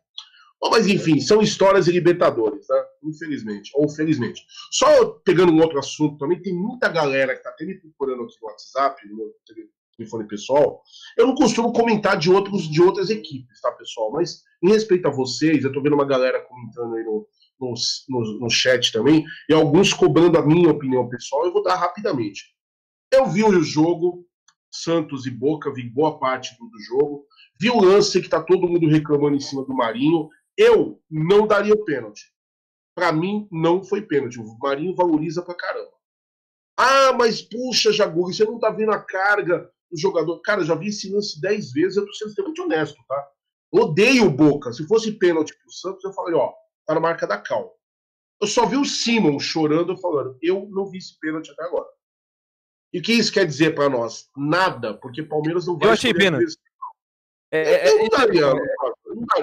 Mas 0.72 0.88
enfim, 0.88 1.20
são 1.20 1.41
histórias 1.41 1.86
de 1.86 1.91
Libertadores, 1.91 2.66
né? 2.70 2.84
Infelizmente, 3.03 3.72
ou 3.76 3.89
felizmente. 3.89 4.43
Só 4.72 5.05
pegando 5.26 5.51
um 5.51 5.61
outro 5.61 5.78
assunto 5.78 6.18
também, 6.18 6.41
tem 6.41 6.53
muita 6.53 6.89
galera 6.89 7.34
que 7.34 7.39
está 7.39 7.49
até 7.49 7.66
me 7.66 7.80
procurando 7.80 8.24
aqui 8.24 8.36
no 8.41 8.47
WhatsApp, 8.47 9.07
no 9.07 9.18
meu 9.18 9.28
telefone 9.97 10.28
pessoal. 10.28 10.82
Eu 11.18 11.28
não 11.28 11.36
costumo 11.36 11.74
comentar 11.74 12.18
de, 12.18 12.32
outros, 12.32 12.70
de 12.70 12.82
outras 12.82 13.09
equipes, 13.09 13.61
tá, 13.61 13.72
pessoal? 13.72 14.11
Mas 14.11 14.41
em 14.64 14.70
respeito 14.70 15.07
a 15.07 15.11
vocês, 15.11 15.64
eu 15.64 15.70
estou 15.70 15.84
vendo 15.84 15.95
uma 15.95 16.05
galera 16.05 16.41
comentando 16.41 16.95
aí 16.95 17.03
no, 17.03 17.28
no, 17.59 17.74
no, 18.09 18.39
no 18.39 18.49
chat 18.49 18.91
também, 18.91 19.26
e 19.49 19.53
alguns 19.53 19.93
cobrando 19.93 20.38
a 20.38 20.45
minha 20.45 20.72
opinião 20.72 21.07
pessoal, 21.07 21.45
eu 21.45 21.53
vou 21.53 21.64
dar 21.64 21.76
rapidamente. 21.76 22.53
Eu 23.11 23.28
vi 23.28 23.43
o 23.43 23.61
jogo, 23.61 24.26
Santos 24.72 25.26
e 25.26 25.32
Boca, 25.32 25.72
vi 25.72 25.84
boa 25.84 26.18
parte 26.18 26.57
do 26.57 26.80
jogo, 26.82 27.26
vi 27.59 27.70
o 27.70 27.80
lance 27.80 28.22
que 28.22 28.30
tá 28.30 28.41
todo 28.41 28.68
mundo 28.68 28.88
reclamando 28.88 29.36
em 29.36 29.39
cima 29.39 29.64
do 29.64 29.74
Marinho, 29.74 30.30
eu 30.58 31.01
não 31.10 31.47
daria 31.47 31.74
o 31.74 31.84
pênalti. 31.84 32.32
Para 32.95 33.12
mim, 33.12 33.47
não 33.51 33.84
foi 33.84 34.01
pênalti. 34.01 34.39
O 34.39 34.58
Marinho 34.60 34.95
valoriza 34.95 35.41
pra 35.41 35.56
caramba. 35.56 35.93
Ah, 36.78 37.14
mas 37.14 37.41
puxa, 37.41 37.91
Jagu, 37.91 38.24
você 38.24 38.43
não 38.45 38.60
tá 38.60 38.70
vendo 38.70 38.91
a 38.91 38.99
carga 38.99 39.70
do 39.91 39.99
jogador. 39.99 40.39
Cara, 40.41 40.62
eu 40.62 40.66
já 40.66 40.76
vi 40.76 40.88
esse 40.88 41.12
lance 41.12 41.39
10 41.39 41.72
vezes, 41.72 41.97
eu 41.97 42.06
tô 42.06 42.14
sendo 42.14 42.30
extremamente 42.30 42.62
honesto, 42.62 42.97
tá? 43.08 43.30
Odeio 43.72 44.26
o 44.26 44.32
Boca. 44.32 44.72
Se 44.72 44.88
fosse 44.88 45.12
pênalti 45.12 45.56
pro 45.58 45.72
Santos, 45.72 46.04
eu 46.04 46.14
falei, 46.14 46.36
ó, 46.36 46.54
tá 46.86 46.93
na 46.93 46.99
marca 46.99 47.26
da 47.26 47.38
cal. 47.38 47.76
Eu 48.41 48.47
só 48.47 48.66
vi 48.66 48.78
o 48.78 48.86
Simon 48.86 49.39
chorando, 49.39 49.97
falando, 49.97 50.38
eu 50.41 50.68
não 50.70 50.86
vi 50.86 50.97
esse 50.97 51.18
pênalti 51.20 51.49
até 51.51 51.64
agora. 51.64 51.88
E 52.91 52.99
o 52.99 53.01
que 53.01 53.14
isso 53.14 53.34
quer 53.34 53.45
dizer 53.45 53.74
para 53.74 53.89
nós? 53.89 54.30
Nada, 54.38 54.93
porque 54.95 55.24
Palmeiras 55.24 55.66
não 55.66 55.78
vai. 55.78 55.88
Eu 55.88 55.93
achei 55.93 56.14
pena. 56.14 56.39
É, 57.51 57.88
é, 57.88 57.91
eu 57.91 57.99
não 57.99 58.10
daria, 58.10 58.54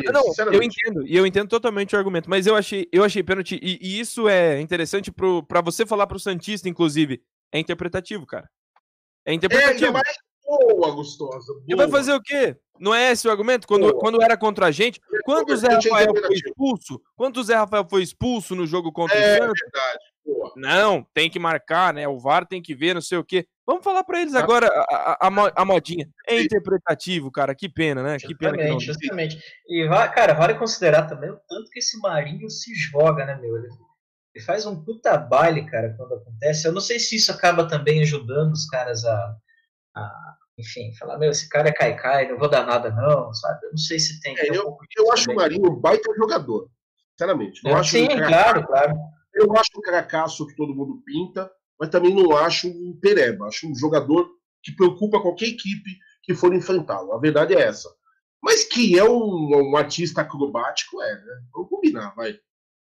eu 0.03 0.13
não, 0.13 0.53
eu 0.53 0.63
entendo, 0.63 1.07
e 1.07 1.17
eu 1.17 1.27
entendo 1.27 1.49
totalmente 1.49 1.95
o 1.95 1.99
argumento, 1.99 2.29
mas 2.29 2.47
eu 2.47 2.57
achei, 2.57 2.89
eu 2.93 3.05
achei 3.05 3.23
pênalti, 3.23 3.59
e, 3.63 3.79
e 3.81 4.01
isso 4.01 4.29
é 4.29 4.61
interessante 4.61 5.13
para 5.13 5.61
você 5.61 5.85
falar 5.87 6.07
pro 6.07 6.19
Santista, 6.19 6.69
inclusive. 6.69 7.23
É 7.53 7.59
interpretativo, 7.59 8.27
cara. 8.27 8.49
É 9.25 9.33
interpretativo. 9.33 9.97
É, 9.97 10.03
boa, 10.45 10.91
gostosa. 10.93 11.53
Boa. 11.53 11.65
E 11.69 11.75
vai 11.75 11.89
fazer 11.89 12.13
o 12.13 12.23
quê? 12.23 12.57
Não 12.79 12.95
é 12.95 13.13
esse 13.13 13.29
o 13.29 13.31
argumento? 13.31 13.67
Quando, 13.67 13.93
quando 13.99 14.23
era 14.23 14.37
contra 14.37 14.67
a 14.67 14.71
gente, 14.71 15.01
quando 15.25 15.51
o 15.51 15.57
Zé 15.57 15.69
Rafael 15.69 16.15
foi 16.17 16.35
expulso, 16.35 17.03
quando 17.15 17.37
o 17.37 17.45
Zé 17.45 17.55
Rafael 17.55 17.87
foi 17.89 18.03
expulso 18.03 18.55
no 18.55 18.67
jogo 18.67 18.91
contra 18.91 19.17
é, 19.17 19.37
o 19.37 19.39
Santos, 19.39 19.61
verdade. 19.61 19.99
Boa. 20.25 20.53
não, 20.57 21.07
tem 21.13 21.29
que 21.29 21.39
marcar, 21.39 21.93
né? 21.93 22.09
O 22.09 22.19
VAR 22.19 22.47
tem 22.47 22.63
que 22.63 22.75
ver, 22.75 22.95
não 22.95 23.03
sei 23.03 23.19
o 23.19 23.25
quê. 23.25 23.47
Vamos 23.71 23.85
falar 23.85 24.03
para 24.03 24.21
eles 24.21 24.35
agora 24.35 24.67
a, 24.67 25.29
a, 25.29 25.53
a, 25.55 25.65
modinha. 25.65 26.05
É 26.27 26.43
interpretativo, 26.43 27.31
cara. 27.31 27.55
Que 27.55 27.69
pena, 27.69 28.03
né? 28.03 28.17
Que 28.19 28.35
pena 28.35 28.59
justamente, 28.59 28.67
que 28.67 28.73
não... 28.73 28.81
justamente. 28.81 29.43
E, 29.69 29.89
cara, 30.13 30.35
vale 30.35 30.55
considerar 30.55 31.07
também 31.07 31.31
o 31.31 31.39
tanto 31.49 31.71
que 31.71 31.79
esse 31.79 31.97
Marinho 32.01 32.51
se 32.51 32.75
joga, 32.75 33.25
né, 33.25 33.39
meu? 33.41 33.57
Ele, 33.57 33.69
ele 34.35 34.45
faz 34.45 34.67
um 34.67 34.83
puta 34.83 35.17
baile, 35.17 35.67
cara, 35.67 35.95
quando 35.97 36.15
acontece. 36.15 36.67
Eu 36.67 36.73
não 36.73 36.81
sei 36.81 36.99
se 36.99 37.15
isso 37.15 37.31
acaba 37.31 37.69
também 37.69 38.03
ajudando 38.03 38.55
os 38.55 38.67
caras 38.67 39.05
a, 39.05 39.37
a 39.95 40.35
enfim, 40.59 40.93
falar, 40.99 41.17
meu, 41.17 41.31
esse 41.31 41.49
cara 41.49 41.69
é 41.69 41.73
caicai, 41.73 42.29
não 42.29 42.39
vou 42.39 42.51
dar 42.51 42.67
nada 42.67 42.91
não, 42.91 43.33
sabe? 43.33 43.67
Eu 43.67 43.71
não 43.71 43.79
sei 43.79 44.01
se 44.01 44.21
tem. 44.21 44.37
É, 44.37 44.49
eu, 44.49 44.77
eu 44.99 45.13
acho 45.13 45.31
o 45.31 45.37
Marinho 45.37 45.71
um 45.71 45.81
baita 45.81 46.13
jogador, 46.17 46.69
sinceramente. 47.13 47.61
Eu 47.65 47.77
é, 47.77 47.79
acho 47.79 47.91
sim, 47.93 48.05
um 48.07 48.17
claro, 48.17 48.67
claro. 48.67 48.97
Eu 49.33 49.57
acho 49.57 49.71
o 49.77 49.81
caracaço 49.81 50.45
que 50.49 50.57
todo 50.57 50.75
mundo 50.75 51.01
pinta, 51.07 51.49
mas 51.81 51.89
também 51.89 52.15
não 52.15 52.37
acho 52.37 52.69
um 52.69 52.97
pereba. 53.01 53.47
Acho 53.47 53.67
um 53.67 53.75
jogador 53.75 54.31
que 54.63 54.77
preocupa 54.77 55.23
qualquer 55.23 55.47
equipe 55.47 55.99
que 56.23 56.35
for 56.35 56.55
enfrentá-lo. 56.55 57.13
A 57.15 57.19
verdade 57.19 57.55
é 57.55 57.61
essa. 57.61 57.89
Mas 58.43 58.65
que 58.65 58.99
é 58.99 59.05
um, 59.05 59.71
um 59.71 59.77
artista 59.77 60.21
acrobático, 60.21 61.01
é, 61.03 61.15
né? 61.15 61.43
Vamos 61.53 61.71
combinar, 61.71 62.15
vai. 62.15 62.39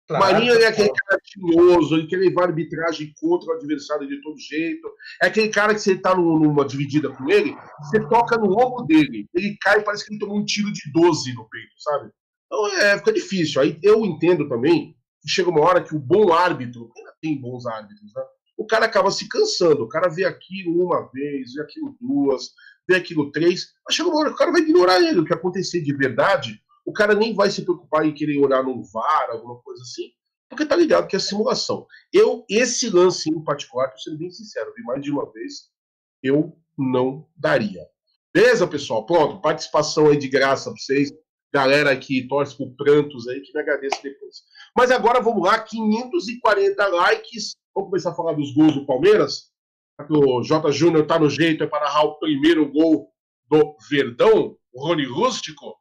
Claro, 0.07 0.25
Marinho 0.25 0.53
é 0.55 0.67
aquele 0.67 0.91
cara 0.91 1.19
tinhoso, 1.23 1.95
ele 1.95 2.07
quer 2.07 2.17
levar 2.17 2.49
arbitragem 2.49 3.13
contra 3.19 3.49
o 3.49 3.55
adversário 3.55 4.07
de 4.07 4.21
todo 4.21 4.37
jeito. 4.37 4.87
É 5.21 5.27
aquele 5.27 5.49
cara 5.49 5.73
que 5.73 5.79
você 5.79 5.95
tá 5.95 6.13
numa 6.13 6.65
dividida 6.65 7.09
com 7.09 7.29
ele, 7.29 7.55
você 7.79 8.05
toca 8.09 8.37
no 8.37 8.51
ombro 8.51 8.85
dele, 8.85 9.27
ele 9.33 9.57
cai 9.61 9.79
e 9.79 9.83
parece 9.83 10.05
que 10.05 10.13
ele 10.13 10.19
tomou 10.19 10.37
um 10.37 10.45
tiro 10.45 10.71
de 10.73 10.91
12 10.91 11.33
no 11.33 11.47
peito, 11.47 11.71
sabe? 11.77 12.11
Então 12.45 12.67
é, 12.79 12.97
fica 12.97 13.13
difícil. 13.13 13.61
Aí 13.61 13.79
eu 13.81 14.05
entendo 14.05 14.49
também 14.49 14.93
que 15.21 15.29
chega 15.29 15.49
uma 15.49 15.61
hora 15.61 15.81
que 15.81 15.95
o 15.95 15.99
bom 15.99 16.33
árbitro, 16.33 16.91
ainda 16.97 17.13
tem 17.21 17.39
bons 17.39 17.65
árbitros, 17.65 18.13
né? 18.13 18.23
O 18.57 18.65
cara 18.65 18.85
acaba 18.85 19.11
se 19.11 19.27
cansando. 19.27 19.83
O 19.83 19.89
cara 19.89 20.09
vê 20.09 20.25
aquilo 20.25 20.85
uma 20.85 21.09
vez, 21.11 21.53
vê 21.53 21.61
aquilo 21.61 21.95
duas, 21.99 22.51
vê 22.87 22.95
aquilo 22.95 23.31
três, 23.31 23.73
chega 23.89 24.09
uma 24.09 24.19
hora 24.19 24.29
que 24.29 24.35
o 24.35 24.37
cara 24.37 24.51
vai 24.51 24.61
ignorar 24.61 25.01
ele. 25.01 25.19
O 25.19 25.25
que 25.25 25.33
acontecer 25.33 25.81
de 25.81 25.95
verdade 25.95 26.63
o 26.85 26.91
cara 26.91 27.15
nem 27.15 27.33
vai 27.33 27.49
se 27.49 27.63
preocupar 27.63 28.05
em 28.05 28.13
querer 28.13 28.37
olhar 28.37 28.63
no 28.63 28.83
VAR, 28.83 29.29
alguma 29.31 29.59
coisa 29.61 29.81
assim, 29.83 30.11
porque 30.49 30.65
tá 30.65 30.75
ligado 30.75 31.07
que 31.07 31.15
é 31.15 31.19
simulação. 31.19 31.87
Eu, 32.11 32.45
esse 32.49 32.89
lance 32.89 33.29
em 33.29 33.43
particular, 33.43 33.89
tô 33.89 33.97
sendo 33.97 34.17
bem 34.17 34.29
sincero, 34.29 34.73
vi 34.75 34.83
mais 34.83 35.01
de 35.01 35.11
uma 35.11 35.31
vez, 35.31 35.69
eu 36.21 36.55
não 36.77 37.27
daria. 37.35 37.87
Beleza, 38.33 38.67
pessoal? 38.67 39.05
Pronto, 39.05 39.41
participação 39.41 40.09
aí 40.09 40.17
de 40.17 40.27
graça 40.27 40.71
pra 40.71 40.79
vocês. 40.79 41.11
Galera 41.53 41.95
que 41.95 42.27
torce 42.27 42.57
por 42.57 42.75
prantos 42.75 43.27
aí, 43.27 43.39
que 43.41 43.53
me 43.53 43.61
agradeço 43.61 44.01
depois. 44.01 44.37
Mas 44.75 44.89
agora 44.89 45.21
vamos 45.21 45.43
lá, 45.43 45.59
540 45.59 46.87
likes. 46.87 47.55
Vamos 47.75 47.89
começar 47.89 48.11
a 48.11 48.15
falar 48.15 48.33
dos 48.33 48.53
gols 48.53 48.75
do 48.75 48.85
Palmeiras? 48.85 49.51
O 50.09 50.43
J. 50.43 50.71
Júnior 50.71 51.07
tá 51.07 51.17
no 51.17 51.27
jeito, 51.29 51.63
é 51.63 51.67
para 51.67 51.85
narrar 51.85 52.03
o 52.03 52.19
primeiro 52.19 52.71
gol 52.71 53.11
do 53.49 53.75
Verdão, 53.89 54.55
o 54.71 54.87
Rony 54.87 55.05
Rústico. 55.05 55.75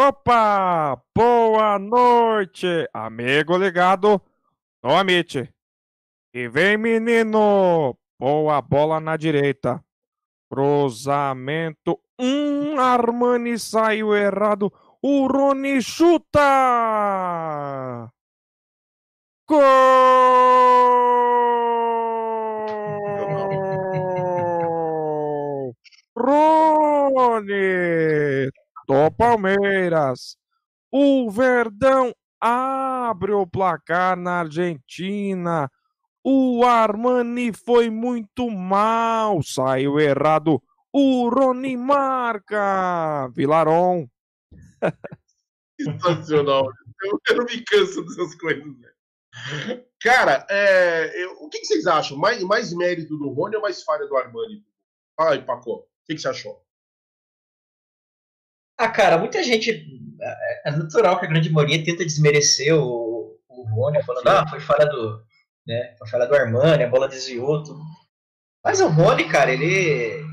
Opa! 0.00 1.00
Boa 1.16 1.78
noite, 1.78 2.66
amigo 2.92 3.56
ligado 3.56 4.20
no 4.82 4.96
Amit. 4.96 5.52
E 6.34 6.48
vem, 6.48 6.76
menino! 6.76 7.96
Boa 8.18 8.60
bola 8.60 8.98
na 8.98 9.16
direita. 9.16 9.84
Cruzamento. 10.50 12.00
Um 12.18 12.80
Armani 12.80 13.56
saiu 13.58 14.16
errado. 14.16 14.72
O 15.00 15.28
Rony 15.28 15.80
chuta! 15.80 16.38
Gol! 19.48 19.58
Rony! 26.14 27.88
do 28.88 29.10
Palmeiras. 29.10 30.36
O 30.90 31.30
Verdão 31.30 32.12
abre 32.40 33.32
o 33.32 33.46
placar 33.46 34.16
na 34.16 34.40
Argentina. 34.40 35.70
O 36.24 36.64
Armani 36.64 37.52
foi 37.52 37.90
muito 37.90 38.50
mal, 38.50 39.42
saiu 39.42 40.00
errado. 40.00 40.60
O 40.92 41.28
Rony 41.28 41.76
marca. 41.76 43.28
Vilaron. 43.34 44.06
Sensacional. 45.80 46.66
Eu, 47.04 47.20
eu 47.28 47.36
não 47.36 47.44
me 47.44 47.62
canso 47.64 48.02
dessas 48.04 48.34
coisas. 48.34 48.66
Né? 48.66 48.88
Cara, 50.00 50.46
é, 50.48 51.24
eu, 51.24 51.32
o 51.42 51.48
que, 51.48 51.58
que, 51.58 51.66
vocês 51.66 51.86
acham? 51.86 52.16
Mais, 52.16 52.42
mais 52.42 52.72
mérito 52.72 53.16
do 53.16 53.30
Rony 53.30 53.56
ou 53.56 53.62
mais 53.62 53.82
falha 53.82 54.06
do 54.06 54.16
Armani? 54.16 54.64
Fala 55.16 55.32
aí, 55.32 55.42
Paco. 55.42 55.72
O 55.72 55.86
que, 56.06 56.14
que 56.14 56.20
você 56.20 56.28
achou? 56.28 56.64
Ah, 58.78 58.88
cara, 58.88 59.18
muita 59.18 59.42
gente. 59.42 59.84
É, 60.20 60.68
é 60.68 60.70
natural 60.70 61.18
que 61.18 61.26
a 61.26 61.28
grande 61.28 61.50
maioria 61.50 61.84
tenta 61.84 62.04
desmerecer 62.04 62.74
o, 62.74 63.36
o 63.48 63.62
Rony, 63.74 64.02
falando, 64.04 64.28
ah, 64.28 64.48
foi 64.48 64.60
falha 64.60 64.86
do. 64.86 65.26
Né, 65.66 65.94
foi 65.98 66.08
falha 66.08 66.26
do 66.26 66.34
Armani, 66.34 66.84
a 66.84 66.88
bola 66.88 67.08
desviou, 67.08 67.62
tudo. 67.62 67.80
Mas 68.64 68.80
o 68.80 68.88
Rony, 68.88 69.28
cara, 69.28 69.52
ele. 69.52 70.24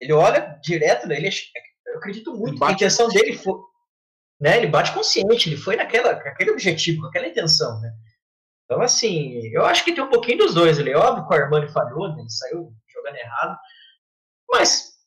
Ele, 0.00 0.12
olha 0.12 0.58
direto, 0.62 1.06
né, 1.06 1.16
ele, 1.16 1.28
eu 1.86 1.98
acredito 1.98 2.36
muito 2.36 2.58
que 2.58 2.64
a 2.64 2.72
intenção 2.72 3.08
dele 3.08 3.36
foi. 3.36 3.54
Né, 4.40 4.56
ele 4.56 4.68
bate 4.68 4.92
consciente, 4.92 5.48
ele 5.48 5.56
foi 5.56 5.74
naquela, 5.74 6.10
aquele 6.12 6.52
objetivo, 6.52 7.00
com 7.00 7.08
aquela 7.08 7.26
intenção, 7.26 7.80
né? 7.80 7.92
Então, 8.64 8.80
assim, 8.80 9.40
eu 9.48 9.64
acho 9.64 9.84
que 9.84 9.92
tem 9.92 10.04
um 10.04 10.10
pouquinho 10.10 10.38
dos 10.38 10.54
dois. 10.54 10.78
Ele, 10.78 10.94
óbvio 10.94 11.26
que 11.26 11.34
o 11.34 11.36
Armani 11.36 11.68
falhou, 11.68 12.08
né, 12.14 12.20
ele 12.20 12.30
saiu 12.30 12.72
jogando 12.86 13.16
errado, 13.16 13.58
mas 14.48 14.98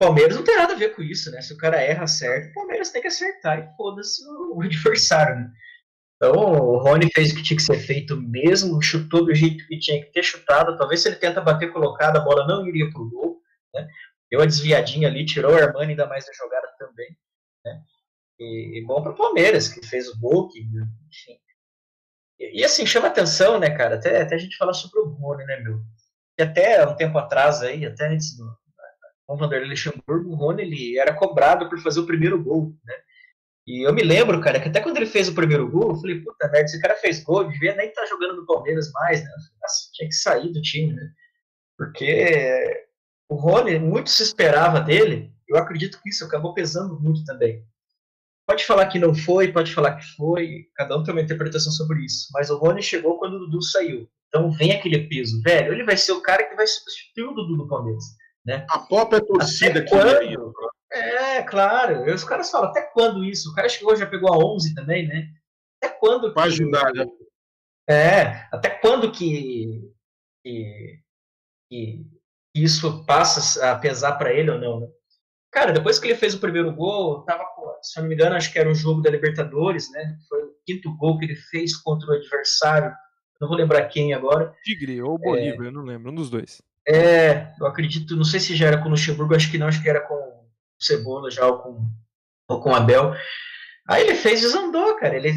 Palmeiras 0.00 0.34
não 0.34 0.42
tem 0.42 0.56
nada 0.56 0.72
a 0.72 0.76
ver 0.76 0.96
com 0.96 1.02
isso, 1.02 1.30
né? 1.30 1.42
Se 1.42 1.52
o 1.52 1.58
cara 1.58 1.78
erra 1.78 2.06
certo, 2.06 2.50
o 2.50 2.54
Palmeiras 2.54 2.90
tem 2.90 3.02
que 3.02 3.08
acertar 3.08 3.58
e 3.58 3.76
foda-se 3.76 4.24
o 4.26 4.62
adversário, 4.62 5.36
né? 5.36 5.52
Então, 6.16 6.32
o 6.32 6.78
Rony 6.78 7.10
fez 7.12 7.32
o 7.32 7.36
que 7.36 7.42
tinha 7.42 7.56
que 7.56 7.62
ser 7.62 7.78
feito 7.78 8.16
mesmo, 8.16 8.80
chutou 8.80 9.26
do 9.26 9.34
jeito 9.34 9.66
que 9.66 9.78
tinha 9.78 10.02
que 10.02 10.10
ter 10.10 10.22
chutado. 10.22 10.76
Talvez 10.78 11.00
se 11.00 11.08
ele 11.08 11.16
tenta 11.16 11.40
bater 11.42 11.70
colocado, 11.70 12.16
a 12.16 12.20
bola 12.20 12.46
não 12.46 12.66
iria 12.66 12.90
pro 12.90 13.10
gol, 13.10 13.42
né? 13.74 13.86
Deu 14.30 14.40
a 14.40 14.46
desviadinha 14.46 15.06
ali, 15.06 15.26
tirou 15.26 15.52
o 15.52 15.56
Armani 15.56 15.90
ainda 15.90 16.06
mais 16.06 16.24
da 16.24 16.32
jogada 16.32 16.66
também, 16.78 17.14
né? 17.64 17.82
E, 18.40 18.78
e 18.78 18.84
bom 18.86 19.02
para 19.02 19.12
o 19.12 19.16
Palmeiras, 19.16 19.68
que 19.68 19.86
fez 19.86 20.08
o 20.08 20.18
gol, 20.18 20.48
que, 20.48 20.60
enfim. 20.60 21.38
E, 22.38 22.60
e, 22.60 22.64
assim, 22.64 22.86
chama 22.86 23.08
atenção, 23.08 23.60
né, 23.60 23.70
cara? 23.70 23.96
Até, 23.96 24.22
até 24.22 24.34
a 24.34 24.38
gente 24.38 24.56
falar 24.56 24.72
sobre 24.72 24.98
o 25.00 25.10
Rony, 25.10 25.44
né, 25.44 25.60
meu? 25.60 25.80
Que 26.36 26.42
até 26.42 26.86
um 26.86 26.96
tempo 26.96 27.18
atrás 27.18 27.60
aí, 27.62 27.84
até 27.84 28.08
antes 28.08 28.36
do, 28.36 28.50
o 29.30 29.36
Vanderlei 29.36 29.70
Luxemburgo, 29.70 30.30
o 30.30 30.34
Rony 30.34 30.62
ele 30.62 30.98
era 30.98 31.14
cobrado 31.14 31.68
por 31.68 31.78
fazer 31.80 32.00
o 32.00 32.06
primeiro 32.06 32.42
gol, 32.42 32.74
né? 32.84 32.94
E 33.66 33.86
eu 33.86 33.92
me 33.92 34.02
lembro, 34.02 34.40
cara, 34.40 34.58
que 34.58 34.68
até 34.68 34.80
quando 34.80 34.96
ele 34.96 35.06
fez 35.06 35.28
o 35.28 35.34
primeiro 35.34 35.70
gol, 35.70 35.90
eu 35.90 35.96
falei, 35.96 36.20
puta 36.20 36.48
merda, 36.48 36.64
esse 36.64 36.80
cara 36.80 36.96
fez 36.96 37.22
gol, 37.22 37.44
devia 37.44 37.76
nem 37.76 37.88
estar 37.88 38.02
tá 38.02 38.08
jogando 38.08 38.36
no 38.36 38.46
Palmeiras 38.46 38.90
mais, 38.90 39.22
né? 39.22 39.30
Nossa, 39.62 39.90
tinha 39.92 40.08
que 40.08 40.14
sair 40.14 40.52
do 40.52 40.60
time, 40.60 40.94
né? 40.94 41.08
Porque 41.78 42.86
o 43.28 43.36
Rony, 43.36 43.78
muito 43.78 44.10
se 44.10 44.24
esperava 44.24 44.80
dele, 44.80 45.32
eu 45.48 45.56
acredito 45.56 46.00
que 46.02 46.08
isso 46.08 46.24
acabou 46.24 46.52
pesando 46.52 46.98
muito 46.98 47.24
também. 47.24 47.64
Pode 48.50 48.66
falar 48.66 48.86
que 48.86 48.98
não 48.98 49.14
foi, 49.14 49.52
pode 49.52 49.72
falar 49.72 49.94
que 49.94 50.04
foi, 50.16 50.66
cada 50.74 50.98
um 50.98 51.04
tem 51.04 51.14
uma 51.14 51.20
interpretação 51.20 51.70
sobre 51.70 52.04
isso, 52.04 52.26
mas 52.32 52.50
o 52.50 52.58
Rony 52.58 52.82
chegou 52.82 53.16
quando 53.16 53.34
o 53.34 53.38
Dudu 53.38 53.62
saiu. 53.62 54.10
Então 54.26 54.50
vem 54.50 54.72
aquele 54.72 55.06
peso, 55.06 55.40
velho, 55.40 55.72
ele 55.72 55.84
vai 55.84 55.96
ser 55.96 56.10
o 56.10 56.20
cara 56.20 56.42
que 56.42 56.56
vai 56.56 56.66
substituir 56.66 57.26
o 57.26 57.32
Dudu 57.32 57.56
no 57.56 57.68
Palmeiras. 57.68 58.02
Né? 58.44 58.66
A 58.68 58.80
própria 58.80 59.24
torcida 59.24 59.84
que 59.84 59.90
quando? 59.90 60.52
É, 60.90 61.44
claro. 61.44 62.08
E 62.08 62.12
os 62.12 62.24
caras 62.24 62.50
falam, 62.50 62.70
até 62.70 62.82
quando 62.82 63.24
isso? 63.24 63.52
O 63.52 63.54
cara 63.54 63.68
chegou, 63.68 63.94
já 63.94 64.04
pegou 64.04 64.34
a 64.34 64.36
11 64.36 64.74
também, 64.74 65.06
né? 65.06 65.28
Até 65.80 65.94
quando 65.94 66.34
que... 66.34 66.40
ajudar, 66.40 66.92
né? 66.92 67.06
É, 67.88 68.48
até 68.50 68.68
quando 68.68 69.12
que, 69.12 69.92
que, 70.44 71.00
que 71.70 72.04
isso 72.52 73.04
passa 73.04 73.70
a 73.70 73.78
pesar 73.78 74.14
para 74.14 74.32
ele 74.32 74.50
ou 74.50 74.58
não, 74.58 74.80
né? 74.80 74.88
Cara, 75.52 75.72
depois 75.72 76.00
que 76.00 76.08
ele 76.08 76.16
fez 76.16 76.34
o 76.34 76.40
primeiro 76.40 76.74
gol, 76.74 77.22
tava, 77.22 77.44
se 77.82 77.98
eu 77.98 78.02
não 78.02 78.08
me 78.08 78.14
engano, 78.14 78.36
acho 78.36 78.52
que 78.52 78.58
era 78.58 78.70
um 78.70 78.74
jogo 78.74 79.00
da 79.00 79.10
Libertadores, 79.10 79.90
né? 79.90 80.16
Foi 80.28 80.42
o 80.42 80.54
quinto 80.66 80.96
gol 80.96 81.18
que 81.18 81.24
ele 81.24 81.36
fez 81.36 81.76
contra 81.76 82.08
o 82.08 82.14
adversário. 82.14 82.92
Não 83.40 83.48
vou 83.48 83.56
lembrar 83.56 83.86
quem 83.88 84.12
agora. 84.12 84.54
Tigre 84.62 85.00
ou 85.02 85.18
Bolívar, 85.18 85.64
é, 85.64 85.68
eu 85.68 85.72
não 85.72 85.82
lembro, 85.82 86.10
um 86.10 86.14
dos 86.14 86.30
dois. 86.30 86.60
É, 86.86 87.52
eu 87.60 87.66
acredito, 87.66 88.16
não 88.16 88.24
sei 88.24 88.40
se 88.40 88.56
já 88.56 88.66
era 88.66 88.78
com 88.78 88.88
o 88.88 88.90
Luxemburgo, 88.90 89.34
acho 89.34 89.50
que 89.50 89.58
não, 89.58 89.66
acho 89.66 89.82
que 89.82 89.88
era 89.88 90.00
com 90.00 90.14
o 90.14 90.48
Cebola 90.78 91.30
já, 91.30 91.46
ou 91.46 91.58
com, 91.58 91.86
ou 92.48 92.60
com 92.60 92.70
o 92.70 92.74
Abel. 92.74 93.14
Aí 93.88 94.02
ele 94.02 94.14
fez 94.14 94.40
e 94.40 94.42
desandou, 94.42 94.96
cara. 94.96 95.16
Ele 95.16 95.32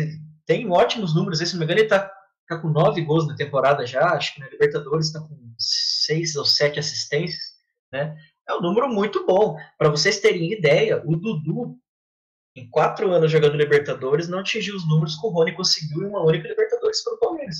tem 0.45 0.69
ótimos 0.69 1.15
números, 1.15 1.39
se 1.39 1.53
não 1.53 1.59
me 1.59 1.65
engano, 1.65 1.79
ele 1.79 1.87
tá, 1.87 2.11
tá 2.47 2.57
com 2.59 2.69
nove 2.69 3.01
gols 3.01 3.27
na 3.27 3.35
temporada 3.35 3.85
já, 3.85 4.09
acho 4.09 4.33
que 4.33 4.39
na 4.39 4.49
Libertadores 4.49 5.11
tá 5.11 5.19
com 5.19 5.37
seis 5.57 6.35
ou 6.35 6.45
sete 6.45 6.79
assistências, 6.79 7.53
né? 7.91 8.15
É 8.47 8.53
um 8.53 8.61
número 8.61 8.89
muito 8.89 9.25
bom. 9.25 9.55
Para 9.77 9.89
vocês 9.89 10.19
terem 10.19 10.51
ideia, 10.51 11.01
o 11.05 11.15
Dudu, 11.15 11.77
em 12.55 12.69
quatro 12.69 13.11
anos 13.11 13.31
jogando 13.31 13.57
Libertadores, 13.57 14.27
não 14.27 14.39
atingiu 14.39 14.75
os 14.75 14.87
números 14.87 15.15
que 15.19 15.25
o 15.25 15.29
Rony 15.29 15.53
conseguiu 15.53 16.03
em 16.03 16.07
uma 16.07 16.23
única 16.23 16.47
Libertadores 16.47 17.03
para 17.03 17.13
o 17.13 17.19
Palmeiras. 17.19 17.57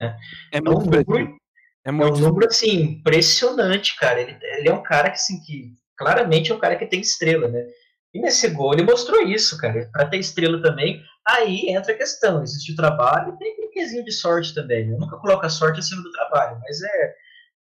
É, 0.00 0.16
é, 0.52 0.60
muito 0.60 0.68
é 0.68 0.70
um 0.70 0.84
número, 0.84 1.38
é, 1.84 1.90
muito... 1.90 2.14
é 2.14 2.18
um 2.18 2.18
número 2.18 2.46
assim, 2.46 2.82
impressionante, 2.82 3.96
cara. 3.96 4.20
Ele, 4.20 4.38
ele, 4.58 4.68
é 4.68 4.72
um 4.72 4.82
cara 4.82 5.10
que, 5.10 5.16
assim, 5.16 5.40
que 5.40 5.72
claramente 5.96 6.52
é 6.52 6.54
um 6.54 6.58
cara 6.58 6.76
que 6.76 6.86
tem 6.86 7.00
estrela, 7.00 7.48
né? 7.48 7.66
E 8.12 8.20
nesse 8.20 8.48
gol 8.48 8.72
ele 8.72 8.82
mostrou 8.82 9.22
isso, 9.22 9.58
cara. 9.58 9.88
Para 9.92 10.06
ter 10.06 10.18
estrela 10.18 10.60
também, 10.62 11.02
aí 11.26 11.68
entra 11.68 11.92
a 11.92 11.96
questão. 11.96 12.42
Existe 12.42 12.72
o 12.72 12.76
trabalho 12.76 13.34
e 13.34 13.38
tem 13.38 13.66
um 13.66 13.70
quezinho 13.70 14.04
de 14.04 14.12
sorte 14.12 14.54
também. 14.54 14.86
Né? 14.86 14.94
Eu 14.94 14.98
nunca 14.98 15.16
coloco 15.16 15.44
a 15.44 15.50
sorte 15.50 15.80
acima 15.80 16.02
do 16.02 16.12
trabalho, 16.12 16.58
mas 16.60 16.82
é, 16.82 17.14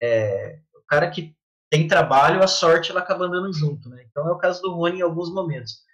é 0.03 0.59
o 0.73 0.81
cara 0.87 1.09
que 1.09 1.35
tem 1.69 1.87
trabalho, 1.87 2.41
a 2.41 2.47
sorte 2.47 2.91
ela 2.91 3.01
acaba 3.01 3.25
andando 3.25 3.51
junto, 3.51 3.89
né? 3.89 4.05
Então 4.09 4.25
é 4.27 4.31
o 4.31 4.37
caso 4.37 4.61
do 4.61 4.73
Rony 4.73 4.99
em 4.99 5.01
alguns 5.01 5.33
momentos. 5.33 5.86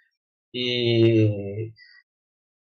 E, 0.54 1.72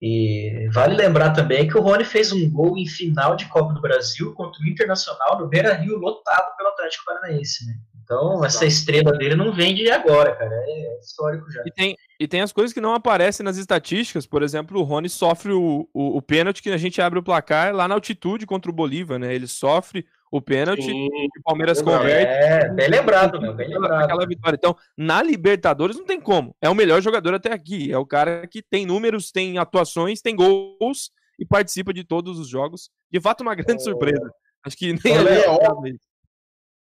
e 0.00 0.68
vale 0.72 0.96
lembrar 0.96 1.30
também 1.30 1.68
que 1.68 1.76
o 1.76 1.82
Rony 1.82 2.04
fez 2.04 2.32
um 2.32 2.50
gol 2.50 2.78
em 2.78 2.86
final 2.86 3.36
de 3.36 3.46
Copa 3.46 3.74
do 3.74 3.80
Brasil 3.82 4.32
contra 4.32 4.62
o 4.62 4.66
Internacional 4.66 5.38
no 5.38 5.48
Beira 5.48 5.74
Rio, 5.74 5.98
lotado 5.98 6.56
pelo 6.56 6.70
Atlético 6.70 7.04
Paranaense, 7.04 7.66
né? 7.66 7.74
Então, 8.02 8.44
essa 8.44 8.66
estrela 8.66 9.12
dele 9.12 9.34
não 9.34 9.50
vem 9.50 9.74
de 9.74 9.90
agora, 9.90 10.36
cara. 10.36 10.52
É 10.54 10.98
histórico 11.00 11.50
já. 11.50 11.62
E 11.64 11.70
tem, 11.70 11.96
e 12.20 12.28
tem 12.28 12.42
as 12.42 12.52
coisas 12.52 12.72
que 12.72 12.80
não 12.80 12.94
aparecem 12.94 13.42
nas 13.42 13.56
estatísticas. 13.56 14.26
Por 14.26 14.42
exemplo, 14.42 14.78
o 14.78 14.82
Rony 14.82 15.08
sofre 15.08 15.52
o, 15.52 15.88
o, 15.92 16.18
o 16.18 16.22
pênalti 16.22 16.62
que 16.62 16.70
a 16.70 16.76
gente 16.76 17.00
abre 17.00 17.18
o 17.18 17.22
placar 17.22 17.74
lá 17.74 17.88
na 17.88 17.94
altitude 17.94 18.46
contra 18.46 18.70
o 18.70 18.74
Bolívar, 18.74 19.18
né? 19.18 19.34
Ele 19.34 19.46
sofre 19.46 20.06
o 20.36 20.42
pênalti 20.42 20.90
o 20.90 21.42
Palmeiras 21.44 21.80
converte. 21.80 22.32
É, 22.32 22.68
bem 22.68 22.88
lembrado, 22.88 23.40
meu, 23.40 23.54
bem 23.54 23.68
lembrado. 23.68 24.02
Aquela 24.02 24.26
vitória. 24.26 24.56
Então, 24.56 24.76
na 24.98 25.22
Libertadores 25.22 25.96
não 25.96 26.04
tem 26.04 26.20
como. 26.20 26.56
É 26.60 26.68
o 26.68 26.74
melhor 26.74 27.00
jogador 27.00 27.34
até 27.34 27.52
aqui. 27.52 27.92
É 27.92 27.96
o 27.96 28.04
cara 28.04 28.44
que 28.48 28.60
tem 28.60 28.84
números, 28.84 29.30
tem 29.30 29.58
atuações, 29.58 30.20
tem 30.20 30.34
gols 30.34 31.12
e 31.38 31.46
participa 31.46 31.94
de 31.94 32.02
todos 32.02 32.36
os 32.40 32.48
jogos. 32.48 32.90
De 33.08 33.20
fato, 33.20 33.42
uma 33.42 33.54
grande 33.54 33.80
oh. 33.82 33.84
surpresa. 33.84 34.28
Acho 34.66 34.76
que 34.76 34.92
nem 35.04 35.18
Léo, 35.22 35.58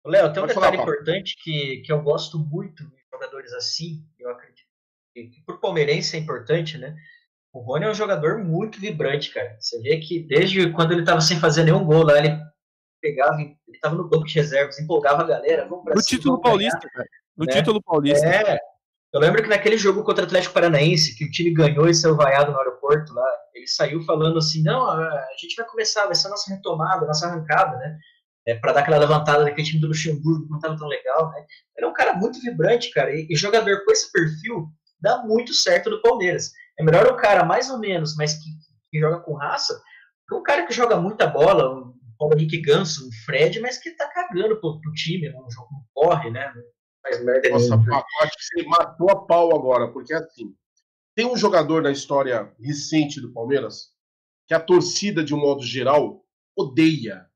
Léo, 0.07 0.33
tem 0.33 0.43
um 0.43 0.47
Pode 0.47 0.55
detalhe 0.55 0.55
falar, 0.55 0.75
importante 0.77 1.37
que, 1.43 1.83
que 1.85 1.93
eu 1.93 2.01
gosto 2.01 2.39
muito 2.39 2.83
de 2.83 2.97
jogadores 3.13 3.53
assim, 3.53 4.03
eu 4.19 4.31
acredito 4.31 4.65
que, 5.15 5.25
que 5.25 5.43
por 5.43 5.61
palmeirense 5.61 6.17
é 6.17 6.19
importante, 6.19 6.79
né? 6.79 6.97
O 7.53 7.61
Rony 7.61 7.85
é 7.85 7.91
um 7.91 7.95
jogador 7.95 8.39
muito 8.39 8.81
vibrante, 8.81 9.33
cara. 9.33 9.57
Você 9.61 9.81
vê 9.81 9.99
que 9.99 10.21
desde 10.21 10.73
quando 10.73 10.93
ele 10.93 11.03
estava 11.03 11.21
sem 11.21 11.39
fazer 11.39 11.65
nenhum 11.65 11.85
gol 11.85 12.05
lá, 12.05 12.19
ele 12.19 12.39
pegava, 13.05 13.39
ele 13.39 13.57
estava 13.69 13.95
no 13.95 14.09
banco 14.09 14.25
de 14.25 14.35
reservas, 14.35 14.81
empolgava 14.81 15.23
a 15.23 15.27
galera. 15.27 15.69
Vamos 15.69 15.85
no 15.85 16.01
cima, 16.01 16.03
título 16.03 16.41
paulista, 16.41 16.89
cara. 16.89 17.09
No 17.37 17.45
né? 17.45 17.53
título 17.53 17.83
paulista. 17.83 18.27
É. 18.27 18.59
Eu 19.13 19.21
lembro 19.21 19.43
que 19.43 19.49
naquele 19.49 19.77
jogo 19.77 20.03
contra 20.03 20.25
o 20.25 20.27
Atlético 20.27 20.55
Paranaense, 20.55 21.17
que 21.17 21.27
o 21.27 21.31
time 21.31 21.53
ganhou 21.53 21.89
e 21.89 21.95
saiu 21.95 22.17
vaiado 22.17 22.51
no 22.51 22.59
aeroporto 22.59 23.13
lá, 23.13 23.27
ele 23.55 23.67
saiu 23.67 24.03
falando 24.05 24.39
assim: 24.39 24.63
não, 24.63 24.89
a 24.89 25.27
gente 25.39 25.55
vai 25.55 25.67
começar, 25.67 26.07
vai 26.07 26.15
ser 26.15 26.29
a 26.29 26.31
nossa 26.31 26.53
retomada, 26.53 27.05
a 27.05 27.09
nossa 27.09 27.27
arrancada, 27.27 27.77
né? 27.77 27.99
É, 28.47 28.55
para 28.55 28.73
dar 28.73 28.81
aquela 28.81 28.99
levantada 28.99 29.45
daquele 29.45 29.67
time 29.67 29.81
do 29.81 29.87
Luxemburgo 29.89 30.45
que 30.45 30.51
não 30.51 30.59
estava 30.59 30.77
tão 30.77 30.89
legal, 30.89 31.31
né? 31.31 31.47
Ele 31.77 31.87
é 31.87 31.89
um 31.89 31.95
cara 31.95 32.15
muito 32.15 32.41
vibrante, 32.41 32.91
cara, 32.91 33.15
e, 33.15 33.27
e 33.31 33.37
jogador 33.37 33.85
com 33.85 33.93
esse 33.93 34.11
perfil 34.11 34.69
dá 35.01 35.23
muito 35.23 35.55
certo 35.55 35.91
no 35.91 36.03
Palmeiras. 36.03 36.51
É 36.79 36.83
melhor 36.83 37.07
o 37.07 37.17
cara 37.17 37.45
mais 37.45 37.71
ou 37.71 37.79
menos, 37.79 38.17
mas 38.17 38.35
que, 38.35 38.51
que 38.91 39.01
joga 39.01 39.21
com 39.21 39.35
raça, 39.35 39.81
que 40.29 40.35
um 40.35 40.43
cara 40.43 40.67
que 40.67 40.75
joga 40.75 40.97
muita 40.97 41.27
bola, 41.27 41.95
Paulo 42.25 42.35
Henrique 42.35 42.61
Ganso, 42.61 43.07
o 43.07 43.12
Fred, 43.25 43.61
mas 43.61 43.79
que 43.79 43.91
tá 43.91 44.09
cagando 44.09 44.59
pro, 44.59 44.81
pro 44.81 44.93
time, 44.93 45.29
não, 45.31 45.43
não 45.43 45.85
corre, 45.93 46.31
né? 46.31 46.51
Não 46.55 46.62
faz 47.03 47.22
merda. 47.22 47.51
Nossa, 47.51 47.77
Paco, 47.77 48.09
acho 48.22 48.37
que 48.37 48.45
você 48.45 48.62
matou 48.66 49.11
a 49.11 49.27
pau 49.27 49.55
agora, 49.55 49.93
porque 49.93 50.14
assim, 50.14 50.55
tem 51.14 51.27
um 51.27 51.37
jogador 51.37 51.83
na 51.83 51.91
história 51.91 52.51
recente 52.59 53.20
do 53.20 53.33
Palmeiras 53.33 53.93
que 54.47 54.55
a 54.55 54.61
torcida, 54.61 55.22
de 55.22 55.35
um 55.35 55.39
modo 55.39 55.62
geral, 55.62 56.25
odeia. 56.57 57.27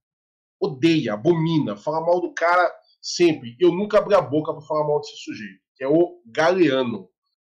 Odeia, 0.61 1.14
abomina, 1.14 1.76
fala 1.76 2.01
mal 2.01 2.20
do 2.20 2.32
cara 2.32 2.72
sempre. 3.01 3.57
Eu 3.61 3.70
nunca 3.70 3.99
abri 3.99 4.14
a 4.14 4.20
boca 4.20 4.53
para 4.53 4.62
falar 4.62 4.86
mal 4.86 5.01
desse 5.01 5.16
sujeito, 5.16 5.61
que 5.76 5.84
é 5.84 5.89
o 5.89 6.20
Galeano. 6.26 7.09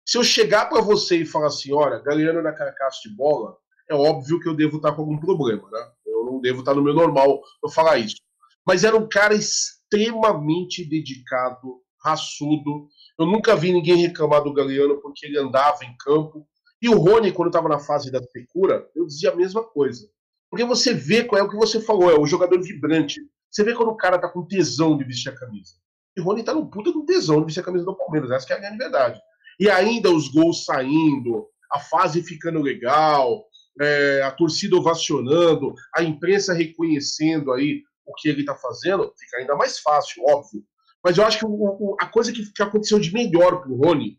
Se 0.06 0.18
eu 0.18 0.24
chegar 0.24 0.70
para 0.70 0.82
você 0.82 1.18
e 1.18 1.26
falar 1.26 1.48
assim, 1.48 1.74
olha, 1.74 2.00
Galeano 2.00 2.42
na 2.42 2.54
carcaça 2.54 3.00
de 3.04 3.16
bola, 3.16 3.58
é 3.90 3.96
óbvio 3.96 4.40
que 4.40 4.48
eu 4.48 4.56
devo 4.56 4.78
estar 4.78 4.94
com 4.94 5.02
algum 5.02 5.20
problema, 5.20 5.70
né? 5.70 5.92
Não 6.26 6.40
devo 6.40 6.60
estar 6.60 6.74
no 6.74 6.84
meu 6.84 6.94
normal 6.94 7.42
eu 7.64 7.70
falar 7.70 7.98
isso. 7.98 8.18
Mas 8.66 8.84
era 8.84 8.96
um 8.96 9.08
cara 9.08 9.34
extremamente 9.34 10.88
dedicado, 10.88 11.82
raçudo. 12.04 12.88
Eu 13.20 13.26
nunca 13.26 13.56
vi 13.56 13.72
ninguém 13.72 13.98
reclamar 13.98 14.44
do 14.44 14.54
Galeano 14.54 15.02
porque 15.02 15.26
ele 15.26 15.38
andava 15.38 15.84
em 15.84 15.96
campo. 15.98 16.48
E 16.82 16.90
o 16.90 16.98
Rony, 16.98 17.32
quando 17.32 17.48
estava 17.48 17.70
na 17.70 17.80
fase 17.80 18.12
da 18.12 18.22
secura, 18.22 18.90
eu 18.96 19.06
dizia 19.06 19.32
a 19.32 19.36
mesma 19.36 19.64
coisa. 19.64 20.10
Porque 20.50 20.66
você 20.66 20.94
vê 20.94 21.24
qual 21.24 21.42
é 21.42 21.44
o 21.44 21.50
que 21.50 21.56
você 21.56 21.82
falou, 21.82 22.12
é 22.12 22.20
o 22.20 22.28
jogador 22.28 22.62
vibrante. 22.62 23.22
Você 23.50 23.64
vê 23.64 23.74
quando 23.74 23.90
o 23.90 23.98
cara 23.98 24.20
tá 24.20 24.28
com 24.28 24.46
tesão 24.46 24.98
de 24.98 25.04
vestir 25.04 25.30
a 25.30 25.36
camisa. 25.36 25.74
E 26.16 26.22
o 26.22 26.24
Rony 26.24 26.44
tá 26.44 26.54
no 26.54 26.70
puta 26.70 26.92
do 26.92 27.06
tesão 27.06 27.40
de 27.40 27.46
vestir 27.46 27.62
a 27.62 27.64
camisa 27.64 27.86
do 27.86 27.96
Palmeiras. 27.96 28.32
Essa 28.32 28.54
é 28.54 28.58
a 28.58 28.60
grande 28.60 28.78
verdade. 28.78 29.20
E 29.60 29.70
ainda 29.70 30.12
os 30.12 30.28
gols 30.28 30.66
saindo, 30.66 31.48
a 31.72 31.80
fase 31.80 32.22
ficando 32.22 32.62
legal, 32.62 33.46
é, 33.82 34.22
a 34.24 34.32
torcida 34.32 34.76
ovacionando, 34.76 35.74
a 35.96 36.04
imprensa 36.04 36.54
reconhecendo 36.54 37.52
aí 37.52 37.82
o 38.06 38.14
que 38.16 38.30
ele 38.30 38.42
está 38.42 38.56
fazendo, 38.56 39.14
fica 39.18 39.38
ainda 39.38 39.56
mais 39.56 39.80
fácil, 39.80 40.24
óbvio. 40.26 40.64
Mas 41.04 41.18
eu 41.18 41.26
acho 41.26 41.40
que 41.40 41.46
o, 41.46 41.50
o, 41.50 41.96
a 42.00 42.06
coisa 42.06 42.32
que, 42.32 42.52
que 42.52 42.64
aconteceu 42.64 43.00
de 43.00 43.14
melhor 43.14 43.62
para 43.62 43.72
o 43.72 43.78
Rony 43.78 44.18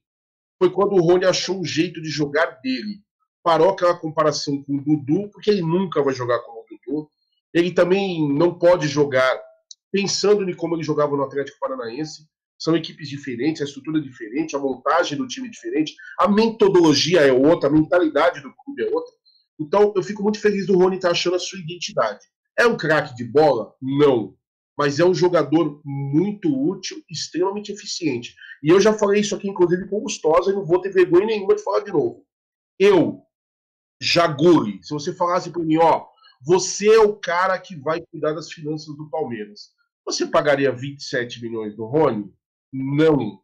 foi 0.58 0.70
quando 0.70 0.92
o 0.94 1.00
Rony 1.00 1.24
achou 1.24 1.60
um 1.60 1.64
jeito 1.64 2.00
de 2.00 2.08
jogar 2.08 2.60
dele. 2.62 3.00
Parou 3.42 3.70
aquela 3.70 3.98
comparação 3.98 4.62
com 4.62 4.76
o 4.76 4.82
Dudu, 4.82 5.30
porque 5.30 5.50
ele 5.50 5.62
nunca 5.62 6.02
vai 6.02 6.14
jogar 6.14 6.38
como 6.40 6.60
o 6.60 6.64
Dudu. 6.64 7.10
Ele 7.52 7.72
também 7.72 8.26
não 8.32 8.58
pode 8.58 8.88
jogar 8.88 9.40
pensando 9.92 10.48
em 10.48 10.54
como 10.54 10.74
ele 10.74 10.82
jogava 10.82 11.16
no 11.16 11.22
Atlético 11.22 11.58
Paranaense. 11.60 12.26
São 12.58 12.76
equipes 12.76 13.08
diferentes, 13.08 13.60
a 13.60 13.64
estrutura 13.64 13.98
é 13.98 14.02
diferente, 14.02 14.56
a 14.56 14.58
montagem 14.58 15.18
do 15.18 15.26
time 15.26 15.48
é 15.48 15.50
diferente, 15.50 15.94
a 16.18 16.28
metodologia 16.28 17.20
é 17.20 17.32
outra, 17.32 17.68
a 17.68 17.72
mentalidade 17.72 18.40
do 18.40 18.54
clube 18.54 18.82
é 18.82 18.90
outra. 18.90 19.12
Então, 19.60 19.92
eu 19.96 20.02
fico 20.02 20.22
muito 20.22 20.40
feliz 20.40 20.66
do 20.66 20.76
Rony 20.76 20.96
estar 20.96 21.08
tá 21.08 21.12
achando 21.12 21.36
a 21.36 21.38
sua 21.38 21.58
identidade. 21.58 22.20
É 22.58 22.66
um 22.66 22.76
craque 22.76 23.14
de 23.14 23.24
bola? 23.24 23.74
Não. 23.80 24.36
Mas 24.76 24.98
é 24.98 25.04
um 25.04 25.14
jogador 25.14 25.80
muito 25.84 26.48
útil, 26.48 27.00
extremamente 27.08 27.70
eficiente. 27.70 28.34
E 28.62 28.68
eu 28.68 28.80
já 28.80 28.92
falei 28.92 29.20
isso 29.20 29.34
aqui, 29.34 29.48
inclusive, 29.48 29.88
com 29.88 29.98
o 29.98 30.02
Gustosa, 30.02 30.50
e 30.50 30.54
não 30.54 30.64
vou 30.64 30.80
ter 30.80 30.90
vergonha 30.90 31.26
nenhuma 31.26 31.54
de 31.54 31.62
falar 31.62 31.80
de 31.80 31.92
novo. 31.92 32.26
Eu, 32.78 33.22
Jaguri, 34.00 34.80
se 34.82 34.92
você 34.92 35.14
falasse 35.14 35.50
para 35.50 35.62
mim, 35.62 35.76
ó, 35.76 36.06
você 36.42 36.88
é 36.88 36.98
o 36.98 37.16
cara 37.16 37.58
que 37.58 37.76
vai 37.76 38.00
cuidar 38.00 38.32
das 38.32 38.52
finanças 38.52 38.94
do 38.96 39.08
Palmeiras, 39.08 39.70
você 40.04 40.26
pagaria 40.26 40.72
27 40.72 41.40
milhões 41.40 41.76
do 41.76 41.86
Rony? 41.86 42.32
Não. 42.72 43.40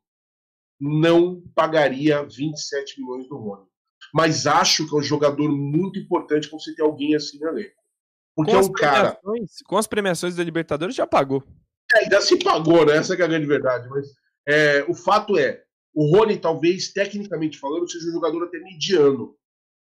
Não 0.80 1.42
pagaria 1.54 2.24
27 2.24 3.00
milhões 3.00 3.28
do 3.28 3.36
Rony 3.36 3.69
mas 4.12 4.46
acho 4.46 4.88
que 4.88 4.94
é 4.94 4.98
um 4.98 5.02
jogador 5.02 5.50
muito 5.50 5.98
importante 5.98 6.48
quando 6.48 6.62
você 6.62 6.74
tem 6.74 6.84
alguém 6.84 7.14
assim 7.14 7.38
no 7.38 7.48
elenco. 7.48 7.80
Porque 8.34 8.52
com 8.52 8.58
é 8.58 8.60
um 8.60 8.72
cara. 8.72 9.18
Com 9.66 9.76
as 9.76 9.86
premiações 9.86 10.36
da 10.36 10.44
Libertadores 10.44 10.94
já 10.94 11.06
pagou. 11.06 11.42
É, 11.92 12.04
ainda 12.04 12.20
se 12.20 12.38
pagou, 12.38 12.86
né? 12.86 12.96
Essa 12.96 13.14
é 13.14 13.22
a 13.22 13.28
grande 13.28 13.46
verdade. 13.46 13.88
Mas 13.88 14.06
é, 14.46 14.84
o 14.88 14.94
fato 14.94 15.38
é, 15.38 15.62
o 15.94 16.16
Rony, 16.16 16.38
talvez, 16.38 16.92
tecnicamente 16.92 17.58
falando, 17.58 17.90
seja 17.90 18.08
um 18.08 18.12
jogador 18.12 18.44
até 18.44 18.58
mediano. 18.58 19.34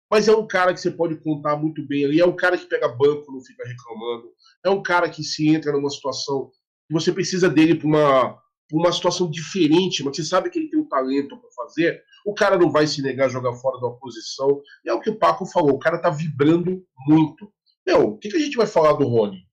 Mas 0.09 0.27
é 0.27 0.35
um 0.35 0.47
cara 0.47 0.73
que 0.73 0.79
você 0.79 0.89
pode 0.89 1.17
contar 1.17 1.57
muito 1.57 1.85
bem 1.85 2.05
ali. 2.05 2.21
É 2.21 2.25
um 2.25 2.35
cara 2.35 2.57
que 2.57 2.65
pega 2.65 2.87
banco, 2.87 3.31
não 3.31 3.41
fica 3.41 3.67
reclamando. 3.67 4.31
É 4.65 4.69
um 4.69 4.81
cara 4.81 5.09
que 5.09 5.23
se 5.23 5.49
entra 5.49 5.71
numa 5.73 5.89
situação 5.89 6.49
que 6.87 6.93
você 6.93 7.11
precisa 7.11 7.49
dele 7.49 7.75
para 7.75 7.87
uma, 7.87 8.41
uma 8.71 8.91
situação 8.93 9.29
diferente, 9.29 10.03
mas 10.03 10.15
você 10.15 10.23
sabe 10.23 10.49
que 10.49 10.57
ele 10.57 10.69
tem 10.69 10.79
um 10.79 10.87
talento 10.87 11.37
para 11.37 11.51
fazer 11.51 12.01
o 12.27 12.33
cara 12.33 12.57
não 12.57 12.69
vai 12.69 12.85
se 12.85 13.01
negar 13.01 13.27
a 13.27 13.29
jogar 13.29 13.53
fora 13.53 13.79
da 13.79 13.87
oposição. 13.87 14.61
E 14.83 14.89
é 14.89 14.93
o 14.93 14.99
que 14.99 15.09
o 15.09 15.17
Paco 15.17 15.45
falou, 15.45 15.71
o 15.71 15.79
cara 15.79 15.97
tá 15.97 16.09
vibrando 16.09 16.85
muito. 17.07 17.49
Meu, 17.85 18.09
o 18.09 18.17
que, 18.17 18.27
que 18.27 18.35
a 18.35 18.39
gente 18.39 18.57
vai 18.57 18.67
falar 18.67 18.91
do 18.93 19.07
Rony? 19.07 19.47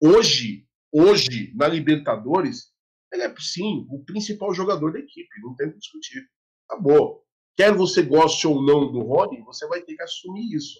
Hoje, 0.00 0.64
hoje, 0.92 1.52
na 1.56 1.66
Libertadores, 1.66 2.72
ele 3.12 3.24
é 3.24 3.34
sim 3.40 3.84
o 3.90 4.04
principal 4.04 4.54
jogador 4.54 4.92
da 4.92 5.00
equipe, 5.00 5.42
não 5.42 5.56
tem 5.56 5.72
que 5.72 5.78
discutir. 5.78 6.22
Acabou. 6.70 7.24
Quer 7.56 7.74
você 7.74 8.00
goste 8.00 8.46
ou 8.46 8.62
não 8.62 8.92
do 8.92 9.00
Rony, 9.00 9.42
você 9.42 9.66
vai 9.66 9.82
ter 9.82 9.96
que 9.96 10.02
assumir 10.02 10.54
isso. 10.54 10.78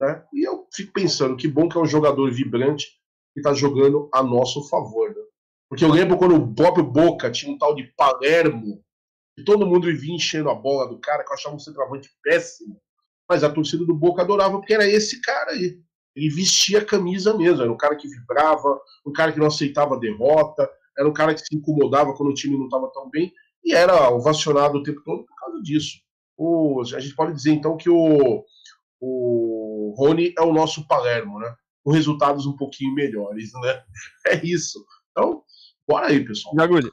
Né? 0.00 0.20
E 0.34 0.44
eu 0.44 0.66
fico 0.74 0.92
pensando, 0.92 1.36
que 1.36 1.46
bom 1.46 1.68
que 1.68 1.78
é 1.78 1.80
um 1.80 1.86
jogador 1.86 2.28
vibrante 2.32 2.88
que 3.32 3.38
está 3.38 3.54
jogando 3.54 4.10
a 4.12 4.20
nosso 4.20 4.68
favor. 4.68 5.10
Né? 5.10 5.22
Porque 5.68 5.84
eu 5.84 5.92
lembro 5.92 6.18
quando 6.18 6.34
o 6.34 6.52
próprio 6.52 6.84
Boca 6.84 7.30
tinha 7.30 7.52
um 7.52 7.56
tal 7.56 7.72
de 7.72 7.84
Palermo, 7.96 8.82
e 9.36 9.44
todo 9.44 9.66
mundo 9.66 9.86
vivia 9.86 10.14
enchendo 10.14 10.50
a 10.50 10.54
bola 10.54 10.88
do 10.88 10.98
cara, 10.98 11.24
que 11.24 11.30
eu 11.30 11.34
achava 11.34 11.54
um 11.54 11.58
centroavante 11.58 12.10
péssimo. 12.22 12.80
Mas 13.28 13.42
a 13.42 13.50
torcida 13.50 13.84
do 13.84 13.94
Boca 13.94 14.22
adorava, 14.22 14.58
porque 14.58 14.74
era 14.74 14.86
esse 14.86 15.20
cara 15.20 15.52
aí. 15.52 15.78
Ele 16.14 16.28
vestia 16.28 16.80
a 16.80 16.84
camisa 16.84 17.36
mesmo, 17.36 17.62
era 17.62 17.72
um 17.72 17.76
cara 17.76 17.96
que 17.96 18.08
vibrava, 18.08 18.78
um 19.06 19.12
cara 19.12 19.32
que 19.32 19.38
não 19.38 19.46
aceitava 19.46 19.98
derrota, 19.98 20.68
era 20.98 21.08
um 21.08 21.12
cara 21.12 21.34
que 21.34 21.40
se 21.40 21.56
incomodava 21.56 22.14
quando 22.14 22.30
o 22.30 22.34
time 22.34 22.58
não 22.58 22.66
estava 22.66 22.90
tão 22.92 23.08
bem, 23.08 23.32
e 23.64 23.72
era 23.72 24.10
ovacionado 24.10 24.78
o 24.78 24.82
tempo 24.82 25.00
todo 25.04 25.24
por 25.24 25.36
causa 25.36 25.62
disso. 25.62 26.00
O, 26.36 26.82
a 26.82 27.00
gente 27.00 27.14
pode 27.14 27.32
dizer 27.32 27.52
então 27.52 27.76
que 27.76 27.88
o, 27.88 28.44
o 29.00 29.94
Rony 29.96 30.34
é 30.36 30.42
o 30.42 30.52
nosso 30.52 30.86
Palermo, 30.86 31.38
né? 31.38 31.54
Com 31.82 31.92
resultados 31.92 32.46
um 32.46 32.56
pouquinho 32.56 32.94
melhores, 32.94 33.52
né? 33.54 33.82
É 34.28 34.44
isso. 34.44 34.84
Então, 35.10 35.42
bora 35.88 36.08
aí, 36.08 36.24
pessoal. 36.24 36.54
Jagulho. 36.56 36.92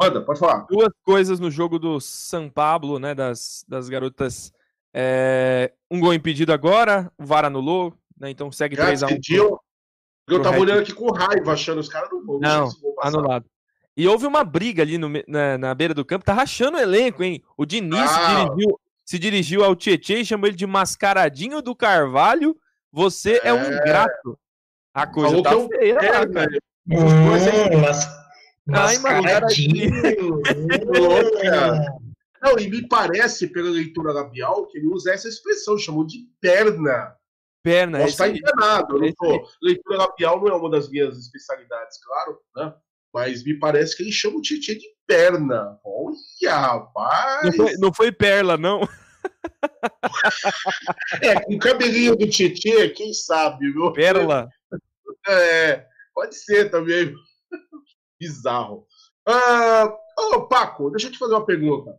Manda, 0.00 0.22
pode 0.22 0.38
falar. 0.38 0.66
Duas 0.68 0.92
coisas 1.04 1.38
no 1.38 1.50
jogo 1.50 1.78
do 1.78 2.00
São 2.00 2.48
Pablo, 2.48 2.98
né? 2.98 3.14
Das, 3.14 3.64
das 3.68 3.88
garotas. 3.88 4.50
É, 4.94 5.72
um 5.90 6.00
gol 6.00 6.14
impedido 6.14 6.52
agora, 6.52 7.12
o 7.18 7.24
VAR 7.24 7.44
anulou, 7.44 7.94
né? 8.18 8.30
Então 8.30 8.50
segue 8.50 8.76
3x1. 8.76 9.20
Eu, 9.30 9.60
eu 10.26 10.42
tava 10.42 10.58
olhando 10.58 10.80
aqui 10.80 10.94
com 10.94 11.12
raiva, 11.12 11.52
achando 11.52 11.80
os 11.80 11.88
caras 11.88 12.10
não 12.10 12.24
vão. 12.24 12.40
Não, 12.40 12.68
anulado. 13.00 13.44
E 13.96 14.08
houve 14.08 14.26
uma 14.26 14.42
briga 14.42 14.82
ali 14.82 14.96
no, 14.96 15.10
na, 15.28 15.58
na, 15.58 15.74
beira 15.74 15.92
do 15.92 16.04
campo, 16.04 16.24
tá 16.24 16.32
rachando 16.32 16.78
o 16.78 16.80
elenco, 16.80 17.22
hein? 17.22 17.42
O 17.56 17.66
Diniz 17.66 18.00
ah. 18.00 18.08
se, 18.08 18.34
dirigiu, 18.34 18.80
se 19.04 19.18
dirigiu 19.18 19.64
ao 19.64 19.76
Tietchan 19.76 20.20
e 20.20 20.24
chamou 20.24 20.46
ele 20.46 20.56
de 20.56 20.66
mascaradinho 20.66 21.60
do 21.60 21.76
Carvalho. 21.76 22.56
Você 22.90 23.40
é, 23.44 23.48
é 23.48 23.52
um 23.52 23.66
ingrato. 23.66 24.38
A 24.94 25.06
coisa 25.06 25.42
Falou 25.42 25.68
tá 25.68 25.76
feia 25.76 25.94
lá, 25.94 26.26
cara. 26.26 26.58
Hum, 26.88 27.80
mas 27.80 28.08
Mascaradinho. 28.70 30.40
Não, 32.42 32.58
e 32.58 32.70
me 32.70 32.88
parece, 32.88 33.48
pela 33.48 33.68
leitura 33.68 34.12
labial, 34.12 34.66
que 34.66 34.78
ele 34.78 34.86
usa 34.86 35.12
essa 35.12 35.28
expressão, 35.28 35.76
chamou 35.76 36.06
de 36.06 36.20
perna. 36.40 37.14
Perna, 37.62 37.98
Posso 37.98 38.12
estar 38.12 38.28
enganado. 38.28 38.98
Não 38.98 39.12
tô. 39.12 39.46
Leitura 39.62 39.98
labial 39.98 40.40
não 40.40 40.48
é 40.48 40.54
uma 40.54 40.70
das 40.70 40.88
minhas 40.88 41.18
especialidades, 41.18 42.02
claro, 42.02 42.38
né? 42.56 42.74
Mas 43.12 43.44
me 43.44 43.58
parece 43.58 43.94
que 43.94 44.02
ele 44.02 44.12
chama 44.12 44.38
o 44.38 44.40
Tietchan 44.40 44.78
de 44.78 44.86
perna. 45.06 45.78
Olha, 45.84 46.56
rapaz! 46.56 47.44
Não 47.44 47.52
foi, 47.52 47.76
não 47.76 47.92
foi 47.92 48.12
perla, 48.12 48.56
não? 48.56 48.80
é, 51.20 51.40
com 51.40 51.54
o 51.54 51.58
cabelinho 51.58 52.16
do 52.16 52.26
Tietchan, 52.26 52.88
quem 52.94 53.12
sabe, 53.12 53.70
viu? 53.70 53.92
Perla. 53.92 54.48
É, 55.28 55.84
pode 56.14 56.36
ser 56.36 56.70
também 56.70 57.14
bizarro. 58.20 58.86
Uh, 59.26 59.96
oh, 60.18 60.46
Paco, 60.46 60.90
deixa 60.90 61.08
eu 61.08 61.12
te 61.12 61.18
fazer 61.18 61.34
uma 61.34 61.46
pergunta. 61.46 61.98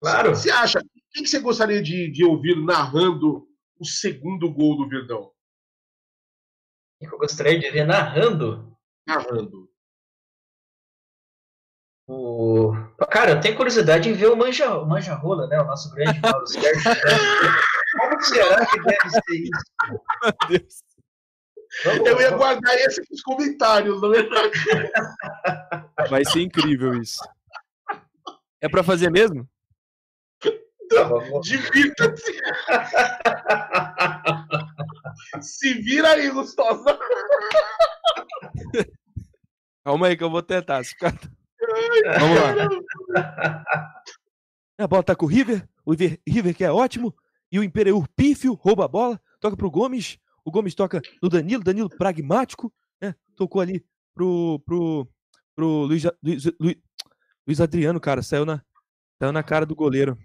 Claro. 0.00 0.30
Você 0.30 0.50
acha, 0.50 0.80
quem 1.12 1.22
que 1.22 1.28
você 1.30 1.38
gostaria 1.38 1.80
de, 1.80 2.10
de 2.10 2.24
ouvir 2.24 2.56
narrando 2.56 3.46
o 3.78 3.84
segundo 3.84 4.52
gol 4.52 4.76
do 4.76 4.88
Verdão? 4.88 5.30
Quem 6.98 7.08
que 7.08 7.14
eu 7.14 7.18
gostaria 7.18 7.58
de 7.58 7.70
ver 7.70 7.86
narrando? 7.86 8.76
Narrando. 9.06 9.70
O... 12.06 12.72
Cara, 13.10 13.30
eu 13.30 13.40
tenho 13.40 13.56
curiosidade 13.56 14.10
em 14.10 14.12
ver 14.12 14.26
o 14.26 14.36
Manja, 14.36 14.76
o 14.76 14.86
Manja 14.86 15.14
Rola, 15.14 15.46
né? 15.46 15.58
O 15.60 15.64
nosso 15.64 15.94
grande 15.94 16.20
Mauro 16.20 16.46
Sérgio. 16.46 16.82
Como 17.98 18.20
será 18.20 18.66
que 18.66 18.82
deve 18.82 19.10
ser 19.10 19.34
isso? 19.36 19.64
Meu 20.22 20.48
Deus. 20.48 20.93
Vamos, 21.84 22.06
eu 22.06 22.20
ia 22.20 22.30
vamos. 22.30 22.44
guardar 22.44 22.74
esse 22.76 23.02
nos 23.10 23.22
comentários, 23.22 24.00
na 24.00 24.08
verdade. 24.08 24.52
Vai 26.10 26.24
ser 26.24 26.42
incrível 26.42 26.94
isso. 27.00 27.20
É 28.60 28.68
para 28.68 28.82
fazer 28.82 29.10
mesmo? 29.10 29.48
Tá, 30.88 31.08
Divirta-se. 31.42 32.32
Se 35.40 35.74
vira 35.74 36.10
aí, 36.10 36.30
Gustosa. 36.30 36.98
Calma 39.84 40.06
aí 40.06 40.16
que 40.16 40.24
eu 40.24 40.30
vou 40.30 40.42
tentar. 40.42 40.84
Se 40.84 40.90
ficar... 40.90 41.12
Vamos 42.20 42.38
lá. 42.40 43.64
A 44.78 44.86
bola 44.86 45.02
tá 45.02 45.14
com 45.14 45.26
o 45.26 45.28
River. 45.28 45.66
O 45.84 45.92
River 45.92 46.54
que 46.54 46.64
é 46.64 46.70
ótimo. 46.70 47.14
E 47.50 47.58
o 47.58 47.64
Imperiur 47.64 48.08
pífio 48.16 48.54
rouba 48.54 48.84
a 48.84 48.88
bola. 48.88 49.20
Toca 49.40 49.56
pro 49.56 49.70
Gomes. 49.70 50.18
O 50.44 50.50
Gomes 50.50 50.74
toca 50.74 51.00
no 51.22 51.28
Danilo, 51.28 51.62
Danilo 51.62 51.88
pragmático, 51.88 52.72
né? 53.00 53.14
Tocou 53.34 53.60
ali 53.60 53.84
pro, 54.14 54.60
pro, 54.64 55.08
pro 55.56 55.66
Luiz, 55.86 56.04
Luiz, 56.22 56.44
Luiz, 56.60 56.76
Luiz 57.46 57.60
Adriano, 57.60 58.00
cara, 58.00 58.22
saiu 58.22 58.44
na, 58.44 58.62
saiu 59.18 59.32
na 59.32 59.42
cara 59.42 59.66
do 59.66 59.74
goleiro. 59.74 60.18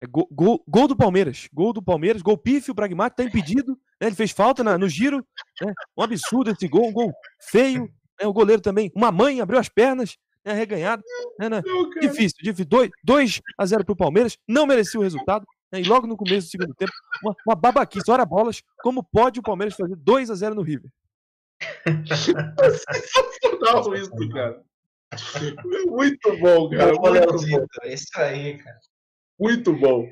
É 0.00 0.06
gol, 0.06 0.28
gol, 0.30 0.62
gol, 0.68 0.88
do 0.88 0.96
Palmeiras, 0.96 1.48
gol 1.52 1.72
do 1.72 1.82
Palmeiras, 1.82 2.20
gol 2.20 2.36
pífio, 2.36 2.74
pragmático, 2.74 3.22
tá 3.22 3.24
impedido, 3.24 3.72
né? 4.00 4.08
ele 4.08 4.14
fez 4.16 4.32
falta 4.32 4.62
na, 4.62 4.76
no 4.76 4.88
giro, 4.88 5.24
né? 5.62 5.72
um 5.96 6.02
absurdo 6.02 6.50
esse 6.50 6.68
gol, 6.68 6.88
um 6.88 6.92
gol 6.92 7.12
feio, 7.40 7.90
né? 8.20 8.26
o 8.26 8.32
goleiro 8.32 8.60
também, 8.60 8.90
uma 8.94 9.10
mãe, 9.10 9.40
abriu 9.40 9.58
as 9.58 9.68
pernas, 9.68 10.18
né? 10.44 10.52
arreganhado, 10.52 11.02
né? 11.38 11.48
né? 11.48 11.62
difícil, 12.00 12.36
difícil, 12.42 12.66
2 13.02 13.40
a 13.56 13.66
0 13.66 13.84
pro 13.84 13.96
Palmeiras, 13.96 14.36
não 14.46 14.66
merecia 14.66 15.00
o 15.00 15.02
resultado, 15.02 15.46
né, 15.74 15.80
e 15.80 15.84
logo 15.84 16.06
no 16.06 16.16
começo 16.16 16.46
do 16.46 16.50
segundo 16.50 16.74
tempo, 16.74 16.92
uma, 17.22 17.34
uma 17.46 17.56
babaquice, 17.56 18.10
ora 18.10 18.24
bolas, 18.24 18.62
como 18.82 19.02
pode 19.02 19.40
o 19.40 19.42
Palmeiras 19.42 19.74
fazer 19.74 19.96
2 19.96 20.30
a 20.30 20.34
0 20.34 20.54
no 20.54 20.62
River? 20.62 20.90
Sensacional 22.06 23.94
isso, 23.94 24.28
cara. 24.30 24.62
Muito 25.86 26.38
bom, 26.38 26.70
cara. 26.70 26.92
Muito 26.92 27.46
bom. 27.48 27.66
É 27.82 27.94
isso 27.94 28.10
aí, 28.16 28.58
cara. 28.58 28.78
Muito 29.38 29.72
bom. 29.72 30.08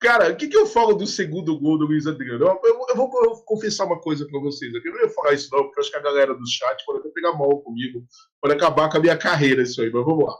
Cara, 0.00 0.30
o 0.30 0.36
que, 0.36 0.48
que 0.48 0.56
eu 0.56 0.66
falo 0.66 0.94
do 0.94 1.06
segundo 1.06 1.58
gol 1.58 1.78
do 1.78 1.86
Luiz 1.86 2.06
Adriano? 2.06 2.44
Eu, 2.44 2.60
eu, 2.62 2.86
eu, 2.90 2.96
vou, 2.96 3.10
eu 3.24 3.30
vou, 3.30 3.44
confessar 3.44 3.86
uma 3.86 4.00
coisa 4.00 4.26
pra 4.26 4.40
vocês 4.40 4.74
aqui. 4.74 4.88
Eu 4.88 4.92
não 4.92 5.00
ia 5.00 5.08
falar 5.10 5.32
isso, 5.32 5.48
não, 5.50 5.62
porque 5.64 5.78
eu 5.78 5.82
acho 5.82 5.90
que 5.90 5.96
a 5.96 6.02
galera 6.02 6.34
do 6.34 6.46
chat 6.46 6.84
pode 6.84 6.98
até 6.98 7.08
pegar 7.08 7.32
mal 7.32 7.60
comigo, 7.60 8.04
pode 8.40 8.54
acabar 8.54 8.90
com 8.90 8.98
a 8.98 9.00
minha 9.00 9.16
carreira 9.16 9.62
isso 9.62 9.80
aí, 9.80 9.90
mas 9.90 10.04
vamos 10.04 10.26
lá. 10.26 10.34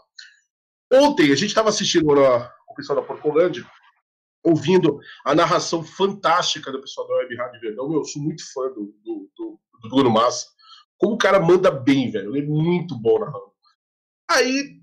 Ontem, 0.93 1.33
a 1.33 1.37
gente 1.37 1.47
estava 1.47 1.71
assistindo 1.71 2.15
na, 2.15 2.53
o 2.69 2.75
pessoal 2.75 3.01
da 3.01 3.07
Porcolândia, 3.07 3.65
ouvindo 4.45 5.01
a 5.25 5.35
narração 5.35 5.83
fantástica 5.83 6.71
do 6.71 6.81
pessoal 6.81 7.09
da 7.09 7.15
Web 7.15 7.35
Rádio 7.37 7.61
Verdão. 7.61 7.89
Meu, 7.89 8.01
eu 8.01 8.05
sou 8.05 8.23
muito 8.23 8.43
fã 8.53 8.69
do, 8.69 8.95
do, 9.03 9.31
do, 9.37 9.61
do 9.81 9.89
Bruno 9.89 10.11
Massa. 10.11 10.49
Como 10.99 11.15
o 11.15 11.19
cara 11.19 11.41
manda 11.41 11.71
bem, 11.71 12.11
velho. 12.11 12.37
Ele 12.37 12.47
é 12.47 12.49
muito 12.49 12.95
bom 13.01 13.19
narrando. 13.19 13.53
Aí 14.31 14.79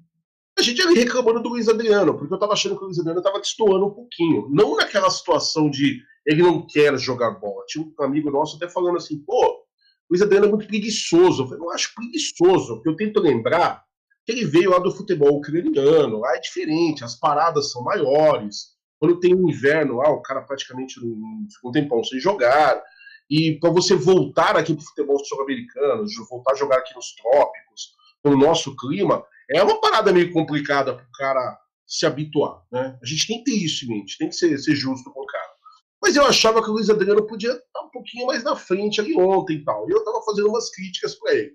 a 0.58 0.62
gente 0.62 0.82
ali 0.82 0.96
reclamando 0.96 1.42
do 1.42 1.50
Luiz 1.50 1.70
Adriano, 1.70 2.18
porque 2.18 2.34
eu 2.34 2.40
tava 2.40 2.54
achando 2.54 2.76
que 2.76 2.84
o 2.84 2.86
Luiz 2.86 3.00
Adriano 3.00 3.22
tava 3.22 3.40
destoando 3.40 3.86
um 3.86 3.94
pouquinho. 3.94 4.50
Não 4.50 4.76
naquela 4.76 5.10
situação 5.10 5.70
de 5.70 6.02
ele 6.26 6.44
não 6.44 6.66
quer 6.66 6.98
jogar 6.98 7.32
bola. 7.32 7.64
Tinha 7.68 7.86
um 7.86 8.04
amigo 8.04 8.30
nosso 8.30 8.58
até 8.58 8.68
falando 8.68 8.98
assim, 8.98 9.20
pô, 9.20 9.64
Luiz 10.10 10.22
Adriano 10.22 10.48
é 10.48 10.50
muito 10.50 10.68
preguiçoso. 10.68 11.44
Eu 11.44 11.48
falei, 11.48 11.60
não 11.60 11.72
acho 11.72 11.94
preguiçoso, 11.96 12.76
porque 12.76 12.90
eu 12.90 12.96
tento 12.96 13.20
lembrar 13.20 13.84
que 14.26 14.32
ele 14.32 14.46
veio 14.46 14.72
lá 14.72 14.80
do 14.80 14.92
futebol 14.92 15.38
ucraniano, 15.38 16.20
lá 16.20 16.36
é 16.36 16.40
diferente, 16.40 17.04
as 17.04 17.16
paradas 17.16 17.72
são 17.72 17.84
maiores. 17.84 18.72
Quando 19.02 19.20
tem 19.20 19.34
um 19.34 19.50
inverno 19.50 19.96
lá, 19.96 20.12
o 20.12 20.22
cara 20.22 20.44
praticamente 20.44 21.04
não 21.04 21.48
fica 21.50 21.68
um 21.68 21.72
tempão 21.72 22.04
sem 22.04 22.20
jogar. 22.20 22.80
E 23.28 23.58
para 23.60 23.72
você 23.72 23.96
voltar 23.96 24.56
aqui 24.56 24.76
para 24.76 24.84
o 24.84 24.86
futebol 24.86 25.26
sul-americano, 25.26 26.06
voltar 26.30 26.52
a 26.52 26.56
jogar 26.56 26.78
aqui 26.78 26.94
nos 26.94 27.16
trópicos, 27.16 27.96
no 28.24 28.38
nosso 28.38 28.76
clima, 28.76 29.26
é 29.50 29.64
uma 29.64 29.82
parada 29.82 30.14
meio 30.14 30.32
complicada 30.32 30.94
para 30.94 31.04
o 31.04 31.12
cara 31.14 31.60
se 31.88 32.06
habituar. 32.06 32.62
Né? 32.72 32.96
A 33.02 33.06
gente 33.08 33.26
tem 33.26 33.44
que 33.44 33.52
ter 33.52 33.58
isso 33.58 33.86
em 33.86 33.88
mente, 33.88 34.20
tem 34.20 34.30
que 34.30 34.36
ser, 34.36 34.56
ser 34.60 34.76
justo 34.76 35.12
com 35.12 35.22
o 35.22 35.26
cara. 35.26 35.52
Mas 36.00 36.16
eu 36.16 36.24
achava 36.24 36.62
que 36.62 36.70
o 36.70 36.74
Luiz 36.74 36.88
Adriano 36.88 37.26
podia 37.26 37.54
estar 37.54 37.82
um 37.84 37.90
pouquinho 37.90 38.28
mais 38.28 38.44
na 38.44 38.56
frente 38.56 39.02
ali 39.02 39.20
ontem 39.20 39.58
e 39.58 39.64
tal. 39.64 39.90
E 39.90 39.94
eu 39.94 39.98
estava 39.98 40.22
fazendo 40.22 40.50
umas 40.50 40.70
críticas 40.70 41.16
para 41.16 41.34
ele. 41.34 41.54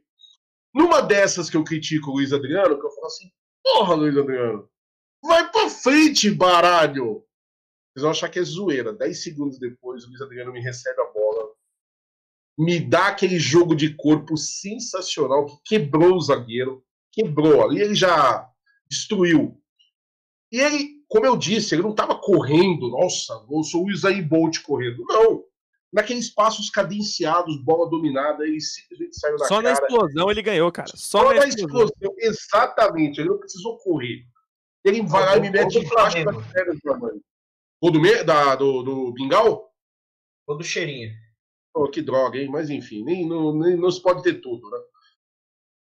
Numa 0.75 1.01
dessas 1.01 1.49
que 1.49 1.57
eu 1.57 1.63
critico 1.63 2.11
o 2.11 2.15
Luiz 2.15 2.33
Adriano, 2.33 2.77
que 2.77 2.87
eu 2.87 2.91
falo 2.91 3.07
assim: 3.07 3.31
porra, 3.63 3.95
Luiz 3.95 4.17
Adriano, 4.17 4.69
vai 5.23 5.49
para 5.51 5.71
frente, 5.71 6.29
baralho! 6.31 7.26
Vocês 7.97 8.03
vão 8.03 8.11
achar 8.11 8.29
que 8.29 8.39
é 8.39 8.43
zoeira. 8.43 8.93
Dez 8.93 9.23
segundos 9.23 9.59
depois, 9.59 10.05
o 10.05 10.09
Luiz 10.09 10.21
Adriano 10.21 10.53
me 10.53 10.61
recebe 10.61 11.01
a 11.01 11.13
bola, 11.13 11.49
me 12.59 12.79
dá 12.79 13.07
aquele 13.07 13.39
jogo 13.39 13.75
de 13.75 13.95
corpo 13.97 14.37
sensacional 14.37 15.47
que 15.47 15.79
quebrou 15.79 16.15
o 16.15 16.21
zagueiro, 16.21 16.85
quebrou. 17.11 17.65
Ali 17.65 17.81
ele 17.81 17.95
já 17.95 18.47
destruiu. 18.87 19.59
E 20.53 20.61
ele, 20.61 21.03
como 21.09 21.25
eu 21.25 21.39
disse, 21.39 21.75
ele 21.75 21.83
não 21.83 21.93
estava 21.93 22.15
correndo, 22.19 22.91
nossa, 22.91 23.33
eu 23.51 23.63
sou 23.65 23.85
o 23.87 23.91
Usain 23.91 24.23
Bolt 24.23 24.61
correndo. 24.61 25.03
Não. 25.09 25.45
naqueles 25.91 26.29
passos 26.29 26.69
cadenciados, 26.69 27.65
bola 27.65 27.89
dominada, 27.89 28.47
ele 28.47 28.61
simplesmente 28.61 29.19
saiu 29.19 29.39
na 29.39 29.47
Só 29.47 29.63
cara. 29.63 29.63
na 29.63 29.73
explosão 29.73 30.31
ele 30.31 30.43
ganhou, 30.43 30.71
cara. 30.71 30.89
Só, 30.95 30.97
Só 31.23 31.29
na 31.33 31.41
na 31.41 31.49
explosão. 31.49 31.87
explosão, 31.87 32.15
exatamente, 32.19 33.21
ele 33.23 33.31
não 33.31 33.39
precisou 33.39 33.79
correr. 33.79 34.27
Ele 34.85 35.01
vai 35.01 35.25
lá 35.25 35.37
e 35.39 35.41
me 35.41 35.51
mete 35.51 35.79
embaixo 35.79 36.23
das 36.23 36.53
pernas 36.53 36.79
do 36.85 36.93
Armani. 36.93 37.23
Gol 37.83 37.91
do, 37.93 38.01
me- 38.01 38.25
da, 38.25 38.55
do, 38.57 38.83
do 38.83 39.13
Bingal? 39.13 39.71
Todo 40.47 40.65
cheirinho. 40.65 41.11
Pô, 41.75 41.89
que 41.91 42.01
droga, 42.01 42.39
hein? 42.39 42.49
Mas 42.49 42.71
enfim, 42.71 43.05
nem, 43.05 43.29
não, 43.29 43.53
nem, 43.57 43.77
não 43.77 43.91
se 43.91 44.01
pode 44.01 44.23
ter 44.23 44.41
tudo, 44.41 44.69
né? 44.71 44.79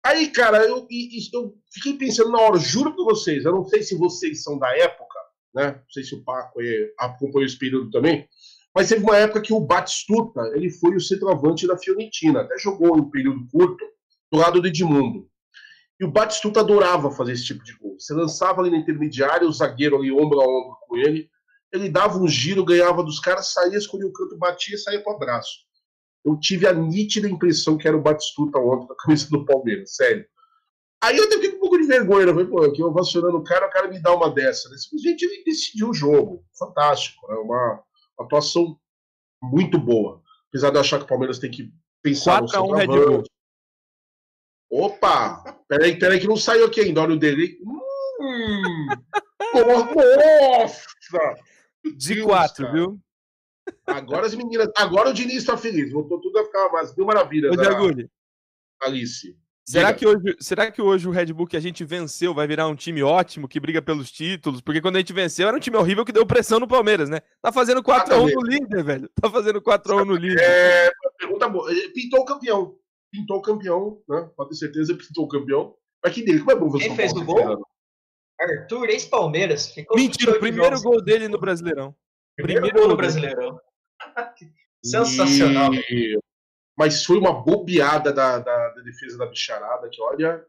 Aí, 0.04 0.30
cara, 0.30 0.64
eu, 0.64 0.86
eu 1.32 1.54
fiquei 1.72 1.94
pensando 1.98 2.30
na 2.30 2.40
hora, 2.40 2.58
juro 2.58 2.94
pra 2.94 3.04
vocês, 3.04 3.44
eu 3.44 3.52
não 3.52 3.64
sei 3.64 3.82
se 3.82 3.96
vocês 3.96 4.42
são 4.42 4.58
da 4.58 4.74
época, 4.76 5.18
né? 5.54 5.72
Não 5.72 5.90
sei 5.90 6.04
se 6.04 6.14
o 6.14 6.22
Paco 6.24 6.60
aí 6.60 6.92
acompanhou 6.98 7.44
esse 7.44 7.58
período 7.58 7.90
também, 7.90 8.26
mas 8.74 8.88
teve 8.88 9.02
uma 9.02 9.16
época 9.16 9.42
que 9.42 9.52
o 9.52 9.60
Batistuta, 9.60 10.40
ele 10.54 10.70
foi 10.70 10.94
o 10.96 11.00
centroavante 11.00 11.66
da 11.66 11.76
Fiorentina, 11.76 12.40
até 12.42 12.56
jogou 12.58 12.96
um 12.96 13.10
período 13.10 13.46
curto 13.50 13.84
do 14.32 14.38
lado 14.38 14.60
do 14.60 14.68
Edmundo. 14.68 15.28
E 16.00 16.04
o 16.04 16.10
Batistuta 16.10 16.60
adorava 16.60 17.10
fazer 17.10 17.32
esse 17.32 17.44
tipo 17.44 17.62
de 17.62 17.76
gol. 17.76 17.96
Você 17.98 18.14
lançava 18.14 18.62
ali 18.62 18.70
na 18.70 18.78
intermediária, 18.78 19.46
o 19.46 19.52
zagueiro 19.52 19.96
ali 19.98 20.10
ombro 20.10 20.40
a 20.40 20.44
ombro 20.44 20.78
com 20.88 20.96
ele, 20.96 21.28
ele 21.72 21.88
dava 21.88 22.18
um 22.18 22.28
giro, 22.28 22.64
ganhava 22.64 23.02
dos 23.02 23.20
caras, 23.20 23.52
saía, 23.52 23.78
escolhia 23.78 24.06
o 24.06 24.12
canto, 24.12 24.36
batia 24.36 24.74
e 24.74 24.78
saía 24.78 25.02
pro 25.02 25.12
abraço. 25.12 25.60
Eu 26.24 26.38
tive 26.38 26.66
a 26.66 26.72
nítida 26.72 27.28
impressão 27.28 27.78
que 27.78 27.88
era 27.88 27.96
o 27.96 28.02
Batistuta 28.02 28.58
ontem 28.58 28.86
com 28.86 28.92
a 28.92 28.96
camisa 28.96 29.28
do 29.30 29.44
Palmeiras, 29.44 29.96
sério. 29.96 30.26
Aí 31.02 31.16
eu 31.16 31.30
fiquei 31.30 31.52
com 31.52 31.56
um 31.56 31.60
pouco 31.60 31.78
de 31.78 31.86
vergonha, 31.86 32.26
né? 32.26 32.32
Eu 32.32 32.34
falei, 32.34 32.50
pô, 32.50 32.62
aqui 32.62 32.82
eu 32.82 32.88
ovacionando 32.88 33.38
o 33.38 33.44
cara, 33.44 33.66
o 33.66 33.70
cara 33.70 33.88
me 33.88 33.98
dá 33.98 34.14
uma 34.14 34.30
dessa. 34.30 34.68
Né? 34.68 34.76
Simplesmente 34.76 35.24
ele 35.24 35.44
decidiu 35.44 35.88
o 35.88 35.94
jogo. 35.94 36.44
Fantástico, 36.58 37.26
né? 37.26 37.36
Uma, 37.36 37.82
uma 38.18 38.26
atuação 38.26 38.78
muito 39.42 39.78
boa. 39.78 40.20
Apesar 40.48 40.68
de 40.68 40.76
eu 40.76 40.80
achar 40.82 40.98
que 40.98 41.04
o 41.04 41.08
Palmeiras 41.08 41.38
tem 41.38 41.50
que 41.50 41.72
pensar 42.02 42.40
4 42.40 42.58
a 42.58 42.62
1 42.62 42.66
no 42.66 42.74
Red 42.74 42.86
Bull. 42.86 43.22
Opa! 44.70 45.62
Peraí, 45.66 45.98
peraí, 45.98 46.20
que 46.20 46.28
não 46.28 46.36
saiu 46.36 46.66
aqui 46.66 46.82
ainda. 46.82 47.00
Olha 47.00 47.14
o 47.14 47.18
dele. 47.18 47.58
Hum! 47.64 48.86
Nossa! 49.54 50.84
De 51.96 52.14
Deus, 52.14 52.26
4, 52.26 52.64
cara. 52.64 52.74
viu? 52.74 53.00
Agora 53.86 54.26
as 54.26 54.34
meninas. 54.34 54.68
Agora 54.76 55.10
o 55.10 55.12
Diniz 55.12 55.44
tá 55.44 55.56
feliz. 55.56 55.92
Voltou 55.92 56.20
tudo 56.20 56.38
a 56.38 56.44
ficar 56.44 56.68
mais 56.70 56.94
mil 56.96 57.06
maravilhas. 57.06 57.52
Ô, 57.52 57.56
da 57.56 57.70
Alice. 58.82 59.36
será 59.64 59.92
Diga. 59.92 59.98
que, 59.98 60.06
hoje, 60.06 60.36
será 60.40 60.70
que 60.70 60.82
hoje 60.82 61.06
o 61.06 61.10
Red 61.10 61.32
Bull 61.32 61.46
que 61.46 61.56
a 61.56 61.60
gente 61.60 61.84
venceu 61.84 62.34
vai 62.34 62.46
virar 62.46 62.66
um 62.66 62.74
time 62.74 63.02
ótimo, 63.02 63.48
que 63.48 63.60
briga 63.60 63.82
pelos 63.82 64.10
títulos? 64.10 64.60
Porque 64.60 64.80
quando 64.80 64.96
a 64.96 64.98
gente 64.98 65.12
venceu 65.12 65.46
era 65.46 65.56
um 65.56 65.60
time 65.60 65.76
horrível 65.76 66.04
que 66.04 66.12
deu 66.12 66.26
pressão 66.26 66.58
no 66.58 66.66
Palmeiras, 66.66 67.08
né? 67.08 67.20
Tá 67.42 67.52
fazendo 67.52 67.82
4x1 67.82 68.32
no 68.32 68.42
líder, 68.42 68.82
velho. 68.82 69.10
Tá 69.20 69.30
fazendo 69.30 69.60
4x1 69.60 70.04
no 70.04 70.16
líder. 70.16 70.40
É, 70.40 70.90
pergunta 71.18 71.48
boa. 71.48 71.70
Pintou 71.94 72.20
o 72.20 72.24
campeão. 72.24 72.76
Pintou 73.12 73.38
o 73.38 73.42
campeão, 73.42 74.02
né? 74.08 74.30
Pode 74.36 74.50
ter 74.50 74.56
certeza, 74.56 74.94
pintou 74.94 75.24
o 75.24 75.28
campeão. 75.28 75.74
Mas 76.02 76.14
que 76.14 76.22
dele, 76.22 76.38
como 76.38 76.52
é 76.52 76.56
bom 76.56 76.70
ver 76.70 76.78
Quem 76.78 76.96
fez 76.96 77.12
o 77.12 77.24
gol? 77.24 77.66
Arthur, 78.40 78.88
ex-Palmeiras. 78.90 79.68
Ficou 79.68 79.96
Mentira, 79.96 80.30
o 80.32 80.40
28 80.40 80.40
primeiro 80.40 80.82
gol 80.82 81.02
dele 81.02 81.28
no 81.28 81.38
Brasileirão. 81.38 81.94
Primeiro, 82.36 82.62
primeiro 82.62 82.78
gol 82.80 82.88
no. 82.88 82.96
Brasileirão. 82.96 83.60
Sensacional. 84.84 85.74
E- 85.74 86.18
Mas 86.78 87.04
foi 87.04 87.18
uma 87.18 87.42
bobeada 87.42 88.12
da, 88.12 88.38
da, 88.38 88.68
da 88.70 88.82
defesa 88.82 89.18
da 89.18 89.26
bicharada, 89.26 89.88
que 89.90 90.00
olha. 90.00 90.44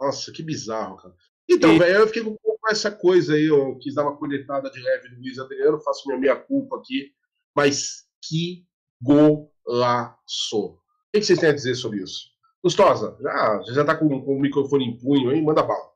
Nossa, 0.00 0.30
que 0.32 0.42
bizarro, 0.42 0.96
cara. 0.96 1.14
Então, 1.50 1.74
E- 1.74 1.78
velho, 1.78 1.94
eu 1.96 2.06
fiquei 2.06 2.22
com 2.22 2.30
um 2.30 2.36
pouco 2.36 2.58
com 2.60 2.70
essa 2.70 2.90
coisa 2.90 3.34
aí, 3.34 3.46
eu 3.46 3.76
quis 3.78 3.94
dar 3.94 4.02
uma 4.02 4.16
coletada 4.16 4.70
de 4.70 4.78
leve 4.80 5.08
no 5.08 5.18
Luiz 5.20 5.38
Adriano, 5.38 5.80
faço 5.80 6.06
minha 6.06 6.20
meia-culpa 6.20 6.76
aqui, 6.76 7.12
mas 7.56 8.04
que 8.22 8.64
golaço. 9.02 10.74
O 10.74 10.78
que 11.12 11.22
vocês 11.22 11.38
têm 11.38 11.48
a 11.48 11.54
dizer 11.54 11.74
sobre 11.74 12.02
isso? 12.02 12.28
Gustosa, 12.62 13.16
já, 13.20 13.62
já 13.72 13.84
tá 13.84 13.96
com, 13.96 14.08
com 14.24 14.36
o 14.36 14.40
microfone 14.40 14.84
em 14.84 14.98
punho 14.98 15.30
aí, 15.30 15.40
manda 15.42 15.62
bala. 15.62 15.90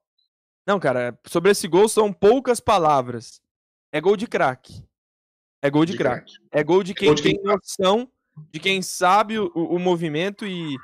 Não, 0.66 0.78
cara, 0.78 1.18
sobre 1.26 1.50
esse 1.50 1.66
gol 1.66 1.88
são 1.88 2.12
poucas 2.12 2.60
palavras. 2.60 3.40
É 3.92 4.00
gol 4.00 4.16
de 4.16 4.26
craque. 4.26 4.84
É 5.60 5.70
gol 5.70 5.84
de 5.84 5.96
craque. 5.96 6.34
É 6.50 6.62
gol 6.62 6.82
de 6.82 6.94
quem 6.94 7.08
gol 7.08 7.14
de 7.14 7.22
tem 7.22 7.36
quem- 7.36 7.44
noção, 7.44 8.08
de 8.50 8.58
quem 8.60 8.82
sabe 8.82 9.38
o, 9.38 9.50
o 9.54 9.78
movimento 9.78 10.46
e 10.46 10.76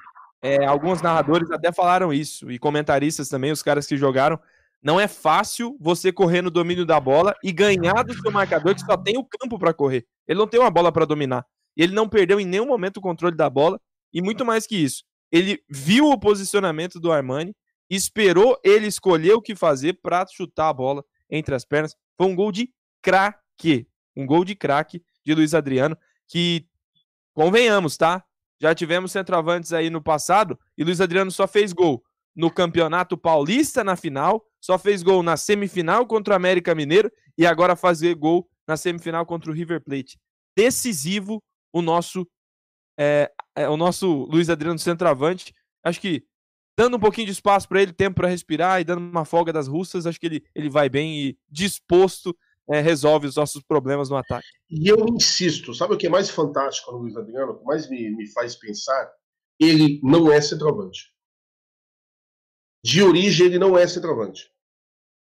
é, 0.43 0.65
alguns 0.65 1.03
narradores 1.03 1.51
até 1.51 1.73
falaram 1.73 2.13
isso, 2.13 2.51
e 2.51 2.59
comentaristas 2.59 3.29
também, 3.29 3.51
os 3.51 3.63
caras 3.63 3.87
que 3.87 3.97
jogaram. 3.97 4.39
Não 4.81 5.01
é 5.01 5.09
fácil 5.09 5.77
você 5.81 6.13
correr 6.13 6.41
no 6.43 6.51
domínio 6.53 6.87
da 6.87 7.01
bola 7.01 7.35
e 7.43 7.51
ganhar 7.51 8.05
do 8.05 8.15
seu 8.15 8.31
marcador 8.31 8.75
que 8.77 8.81
só 8.83 8.97
tem 8.97 9.19
o 9.19 9.25
campo 9.25 9.59
para 9.59 9.75
correr. 9.75 10.07
Ele 10.27 10.39
não 10.39 10.47
tem 10.47 10.61
uma 10.61 10.71
bola 10.71 10.93
para 10.93 11.05
dominar. 11.05 11.45
Ele 11.77 11.93
não 11.93 12.09
perdeu 12.09 12.39
em 12.39 12.45
nenhum 12.47 12.67
momento 12.67 12.99
o 12.99 13.01
controle 13.01 13.35
da 13.37 13.51
bola 13.51 13.81
e 14.13 14.23
muito 14.23 14.45
mais 14.45 14.67
que 14.67 14.77
isso. 14.77 15.03
Ele 15.33 15.61
viu 15.69 16.07
o 16.09 16.19
posicionamento 16.19 17.01
do 17.01 17.11
Armani, 17.11 17.55
esperou 17.89 18.59
ele 18.63 18.87
escolher 18.87 19.33
o 19.33 19.43
que 19.43 19.55
fazer 19.55 19.95
para 20.03 20.27
chutar 20.27 20.69
a 20.69 20.73
bola 20.73 21.05
entre 21.31 21.55
as 21.55 21.65
pernas. 21.65 21.97
Foi 22.17 22.27
um 22.27 22.35
gol 22.35 22.53
de 22.53 22.73
craque. 23.03 23.87
Um 24.17 24.27
gol 24.27 24.45
de 24.45 24.55
craque 24.55 25.03
de 25.25 25.35
Luiz 25.35 25.55
Adriano, 25.55 25.97
que, 26.27 26.67
convenhamos, 27.35 27.97
tá? 27.97 28.25
Já 28.61 28.75
tivemos 28.75 29.13
centroavantes 29.13 29.73
aí 29.73 29.91
no 29.91 30.03
passado 30.03 30.59
e 30.77 30.83
Luiz 30.83 31.01
Adriano 31.01 31.31
só 31.31 31.47
fez 31.47 31.73
gol 31.73 32.03
no 32.35 32.51
Campeonato 32.51 33.17
Paulista 33.17 33.85
na 33.85 33.95
final, 33.95 34.45
só 34.61 34.77
fez 34.77 35.05
gol 35.05 35.23
na 35.23 35.37
semifinal 35.37 36.05
contra 36.07 36.35
o 36.35 36.37
América 36.37 36.75
Mineiro 36.75 37.11
e 37.37 37.47
agora 37.47 37.77
fazer 37.77 38.15
gol 38.17 38.49
na 38.67 38.77
semifinal 38.77 39.25
contra 39.25 39.51
o 39.51 39.55
River 39.55 39.81
Plate. 39.83 40.19
Decisivo 40.57 41.41
o 41.73 41.81
nosso 41.81 42.27
é, 42.99 43.31
é, 43.55 43.69
o 43.69 43.77
nosso 43.77 44.25
Luiz 44.25 44.51
Adriano 44.51 44.79
centroavante. 44.79 45.55
Acho 45.85 46.01
que 46.01 46.25
dando 46.79 46.97
um 46.97 47.01
pouquinho 47.01 47.27
de 47.27 47.33
espaço 47.33 47.69
para 47.69 47.83
ele, 47.83 47.93
tempo 47.93 48.15
para 48.15 48.29
respirar 48.29 48.81
e 48.81 48.85
dando 48.85 49.01
uma 49.01 49.25
folga 49.25 49.53
das 49.53 49.67
russas, 49.67 50.07
acho 50.07 50.21
que 50.21 50.27
ele, 50.27 50.45
ele 50.55 50.71
vai 50.71 50.89
bem 50.89 51.19
e 51.19 51.39
disposto 51.51 52.39
é, 52.71 52.81
resolve 52.81 53.27
os 53.27 53.35
nossos 53.35 53.65
problemas 53.65 54.09
no 54.09 54.17
ataque. 54.17 54.47
E 54.71 54.87
eu 54.87 55.05
insisto, 55.09 55.75
sabe 55.75 55.95
o 55.95 55.99
que 55.99 56.07
é 56.07 56.11
mais 56.11 56.31
fantástico 56.31 56.93
no 56.93 56.99
Luiz 56.99 57.17
Adriano, 57.17 57.51
o 57.51 57.59
que 57.59 57.65
mais 57.65 57.91
me, 57.91 58.11
me 58.11 58.31
faz 58.31 58.55
pensar? 58.55 59.11
Ele 59.59 59.99
não 60.05 60.31
é 60.31 60.41
centroavante. 60.41 61.13
De 62.85 63.03
origem, 63.03 63.47
ele 63.47 63.59
não 63.59 63.77
é 63.77 63.85
centroavante. 63.89 64.49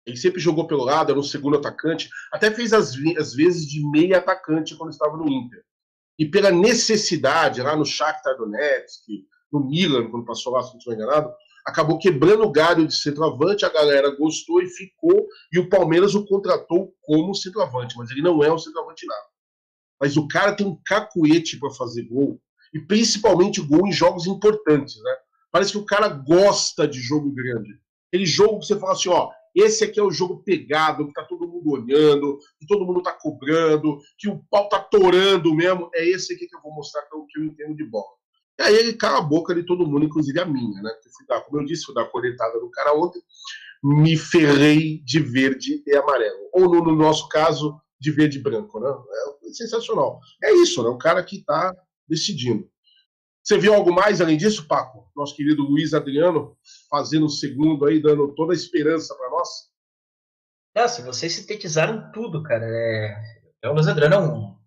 Ele 0.07 0.17
sempre 0.17 0.39
jogou 0.39 0.65
pelo 0.65 0.83
lado, 0.83 1.11
era 1.11 1.19
um 1.19 1.23
segundo 1.23 1.57
atacante, 1.57 2.09
até 2.31 2.49
fez 2.49 2.73
as, 2.73 2.95
as 3.19 3.35
vezes 3.35 3.67
de 3.67 3.87
meio 3.91 4.17
atacante 4.17 4.75
quando 4.75 4.89
estava 4.89 5.15
no 5.17 5.29
Inter. 5.29 5.63
E 6.17 6.25
pela 6.25 6.49
necessidade, 6.49 7.61
lá 7.61 7.75
no 7.75 7.85
Shakhtar 7.85 8.37
Donetsk, 8.37 9.27
no 9.53 9.65
Milan, 9.65 10.09
quando 10.09 10.25
passou 10.25 10.53
lá, 10.53 10.63
se 10.63 10.71
não 10.71 10.79
estou 10.79 10.93
enganado, 10.93 11.31
acabou 11.65 11.97
quebrando 11.97 12.43
o 12.43 12.51
galho 12.51 12.87
de 12.87 12.95
centroavante, 12.95 13.65
a 13.65 13.69
galera 13.69 14.15
gostou 14.15 14.61
e 14.61 14.67
ficou, 14.67 15.27
e 15.51 15.59
o 15.59 15.69
Palmeiras 15.69 16.15
o 16.15 16.25
contratou 16.25 16.93
como 17.01 17.35
centroavante, 17.35 17.95
mas 17.97 18.09
ele 18.11 18.21
não 18.21 18.43
é 18.43 18.51
um 18.51 18.57
centroavante 18.57 19.05
nada. 19.05 19.27
Mas 20.01 20.17
o 20.17 20.27
cara 20.27 20.55
tem 20.55 20.67
um 20.67 20.77
cacuete 20.85 21.57
para 21.59 21.69
fazer 21.71 22.03
gol, 22.03 22.41
e 22.73 22.79
principalmente 22.79 23.61
gol 23.61 23.87
em 23.87 23.91
jogos 23.91 24.25
importantes, 24.25 25.01
né? 25.01 25.15
Parece 25.51 25.71
que 25.71 25.77
o 25.77 25.85
cara 25.85 26.09
gosta 26.09 26.87
de 26.87 26.99
jogo 26.99 27.31
grande. 27.31 27.79
Aquele 28.07 28.25
jogo 28.25 28.59
que 28.59 28.65
você 28.65 28.79
fala 28.79 28.93
assim, 28.93 29.09
ó, 29.09 29.29
esse 29.55 29.83
aqui 29.83 29.99
é 29.99 30.03
o 30.03 30.11
jogo 30.11 30.43
pegado, 30.43 31.07
que 31.07 31.13
tá 31.13 31.23
todo 31.23 31.47
mundo 31.47 31.69
olhando, 31.69 32.39
que 32.59 32.65
todo 32.65 32.85
mundo 32.85 33.03
tá 33.03 33.13
cobrando, 33.13 33.99
que 34.17 34.27
o 34.27 34.43
pau 34.49 34.67
tá 34.67 34.79
torando 34.79 35.53
mesmo. 35.53 35.89
É 35.93 36.03
esse 36.03 36.33
aqui 36.33 36.47
que 36.47 36.55
eu 36.55 36.61
vou 36.61 36.73
mostrar 36.73 37.01
é 37.01 37.15
o 37.15 37.25
que 37.27 37.39
eu 37.39 37.45
entendo 37.45 37.75
de 37.75 37.85
bola. 37.85 38.15
E 38.59 38.63
aí 38.63 38.75
ele 38.75 38.93
cala 38.93 39.17
a 39.17 39.21
boca 39.21 39.53
de 39.53 39.63
todo 39.63 39.87
mundo, 39.87 40.05
inclusive 40.05 40.39
a 40.39 40.45
minha, 40.45 40.81
né? 40.81 40.91
Dar, 41.27 41.41
como 41.41 41.61
eu 41.61 41.65
disse, 41.65 41.85
fui 41.85 41.95
dar 41.95 42.03
a 42.03 42.09
coletada 42.09 42.59
do 42.59 42.69
cara 42.69 42.93
ontem, 42.93 43.21
me 43.83 44.15
ferrei 44.17 44.99
de 45.03 45.19
verde 45.19 45.83
e 45.85 45.95
amarelo. 45.95 46.49
Ou 46.53 46.69
no, 46.69 46.83
no 46.83 46.95
nosso 46.95 47.27
caso, 47.29 47.79
de 47.99 48.11
verde 48.11 48.37
e 48.37 48.41
branco, 48.41 48.79
né? 48.79 48.89
É 49.43 49.53
sensacional. 49.53 50.19
É 50.43 50.53
isso, 50.53 50.83
né? 50.83 50.89
O 50.89 50.97
cara 50.97 51.23
que 51.23 51.43
tá 51.43 51.75
decidindo. 52.07 52.69
Você 53.43 53.57
viu 53.57 53.73
algo 53.73 53.93
mais 53.93 54.21
além 54.21 54.37
disso, 54.37 54.67
Paco? 54.67 55.11
Nosso 55.15 55.35
querido 55.35 55.63
Luiz 55.63 55.93
Adriano 55.93 56.57
fazendo 56.89 57.25
o 57.25 57.29
segundo 57.29 57.85
aí, 57.85 58.01
dando 58.01 58.33
toda 58.35 58.53
a 58.53 58.55
esperança 58.55 59.13
para 59.15 59.29
nós? 59.29 59.49
Nossa, 60.75 61.01
vocês 61.03 61.33
sintetizaram 61.33 62.11
tudo, 62.11 62.41
cara. 62.41 62.65
É, 62.65 63.15
é 63.63 63.69
o 63.69 63.73
Luiz 63.73 63.87
Adriano 63.87 64.15
é 64.15 64.19
um, 64.19 64.57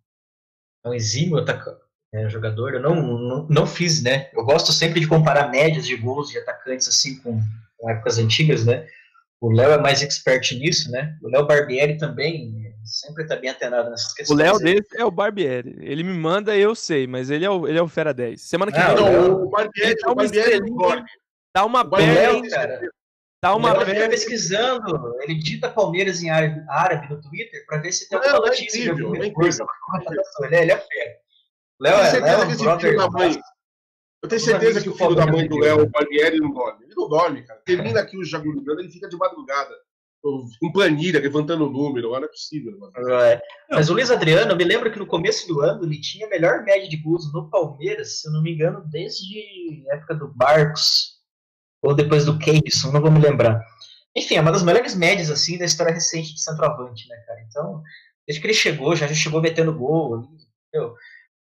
é 0.84 0.88
um 0.90 0.94
exímio 0.94 1.38
ataca- 1.38 1.80
é, 2.12 2.28
jogador. 2.28 2.74
Eu 2.74 2.80
não, 2.80 2.94
não, 2.94 3.46
não 3.48 3.66
fiz, 3.66 4.02
né? 4.02 4.30
Eu 4.34 4.44
gosto 4.44 4.72
sempre 4.72 5.00
de 5.00 5.06
comparar 5.08 5.48
médias 5.50 5.86
de 5.86 5.96
gols 5.96 6.30
de 6.30 6.38
atacantes 6.38 6.88
assim 6.88 7.16
com, 7.20 7.40
com 7.78 7.90
épocas 7.90 8.18
antigas, 8.18 8.64
né? 8.64 8.86
O 9.40 9.50
Léo 9.52 9.72
é 9.72 9.78
mais 9.78 10.02
expert 10.02 10.50
nisso, 10.52 10.90
né? 10.90 11.16
O 11.22 11.28
Léo 11.28 11.46
Barbieri 11.46 11.98
também 11.98 12.72
sempre 12.84 13.24
está 13.24 13.36
bem 13.36 13.50
antenado 13.50 13.90
nessas 13.90 14.12
O 14.12 14.14
questões. 14.14 14.38
Léo 14.38 14.58
desse 14.58 14.96
é 14.98 15.04
o 15.04 15.10
Barbieri. 15.10 15.76
Ele 15.80 16.02
me 16.02 16.14
manda, 16.14 16.56
eu 16.56 16.74
sei, 16.74 17.06
mas 17.06 17.28
ele 17.30 17.44
é 17.44 17.50
o, 17.50 17.66
ele 17.68 17.78
é 17.78 17.82
o 17.82 17.88
Fera 17.88 18.14
10. 18.14 18.40
Semana 18.40 18.72
que 18.72 18.78
Ah, 18.78 18.94
vem 18.94 19.04
o 19.04 19.08
Léo- 19.08 19.22
Não, 19.28 19.42
o 19.42 19.50
Barbieri, 19.50 19.90
Ele 19.90 20.00
dá 20.00 20.08
o 20.08 20.12
uma 20.12 20.14
Barbieri 20.22 20.60
não 20.70 21.04
dá 21.54 21.64
uma 21.66 21.80
O 21.80 21.84
Barbieri 21.84 22.14
perna, 22.16 22.32
Léo, 22.32 22.44
hein, 22.44 22.50
cara. 22.50 22.80
dá 23.42 23.54
O 23.54 23.58
uma 23.58 23.72
Léo 23.74 23.86
fica 23.86 24.08
pesquisando, 24.08 25.14
ele 25.22 25.34
digita 25.34 25.68
Palmeiras 25.70 26.22
em 26.22 26.30
árabe, 26.30 26.64
árabe 26.68 27.08
no 27.14 27.20
Twitter 27.20 27.64
para 27.66 27.78
ver 27.78 27.92
se 27.92 28.08
tem 28.08 28.18
Não, 28.18 28.26
alguma 28.26 28.46
notícia 28.48 28.78
incrível, 28.90 29.14
é 29.16 29.26
incrível. 29.26 29.66
Ele 30.44 30.54
é, 30.56 30.62
ele 30.62 30.72
é 30.72 30.76
fera. 30.78 31.16
Léo 31.80 31.94
Eu 31.94 31.98
tenho 31.98 32.06
é, 32.06 32.10
certeza 32.10 32.36
Léo 32.36 32.46
que 32.46 32.52
é 32.52 32.56
brother 32.56 32.80
filho 32.80 32.98
da 32.98 33.10
mãe. 33.10 33.40
Eu 34.22 34.28
tenho 34.28 34.40
certeza 34.40 34.82
que 34.82 34.88
o 34.88 34.94
filho 34.94 35.14
da 35.14 35.26
mãe 35.26 35.46
do 35.46 35.58
Léo, 35.58 35.82
o 35.82 35.90
Barbieri, 35.90 36.38
não 36.38 36.52
dorme. 36.52 36.84
Ele 36.84 36.94
não 36.94 37.08
dorme, 37.08 37.42
cara. 37.42 37.60
Termina 37.64 38.00
aqui 38.00 38.16
o 38.16 38.24
Jagulhando, 38.24 38.80
ele 38.80 38.90
fica 38.90 39.08
de 39.08 39.16
madrugada. 39.16 39.74
Com 40.58 40.72
planilha, 40.72 41.20
levantando 41.20 41.66
o 41.66 41.70
número. 41.70 42.10
Não 42.10 42.16
é 42.24 42.26
possível, 42.26 42.76
mano. 42.78 42.92
É. 43.10 43.40
Mas 43.70 43.88
o 43.88 43.92
Luiz 43.92 44.10
Adriano, 44.10 44.50
eu 44.50 44.56
me 44.56 44.64
lembro 44.64 44.90
que 44.90 44.98
no 44.98 45.06
começo 45.06 45.46
do 45.46 45.60
ano 45.60 45.84
ele 45.84 46.00
tinha 46.00 46.26
a 46.26 46.30
melhor 46.30 46.64
média 46.64 46.88
de 46.88 46.96
gols 46.96 47.32
no 47.32 47.48
Palmeiras, 47.48 48.20
se 48.20 48.28
eu 48.28 48.32
não 48.32 48.42
me 48.42 48.52
engano, 48.52 48.82
desde 48.90 49.84
a 49.90 49.94
época 49.94 50.16
do 50.16 50.28
Barcos, 50.34 51.20
ou 51.80 51.94
depois 51.94 52.24
do 52.24 52.38
Keirson, 52.38 52.90
não 52.90 53.00
vou 53.00 53.10
me 53.10 53.20
lembrar. 53.20 53.64
Enfim, 54.16 54.36
é 54.36 54.40
uma 54.40 54.50
das 54.50 54.64
melhores 54.64 54.96
médias 54.96 55.30
assim 55.30 55.58
da 55.58 55.66
história 55.66 55.92
recente 55.92 56.34
de 56.34 56.42
centroavante, 56.42 57.06
né, 57.08 57.16
cara? 57.26 57.40
Então, 57.48 57.82
desde 58.26 58.40
que 58.40 58.46
ele 58.48 58.54
chegou, 58.54 58.96
já, 58.96 59.06
já 59.06 59.14
chegou 59.14 59.40
metendo 59.40 59.76
gol. 59.76 60.16
ali, 60.16 60.26
entendeu? 60.68 60.96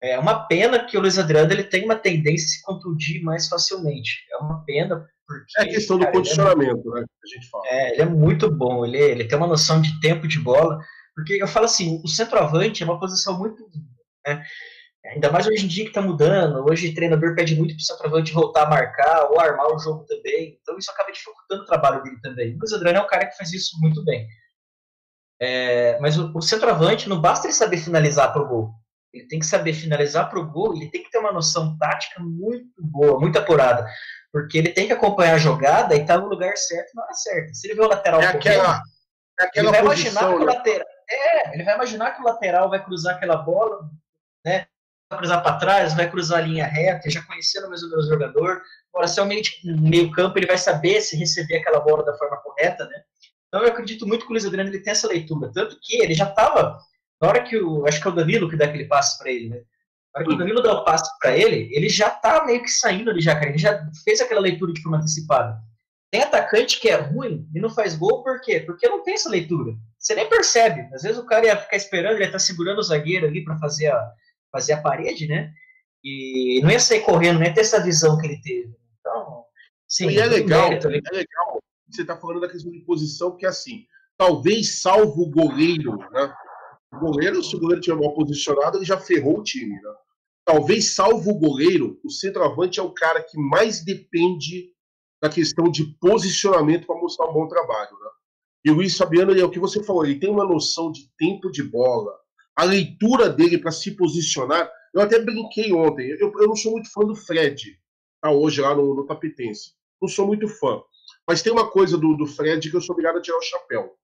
É 0.03 0.19
uma 0.19 0.47
pena 0.49 0.85
que 0.85 0.99
o 0.99 1.01
Luiz 1.01 1.17
Adriano 1.19 1.53
ele 1.53 1.63
tem 1.63 1.85
uma 1.85 1.95
tendência 1.95 2.47
a 2.47 2.49
se 2.49 2.63
contundir 2.63 3.23
mais 3.23 3.49
facilmente. 3.49 4.27
É 4.33 4.37
uma 4.39 4.65
pena 4.65 5.09
porque 5.27 5.59
É 5.59 5.63
a 5.63 5.67
questão 5.67 5.97
do 5.97 6.05
cara, 6.05 6.11
é 6.11 6.17
condicionamento, 6.17 6.91
né? 6.91 7.05
Que 7.05 7.29
a 7.29 7.35
gente 7.35 7.51
fala. 7.51 7.65
é, 7.67 7.93
ele 7.93 8.03
é 8.03 8.07
muito 8.07 8.51
bom, 8.51 8.85
ele, 8.85 8.99
ele 8.99 9.25
tem 9.25 9.39
uma 9.39 9.47
noção 9.47 9.81
de 9.81 9.99
tempo 10.01 10.27
de 10.29 10.39
bola, 10.39 10.79
porque 11.15 11.35
eu 11.35 11.49
falo 11.49 11.67
assim, 11.67 12.01
o 12.05 12.09
centroavante 12.09 12.83
é 12.83 12.87
uma 12.87 12.99
posição 12.99 13.39
muito. 13.39 13.65
né, 14.27 14.43
ainda 15.07 15.31
mais 15.31 15.47
hoje 15.47 15.65
em 15.65 15.69
dia 15.69 15.85
que 15.85 15.91
está 15.91 16.03
mudando, 16.03 16.65
hoje 16.69 16.89
o 16.89 16.95
treinador 16.95 17.35
pede 17.35 17.57
muito 17.57 17.75
para 17.75 17.81
o 17.81 17.85
centroavante 17.85 18.33
voltar 18.33 18.65
a 18.65 18.71
marcar 18.71 19.31
ou 19.31 19.41
armar 19.41 19.73
o 19.73 19.79
jogo 19.79 20.05
também, 20.05 20.59
então 20.61 20.77
isso 20.79 20.91
acaba 20.91 21.13
dificultando 21.13 21.63
o 21.63 21.67
trabalho 21.67 22.03
dele 22.03 22.21
também. 22.21 22.55
O 22.55 22.59
Luiz 22.59 22.73
Adriano 22.73 22.99
é 22.99 23.03
um 23.03 23.07
cara 23.07 23.27
que 23.27 23.37
faz 23.37 23.53
isso 23.53 23.79
muito 23.81 24.05
bem. 24.05 24.27
É, 25.41 25.99
mas 26.01 26.19
o, 26.19 26.33
o 26.37 26.43
centroavante 26.43 27.09
não 27.09 27.21
basta 27.21 27.47
ele 27.47 27.55
saber 27.55 27.79
finalizar 27.79 28.33
para 28.33 28.43
o 28.43 28.49
gol. 28.49 28.82
Ele 29.13 29.27
tem 29.27 29.39
que 29.39 29.47
saber 29.47 29.75
finalizar 29.75 30.31
para 30.31 30.39
o 30.39 30.51
gol, 30.51 30.75
ele 30.75 30.91
tem 30.91 31.03
que 31.03 31.11
ter 31.11 31.19
uma 31.19 31.33
noção 31.33 31.77
tática 31.77 32.21
muito 32.21 32.73
boa, 32.79 33.21
muito 33.21 33.39
apurada. 33.39 33.87
Porque 34.33 34.57
ele 34.57 34.71
tem 34.71 34.87
que 34.87 34.93
acompanhar 34.93 35.35
a 35.35 35.39
jogada 35.39 35.95
e 35.95 36.01
estar 36.01 36.19
no 36.19 36.29
lugar 36.29 36.57
certo 36.57 36.91
na 36.95 37.05
hora 37.05 37.15
certa. 37.15 37.53
Se 37.53 37.67
ele 37.67 37.75
vê 37.75 37.83
o 37.83 37.89
lateral 37.89 38.23
É 38.23 38.27
aquela, 38.27 38.83
é 39.39 39.43
ele 39.43 39.49
aquela 39.49 39.71
vai 39.71 39.81
imaginar 39.81 40.21
posição, 40.21 40.37
que 40.39 40.43
o 40.43 40.47
né? 40.47 40.53
lateral. 40.55 40.87
É, 41.11 41.55
ele 41.55 41.65
vai 41.65 41.75
imaginar 41.75 42.11
que 42.13 42.23
o 42.23 42.25
lateral 42.25 42.71
vai 42.71 42.83
cruzar 42.83 43.17
aquela 43.17 43.37
bola, 43.37 43.91
né? 44.45 44.67
Vai 45.11 45.19
cruzar 45.19 45.43
para 45.43 45.59
trás, 45.59 45.93
vai 45.93 46.11
cruzar 46.11 46.39
a 46.39 46.43
linha 46.47 46.65
reta, 46.65 47.11
já 47.11 47.23
conhecendo 47.23 47.69
mais 47.69 47.83
ou 47.83 47.91
menos 47.91 48.07
o 48.07 48.09
jogador. 48.09 48.63
Agora, 48.95 49.07
se 49.07 49.21
é 49.21 49.23
um 49.23 49.27
meio, 49.27 49.43
meio 49.65 50.11
campo, 50.13 50.39
ele 50.39 50.47
vai 50.47 50.57
saber 50.57 51.03
se 51.03 51.17
receber 51.19 51.59
aquela 51.59 51.81
bola 51.81 52.03
da 52.03 52.17
forma 52.17 52.39
correta, 52.39 52.87
né? 52.87 53.03
Então 53.49 53.63
eu 53.63 53.69
acredito 53.69 54.07
muito 54.07 54.25
que 54.25 54.29
o 54.29 54.33
Luiz 54.33 54.47
Adriano 54.47 54.71
ele 54.71 54.81
tem 54.81 54.93
essa 54.93 55.07
leitura. 55.07 55.53
Tanto 55.53 55.79
que 55.83 56.01
ele 56.01 56.15
já 56.15 56.27
estava. 56.27 56.79
Na 57.23 57.29
hora 57.29 57.45
que 57.45 57.57
o. 57.57 57.87
Acho 57.87 58.03
que 58.03 58.09
é 58.09 58.11
o 58.11 58.15
Danilo 58.15 58.51
que 58.51 58.57
dá 58.57 58.65
aquele 58.65 58.87
passe 58.87 59.17
para 59.17 59.31
ele, 59.31 59.49
né? 59.49 59.63
Na 60.13 60.19
hora 60.19 60.29
que 60.29 60.35
o 60.35 60.37
Danilo 60.37 60.61
dá 60.61 60.73
o 60.73 60.85
passe 60.85 61.09
para 61.21 61.37
ele, 61.37 61.71
ele 61.73 61.89
já 61.89 62.11
tá 62.11 62.45
meio 62.45 62.61
que 62.61 62.69
saindo 62.69 63.11
ali 63.11 63.21
já, 63.21 63.35
cara. 63.35 63.51
Ele 63.51 63.59
já 63.59 63.89
fez 64.03 64.21
aquela 64.21 64.41
leitura 64.41 64.73
de 64.73 64.83
forma 64.83 64.99
antecipada. 64.99 65.57
Tem 66.11 66.21
atacante 66.21 66.81
que 66.81 66.91
é 66.91 66.97
ruim 66.97 67.49
e 67.55 67.61
não 67.61 67.71
faz 67.71 67.95
gol, 67.95 68.23
por 68.23 68.41
quê? 68.43 68.61
Porque 68.61 68.87
não 68.89 69.03
tem 69.03 69.15
essa 69.15 69.31
leitura. 69.31 69.73
Você 69.99 70.15
nem 70.15 70.29
percebe. 70.29 70.93
Às 70.93 71.03
vezes 71.03 71.17
o 71.17 71.25
cara 71.25 71.47
ia 71.47 71.57
ficar 71.57 71.77
esperando, 71.77 72.15
ele 72.15 72.25
ia 72.25 72.27
estar 72.27 72.41
segurando 72.41 72.81
o 72.81 72.83
zagueiro 72.83 73.27
ali 73.27 73.43
para 73.43 73.57
fazer 73.57 73.87
a, 73.87 74.13
fazer 74.51 74.75
a 74.75 74.83
parede, 74.83 75.27
né? 75.27 75.53
E 76.05 76.61
não 76.63 76.71
ia 76.71 76.81
sair 76.81 77.01
correndo, 77.01 77.39
não 77.39 77.47
ia 77.47 77.55
ter 77.55 77.61
essa 77.61 77.83
visão 77.83 78.19
que 78.19 78.27
ele 78.27 78.43
teve. 78.43 78.75
Então, 79.01 79.45
sim, 79.89 80.11
e 80.11 80.19
é 80.19 80.27
legal, 80.27 80.69
mérito 80.69 80.89
é 80.89 80.91
legal 80.91 81.63
que 81.89 81.97
você 81.97 82.03
está 82.03 82.17
falando 82.17 82.41
da 82.41 82.49
questão 82.49 82.71
de 82.71 82.81
posição, 82.81 83.31
porque 83.31 83.47
assim, 83.47 83.87
talvez 84.19 84.83
salvo 84.83 85.23
o 85.23 85.31
goleiro, 85.31 85.97
né? 86.11 86.35
O 86.93 86.99
goleiro, 86.99 87.43
se 87.43 87.57
o 87.57 87.61
goleiro 87.61 87.81
tiver 87.81 87.99
mal 87.99 88.15
posicionado, 88.15 88.79
ele 88.79 88.85
já 88.85 88.99
ferrou 88.99 89.39
o 89.39 89.43
time, 89.43 89.75
né? 89.75 89.95
Talvez 90.45 90.95
salvo 90.95 91.31
o 91.31 91.39
goleiro, 91.39 91.99
o 92.05 92.11
centroavante 92.11 92.81
é 92.81 92.83
o 92.83 92.93
cara 92.93 93.23
que 93.23 93.39
mais 93.39 93.85
depende 93.85 94.73
da 95.21 95.29
questão 95.29 95.71
de 95.71 95.85
posicionamento 96.01 96.87
para 96.87 97.01
mostrar 97.01 97.31
um 97.31 97.33
bom 97.33 97.47
trabalho, 97.47 97.93
né? 97.93 98.11
E 98.65 98.71
o 98.71 98.75
Luiz 98.75 98.97
Fabiano, 98.97 99.31
ele 99.31 99.41
é 99.41 99.45
o 99.45 99.51
que 99.51 99.59
você 99.59 99.83
falou, 99.83 100.05
ele 100.05 100.19
tem 100.19 100.31
uma 100.31 100.45
noção 100.45 100.91
de 100.91 101.09
tempo 101.17 101.51
de 101.51 101.63
bola, 101.63 102.13
a 102.57 102.65
leitura 102.65 103.29
dele 103.29 103.59
para 103.59 103.71
se 103.71 103.93
posicionar. 103.93 104.71
Eu 104.93 105.01
até 105.01 105.19
brinquei 105.19 105.73
ontem, 105.73 106.11
eu, 106.11 106.33
eu 106.39 106.49
não 106.49 106.57
sou 106.57 106.73
muito 106.73 106.93
fã 106.93 107.03
do 107.03 107.15
Fred, 107.15 107.79
tá 108.21 108.31
hoje 108.31 108.61
lá 108.61 108.75
no, 108.75 108.95
no 108.95 109.07
Tapetense. 109.07 109.73
Não 110.01 110.09
sou 110.09 110.27
muito 110.27 110.49
fã. 110.49 110.83
Mas 111.27 111.41
tem 111.41 111.53
uma 111.53 111.71
coisa 111.71 111.97
do, 111.97 112.17
do 112.17 112.27
Fred 112.27 112.69
que 112.69 112.77
eu 112.77 112.81
sou 112.81 112.95
obrigado 112.95 113.19
a 113.19 113.23
tirar 113.23 113.39
o 113.39 113.43
chapéu. 113.43 113.97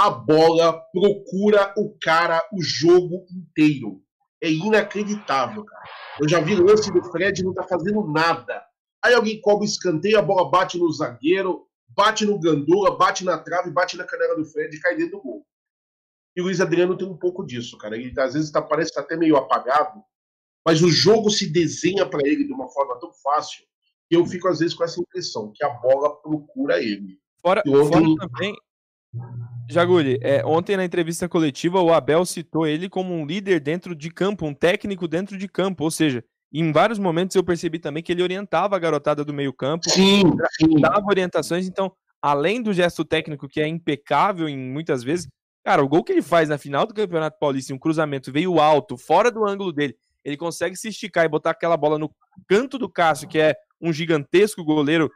A 0.00 0.08
bola 0.08 0.80
procura 0.92 1.74
o 1.76 1.94
cara 2.00 2.42
o 2.54 2.62
jogo 2.62 3.26
inteiro. 3.30 4.02
É 4.42 4.50
inacreditável, 4.50 5.62
cara. 5.62 5.82
Eu 6.18 6.26
já 6.26 6.40
vi 6.40 6.54
lance 6.54 6.90
do 6.90 7.04
Fred 7.10 7.42
não 7.44 7.52
tá 7.52 7.64
fazendo 7.64 8.06
nada. 8.06 8.64
Aí 9.04 9.12
alguém 9.12 9.38
cobra 9.42 9.60
o 9.62 9.66
escanteio, 9.66 10.18
a 10.18 10.22
bola 10.22 10.50
bate 10.50 10.78
no 10.78 10.90
zagueiro, 10.90 11.66
bate 11.90 12.24
no 12.24 12.38
gandula, 12.40 12.96
bate 12.96 13.24
na 13.26 13.36
trave, 13.36 13.70
bate 13.70 13.98
na 13.98 14.04
canela 14.04 14.34
do 14.36 14.44
Fred 14.46 14.74
e 14.74 14.80
cai 14.80 14.96
dentro 14.96 15.18
do 15.18 15.22
gol. 15.22 15.46
E 16.34 16.40
o 16.40 16.44
Luiz 16.44 16.62
Adriano 16.62 16.96
tem 16.96 17.06
um 17.06 17.18
pouco 17.18 17.44
disso, 17.44 17.76
cara. 17.76 17.94
Ele 17.96 18.18
às 18.18 18.32
vezes 18.32 18.50
tá, 18.50 18.62
parece 18.62 18.98
até 18.98 19.16
meio 19.18 19.36
apagado, 19.36 20.02
mas 20.66 20.82
o 20.82 20.88
jogo 20.90 21.28
se 21.28 21.46
desenha 21.46 22.06
para 22.08 22.26
ele 22.26 22.44
de 22.46 22.52
uma 22.54 22.68
forma 22.68 22.98
tão 22.98 23.12
fácil 23.12 23.64
que 24.08 24.16
eu 24.16 24.24
fico 24.24 24.48
às 24.48 24.60
vezes 24.60 24.74
com 24.74 24.82
essa 24.84 24.98
impressão 24.98 25.52
que 25.54 25.62
a 25.62 25.68
bola 25.68 26.16
procura 26.22 26.82
ele. 26.82 27.18
Fora, 27.42 27.62
ontem- 27.66 28.16
fora 28.16 28.28
também, 28.28 28.54
Jaguli, 29.70 30.18
é, 30.20 30.44
ontem 30.44 30.76
na 30.76 30.84
entrevista 30.84 31.28
coletiva 31.28 31.80
o 31.80 31.92
Abel 31.92 32.24
citou 32.24 32.66
ele 32.66 32.88
como 32.88 33.14
um 33.14 33.24
líder 33.24 33.60
dentro 33.60 33.94
de 33.94 34.10
campo, 34.10 34.44
um 34.44 34.52
técnico 34.52 35.06
dentro 35.06 35.38
de 35.38 35.46
campo, 35.46 35.84
ou 35.84 35.90
seja, 35.90 36.24
em 36.52 36.72
vários 36.72 36.98
momentos 36.98 37.36
eu 37.36 37.44
percebi 37.44 37.78
também 37.78 38.02
que 38.02 38.10
ele 38.10 38.22
orientava 38.22 38.74
a 38.74 38.78
garotada 38.78 39.24
do 39.24 39.32
meio 39.32 39.52
campo, 39.52 39.88
Sim, 39.88 40.22
sim. 40.58 40.80
dava 40.80 41.06
orientações, 41.06 41.68
então, 41.68 41.92
além 42.20 42.60
do 42.60 42.72
gesto 42.72 43.04
técnico 43.04 43.48
que 43.48 43.60
é 43.60 43.68
impecável 43.68 44.48
em 44.48 44.58
muitas 44.58 45.04
vezes, 45.04 45.28
cara, 45.64 45.84
o 45.84 45.88
gol 45.88 46.02
que 46.02 46.12
ele 46.12 46.22
faz 46.22 46.48
na 46.48 46.58
final 46.58 46.84
do 46.84 46.94
Campeonato 46.94 47.38
Paulista, 47.38 47.72
um 47.72 47.78
cruzamento 47.78 48.32
veio 48.32 48.58
alto, 48.58 48.96
fora 48.96 49.30
do 49.30 49.46
ângulo 49.46 49.72
dele, 49.72 49.94
ele 50.24 50.36
consegue 50.36 50.76
se 50.76 50.88
esticar 50.88 51.24
e 51.24 51.28
botar 51.28 51.50
aquela 51.50 51.76
bola 51.76 51.98
no 51.98 52.10
canto 52.48 52.76
do 52.76 52.88
Cássio, 52.88 53.28
que 53.28 53.38
é 53.38 53.54
um 53.80 53.92
gigantesco 53.92 54.64
goleiro 54.64 55.10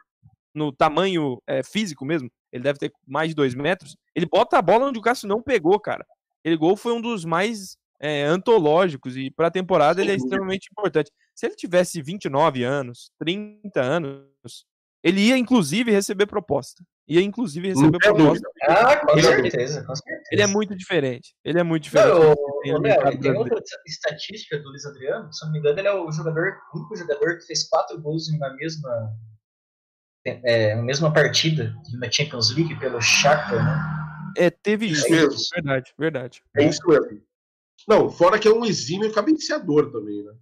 no 0.53 0.71
tamanho 0.71 1.41
é, 1.45 1.61
físico 1.61 2.05
mesmo, 2.05 2.31
ele 2.55 2.63
deve 2.63 2.79
ter 2.79 2.91
mais 3.05 3.29
de 3.29 3.35
dois 3.35 3.53
metros, 3.53 3.97
ele 4.15 4.25
bota 4.25 4.57
a 4.57 4.61
bola 4.61 4.87
onde 4.87 4.97
o 4.97 5.01
Cássio 5.01 5.27
não 5.27 5.41
pegou, 5.41 5.77
cara. 5.77 6.05
Ele 6.41 6.55
gol 6.55 6.77
foi 6.77 6.93
um 6.93 7.01
dos 7.01 7.25
mais 7.25 7.77
é, 7.99 8.23
antológicos 8.23 9.17
e 9.17 9.29
para 9.29 9.47
a 9.47 9.51
temporada 9.51 10.01
ele 10.01 10.11
é 10.11 10.15
extremamente 10.15 10.69
importante. 10.71 11.11
Se 11.35 11.45
ele 11.45 11.55
tivesse 11.55 12.01
29 12.01 12.63
anos, 12.63 13.11
30 13.19 13.81
anos, 13.81 14.65
ele 15.03 15.19
ia 15.19 15.37
inclusive 15.37 15.91
receber 15.91 16.27
proposta. 16.27 16.81
Ia 17.07 17.21
inclusive 17.21 17.73
Não 17.73 17.75
receber 17.75 17.99
tem 17.99 18.13
proposta. 18.13 18.49
Ah, 18.63 18.95
com 19.05 19.19
é- 19.19 19.21
certeza, 19.21 19.83
com 19.83 19.95
certeza. 19.95 20.29
Ele 20.31 20.41
é 20.41 20.47
muito 20.47 20.75
diferente. 20.75 21.35
Ele 21.43 21.59
é 21.59 21.63
muito 21.63 21.83
diferente. 21.83 22.09
Não, 22.09 23.11
que 23.11 23.17
tem 23.19 23.33
outra 23.33 23.61
estatística 23.85 24.57
do 24.59 24.69
Luiz 24.69 24.85
Adriano, 24.85 25.31
se 25.31 25.43
eu 25.43 25.47
não 25.47 25.53
me 25.53 25.59
engano, 25.59 25.77
ele 25.77 25.87
é 25.87 25.93
o 25.93 26.09
jogador, 26.09 26.57
o 26.73 26.79
único 26.79 26.95
jogador 26.95 27.37
que 27.37 27.45
fez 27.45 27.67
quatro 27.67 28.01
gols 28.01 28.31
na 28.39 28.53
mesma, 28.55 29.11
é, 30.25 30.75
na 30.75 30.81
mesma 30.81 31.13
partida 31.13 31.75
na 31.93 32.09
Champions 32.11 32.55
League 32.55 32.77
pelo 32.79 32.99
Shakhtar, 32.99 33.63
né? 33.63 34.33
É, 34.37 34.49
teve 34.49 34.87
Isso 34.87 35.01
isso. 35.01 35.11
mesmo. 35.11 35.39
Verdade, 35.53 35.93
verdade. 35.97 36.43
É 36.57 36.65
isso 36.65 36.81
mesmo. 36.87 37.21
Não, 37.87 38.09
fora 38.09 38.39
que 38.39 38.47
é 38.47 38.51
um 38.51 38.65
exímio 38.65 39.13
cabeceador 39.13 39.91
também, 39.91 40.23
né? 40.23 40.33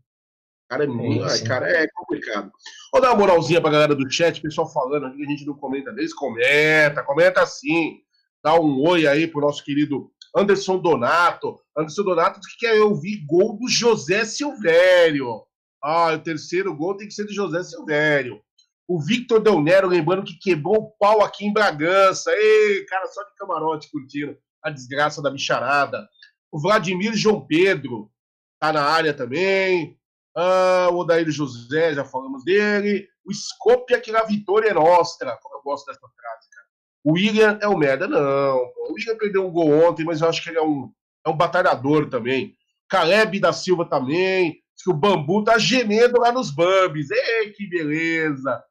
Cara, 0.69 0.85
é 0.85 0.88
muito, 0.88 1.23
ai, 1.26 1.39
cara, 1.43 1.69
é 1.69 1.88
complicado. 1.93 2.51
Vou 2.91 3.01
dar 3.01 3.10
uma 3.11 3.19
moralzinha 3.19 3.61
pra 3.61 3.69
galera 3.69 3.93
do 3.93 4.10
chat, 4.10 4.41
pessoal 4.41 4.72
falando 4.72 5.05
aqui 5.05 5.18
que 5.18 5.23
a 5.23 5.30
gente 5.30 5.45
não 5.45 5.53
comenta 5.53 5.91
deles. 5.91 6.14
Comenta, 6.14 7.03
comenta 7.03 7.45
sim. 7.45 7.99
Dá 8.43 8.60
um 8.60 8.81
oi 8.81 9.05
aí 9.05 9.27
pro 9.27 9.41
nosso 9.41 9.64
querido 9.64 10.10
Anderson 10.35 10.80
Donato. 10.80 11.60
Anderson 11.77 12.03
Donato 12.03 12.39
que 12.39 12.65
quer 12.65 12.81
ouvir 12.81 13.23
gol 13.27 13.57
do 13.60 13.68
José 13.69 14.26
Silvério. 14.26 15.43
Ah, 15.84 16.14
o 16.14 16.19
terceiro 16.19 16.76
gol 16.76 16.97
tem 16.97 17.07
que 17.07 17.14
ser 17.14 17.26
do 17.26 17.34
José 17.34 17.61
Silvério. 17.61 18.41
O 18.88 19.01
Victor 19.01 19.39
Del 19.39 19.61
Nero, 19.61 19.88
lembrando 19.88 20.26
que 20.26 20.38
quebrou 20.38 20.76
o 20.76 20.91
pau 20.99 21.23
aqui 21.23 21.45
em 21.45 21.53
Bragança. 21.53 22.31
Ei, 22.31 22.85
cara, 22.85 23.07
só 23.07 23.23
de 23.23 23.35
camarote 23.35 23.89
curtindo 23.89 24.38
a 24.61 24.69
desgraça 24.69 25.22
da 25.22 25.30
bicharada. 25.30 26.07
O 26.51 26.60
Vladimir 26.60 27.15
João 27.15 27.45
Pedro 27.45 28.11
tá 28.60 28.72
na 28.72 28.84
área 28.84 29.14
também. 29.14 29.97
Ah, 30.35 30.89
o 30.91 30.97
Odair 30.97 31.30
José, 31.30 31.93
já 31.93 32.03
falamos 32.03 32.43
dele. 32.43 33.07
O 33.26 33.34
Scopia 33.34 33.99
que 33.99 34.15
a 34.15 34.23
vitória 34.23 34.69
é 34.69 34.73
nostra. 34.73 35.38
Como 35.41 35.55
eu 35.55 35.61
gosto 35.61 35.85
dessa 35.85 35.99
frase, 35.99 36.49
cara. 36.49 36.68
O 37.03 37.14
William 37.14 37.60
é 37.61 37.68
o 37.68 37.77
merda, 37.77 38.07
não. 38.07 38.57
O 38.57 38.93
William 38.93 39.18
perdeu 39.18 39.45
um 39.45 39.51
gol 39.51 39.72
ontem, 39.88 40.03
mas 40.05 40.22
eu 40.22 40.30
acho 40.30 40.43
que 40.43 40.49
ele 40.49 40.57
é 40.57 40.64
um, 40.64 40.91
é 41.26 41.30
um 41.30 41.38
batalhador 41.38 42.10
também. 42.10 42.55
Caleb 42.89 43.39
da 43.39 43.53
Silva 43.53 43.85
também. 43.85 44.61
Diz 44.76 44.84
que 44.84 44.91
o 44.91 44.93
bambu 44.93 45.43
tá 45.43 45.57
gemendo 45.57 46.19
lá 46.19 46.31
nos 46.31 46.51
bambis. 46.51 47.10
Ei, 47.11 47.51
que 47.51 47.68
beleza. 47.68 48.64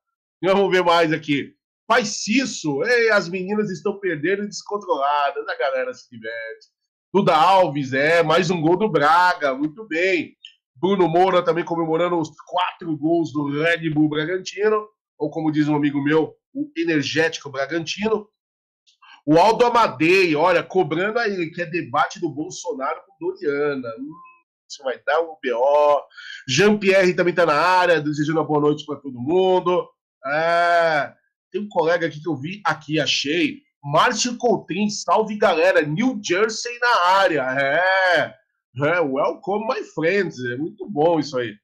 Vamos 0.42 0.70
ver 0.70 0.82
mais 0.82 1.12
aqui. 1.12 1.54
Faz 1.86 2.26
isso. 2.26 2.82
Ei, 2.84 3.10
as 3.10 3.28
meninas 3.28 3.70
estão 3.70 4.00
perdendo 4.00 4.44
descontroladas. 4.44 5.46
A 5.48 5.56
galera 5.56 5.94
se 5.94 6.10
diverte. 6.10 6.66
Duda 7.14 7.36
Alves, 7.36 7.92
é, 7.92 8.22
mais 8.22 8.50
um 8.50 8.60
gol 8.60 8.76
do 8.76 8.88
Braga, 8.88 9.54
muito 9.54 9.86
bem. 9.86 10.34
Bruno 10.74 11.06
Moura 11.06 11.44
também 11.44 11.64
comemorando 11.64 12.18
os 12.18 12.30
quatro 12.46 12.96
gols 12.96 13.32
do 13.32 13.50
Red 13.62 13.88
Bull 13.90 14.08
Bragantino, 14.08 14.88
ou 15.18 15.30
como 15.30 15.52
diz 15.52 15.68
um 15.68 15.76
amigo 15.76 16.02
meu, 16.02 16.34
o 16.54 16.72
energético 16.76 17.50
Bragantino. 17.50 18.26
O 19.26 19.38
Aldo 19.38 19.66
Amadei, 19.66 20.34
olha, 20.34 20.62
cobrando 20.62 21.18
aí, 21.18 21.50
que 21.50 21.62
é 21.62 21.66
debate 21.66 22.18
do 22.18 22.30
Bolsonaro 22.30 23.00
com 23.06 23.26
Doriana. 23.26 23.88
Hum, 24.00 24.10
isso 24.68 24.82
vai 24.82 24.98
dar 25.06 25.20
um 25.20 25.36
BO. 25.36 26.02
Jean-Pierre 26.48 27.14
também 27.14 27.32
está 27.32 27.46
na 27.46 27.54
área, 27.54 28.00
desejando 28.00 28.40
uma 28.40 28.46
boa 28.46 28.60
noite 28.60 28.84
para 28.84 28.96
todo 28.96 29.20
mundo. 29.20 29.86
É, 30.26 31.12
tem 31.50 31.60
um 31.60 31.68
colega 31.68 32.06
aqui 32.06 32.20
que 32.20 32.28
eu 32.28 32.36
vi 32.36 32.60
aqui, 32.64 33.00
achei. 33.00 33.60
Márcio 33.82 34.36
Coutrin, 34.38 34.88
salve 34.88 35.36
galera, 35.36 35.82
New 35.82 36.20
Jersey 36.22 36.78
na 36.78 37.06
área. 37.10 37.42
É, 37.60 38.34
é, 38.84 39.00
welcome 39.00 39.66
my 39.66 39.82
friends. 39.94 40.38
É 40.44 40.56
muito 40.56 40.88
bom 40.88 41.18
isso 41.18 41.36
aí. 41.36 41.54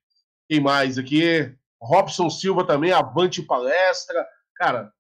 Quem 0.49 0.61
mais 0.61 0.99
aqui? 0.99 1.55
Robson 1.81 2.29
Silva 2.29 2.67
também, 2.67 2.93
avante 2.93 3.43
palestra. 3.43 4.27
Cara, 4.57 4.93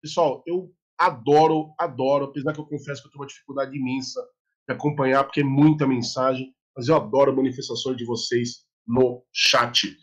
pessoal, 0.00 0.42
eu 0.46 0.70
adoro, 0.96 1.74
adoro, 1.78 2.26
apesar 2.26 2.52
que 2.52 2.60
eu 2.60 2.66
confesso 2.66 3.02
que 3.02 3.08
eu 3.08 3.12
tenho 3.12 3.22
uma 3.22 3.26
dificuldade 3.28 3.76
imensa 3.76 4.20
de 4.68 4.74
acompanhar, 4.74 5.24
porque 5.24 5.40
é 5.40 5.44
muita 5.44 5.86
mensagem, 5.86 6.54
mas 6.76 6.88
eu 6.88 6.96
adoro 6.96 7.34
manifestações 7.34 7.96
de 7.96 8.04
vocês 8.04 8.64
no 8.86 9.24
chat. 9.32 9.96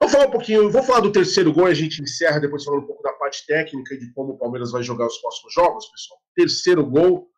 Vou 0.00 0.08
falar 0.08 0.28
um 0.28 0.30
pouquinho, 0.30 0.70
vou 0.70 0.82
falar 0.82 1.00
do 1.00 1.12
terceiro 1.12 1.52
gol, 1.52 1.66
a 1.66 1.74
gente 1.74 2.02
encerra 2.02 2.38
depois 2.38 2.64
falando 2.64 2.84
um 2.84 2.86
pouco 2.86 3.02
da 3.02 3.12
parte 3.14 3.44
técnica 3.46 3.94
e 3.94 3.98
de 3.98 4.12
como 4.12 4.34
o 4.34 4.38
Palmeiras 4.38 4.70
vai 4.70 4.82
jogar 4.82 5.06
os 5.06 5.18
próximos 5.18 5.52
jogos, 5.52 5.86
pessoal. 5.86 6.20
Terceiro 6.34 6.86
gol. 6.86 7.28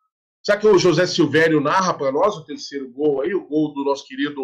Será 0.43 0.57
que 0.57 0.67
o 0.67 0.77
José 0.77 1.05
Silvério 1.05 1.59
narra 1.59 1.93
para 1.93 2.11
nós 2.11 2.35
o 2.35 2.45
terceiro 2.45 2.91
gol 2.91 3.21
aí? 3.21 3.33
O 3.33 3.47
gol 3.47 3.73
do 3.73 3.83
nosso 3.83 4.05
querido 4.05 4.41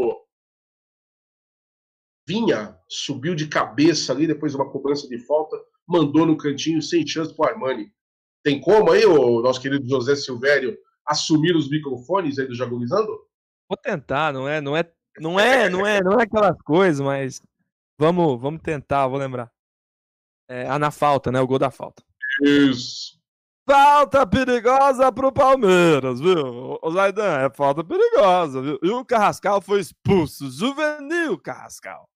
Vinha, 2.27 2.77
subiu 2.89 3.33
de 3.33 3.47
cabeça 3.47 4.11
ali 4.11 4.27
depois 4.27 4.51
de 4.51 4.57
uma 4.57 4.69
cobrança 4.69 5.07
de 5.07 5.17
falta, 5.19 5.55
mandou 5.87 6.25
no 6.25 6.35
cantinho 6.35 6.81
sem 6.81 7.07
chance 7.07 7.33
para 7.33 7.45
o 7.45 7.49
Armani. 7.53 7.89
Tem 8.43 8.59
como 8.59 8.91
aí 8.91 9.05
o 9.05 9.41
nosso 9.41 9.61
querido 9.61 9.87
José 9.87 10.13
Silvério 10.13 10.77
assumir 11.05 11.55
os 11.55 11.69
microfones 11.69 12.37
aí 12.37 12.45
do 12.45 12.53
Jagulizando? 12.53 13.17
Vou 13.69 13.77
tentar, 13.81 14.33
não 14.33 14.47
é, 14.47 14.59
não 14.59 14.75
é, 14.75 14.91
não 15.17 15.39
é, 15.39 15.69
não 15.69 15.87
é, 15.87 16.03
não 16.03 16.19
é 16.19 16.23
aquelas 16.23 16.61
coisas, 16.63 16.99
mas 16.99 17.41
Vamos, 17.97 18.39
vamos 18.39 18.61
tentar, 18.61 19.07
vou 19.07 19.17
lembrar. 19.17 19.51
É, 20.49 20.67
ah, 20.67 20.79
na 20.79 20.91
falta, 20.91 21.31
né? 21.31 21.41
O 21.41 21.47
gol 21.47 21.59
da 21.59 21.71
falta. 21.71 22.03
Isso. 22.41 23.17
Falta 23.69 24.25
perigosa 24.25 25.11
pro 25.11 25.31
Palmeiras, 25.31 26.21
viu? 26.21 26.79
O 26.81 26.91
Zaidan, 26.91 27.39
é 27.39 27.49
falta 27.49 27.83
perigosa, 27.83 28.61
viu? 28.61 28.79
E 28.81 28.89
o 28.89 29.03
Carrascal 29.03 29.59
foi 29.61 29.81
expulso. 29.81 30.49
Juvenil 30.49 31.37
Carrascal. 31.37 32.07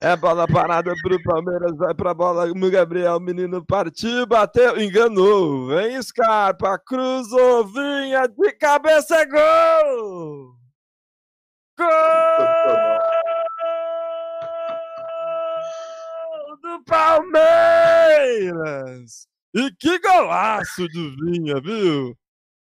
É 0.00 0.16
bola 0.16 0.46
parada 0.46 0.94
pro 1.02 1.22
Palmeiras, 1.24 1.76
vai 1.76 1.92
pra 1.92 2.14
bola. 2.14 2.46
O 2.46 2.70
Gabriel, 2.70 3.16
o 3.16 3.20
menino 3.20 3.62
partiu, 3.66 4.26
bateu, 4.26 4.80
enganou. 4.80 5.66
Vem 5.66 6.00
Scarpa, 6.00 6.78
cruzou, 6.78 7.66
vinha 7.66 8.26
de 8.28 8.52
cabeça, 8.52 9.16
é 9.16 9.26
gol! 9.26 10.54
Gol! 11.76 13.17
Palmeiras! 16.88 18.48
E 19.54 19.70
que 19.78 19.98
golaço 19.98 20.88
de 20.88 21.16
Vinha, 21.16 21.60
viu? 21.60 22.16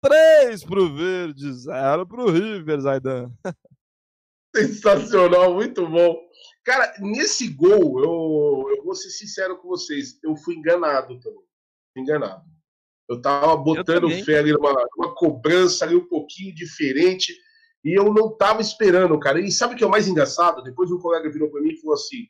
3 0.03 0.63
pro 0.65 0.93
Verde, 0.93 1.53
0 1.53 2.05
pro 2.05 2.29
River, 2.29 2.81
Zaidan. 2.81 3.31
Sensacional, 4.55 5.53
muito 5.53 5.87
bom. 5.87 6.17
Cara, 6.65 6.93
nesse 6.99 7.47
gol, 7.47 7.99
eu, 7.99 8.75
eu 8.75 8.83
vou 8.83 8.93
ser 8.93 9.09
sincero 9.09 9.57
com 9.57 9.69
vocês, 9.69 10.19
eu 10.21 10.35
fui 10.35 10.55
enganado 10.55 11.17
também. 11.19 11.43
Fui 11.93 12.01
enganado. 12.01 12.43
Eu 13.07 13.21
tava 13.21 13.55
botando 13.55 14.11
eu 14.11 14.23
fé 14.23 14.39
ali 14.39 14.51
numa, 14.51 14.73
numa 14.95 15.15
cobrança 15.15 15.85
ali 15.85 15.95
um 15.95 16.07
pouquinho 16.07 16.53
diferente 16.53 17.33
e 17.83 17.97
eu 17.97 18.13
não 18.13 18.35
tava 18.35 18.61
esperando, 18.61 19.17
cara. 19.19 19.39
E 19.39 19.51
sabe 19.51 19.73
o 19.73 19.77
que 19.77 19.83
é 19.83 19.87
o 19.87 19.89
mais 19.89 20.07
engraçado? 20.07 20.61
Depois 20.61 20.91
um 20.91 20.99
colega 20.99 21.31
virou 21.31 21.49
para 21.49 21.61
mim 21.61 21.71
e 21.71 21.79
falou 21.79 21.95
assim: 21.95 22.27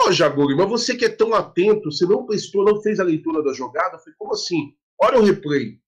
Ô, 0.00 0.12
Jaguri, 0.12 0.54
mas 0.54 0.68
você 0.68 0.96
que 0.96 1.04
é 1.04 1.08
tão 1.08 1.34
atento, 1.34 1.90
você 1.90 2.06
não 2.06 2.24
prestou, 2.24 2.64
não 2.64 2.80
fez 2.80 3.00
a 3.00 3.04
leitura 3.04 3.42
da 3.42 3.52
jogada? 3.52 3.96
Eu 3.96 3.98
falei, 3.98 4.14
como 4.16 4.32
assim? 4.32 4.72
Olha 5.00 5.18
o 5.18 5.24
replay. 5.24 5.80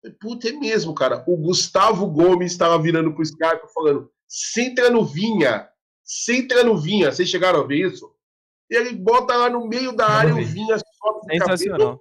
falei, 0.00 0.16
Puta, 0.20 0.48
é 0.48 0.52
mesmo, 0.52 0.94
cara. 0.94 1.24
O 1.26 1.36
Gustavo 1.36 2.06
Gomes 2.06 2.52
estava 2.52 2.80
virando 2.80 3.12
pro 3.12 3.22
Skype 3.22 3.72
falando: 3.74 4.10
centra 4.28 4.90
no 4.90 5.04
Vinha, 5.04 5.68
centra 6.04 6.62
no 6.62 6.78
Vinha. 6.78 7.10
Vocês 7.10 7.28
chegaram 7.28 7.60
a 7.60 7.66
ver 7.66 7.86
isso? 7.86 8.14
E 8.70 8.76
ele 8.76 8.94
bota 8.94 9.36
lá 9.36 9.50
no 9.50 9.66
meio 9.66 9.92
da 9.92 10.08
área 10.08 10.34
o 10.34 10.44
Vinha 10.44 10.78
sobe 10.78 11.32
Sensacional. 11.32 12.00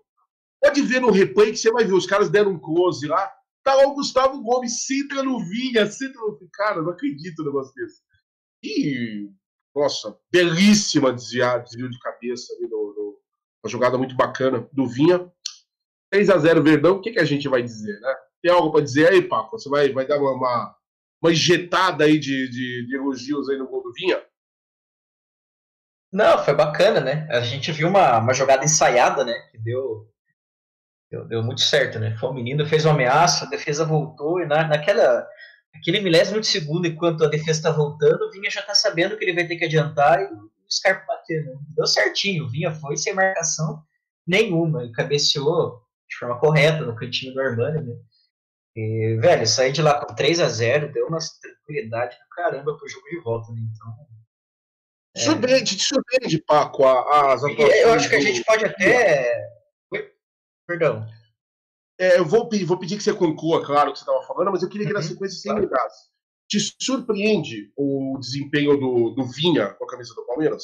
Pode 0.62 0.82
ver 0.82 1.00
no 1.00 1.12
replay 1.12 1.52
que 1.52 1.58
você 1.58 1.72
vai 1.72 1.86
ver, 1.86 1.94
os 1.94 2.08
caras 2.08 2.30
deram 2.30 2.52
um 2.52 2.60
close 2.60 3.06
lá. 3.08 3.32
Tá 3.64 3.74
lá 3.74 3.88
o 3.88 3.96
Gustavo 3.96 4.42
Gomes, 4.42 4.86
centra 4.86 5.24
no 5.24 5.40
Vinha, 5.40 5.86
centra 5.90 6.22
no. 6.22 6.40
Cara, 6.54 6.82
não 6.82 6.92
acredito 6.92 7.40
no 7.40 7.46
negócio 7.46 7.74
desse. 7.76 8.02
E 8.64 9.30
nossa, 9.76 10.18
belíssima 10.32 11.12
desvio, 11.12 11.90
de 11.90 12.00
cabeça 12.00 12.54
ali 12.54 12.68
no, 12.68 13.20
uma 13.66 13.70
jogada 13.70 13.98
muito 13.98 14.16
bacana 14.16 14.68
do 14.72 14.88
Vinha. 14.88 15.30
3 16.12 16.30
a 16.30 16.38
0 16.38 16.64
Verdão, 16.64 16.96
o 16.96 17.02
que, 17.02 17.12
que 17.12 17.20
a 17.20 17.26
gente 17.26 17.50
vai 17.50 17.62
dizer, 17.62 18.00
né? 18.00 18.16
Tem 18.42 18.52
algo 18.52 18.72
para 18.72 18.84
dizer 18.84 19.10
aí, 19.10 19.22
Paco? 19.24 19.58
Você 19.58 19.68
vai, 19.68 19.92
vai 19.92 20.06
dar 20.06 20.20
uma, 20.20 20.32
uma, 20.32 20.76
uma 21.22 21.32
injetada 21.32 22.06
aí 22.06 22.20
de, 22.20 22.48
de, 22.48 22.88
de, 22.88 22.96
elogios 22.96 23.50
aí 23.50 23.58
no 23.58 23.68
gol 23.68 23.82
do 23.82 23.92
Vinha? 23.92 24.24
Não, 26.14 26.38
foi 26.46 26.54
bacana, 26.54 27.02
né? 27.02 27.28
A 27.32 27.42
gente 27.42 27.72
viu 27.72 27.88
uma, 27.88 28.20
uma 28.20 28.34
jogada 28.34 28.64
ensaiada, 28.64 29.26
né? 29.26 29.34
Que 29.52 29.58
deu, 29.58 30.08
deu, 31.12 31.26
deu 31.26 31.44
muito 31.44 31.62
certo, 31.62 32.00
né? 32.00 32.16
Foi 32.18 32.30
o 32.30 32.34
menino, 32.34 32.68
fez 32.68 32.86
uma 32.86 32.94
ameaça, 32.94 33.46
a 33.46 33.50
defesa 33.50 33.84
voltou 33.84 34.40
e 34.40 34.46
na, 34.46 34.68
naquela 34.68 35.28
aquele 35.78 36.02
milésimo 36.02 36.40
de 36.40 36.48
segundo 36.48 36.88
enquanto 36.88 37.24
a 37.24 37.30
defesa 37.30 37.52
está 37.52 37.72
voltando, 37.72 38.24
o 38.24 38.32
Vinha 38.32 38.50
já 38.50 38.62
está 38.62 38.74
sabendo 38.74 39.18
que 39.18 39.24
ele 39.24 39.34
vai 39.34 39.48
ter 39.48 39.58
que 39.58 39.66
adiantar 39.66 40.22
e 40.22 40.26
o 40.26 40.52
Scarpa 40.70 41.06
bater. 41.08 41.44
Né? 41.46 41.54
Deu 41.76 41.86
certinho, 41.86 42.46
o 42.46 42.50
Vinha 42.50 42.72
foi 42.72 42.98
sem 42.98 43.14
marcação 43.14 43.84
nenhuma, 44.28 44.84
ele 44.84 44.92
cabeceou 44.92 45.82
de 46.10 46.18
forma 46.18 46.40
correta 46.40 46.86
no 46.86 46.96
cantinho 46.96 47.34
do 47.34 47.42
Armani, 47.42 47.84
né? 47.84 47.96
E, 48.76 49.18
velho, 49.22 49.48
sair 49.48 49.72
de 49.72 49.82
lá 49.82 50.06
com 50.06 50.14
3 50.14 50.40
a 50.42 50.50
0 50.50 50.92
deu 50.92 51.08
uma 51.08 51.20
tranquilidade 51.42 52.18
do 52.18 52.36
caramba 52.36 52.78
pro 52.78 52.90
jogo 52.90 53.08
de 53.08 53.20
volta, 53.22 53.52
né? 53.54 53.62
Então. 53.72 53.94
É... 55.16 55.20
Surpreende, 55.20 55.80
surpreende, 55.80 56.44
Paco, 56.46 56.86
as 56.86 57.44
atuações. 57.44 57.76
Eu 57.76 57.94
acho 57.94 58.10
que 58.10 58.16
a 58.16 58.20
gente 58.20 58.44
pode 58.44 58.66
até. 58.66 59.48
Perdão. 60.68 61.08
É, 62.00 62.20
eu 62.20 62.26
vou, 62.26 62.50
vou 62.66 62.80
pedir 62.80 62.98
que 62.98 63.04
você 63.04 63.14
conclua, 63.14 63.66
claro, 63.66 63.90
o 63.90 63.94
que 63.94 64.00
você 64.00 64.04
estava 64.04 64.26
falando, 64.28 64.52
mas 64.52 64.64
eu 64.64 64.70
queria 64.70 64.88
que 64.88 64.94
na 64.94 65.00
uhum. 65.00 65.06
sequência 65.06 65.38
você 65.38 65.60
ligasse. 65.60 66.10
Te 66.48 66.60
surpreende 66.82 67.72
o 67.76 68.18
desempenho 68.20 68.78
do, 68.78 69.12
do 69.12 69.26
Vinha 69.26 69.74
com 69.74 69.86
a 69.86 69.88
camisa 69.88 70.14
do 70.14 70.26
Palmeiras? 70.26 70.64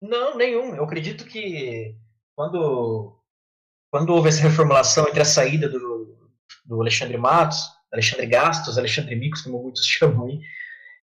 Não, 0.00 0.36
nenhum. 0.36 0.74
Eu 0.74 0.84
acredito 0.84 1.24
que 1.24 1.96
quando, 2.36 3.18
quando 3.90 4.10
houve 4.10 4.28
essa 4.28 4.42
reformulação 4.42 5.08
entre 5.08 5.22
a 5.22 5.24
saída 5.24 5.68
do, 5.68 6.30
do 6.64 6.80
Alexandre 6.80 7.16
Matos, 7.16 7.58
Alexandre 7.92 8.26
Gastos, 8.26 8.76
Alexandre 8.76 9.16
Micos, 9.16 9.42
como 9.42 9.62
muitos 9.62 9.86
chamam 9.88 10.26
aí, 10.26 10.40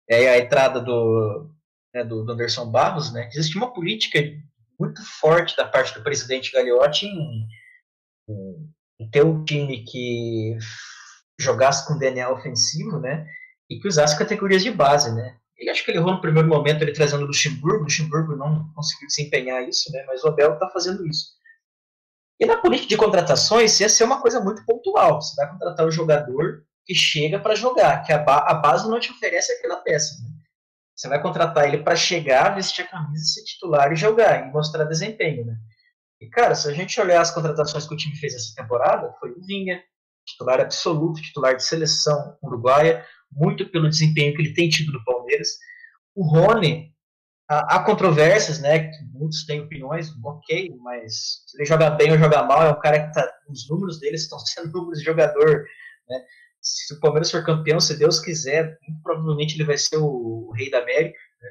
e 0.09 0.13
aí 0.13 0.27
a 0.27 0.37
entrada 0.37 0.79
do, 0.79 1.49
né, 1.93 2.03
do, 2.03 2.23
do 2.23 2.31
Anderson 2.33 2.69
Barros, 2.69 3.11
né, 3.11 3.29
existe 3.33 3.57
uma 3.57 3.73
política 3.73 4.19
muito 4.79 5.01
forte 5.19 5.55
da 5.55 5.65
parte 5.65 5.93
do 5.93 6.03
presidente 6.03 6.51
Gagliotti 6.51 7.07
em 7.07 7.47
e 8.99 9.09
ter 9.09 9.23
um 9.23 9.43
time 9.43 9.83
que 9.83 10.57
jogasse 11.39 11.87
com 11.87 11.97
DNA 11.97 12.29
ofensivo, 12.29 12.99
né? 12.99 13.25
E 13.69 13.79
que 13.79 13.87
usasse 13.87 14.17
categorias 14.17 14.63
de 14.63 14.71
base, 14.71 15.13
né? 15.13 15.37
E 15.57 15.69
acho 15.69 15.83
que 15.83 15.91
ele 15.91 15.99
errou 15.99 16.13
no 16.13 16.21
primeiro 16.21 16.47
momento 16.47 16.81
ele 16.81 16.93
trazendo 16.93 17.23
o 17.23 17.27
Luxemburgo, 17.27 17.79
o 17.79 17.83
Luxemburgo 17.83 18.35
não 18.35 18.71
conseguiu 18.73 19.07
desempenhar 19.07 19.67
isso, 19.67 19.91
né? 19.91 20.03
Mas 20.07 20.23
o 20.23 20.27
Abel 20.27 20.53
está 20.53 20.69
fazendo 20.69 21.05
isso. 21.07 21.27
E 22.39 22.45
na 22.45 22.57
política 22.57 22.89
de 22.89 22.97
contratações 22.97 23.79
ia 23.79 23.87
ser 23.87 24.03
uma 24.03 24.21
coisa 24.21 24.41
muito 24.41 24.65
pontual. 24.65 25.21
Você 25.21 25.35
vai 25.35 25.49
contratar 25.49 25.85
o 25.85 25.89
um 25.89 25.91
jogador 25.91 26.65
que 26.85 26.93
chega 26.93 27.39
para 27.39 27.55
jogar, 27.55 28.03
que 28.03 28.11
a, 28.11 28.17
ba 28.17 28.39
a, 28.39 28.53
base 28.55 28.89
não 28.89 28.99
te 28.99 29.11
oferece 29.11 29.53
aquela 29.53 29.77
peça. 29.77 30.21
Né? 30.21 30.29
Você 30.95 31.07
vai 31.07 31.21
contratar 31.21 31.65
ele 31.67 31.83
para 31.83 31.95
chegar, 31.95 32.55
vestir 32.55 32.83
a 32.83 32.87
camisa, 32.87 33.23
ser 33.23 33.43
titular 33.43 33.91
e 33.91 33.95
jogar, 33.95 34.45
e 34.45 34.51
mostrar 34.51 34.83
desempenho. 34.83 35.45
Né? 35.45 35.55
E, 36.23 36.29
cara, 36.29 36.55
se 36.55 36.69
a 36.69 36.73
gente 36.73 36.99
olhar 37.01 37.21
as 37.21 37.31
contratações 37.31 37.85
que 37.85 37.93
o 37.93 37.97
time 37.97 38.15
fez 38.15 38.33
essa 38.33 38.55
temporada, 38.55 39.13
foi 39.19 39.31
o 39.31 39.45
Vinha, 39.45 39.83
titular 40.25 40.61
absoluto, 40.61 41.21
titular 41.21 41.53
de 41.53 41.63
seleção 41.63 42.37
uruguaia, 42.41 43.05
muito 43.29 43.69
pelo 43.69 43.89
desempenho 43.89 44.33
que 44.33 44.41
ele 44.41 44.53
tem 44.53 44.69
tido 44.69 44.93
no 44.93 45.03
Palmeiras. 45.03 45.49
O 46.15 46.23
Rony, 46.23 46.93
há, 47.49 47.75
há 47.75 47.83
controvérsias, 47.83 48.59
né? 48.59 48.87
Que 48.87 49.03
muitos 49.11 49.45
têm 49.45 49.59
opiniões, 49.59 50.11
ok, 50.23 50.73
mas 50.81 51.43
se 51.45 51.57
ele 51.57 51.65
joga 51.65 51.89
bem 51.89 52.11
ou 52.11 52.17
joga 52.17 52.41
mal, 52.43 52.63
é 52.63 52.71
um 52.71 52.79
cara 52.79 53.05
que 53.05 53.13
tá. 53.13 53.29
Os 53.49 53.69
números 53.69 53.99
dele 53.99 54.15
estão 54.15 54.39
sendo 54.47 54.71
números 54.71 54.99
de 54.99 55.05
jogador, 55.05 55.65
né? 56.09 56.23
se 56.61 56.93
o 56.93 56.99
Palmeiras 57.01 57.29
for 57.29 57.43
campeão, 57.43 57.81
se 57.81 57.99
Deus 57.99 58.21
quiser, 58.21 58.77
muito 58.87 59.01
provavelmente 59.03 59.55
ele 59.55 59.65
vai 59.65 59.77
ser 59.77 59.97
o, 59.97 60.49
rei 60.51 60.71
da 60.71 60.79
América. 60.79 61.19
Né? 61.41 61.49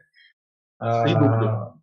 Ah, 0.80 1.74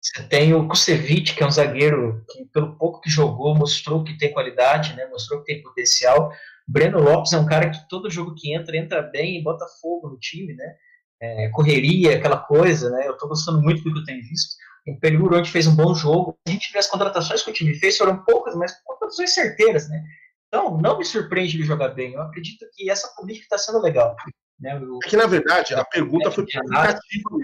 você 0.00 0.22
tem 0.22 0.54
o 0.54 0.66
Kusevich, 0.66 1.34
que 1.34 1.42
é 1.42 1.46
um 1.46 1.50
zagueiro 1.50 2.24
que, 2.30 2.46
pelo 2.46 2.74
pouco 2.76 3.00
que 3.02 3.10
jogou, 3.10 3.54
mostrou 3.54 4.02
que 4.02 4.16
tem 4.16 4.32
qualidade, 4.32 4.94
né? 4.96 5.06
mostrou 5.06 5.40
que 5.40 5.52
tem 5.52 5.62
potencial. 5.62 6.32
Breno 6.66 7.00
Lopes 7.00 7.34
é 7.34 7.38
um 7.38 7.44
cara 7.44 7.68
que 7.68 7.86
todo 7.88 8.10
jogo 8.10 8.34
que 8.34 8.54
entra, 8.54 8.76
entra 8.76 9.02
bem 9.02 9.38
e 9.38 9.42
bota 9.42 9.66
fogo 9.80 10.08
no 10.08 10.18
time, 10.18 10.54
né? 10.54 10.74
É, 11.22 11.48
correria, 11.50 12.16
aquela 12.16 12.38
coisa, 12.38 12.88
né? 12.88 13.06
Eu 13.06 13.18
tô 13.18 13.28
gostando 13.28 13.60
muito 13.60 13.82
do 13.82 13.92
que 13.92 13.98
eu 13.98 14.04
tenho 14.04 14.22
visto. 14.22 14.56
Em 14.86 14.98
período 14.98 15.36
onde 15.36 15.50
fez 15.50 15.66
um 15.66 15.76
bom 15.76 15.94
jogo. 15.94 16.38
A 16.48 16.50
gente 16.50 16.72
vê 16.72 16.78
as 16.78 16.86
contratações 16.86 17.42
que 17.42 17.50
o 17.50 17.52
time 17.52 17.74
fez, 17.74 17.98
foram 17.98 18.24
poucas, 18.24 18.54
mas 18.54 18.72
contratações 18.84 19.34
certeiras, 19.34 19.86
né? 19.90 20.02
Então, 20.48 20.78
não 20.78 20.96
me 20.96 21.04
surpreende 21.04 21.56
ele 21.56 21.64
jogar 21.64 21.88
bem. 21.90 22.14
Eu 22.14 22.22
acredito 22.22 22.64
que 22.74 22.90
essa 22.90 23.08
política 23.14 23.44
está 23.44 23.58
sendo 23.58 23.82
legal. 23.82 24.16
Né? 24.58 24.80
É 25.04 25.08
que, 25.08 25.16
na 25.16 25.26
verdade, 25.26 25.74
a 25.74 25.84
pergunta 25.84 26.30
foi 26.30 26.46
provocativa 26.46 27.30
mesmo. 27.30 27.42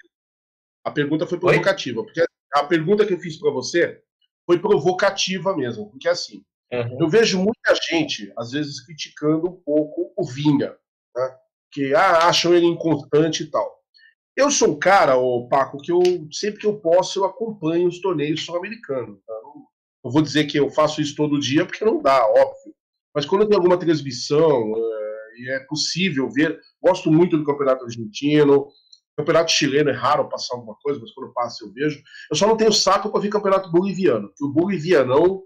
A 0.85 0.91
pergunta 0.91 1.27
foi 1.27 1.39
provocativa, 1.39 2.01
Oi? 2.01 2.07
porque 2.07 2.25
a 2.61 2.65
pergunta 2.65 3.07
que 3.07 3.15
eu 3.15 3.19
fiz 3.19 3.39
para 3.39 3.51
você 3.51 4.01
foi 4.45 4.59
provocativa 4.59 5.57
mesmo, 5.57 5.91
porque 5.91 6.09
assim, 6.09 6.43
Uhum. 6.73 6.99
Eu 7.01 7.09
vejo 7.09 7.39
muita 7.39 7.75
gente, 7.89 8.33
às 8.37 8.51
vezes, 8.51 8.85
criticando 8.85 9.49
um 9.49 9.61
pouco 9.65 10.13
o 10.17 10.25
Vinha, 10.25 10.75
né? 11.15 11.37
que 11.71 11.95
ah, 11.95 12.27
acham 12.29 12.55
ele 12.55 12.67
inconstante 12.67 13.45
e 13.45 13.51
tal. 13.51 13.77
Eu 14.37 14.51
sou 14.51 14.71
um 14.71 14.79
cara, 14.79 15.17
ô 15.17 15.49
Paco, 15.49 15.79
que 15.79 15.91
eu 15.91 16.03
sempre 16.33 16.61
que 16.61 16.67
eu 16.67 16.79
posso 16.79 17.21
eu 17.21 17.25
acompanho 17.25 17.89
os 17.89 18.01
torneios 18.01 18.45
sul-americanos. 18.45 19.19
Tá? 19.27 19.35
Não, 20.05 20.11
vou 20.11 20.23
dizer 20.23 20.45
que 20.45 20.59
eu 20.59 20.71
faço 20.71 21.01
isso 21.01 21.15
todo 21.15 21.41
dia, 21.41 21.65
porque 21.65 21.85
não 21.85 22.03
dá, 22.03 22.27
óbvio. 22.27 22.75
Mas 23.15 23.25
quando 23.25 23.47
tem 23.47 23.57
alguma 23.57 23.79
transmissão 23.79 24.75
é, 24.77 25.41
e 25.41 25.51
é 25.51 25.61
possível 25.61 26.29
ver, 26.31 26.61
gosto 26.83 27.11
muito 27.11 27.39
do 27.39 27.45
campeonato 27.45 27.85
argentino. 27.85 28.69
Campeonato 29.17 29.51
chileno 29.51 29.91
é 29.91 29.95
raro 29.95 30.29
passar 30.29 30.55
alguma 30.55 30.77
coisa, 30.83 31.01
mas 31.01 31.13
quando 31.13 31.33
passa 31.33 31.65
eu 31.65 31.73
vejo. 31.73 32.03
Eu 32.31 32.37
só 32.37 32.47
não 32.47 32.57
tenho 32.57 32.73
saco 32.73 33.11
para 33.11 33.21
ver 33.21 33.31
campeonato 33.31 33.71
boliviano, 33.71 34.31
que 34.37 34.45
o 34.45 34.53
bolivianão 34.53 35.43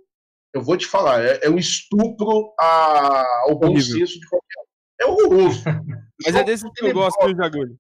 eu 0.53 0.63
vou 0.63 0.77
te 0.77 0.87
falar, 0.87 1.23
é, 1.23 1.39
é 1.43 1.51
um 1.51 1.59
estupro 1.59 2.53
a, 2.59 3.45
ao 3.45 3.59
bom 3.59 3.79
senso 3.81 4.19
de 4.19 4.29
qualquer 4.29 4.61
um. 4.61 4.65
É 5.01 5.07
horroroso. 5.07 5.63
Mas 6.25 6.35
é 6.35 6.45
desse 6.45 6.71
que 6.73 6.85
eu 6.85 6.93
gosto, 6.93 7.25
viu, 7.25 7.37
Jagulho? 7.37 7.79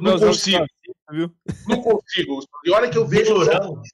Não 0.00 0.18
consigo. 0.18 0.64
Viu? 1.10 1.34
Não 1.68 1.82
consigo. 1.82 2.40
E 2.64 2.70
olha 2.70 2.90
que 2.90 2.98
eu 2.98 3.06
vejo 3.06 3.44
jogos 3.44 3.88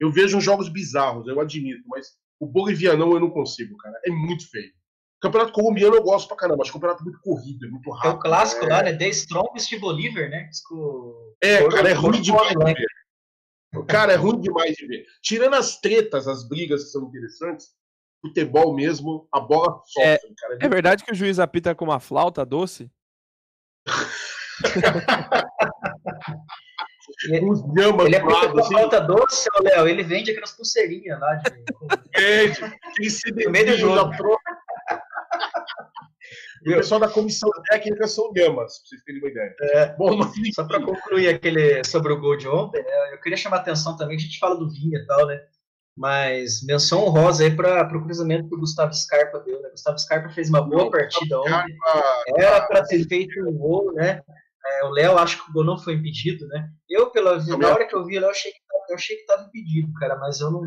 Eu 0.00 0.10
vejo 0.10 0.40
jogos 0.40 0.68
bizarros, 0.68 1.26
eu 1.28 1.40
admito, 1.40 1.82
mas 1.86 2.08
o 2.40 2.46
bolivianão 2.46 3.12
eu 3.12 3.20
não 3.20 3.30
consigo, 3.30 3.76
cara. 3.76 3.98
É 4.04 4.10
muito 4.10 4.50
feio. 4.50 4.72
Campeonato 5.20 5.52
colombiano 5.52 5.96
eu 5.96 6.02
gosto 6.02 6.28
pra 6.28 6.36
caramba, 6.36 6.62
acho 6.62 6.72
campeonato 6.72 7.02
muito 7.02 7.18
corrido, 7.20 7.66
é 7.66 7.70
muito 7.70 7.90
rápido. 7.90 8.10
É 8.10 8.14
o 8.14 8.18
clássico 8.20 8.64
é... 8.64 8.68
lá, 8.68 8.82
né? 8.82 8.92
The 8.96 9.08
Strongest 9.08 9.78
Bolívar, 9.80 10.28
né? 10.30 10.48
É, 11.42 11.68
cara, 11.68 11.90
é 11.90 11.92
ruim 11.92 12.20
demais. 12.20 12.54
Né? 12.54 12.74
Cara, 13.88 14.12
é 14.12 14.16
ruim 14.16 14.40
demais 14.40 14.76
de 14.76 14.86
ver. 14.86 15.04
Tirando 15.20 15.54
as 15.54 15.80
tretas, 15.80 16.28
as 16.28 16.48
brigas 16.48 16.84
que 16.84 16.90
são 16.90 17.08
interessantes, 17.08 17.68
futebol 18.20 18.74
mesmo, 18.74 19.28
a 19.32 19.40
bola 19.40 19.82
sofre. 19.86 20.08
É, 20.08 20.18
cara, 20.36 20.58
é, 20.60 20.66
é 20.66 20.68
verdade 20.68 21.04
que 21.04 21.10
o 21.12 21.14
juiz 21.14 21.40
apita 21.40 21.74
com 21.74 21.84
uma 21.84 21.98
flauta 21.98 22.44
doce? 22.46 22.88
ele, 27.24 27.46
ele 28.06 28.16
é 28.16 28.20
com 28.20 28.58
assim. 28.58 28.68
flauta 28.68 29.00
doce, 29.00 29.48
Léo, 29.62 29.88
ele 29.88 30.02
vende 30.02 30.30
aquelas 30.30 30.52
pulseirinhas 30.52 31.18
lá. 31.18 31.34
De... 31.34 31.50
Vende, 32.18 32.60
tem 33.34 33.46
no 33.46 33.50
meio 33.50 33.66
do 33.66 33.76
jogo. 33.76 34.12
E 34.12 34.37
o 36.66 36.76
pessoal 36.76 37.00
da 37.00 37.08
comissão 37.08 37.50
técnica 37.70 38.06
são 38.06 38.32
gamas, 38.32 38.78
pra 38.78 38.88
vocês 38.88 39.02
terem 39.04 39.20
uma 39.20 39.30
ideia. 39.30 39.54
É, 39.60 39.96
Bom, 39.96 40.16
mas... 40.16 40.54
Só 40.54 40.64
para 40.64 40.82
concluir 40.82 41.28
aquele 41.28 41.84
sobre 41.84 42.12
o 42.12 42.20
gol 42.20 42.36
de 42.36 42.48
ontem, 42.48 42.82
né, 42.82 43.14
eu 43.14 43.20
queria 43.20 43.36
chamar 43.36 43.58
a 43.58 43.60
atenção 43.60 43.96
também, 43.96 44.16
a 44.16 44.20
gente 44.20 44.38
fala 44.38 44.56
do 44.56 44.70
Vinha 44.70 44.98
e 44.98 45.06
tal, 45.06 45.26
né? 45.26 45.40
Mas 45.96 46.62
menção 46.62 47.04
honrosa 47.04 47.42
aí 47.42 47.54
para 47.54 47.96
o 47.96 48.04
cruzamento 48.04 48.48
que 48.48 48.54
o 48.54 48.60
Gustavo 48.60 48.94
Scarpa 48.94 49.40
deu, 49.40 49.60
né? 49.60 49.70
Gustavo 49.70 49.98
Scarpa 49.98 50.28
fez 50.30 50.48
uma 50.48 50.62
boa 50.62 50.88
partida 50.90 51.40
ontem. 51.40 51.76
Era 52.36 52.60
para 52.68 52.86
ter 52.86 53.04
feito 53.08 53.40
um 53.48 53.52
gol, 53.52 53.92
né? 53.94 54.22
É, 54.64 54.84
o 54.84 54.90
Léo 54.90 55.18
acho 55.18 55.42
que 55.42 55.50
o 55.50 55.52
gol 55.52 55.64
não 55.64 55.76
foi 55.76 55.94
impedido, 55.94 56.46
né? 56.46 56.68
Eu, 56.88 57.10
pela 57.10 57.44
na 57.44 57.68
hora 57.68 57.86
que 57.86 57.96
eu 57.96 58.04
vi, 58.04 58.14
eu 58.14 58.30
achei 58.30 58.52
que 58.52 58.58
eu 58.88 58.94
achei 58.94 59.16
que 59.16 59.22
estava 59.22 59.42
impedido, 59.42 59.92
cara, 59.94 60.16
mas 60.16 60.40
eu 60.40 60.50
não. 60.50 60.62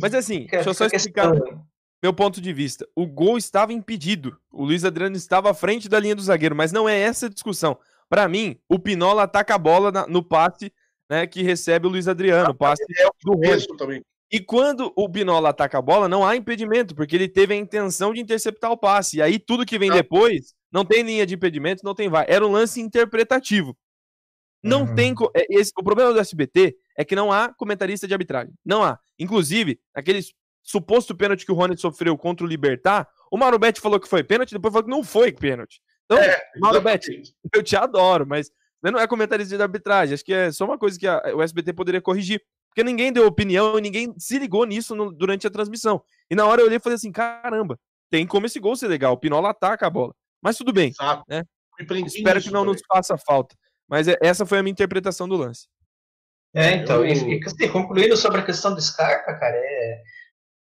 Mas 0.00 0.14
assim, 0.14 0.46
deixa 0.46 0.70
eu 0.70 0.74
só 0.74 0.86
explicar. 0.86 1.32
Questão, 1.32 1.66
meu 2.02 2.12
ponto 2.12 2.40
de 2.40 2.52
vista. 2.52 2.86
O 2.96 3.06
gol 3.06 3.38
estava 3.38 3.72
impedido. 3.72 4.36
O 4.50 4.64
Luiz 4.64 4.84
Adriano 4.84 5.16
estava 5.16 5.50
à 5.50 5.54
frente 5.54 5.88
da 5.88 6.00
linha 6.00 6.16
do 6.16 6.22
zagueiro, 6.22 6.56
mas 6.56 6.72
não 6.72 6.88
é 6.88 6.98
essa 6.98 7.26
a 7.26 7.28
discussão. 7.28 7.78
Para 8.08 8.28
mim, 8.28 8.58
o 8.68 8.78
Pinola 8.78 9.22
ataca 9.22 9.54
a 9.54 9.58
bola 9.58 9.92
na, 9.92 10.06
no 10.06 10.22
passe 10.22 10.72
né, 11.08 11.26
que 11.26 11.42
recebe 11.42 11.86
o 11.86 11.90
Luiz 11.90 12.08
Adriano, 12.08 12.50
o 12.50 12.54
passe 12.54 12.82
é 12.98 13.06
do 13.22 13.38
resto 13.38 13.76
também. 13.76 14.02
E 14.30 14.40
quando 14.40 14.90
o 14.96 15.08
Pinola 15.08 15.50
ataca 15.50 15.78
a 15.78 15.82
bola, 15.82 16.08
não 16.08 16.26
há 16.26 16.34
impedimento, 16.34 16.94
porque 16.94 17.14
ele 17.14 17.28
teve 17.28 17.52
a 17.52 17.56
intenção 17.56 18.14
de 18.14 18.20
interceptar 18.20 18.72
o 18.72 18.78
passe. 18.78 19.18
E 19.18 19.22
aí 19.22 19.38
tudo 19.38 19.66
que 19.66 19.78
vem 19.78 19.90
não. 19.90 19.96
depois 19.96 20.54
não 20.72 20.86
tem 20.86 21.02
linha 21.02 21.26
de 21.26 21.34
impedimento, 21.34 21.84
não 21.84 21.94
tem 21.94 22.08
vai. 22.08 22.24
Era 22.26 22.46
um 22.46 22.50
lance 22.50 22.80
interpretativo. 22.80 23.76
Não 24.62 24.82
uhum. 24.84 24.94
tem. 24.94 25.14
É, 25.34 25.46
esse, 25.50 25.70
o 25.78 25.82
problema 25.82 26.14
do 26.14 26.18
SBT 26.18 26.74
é 26.96 27.04
que 27.04 27.14
não 27.14 27.30
há 27.30 27.52
comentarista 27.52 28.08
de 28.08 28.14
arbitragem. 28.14 28.54
Não 28.64 28.82
há. 28.82 28.98
Inclusive, 29.18 29.78
aqueles 29.94 30.32
suposto 30.62 31.14
pênalti 31.14 31.44
que 31.44 31.52
o 31.52 31.54
Rony 31.54 31.76
sofreu 31.76 32.16
contra 32.16 32.46
o 32.46 32.48
Libertar, 32.48 33.08
o 33.30 33.36
Mauro 33.36 33.58
Betti 33.58 33.80
falou 33.80 33.98
que 33.98 34.08
foi 34.08 34.22
pênalti, 34.22 34.52
depois 34.52 34.72
falou 34.72 34.84
que 34.84 34.90
não 34.90 35.02
foi 35.02 35.32
pênalti. 35.32 35.80
Então, 36.04 36.18
é, 36.18 36.40
Mauro 36.58 36.80
Betti, 36.80 37.22
eu 37.54 37.62
te 37.62 37.76
adoro, 37.76 38.26
mas 38.26 38.50
você 38.82 38.90
não 38.90 38.98
é 38.98 39.06
comentarista 39.06 39.56
de 39.56 39.62
arbitragem. 39.62 40.14
Acho 40.14 40.24
que 40.24 40.34
é 40.34 40.50
só 40.50 40.64
uma 40.64 40.76
coisa 40.76 40.98
que 40.98 41.06
a, 41.06 41.22
o 41.34 41.42
SBT 41.42 41.72
poderia 41.72 42.00
corrigir. 42.00 42.42
Porque 42.68 42.82
ninguém 42.82 43.12
deu 43.12 43.26
opinião 43.26 43.78
e 43.78 43.82
ninguém 43.82 44.14
se 44.18 44.38
ligou 44.38 44.64
nisso 44.64 44.94
no, 44.94 45.12
durante 45.12 45.46
a 45.46 45.50
transmissão. 45.50 46.02
E 46.30 46.34
na 46.34 46.46
hora 46.46 46.62
eu 46.62 46.66
olhei 46.66 46.78
e 46.78 46.80
falei 46.80 46.96
assim: 46.96 47.12
caramba, 47.12 47.78
tem 48.10 48.26
como 48.26 48.46
esse 48.46 48.58
gol 48.58 48.74
ser 48.74 48.88
legal. 48.88 49.12
O 49.12 49.18
Pinola 49.18 49.50
ataca 49.50 49.86
a 49.86 49.90
bola. 49.90 50.14
Mas 50.42 50.56
tudo 50.56 50.72
bem. 50.72 50.92
Né? 51.28 51.44
Espero 52.06 52.40
que 52.40 52.50
não 52.50 52.64
nos 52.64 52.80
faça 52.88 53.16
falta. 53.16 53.54
Mas 53.88 54.08
é, 54.08 54.16
essa 54.20 54.44
foi 54.46 54.58
a 54.58 54.62
minha 54.62 54.72
interpretação 54.72 55.28
do 55.28 55.36
lance. 55.36 55.68
É, 56.54 56.72
então, 56.72 57.04
eu... 57.04 57.06
e, 57.06 57.38
e 57.38 57.44
assim, 57.44 57.68
concluindo 57.68 58.16
sobre 58.16 58.40
a 58.40 58.44
questão 58.44 58.74
do 58.74 58.80
Scarpa, 58.80 59.34
cara, 59.34 59.54
é, 59.54 60.02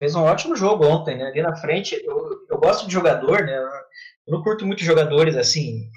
fez 0.00 0.14
um 0.14 0.22
ótimo 0.22 0.56
jogo 0.56 0.84
ontem, 0.84 1.16
né? 1.16 1.26
Ali 1.26 1.42
na 1.42 1.54
frente, 1.54 1.94
eu, 2.04 2.46
eu 2.48 2.58
gosto 2.58 2.86
de 2.86 2.92
jogador, 2.92 3.44
né? 3.44 3.56
Eu 3.56 4.32
não 4.32 4.42
curto 4.42 4.66
muito 4.66 4.82
jogadores 4.82 5.36
assim, 5.36 5.90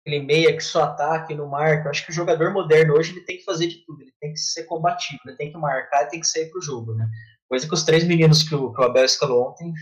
aquele 0.00 0.24
meia 0.24 0.56
que 0.56 0.62
só 0.62 0.84
ataca 0.84 1.32
e 1.32 1.36
não 1.36 1.48
marca. 1.48 1.86
Eu 1.86 1.90
acho 1.90 2.04
que 2.06 2.12
o 2.12 2.14
jogador 2.14 2.52
moderno 2.52 2.94
hoje 2.94 3.10
ele 3.10 3.24
tem 3.24 3.38
que 3.38 3.44
fazer 3.44 3.66
de 3.66 3.84
tudo, 3.84 4.02
ele 4.02 4.12
tem 4.20 4.32
que 4.32 4.38
ser 4.38 4.64
combativo, 4.64 5.20
ele 5.26 5.36
tem 5.36 5.50
que 5.50 5.58
marcar, 5.58 6.06
tem 6.06 6.20
que 6.20 6.28
sair 6.28 6.48
pro 6.48 6.62
jogo, 6.62 6.94
né? 6.94 7.08
Coisa 7.48 7.66
que 7.66 7.74
os 7.74 7.82
três 7.82 8.04
meninos 8.04 8.44
que 8.44 8.54
o, 8.54 8.72
que 8.72 8.80
o 8.80 8.84
Abel 8.84 9.04
escalou 9.04 9.48
ontem 9.48 9.72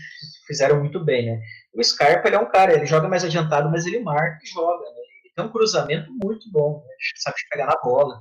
fizeram 0.47 0.79
muito 0.79 0.99
bem, 1.05 1.27
né? 1.27 1.39
O 1.71 1.83
Scarpa, 1.83 2.27
ele 2.27 2.35
é 2.35 2.39
um 2.39 2.49
cara, 2.49 2.73
ele 2.73 2.87
joga 2.87 3.07
mais 3.07 3.23
adiantado, 3.23 3.69
mas 3.69 3.85
ele 3.85 3.99
marca 3.99 4.39
e 4.43 4.47
joga, 4.47 4.83
né? 4.83 4.99
Ele 5.23 5.33
tem 5.35 5.45
um 5.45 5.51
cruzamento 5.51 6.11
muito 6.11 6.51
bom, 6.51 6.83
né? 6.83 6.93
sabe 7.17 7.35
pegar 7.51 7.67
na 7.67 7.79
bola. 7.83 8.19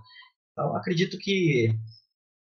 Então, 0.53 0.77
acredito 0.77 1.17
que 1.17 1.75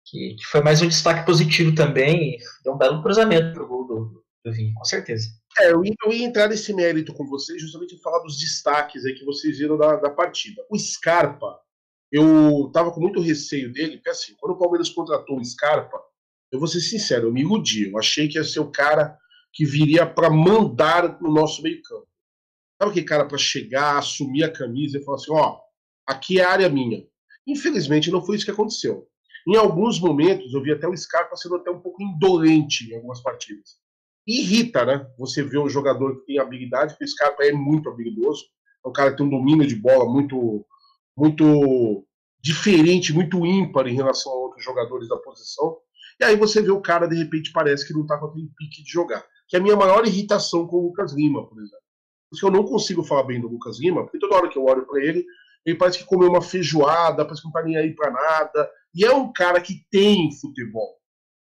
que, 0.04 0.34
que, 0.34 0.44
foi 0.46 0.60
mais 0.60 0.82
um 0.82 0.88
destaque 0.88 1.24
positivo 1.24 1.74
também. 1.74 2.38
Deu 2.64 2.74
um 2.74 2.78
belo 2.78 3.02
cruzamento 3.02 3.52
pro 3.52 3.66
gol 3.66 3.86
do, 3.86 4.24
do 4.44 4.52
Vinho, 4.52 4.74
com 4.74 4.84
certeza. 4.84 5.28
É, 5.58 5.72
eu 5.72 5.84
ia, 5.84 5.94
eu 6.04 6.12
ia, 6.12 6.24
entrar 6.24 6.48
nesse 6.48 6.72
mérito 6.72 7.12
com 7.12 7.26
vocês, 7.26 7.60
justamente 7.60 8.00
falar 8.00 8.20
dos 8.20 8.38
destaques 8.38 9.04
aí 9.04 9.14
que 9.14 9.24
vocês 9.24 9.58
viram 9.58 9.76
da, 9.76 9.96
da 9.96 10.10
partida. 10.10 10.64
O 10.70 10.78
Scarpa, 10.78 11.58
eu 12.10 12.70
tava 12.72 12.90
com 12.92 13.00
muito 13.00 13.20
receio 13.20 13.72
dele, 13.72 13.96
porque 13.96 14.10
assim, 14.10 14.34
quando 14.38 14.52
o 14.52 14.58
Palmeiras 14.58 14.90
contratou 14.90 15.38
o 15.38 15.44
Scarpa, 15.44 16.00
eu 16.50 16.58
vou 16.58 16.68
ser 16.68 16.80
sincero, 16.80 17.28
eu 17.28 17.32
me 17.32 17.40
iludi. 17.40 17.90
Eu 17.90 17.98
achei 17.98 18.28
que 18.28 18.38
ia 18.38 18.44
ser 18.44 18.60
o 18.60 18.70
cara 18.70 19.18
que 19.52 19.64
viria 19.64 20.06
para 20.06 20.30
mandar 20.30 21.20
no 21.20 21.32
nosso 21.32 21.62
meio-campo. 21.62 22.06
Sabe 22.80 22.90
aquele 22.90 23.06
cara 23.06 23.26
para 23.26 23.38
chegar, 23.38 23.98
assumir 23.98 24.44
a 24.44 24.52
camisa 24.52 24.98
e 24.98 25.04
falar 25.04 25.16
assim: 25.16 25.32
ó, 25.32 25.60
aqui 26.06 26.40
é 26.40 26.44
a 26.44 26.50
área 26.50 26.68
minha. 26.68 27.06
Infelizmente 27.46 28.10
não 28.10 28.24
foi 28.24 28.36
isso 28.36 28.44
que 28.44 28.50
aconteceu. 28.50 29.08
Em 29.46 29.56
alguns 29.56 30.00
momentos, 30.00 30.52
eu 30.52 30.62
vi 30.62 30.72
até 30.72 30.86
o 30.86 30.96
Scarpa 30.96 31.36
sendo 31.36 31.56
até 31.56 31.70
um 31.70 31.80
pouco 31.80 32.02
indolente 32.02 32.90
em 32.90 32.94
algumas 32.94 33.20
partidas. 33.22 33.76
Irrita, 34.26 34.84
né? 34.84 35.06
Você 35.18 35.42
vê 35.42 35.58
um 35.58 35.68
jogador 35.68 36.20
que 36.20 36.26
tem 36.26 36.38
habilidade, 36.38 36.92
porque 36.92 37.04
o 37.04 37.08
Scarpa 37.08 37.44
é 37.44 37.52
muito 37.52 37.88
habilidoso, 37.88 38.44
é 38.84 38.88
um 38.88 38.92
cara 38.92 39.10
que 39.10 39.16
tem 39.16 39.26
um 39.26 39.30
domínio 39.30 39.66
de 39.66 39.74
bola 39.74 40.04
muito, 40.04 40.64
muito 41.16 42.04
diferente, 42.40 43.12
muito 43.12 43.44
ímpar 43.44 43.86
em 43.86 43.94
relação 43.94 44.32
a 44.32 44.36
outros 44.36 44.64
jogadores 44.64 45.08
da 45.08 45.16
posição. 45.16 45.78
E 46.20 46.24
aí 46.24 46.36
você 46.36 46.60
vê 46.60 46.70
o 46.70 46.80
cara, 46.80 47.06
de 47.06 47.16
repente, 47.16 47.52
parece 47.52 47.86
que 47.86 47.92
não 47.92 48.02
está 48.02 48.18
com 48.18 48.26
aquele 48.26 48.50
pique 48.56 48.82
de 48.82 48.90
jogar. 48.90 49.24
Que 49.48 49.56
é 49.56 49.58
a 49.58 49.62
minha 49.62 49.76
maior 49.76 50.06
irritação 50.06 50.66
com 50.66 50.76
o 50.76 50.86
Lucas 50.86 51.12
Lima, 51.12 51.46
por 51.48 51.58
exemplo. 51.58 51.82
Porque 52.30 52.46
eu 52.46 52.50
não 52.50 52.64
consigo 52.64 53.02
falar 53.02 53.24
bem 53.24 53.40
do 53.40 53.48
Lucas 53.48 53.78
Lima, 53.80 54.02
porque 54.02 54.18
toda 54.18 54.36
hora 54.36 54.48
que 54.48 54.56
eu 54.56 54.64
olho 54.64 54.86
para 54.86 55.02
ele, 55.04 55.24
ele 55.64 55.76
parece 55.76 55.98
que 55.98 56.04
comeu 56.04 56.28
uma 56.28 56.42
feijoada, 56.42 57.24
parece 57.24 57.42
que 57.42 57.46
não 57.46 57.52
tá 57.52 57.62
nem 57.62 57.76
aí 57.76 57.94
para 57.94 58.10
nada. 58.10 58.70
E 58.94 59.04
é 59.04 59.12
um 59.14 59.32
cara 59.32 59.60
que 59.60 59.86
tem 59.90 60.30
futebol. 60.40 61.00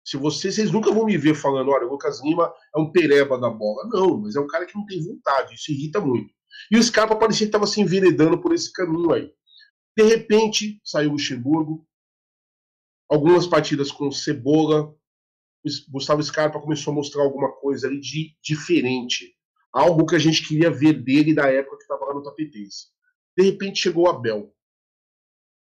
Se 0.07 0.15
vocês, 0.15 0.71
nunca 0.71 0.91
vão 0.91 1.05
me 1.05 1.17
ver 1.17 1.35
falando, 1.35 1.69
olha, 1.69 1.85
o 1.85 1.91
Lucas 1.91 2.23
Lima 2.23 2.53
é 2.73 2.79
um 2.79 2.91
pereba 2.91 3.37
da 3.37 3.49
bola. 3.49 3.87
Não, 3.89 4.17
mas 4.17 4.35
é 4.35 4.39
um 4.39 4.47
cara 4.47 4.65
que 4.65 4.73
não 4.73 4.85
tem 4.85 5.03
vontade, 5.03 5.53
isso 5.53 5.71
irrita 5.71 5.99
muito. 5.99 6.33
E 6.71 6.77
o 6.77 6.83
Scarpa 6.83 7.15
parecia 7.15 7.45
que 7.45 7.49
estava 7.49 7.67
se 7.67 7.81
enveredando 7.81 8.39
por 8.41 8.53
esse 8.53 8.71
caminho 8.71 9.11
aí. 9.11 9.29
De 9.97 10.03
repente, 10.03 10.79
saiu 10.83 11.09
o 11.09 11.13
Luxemburgo, 11.13 11.85
algumas 13.09 13.45
partidas 13.45 13.91
com 13.91 14.09
Cebola, 14.09 14.95
Gustavo 15.89 16.23
Scarpa 16.23 16.61
começou 16.61 16.91
a 16.91 16.95
mostrar 16.95 17.23
alguma 17.23 17.51
coisa 17.51 17.87
ali 17.87 17.99
de 17.99 18.33
diferente. 18.41 19.35
Algo 19.73 20.05
que 20.05 20.15
a 20.15 20.19
gente 20.19 20.47
queria 20.47 20.71
ver 20.71 21.03
dele 21.03 21.33
da 21.33 21.51
época 21.51 21.77
que 21.77 21.83
estava 21.83 22.05
lá 22.05 22.13
no 22.13 22.23
Tapetense. 22.23 22.87
De 23.37 23.43
repente 23.43 23.81
chegou 23.81 24.05
o 24.05 24.09
Abel. 24.09 24.55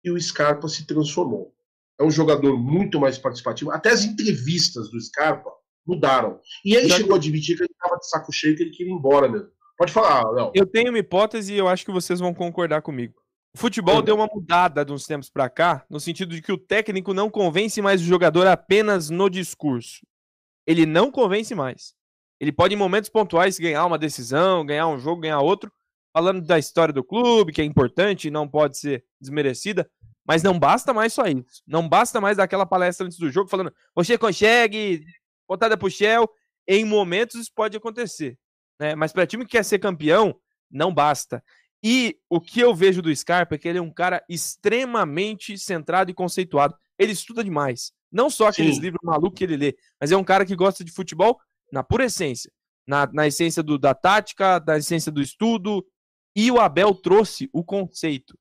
E 0.02 0.12
o 0.12 0.20
Scarpa 0.20 0.70
se 0.70 0.88
transformou 0.88 1.54
é 2.00 2.04
um 2.04 2.10
jogador 2.10 2.58
muito 2.58 3.00
mais 3.00 3.18
participativo. 3.18 3.72
Até 3.72 3.90
as 3.90 4.06
entrevistas 4.06 4.90
do 4.90 5.00
Scarpa 5.00 5.52
mudaram. 5.86 6.40
E 6.64 6.74
ele 6.74 6.88
Já 6.88 6.98
chegou 6.98 7.14
a 7.14 7.18
admitir 7.18 7.58
que 7.58 7.64
ele 7.64 7.72
estava 7.72 8.00
de 8.00 8.08
saco 8.08 8.32
cheio, 8.32 8.56
que 8.56 8.64
ele 8.64 8.72
queria 8.72 8.94
ir 8.94 8.96
embora 8.96 9.28
mesmo. 9.28 9.50
Pode 9.78 9.92
falar, 9.92 10.30
Léo. 10.32 10.52
Eu 10.56 10.66
tenho 10.66 10.90
uma 10.90 11.00
hipótese 11.00 11.54
e 11.54 11.58
eu 11.58 11.68
acho 11.68 11.86
que 11.86 11.92
vocês 11.92 12.20
vão 12.20 12.34
concordar 12.34 12.82
comigo. 12.82 13.16
O 13.56 13.58
futebol 13.58 14.02
deu 14.02 14.16
uma 14.16 14.28
mudada 14.32 14.86
de 14.86 14.94
uns 14.94 15.08
tempos 15.08 15.30
para 15.30 15.50
cá, 15.50 15.86
no 15.90 16.00
sentido 16.00 16.36
de 16.36 16.42
que 16.42 16.52
o 16.52 16.58
técnico 16.58 17.14
não 17.14 17.30
convence 17.30 17.82
mais 17.82 18.00
o 18.02 18.06
jogador 18.06 18.46
apenas 18.46 19.10
no 19.10 19.30
discurso. 19.30 20.06
Ele 20.68 20.86
não 20.86 21.12
convence 21.12 21.56
mais. 21.56 21.96
Ele 22.40 22.52
pode, 22.52 22.76
em 22.76 22.78
momentos 22.78 23.10
pontuais, 23.10 23.58
ganhar 23.58 23.86
uma 23.86 23.98
decisão, 23.98 24.66
ganhar 24.66 24.88
um 24.88 25.00
jogo, 25.00 25.22
ganhar 25.22 25.40
outro, 25.40 25.72
falando 26.14 26.42
da 26.42 26.60
história 26.60 26.94
do 26.94 27.04
clube, 27.04 27.52
que 27.52 27.62
é 27.62 27.66
importante 27.66 28.28
e 28.28 28.32
não 28.32 28.48
pode 28.48 28.78
ser 28.78 29.04
desmerecida. 29.20 29.90
Mas 30.30 30.44
não 30.44 30.60
basta 30.60 30.94
mais 30.94 31.12
só 31.12 31.24
isso. 31.24 31.64
Não 31.66 31.90
basta 31.90 32.22
mais 32.22 32.38
daquela 32.38 32.64
palestra 32.64 33.08
antes 33.08 33.18
do 33.18 33.32
jogo 33.32 33.50
falando, 33.50 33.74
você 33.96 34.16
consegue, 34.16 35.04
botada 35.48 35.76
pro 35.76 35.90
Shell. 35.90 36.30
Em 36.68 36.86
momentos 36.86 37.42
isso 37.42 37.52
pode 37.52 37.76
acontecer. 37.76 38.38
Né? 38.80 38.94
Mas 38.94 39.12
para 39.12 39.26
time 39.26 39.44
que 39.44 39.54
quer 39.54 39.66
ser 39.66 39.80
campeão, 39.80 40.40
não 40.70 40.94
basta. 40.94 41.44
E 41.84 42.16
o 42.30 42.40
que 42.40 42.60
eu 42.60 42.76
vejo 42.76 43.02
do 43.02 43.16
Scarpa 43.16 43.56
é 43.56 43.58
que 43.58 43.68
ele 43.68 43.80
é 43.80 43.82
um 43.82 43.92
cara 43.92 44.24
extremamente 44.30 45.58
centrado 45.58 46.12
e 46.12 46.14
conceituado. 46.14 46.78
Ele 46.96 47.14
estuda 47.14 47.44
demais. 47.44 47.92
Não 48.12 48.30
só 48.30 48.50
aqueles 48.50 48.76
Sim. 48.76 48.82
livros 48.82 49.02
malucos 49.04 49.36
que 49.36 49.44
ele 49.44 49.58
lê, 49.58 49.76
mas 50.00 50.12
é 50.12 50.16
um 50.16 50.24
cara 50.24 50.46
que 50.46 50.56
gosta 50.56 50.84
de 50.84 50.92
futebol 50.92 51.40
na 51.74 51.82
pura 51.82 52.06
essência. 52.06 52.52
Na, 52.88 53.08
na 53.12 53.26
essência 53.26 53.64
do, 53.64 53.80
da 53.80 53.96
tática, 53.96 54.60
da 54.60 54.78
essência 54.78 55.12
do 55.12 55.24
estudo. 55.24 55.84
E 56.36 56.52
o 56.52 56.60
Abel 56.60 56.94
trouxe 56.94 57.50
o 57.52 57.64
conceito. 57.64 58.38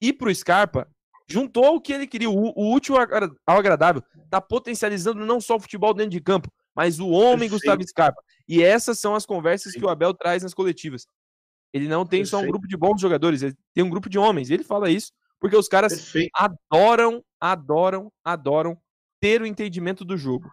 E 0.00 0.12
pro 0.12 0.32
Scarpa, 0.32 0.88
juntou 1.32 1.76
o 1.76 1.80
que 1.80 1.92
ele 1.92 2.06
queria, 2.06 2.30
o, 2.30 2.52
o 2.54 2.74
útil 2.74 2.96
ao 2.96 3.58
agradável. 3.58 4.02
Tá 4.30 4.40
potencializando 4.40 5.24
não 5.24 5.40
só 5.40 5.56
o 5.56 5.60
futebol 5.60 5.94
dentro 5.94 6.10
de 6.10 6.20
campo, 6.20 6.52
mas 6.74 7.00
o 7.00 7.08
homem 7.08 7.48
Perfeito. 7.48 7.52
Gustavo 7.52 7.88
Scarpa. 7.88 8.22
E 8.48 8.62
essas 8.62 8.98
são 8.98 9.14
as 9.14 9.26
conversas 9.26 9.72
Sim. 9.72 9.80
que 9.80 9.84
o 9.84 9.88
Abel 9.88 10.14
traz 10.14 10.42
nas 10.42 10.54
coletivas. 10.54 11.06
Ele 11.72 11.88
não 11.88 12.04
tem 12.04 12.20
Perfeito. 12.20 12.28
só 12.28 12.38
um 12.38 12.46
grupo 12.46 12.68
de 12.68 12.76
bons 12.76 13.00
jogadores, 13.00 13.42
ele 13.42 13.54
tem 13.74 13.82
um 13.82 13.90
grupo 13.90 14.08
de 14.08 14.18
homens. 14.18 14.50
Ele 14.50 14.62
fala 14.62 14.90
isso 14.90 15.12
porque 15.42 15.56
os 15.56 15.66
caras 15.66 15.92
Perfeito. 15.92 16.30
adoram, 16.36 17.24
adoram, 17.40 18.12
adoram 18.24 18.78
ter 19.20 19.42
o 19.42 19.46
entendimento 19.46 20.04
do 20.04 20.16
jogo. 20.16 20.48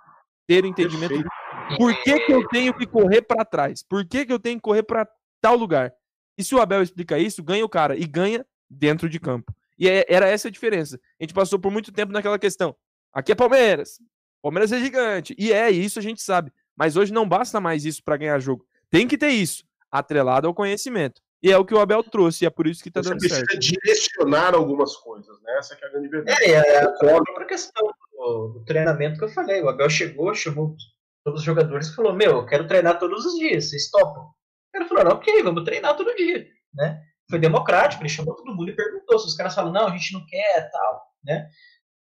Ter 0.48 0.64
o 0.64 0.68
entendimento 0.68 1.16
do... 1.16 1.30
Por 1.78 1.96
que, 2.02 2.20
que 2.22 2.34
eu 2.34 2.48
tenho 2.48 2.74
que 2.74 2.88
correr 2.88 3.22
para 3.22 3.46
trás? 3.46 3.84
Por 3.84 4.04
que, 4.04 4.26
que 4.26 4.34
eu 4.34 4.40
tenho 4.40 4.56
que 4.56 4.64
correr 4.64 4.82
para 4.82 5.08
tal 5.40 5.56
lugar? 5.56 5.94
E 6.36 6.44
se 6.44 6.56
o 6.56 6.60
Abel 6.60 6.82
explica 6.82 7.20
isso, 7.20 7.44
ganha 7.44 7.64
o 7.64 7.70
cara. 7.70 7.96
E 7.96 8.08
ganha 8.08 8.44
dentro 8.68 9.08
de 9.08 9.20
campo. 9.20 9.54
E 9.80 9.88
é, 9.88 10.06
era 10.10 10.28
essa 10.28 10.50
a 10.50 10.52
diferença. 10.52 11.00
A 11.20 11.24
gente 11.24 11.34
passou 11.34 11.58
por 11.58 11.72
muito 11.72 11.92
tempo 11.92 12.12
naquela 12.12 12.38
questão. 12.38 12.76
Aqui 13.14 13.32
é 13.32 13.36
Palmeiras. 13.36 14.00
Palmeiras 14.42 14.72
é 14.72 14.80
gigante. 14.80 15.34
E 15.38 15.54
é, 15.54 15.72
isso 15.72 15.98
a 15.98 16.02
gente 16.02 16.22
sabe. 16.22 16.52
Mas 16.76 16.98
hoje 16.98 17.14
não 17.14 17.28
basta 17.28 17.60
mais 17.60 17.86
isso 17.86 18.04
para 18.04 18.18
ganhar 18.18 18.40
jogo. 18.40 18.66
Tem 18.90 19.08
que 19.08 19.18
ter 19.18 19.30
isso, 19.30 19.64
atrelado 19.92 20.48
ao 20.48 20.54
conhecimento. 20.54 21.22
E 21.42 21.52
é 21.52 21.58
o 21.58 21.64
que 21.64 21.74
o 21.74 21.80
Abel 21.80 22.04
trouxe, 22.04 22.44
e 22.44 22.48
é 22.48 22.50
por 22.50 22.68
isso 22.68 22.84
que 22.84 22.92
tá 22.92 23.02
Você 23.02 23.10
dando 23.10 23.22
certo. 23.22 23.34
Você 23.34 23.46
precisa 23.46 23.60
direcionar 23.60 24.54
algumas 24.54 24.96
coisas, 24.98 25.42
né? 25.42 25.58
Essa 25.58 25.74
é 25.74 25.78
a 25.86 25.90
grande 25.90 26.08
verdade. 26.10 26.44
É, 26.44 26.52
é 26.52 26.84
a 26.84 26.92
própria 26.92 27.48
questão 27.48 27.88
do, 28.14 28.48
do, 28.56 28.66
treinamento 28.66 29.18
que 29.18 29.24
eu 29.24 29.30
falei. 29.30 29.62
O 29.62 29.70
Abel 29.70 29.90
chegou, 29.90 30.34
chamou 30.34 30.76
todos 31.24 31.40
os 31.40 31.46
jogadores 31.46 31.88
e 31.88 31.96
falou: 31.96 32.14
Meu, 32.14 32.32
eu 32.32 32.46
quero 32.46 32.68
treinar 32.68 33.00
todos 33.00 33.26
os 33.26 33.40
dias, 33.40 33.70
vocês 33.70 33.90
topam? 33.90 34.30
Ele 34.76 34.86
falou: 34.86 35.14
Ok, 35.14 35.42
vamos 35.42 35.64
treinar 35.64 35.96
todo 35.96 36.16
dia, 36.16 36.46
né? 36.74 37.02
Foi 37.30 37.40
democrático, 37.40 38.02
ele 38.02 38.10
chamou 38.10 38.36
todo 38.36 38.56
mundo 38.56 38.70
e 38.70 38.76
perguntou. 38.76 39.20
Se 39.20 39.28
os 39.28 39.36
caras 39.36 39.54
falam, 39.54 39.72
não, 39.72 39.88
a 39.88 39.92
gente 39.92 40.14
não 40.14 40.26
quer, 40.26 40.70
tal, 40.72 41.02
né? 41.24 41.50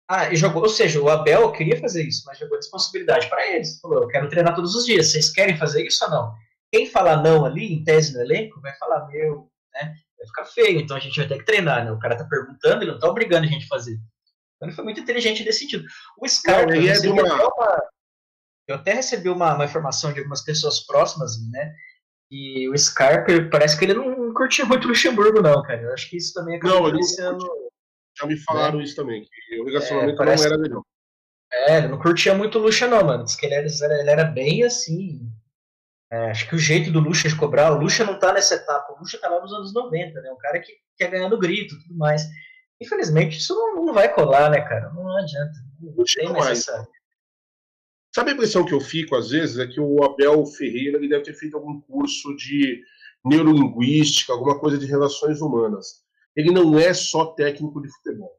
Ah, 0.09 0.31
e 0.31 0.35
jogou, 0.35 0.63
ou 0.63 0.69
seja, 0.69 1.01
o 1.01 1.09
Abel 1.09 1.51
queria 1.51 1.79
fazer 1.79 2.03
isso, 2.03 2.23
mas 2.25 2.37
jogou 2.37 2.57
responsabilidade 2.57 3.29
para 3.29 3.47
eles. 3.47 3.79
Falou, 3.79 4.03
eu 4.03 4.07
quero 4.07 4.29
treinar 4.29 4.53
todos 4.53 4.75
os 4.75 4.85
dias, 4.85 5.11
vocês 5.11 5.31
querem 5.31 5.57
fazer 5.57 5.85
isso 5.85 6.03
ou 6.05 6.11
não? 6.11 6.33
Quem 6.71 6.89
falar 6.89 7.21
não 7.21 7.45
ali, 7.45 7.73
em 7.73 7.83
tese 7.83 8.13
no 8.13 8.21
elenco, 8.21 8.59
vai 8.59 8.75
falar, 8.77 9.07
meu, 9.07 9.49
né? 9.73 9.95
Vai 10.17 10.27
ficar 10.27 10.45
feio, 10.45 10.79
então 10.79 10.97
a 10.97 10.99
gente 10.99 11.17
vai 11.17 11.27
ter 11.27 11.37
que 11.37 11.45
treinar, 11.45 11.85
né? 11.85 11.91
O 11.91 11.99
cara 11.99 12.17
tá 12.17 12.25
perguntando, 12.25 12.83
ele 12.83 12.91
não 12.91 12.99
tá 12.99 13.07
obrigando 13.07 13.45
a 13.45 13.49
gente 13.49 13.65
a 13.65 13.67
fazer. 13.67 13.93
Então 13.93 14.67
ele 14.67 14.75
foi 14.75 14.83
muito 14.83 14.99
inteligente 14.99 15.43
nesse 15.43 15.59
sentido. 15.59 15.85
O 16.19 16.27
Scarpa, 16.27 16.73
é, 16.73 16.87
é 16.87 17.09
uma... 17.09 17.23
uma... 17.23 17.83
eu 18.67 18.75
até 18.75 18.93
recebi 18.93 19.29
uma, 19.29 19.55
uma 19.55 19.65
informação 19.65 20.11
de 20.11 20.19
algumas 20.19 20.43
pessoas 20.43 20.85
próximas, 20.85 21.33
né? 21.49 21.73
E 22.31 22.67
o 22.69 22.77
Scarpa, 22.77 23.31
parece 23.51 23.77
que 23.77 23.85
ele 23.85 23.93
não 23.93 24.12
curtia 24.33 24.65
muito 24.65 24.87
Luxemburgo, 24.87 25.41
não, 25.41 25.61
cara. 25.63 25.81
Eu 25.81 25.93
acho 25.93 26.09
que 26.09 26.17
isso 26.17 26.33
também 26.33 26.57
acabou 26.57 26.81
não, 26.81 26.87
influenciando. 26.89 27.45
Já 28.19 28.27
me 28.27 28.37
falaram 28.37 28.77
né? 28.77 28.83
isso 28.83 28.95
também, 28.95 29.23
que 29.23 29.61
o 29.61 29.65
relacionamento 29.65 30.21
é, 30.21 30.25
não 30.25 30.43
era 30.43 30.55
legal. 30.55 30.85
É, 31.51 31.77
ele 31.77 31.87
não 31.87 31.99
curtia 31.99 32.33
muito 32.33 32.57
o 32.57 32.61
Luxa, 32.61 32.87
não, 32.87 33.03
mano. 33.03 33.23
Diz 33.23 33.35
que 33.35 33.45
ele 33.45 33.55
era, 33.55 33.67
ele 33.67 34.09
era 34.09 34.23
bem 34.23 34.63
assim. 34.63 35.21
É, 36.11 36.29
acho 36.29 36.47
que 36.47 36.55
o 36.55 36.59
jeito 36.59 36.91
do 36.91 36.99
Luxa 36.99 37.27
de 37.27 37.35
cobrar, 37.35 37.71
o 37.71 37.79
Luxa 37.79 38.03
não 38.03 38.19
tá 38.19 38.31
nessa 38.33 38.55
etapa. 38.55 38.93
O 38.93 38.99
Luxa 38.99 39.19
tá 39.19 39.29
lá 39.29 39.41
nos 39.41 39.53
anos 39.53 39.73
90, 39.73 40.21
né? 40.21 40.31
Um 40.31 40.37
cara 40.37 40.59
que 40.59 40.73
quer 40.97 41.09
ganhar 41.09 41.29
no 41.29 41.39
grito 41.39 41.75
e 41.75 41.79
tudo 41.79 41.97
mais. 41.97 42.23
Infelizmente, 42.79 43.37
isso 43.37 43.53
não, 43.55 43.85
não 43.85 43.93
vai 43.93 44.13
colar, 44.13 44.49
né, 44.49 44.61
cara? 44.61 44.91
Não 44.93 45.17
adianta. 45.17 45.53
Não, 45.79 45.93
não 45.93 46.03
tem 46.03 46.29
mais 46.31 46.59
essa. 46.59 46.87
Sabe 48.13 48.29
a 48.29 48.33
impressão 48.33 48.63
que 48.63 48.73
eu 48.73 48.79
fico, 48.79 49.15
às 49.15 49.31
vezes, 49.31 49.57
é 49.57 49.65
que 49.65 49.79
o 49.79 50.03
Abel 50.03 50.45
Ferreira 50.45 50.97
ele 50.97 51.09
deve 51.09 51.23
ter 51.23 51.33
feito 51.33 51.57
algum 51.57 51.81
curso 51.81 52.35
de 52.35 52.83
neurolinguística, 53.25 54.33
alguma 54.33 54.59
coisa 54.59 54.77
de 54.77 54.85
relações 54.85 55.41
humanas. 55.41 56.03
Ele 56.35 56.51
não 56.51 56.77
é 56.77 56.93
só 56.93 57.27
técnico 57.27 57.81
de 57.81 57.89
futebol. 57.89 58.31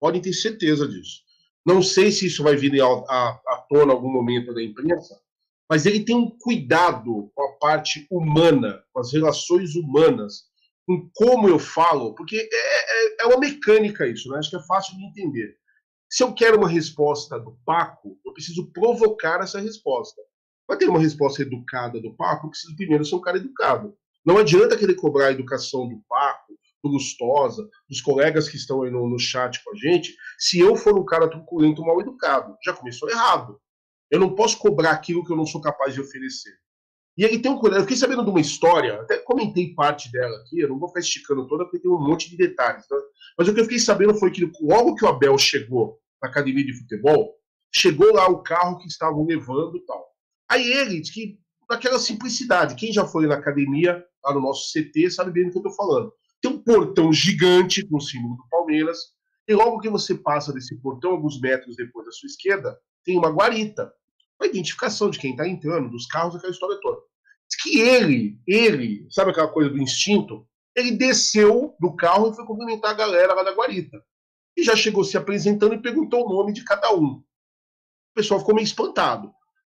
Podem 0.00 0.20
ter 0.20 0.32
certeza 0.32 0.86
disso. 0.86 1.22
Não 1.64 1.82
sei 1.82 2.12
se 2.12 2.26
isso 2.26 2.42
vai 2.42 2.56
vir 2.56 2.80
à 2.80 3.66
tona 3.68 3.92
em 3.92 3.96
algum 3.96 4.12
momento 4.12 4.54
da 4.54 4.62
imprensa, 4.62 5.20
mas 5.68 5.84
ele 5.84 6.04
tem 6.04 6.14
um 6.14 6.30
cuidado 6.38 7.30
com 7.34 7.42
a 7.42 7.52
parte 7.58 8.06
humana, 8.10 8.84
com 8.92 9.00
as 9.00 9.12
relações 9.12 9.74
humanas, 9.74 10.44
com 10.86 11.10
como 11.12 11.48
eu 11.48 11.58
falo, 11.58 12.14
porque 12.14 12.36
é, 12.36 12.44
é, 12.52 13.22
é 13.22 13.26
uma 13.26 13.40
mecânica 13.40 14.06
isso, 14.06 14.28
né? 14.30 14.38
acho 14.38 14.50
que 14.50 14.56
é 14.56 14.62
fácil 14.62 14.96
de 14.96 15.04
entender. 15.04 15.56
Se 16.08 16.22
eu 16.22 16.32
quero 16.32 16.56
uma 16.56 16.68
resposta 16.68 17.38
do 17.40 17.58
Paco, 17.64 18.16
eu 18.24 18.32
preciso 18.32 18.70
provocar 18.70 19.40
essa 19.40 19.58
resposta. 19.58 20.22
Para 20.66 20.76
ter 20.76 20.88
uma 20.88 21.00
resposta 21.00 21.42
educada 21.42 22.00
do 22.00 22.14
Paco, 22.14 22.46
eu 22.46 22.50
preciso 22.50 22.76
primeiro 22.76 23.04
ser 23.04 23.16
um 23.16 23.20
cara 23.20 23.38
educado. 23.38 23.96
Não 24.26 24.38
adianta 24.38 24.76
querer 24.76 24.96
cobrar 24.96 25.28
a 25.28 25.30
educação 25.30 25.88
do 25.88 26.02
Paco, 26.08 26.58
do 26.82 26.90
Lustosa, 26.90 27.68
dos 27.88 28.00
colegas 28.00 28.48
que 28.48 28.56
estão 28.56 28.82
aí 28.82 28.90
no, 28.90 29.08
no 29.08 29.18
chat 29.18 29.62
com 29.62 29.70
a 29.70 29.76
gente, 29.76 30.16
se 30.36 30.58
eu 30.58 30.74
for 30.74 30.98
um 30.98 31.04
cara 31.04 31.30
truculento 31.30 31.82
mal 31.82 32.00
educado. 32.00 32.56
Já 32.64 32.72
começou 32.72 33.08
errado. 33.08 33.60
Eu 34.10 34.18
não 34.18 34.34
posso 34.34 34.58
cobrar 34.58 34.90
aquilo 34.90 35.24
que 35.24 35.32
eu 35.32 35.36
não 35.36 35.46
sou 35.46 35.60
capaz 35.60 35.94
de 35.94 36.00
oferecer. 36.00 36.52
E 37.16 37.24
ele 37.24 37.38
tem 37.38 37.50
um 37.50 37.58
cuidado. 37.58 37.78
Eu 37.78 37.82
fiquei 37.84 37.96
sabendo 37.96 38.24
de 38.24 38.30
uma 38.30 38.40
história, 38.40 39.00
até 39.00 39.16
comentei 39.18 39.72
parte 39.74 40.10
dela 40.10 40.36
aqui, 40.38 40.60
eu 40.60 40.68
não 40.68 40.78
vou 40.78 40.88
ficar 40.88 41.00
esticando 41.00 41.46
toda 41.46 41.64
porque 41.64 41.78
tem 41.78 41.90
um 41.90 41.98
monte 41.98 42.28
de 42.28 42.36
detalhes. 42.36 42.84
Né? 42.90 42.98
Mas 43.38 43.48
o 43.48 43.54
que 43.54 43.60
eu 43.60 43.64
fiquei 43.64 43.78
sabendo 43.78 44.14
foi 44.14 44.30
que 44.30 44.50
logo 44.60 44.94
que 44.96 45.04
o 45.04 45.08
Abel 45.08 45.38
chegou 45.38 45.98
na 46.20 46.28
academia 46.28 46.64
de 46.64 46.74
futebol, 46.74 47.36
chegou 47.72 48.12
lá 48.12 48.28
o 48.28 48.42
carro 48.42 48.78
que 48.78 48.86
estavam 48.86 49.24
levando 49.24 49.76
e 49.76 49.86
tal. 49.86 50.06
Aí 50.48 50.70
ele, 50.72 51.00
que 51.00 51.38
naquela 51.68 51.98
simplicidade, 51.98 52.74
quem 52.74 52.92
já 52.92 53.06
foi 53.06 53.26
na 53.26 53.34
academia, 53.34 54.04
lá 54.24 54.34
no 54.34 54.40
nosso 54.40 54.72
CT, 54.72 55.10
sabe 55.10 55.30
bem 55.30 55.44
do 55.44 55.50
que 55.50 55.58
eu 55.58 55.70
estou 55.70 55.74
falando. 55.74 56.12
Tem 56.40 56.50
um 56.50 56.62
portão 56.62 57.12
gigante 57.12 57.86
com 57.86 57.96
o 57.96 58.00
símbolo 58.00 58.36
do 58.36 58.48
Palmeiras, 58.48 58.98
e 59.48 59.54
logo 59.54 59.80
que 59.80 59.88
você 59.88 60.14
passa 60.14 60.52
desse 60.52 60.76
portão, 60.80 61.12
alguns 61.12 61.40
metros 61.40 61.76
depois 61.76 62.06
da 62.06 62.12
sua 62.12 62.26
esquerda, 62.26 62.78
tem 63.04 63.16
uma 63.16 63.30
guarita 63.30 63.92
a 64.40 64.46
identificação 64.46 65.10
de 65.10 65.18
quem 65.18 65.32
está 65.32 65.48
entrando, 65.48 65.90
dos 65.90 66.06
carros, 66.06 66.36
aquela 66.36 66.52
história 66.52 66.78
toda. 66.80 67.00
Diz 67.48 67.62
que 67.62 67.80
ele, 67.80 68.38
ele, 68.46 69.06
sabe 69.10 69.30
aquela 69.30 69.48
coisa 69.48 69.70
do 69.70 69.80
instinto? 69.80 70.46
Ele 70.74 70.92
desceu 70.92 71.74
do 71.80 71.94
carro 71.94 72.30
e 72.30 72.34
foi 72.34 72.44
cumprimentar 72.44 72.90
a 72.90 72.94
galera 72.94 73.34
lá 73.34 73.42
da 73.42 73.54
guarita. 73.54 74.02
E 74.56 74.62
já 74.62 74.76
chegou 74.76 75.04
se 75.04 75.16
apresentando 75.16 75.74
e 75.74 75.82
perguntou 75.82 76.24
o 76.24 76.28
nome 76.28 76.52
de 76.52 76.64
cada 76.64 76.94
um. 76.94 77.14
O 77.14 77.24
pessoal 78.14 78.40
ficou 78.40 78.54
meio 78.54 78.64
espantado. 78.64 79.32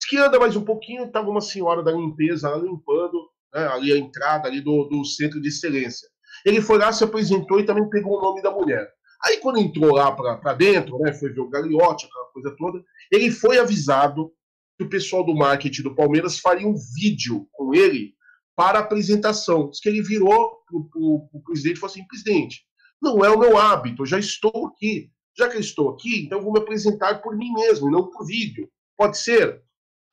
Que 0.08 0.16
anda 0.18 0.38
mais 0.38 0.54
um 0.56 0.64
pouquinho, 0.64 1.04
estava 1.04 1.28
uma 1.28 1.40
senhora 1.40 1.82
da 1.82 1.90
limpeza 1.90 2.48
lá 2.48 2.56
limpando 2.56 3.28
né, 3.54 3.66
ali 3.68 3.92
a 3.92 3.98
entrada 3.98 4.48
ali 4.48 4.60
do, 4.60 4.84
do 4.84 5.04
centro 5.04 5.40
de 5.40 5.48
excelência. 5.48 6.08
Ele 6.44 6.60
foi 6.60 6.78
lá, 6.78 6.92
se 6.92 7.02
apresentou 7.02 7.58
e 7.58 7.64
também 7.64 7.88
pegou 7.88 8.18
o 8.18 8.22
nome 8.22 8.42
da 8.42 8.50
mulher. 8.50 8.88
Aí 9.24 9.38
quando 9.38 9.58
entrou 9.58 9.94
lá 9.94 10.12
para 10.12 10.54
dentro, 10.54 10.98
né, 10.98 11.12
foi 11.12 11.32
ver 11.32 11.40
o 11.40 11.48
Gagliotti, 11.48 12.06
aquela 12.06 12.26
coisa 12.32 12.54
toda, 12.56 12.84
ele 13.10 13.30
foi 13.30 13.58
avisado 13.58 14.32
que 14.78 14.84
o 14.84 14.88
pessoal 14.88 15.24
do 15.24 15.34
marketing 15.34 15.82
do 15.82 15.94
Palmeiras 15.94 16.38
faria 16.38 16.68
um 16.68 16.76
vídeo 16.94 17.48
com 17.52 17.74
ele 17.74 18.14
para 18.54 18.78
apresentação. 18.78 19.70
Diz 19.70 19.80
que 19.80 19.88
ele 19.88 20.02
virou 20.02 20.58
para 20.66 20.76
o 20.78 21.42
presidente 21.44 21.76
e 21.76 21.80
falou 21.80 21.92
assim: 21.92 22.06
presidente, 22.06 22.62
não 23.00 23.24
é 23.24 23.30
o 23.30 23.38
meu 23.38 23.56
hábito, 23.56 24.02
eu 24.02 24.06
já 24.06 24.18
estou 24.18 24.66
aqui. 24.66 25.10
Já 25.36 25.48
que 25.48 25.56
eu 25.56 25.60
estou 25.60 25.90
aqui, 25.90 26.24
então 26.24 26.40
vou 26.40 26.52
me 26.52 26.60
apresentar 26.60 27.20
por 27.20 27.36
mim 27.36 27.52
mesmo, 27.52 27.90
não 27.90 28.08
por 28.08 28.24
vídeo. 28.24 28.70
Pode 28.96 29.18
ser? 29.18 29.62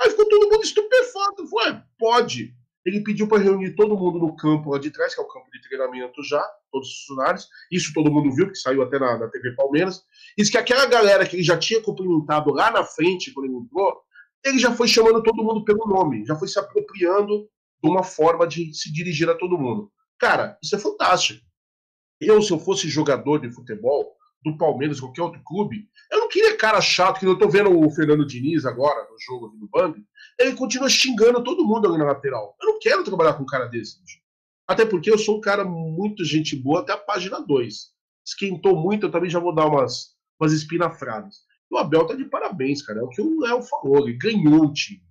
Aí 0.03 0.09
ficou 0.09 0.27
todo 0.27 0.49
mundo 0.51 0.63
estupefato. 0.63 1.47
Foi, 1.47 1.77
pode. 1.97 2.53
Ele 2.85 3.01
pediu 3.01 3.27
para 3.27 3.41
reunir 3.41 3.75
todo 3.75 3.97
mundo 3.97 4.19
no 4.19 4.35
campo 4.35 4.71
lá 4.71 4.77
de 4.77 4.91
trás, 4.91 5.15
que 5.15 5.21
é 5.21 5.23
o 5.23 5.27
campo 5.27 5.49
de 5.51 5.61
treinamento 5.61 6.21
já, 6.21 6.43
todos 6.69 6.89
os 6.89 7.05
funcionários. 7.05 7.47
Isso 7.71 7.93
todo 7.93 8.11
mundo 8.11 8.35
viu, 8.35 8.49
que 8.49 8.57
saiu 8.57 8.81
até 8.81 8.99
na, 8.99 9.17
na 9.17 9.29
TV 9.29 9.55
Palmeiras. 9.55 10.03
Diz 10.37 10.49
que 10.49 10.57
aquela 10.57 10.85
galera 10.85 11.25
que 11.25 11.37
ele 11.37 11.43
já 11.43 11.57
tinha 11.57 11.81
cumprimentado 11.81 12.51
lá 12.51 12.69
na 12.71 12.83
frente, 12.83 13.31
quando 13.31 13.45
ele 13.45 13.55
entrou, 13.55 14.01
ele 14.43 14.59
já 14.59 14.73
foi 14.73 14.87
chamando 14.89 15.23
todo 15.23 15.43
mundo 15.43 15.63
pelo 15.63 15.87
nome, 15.87 16.25
já 16.25 16.35
foi 16.35 16.49
se 16.49 16.59
apropriando 16.59 17.47
de 17.81 17.89
uma 17.89 18.03
forma 18.03 18.45
de 18.45 18.73
se 18.73 18.91
dirigir 18.91 19.29
a 19.29 19.35
todo 19.35 19.57
mundo. 19.57 19.89
Cara, 20.19 20.57
isso 20.61 20.75
é 20.75 20.79
fantástico. 20.79 21.41
Eu, 22.19 22.41
se 22.41 22.51
eu 22.51 22.59
fosse 22.59 22.89
jogador 22.89 23.39
de 23.39 23.49
futebol, 23.49 24.13
do 24.43 24.57
Palmeiras, 24.57 24.99
qualquer 24.99 25.21
outro 25.21 25.41
clube, 25.45 25.87
eu 26.11 26.19
queria 26.33 26.57
cara 26.57 26.81
chato, 26.81 27.19
que 27.19 27.27
eu 27.27 27.37
tô 27.37 27.47
vendo 27.47 27.69
o 27.79 27.89
Fernando 27.91 28.25
Diniz 28.25 28.65
agora, 28.65 29.07
no 29.09 29.19
jogo 29.19 29.49
do 29.49 29.67
Bambi, 29.67 30.03
ele 30.39 30.55
continua 30.55 30.89
xingando 30.89 31.43
todo 31.43 31.63
mundo 31.63 31.87
ali 31.87 31.99
na 31.99 32.05
lateral. 32.05 32.57
Eu 32.59 32.73
não 32.73 32.79
quero 32.79 33.03
trabalhar 33.03 33.33
com 33.33 33.43
um 33.43 33.45
cara 33.45 33.67
desse. 33.67 33.99
Até 34.67 34.83
porque 34.83 35.11
eu 35.11 35.17
sou 35.17 35.37
um 35.37 35.41
cara 35.41 35.63
muito 35.63 36.25
gente 36.25 36.55
boa 36.55 36.79
até 36.79 36.91
a 36.91 36.97
página 36.97 37.39
2. 37.39 37.93
Esquentou 38.25 38.75
muito, 38.75 39.05
eu 39.05 39.11
também 39.11 39.29
já 39.29 39.37
vou 39.37 39.53
dar 39.53 39.67
umas, 39.67 40.15
umas 40.39 40.51
espinafradas. 40.51 41.41
O 41.69 41.77
Abel 41.77 42.07
tá 42.07 42.15
de 42.15 42.25
parabéns, 42.25 42.81
cara. 42.81 42.99
É 42.99 43.03
o 43.03 43.09
que 43.09 43.21
o 43.21 43.39
Léo 43.39 43.61
falou. 43.61 43.99
Ele 43.99 44.17
ganhou 44.17 44.65
o 44.65 44.73
time. 44.73 45.03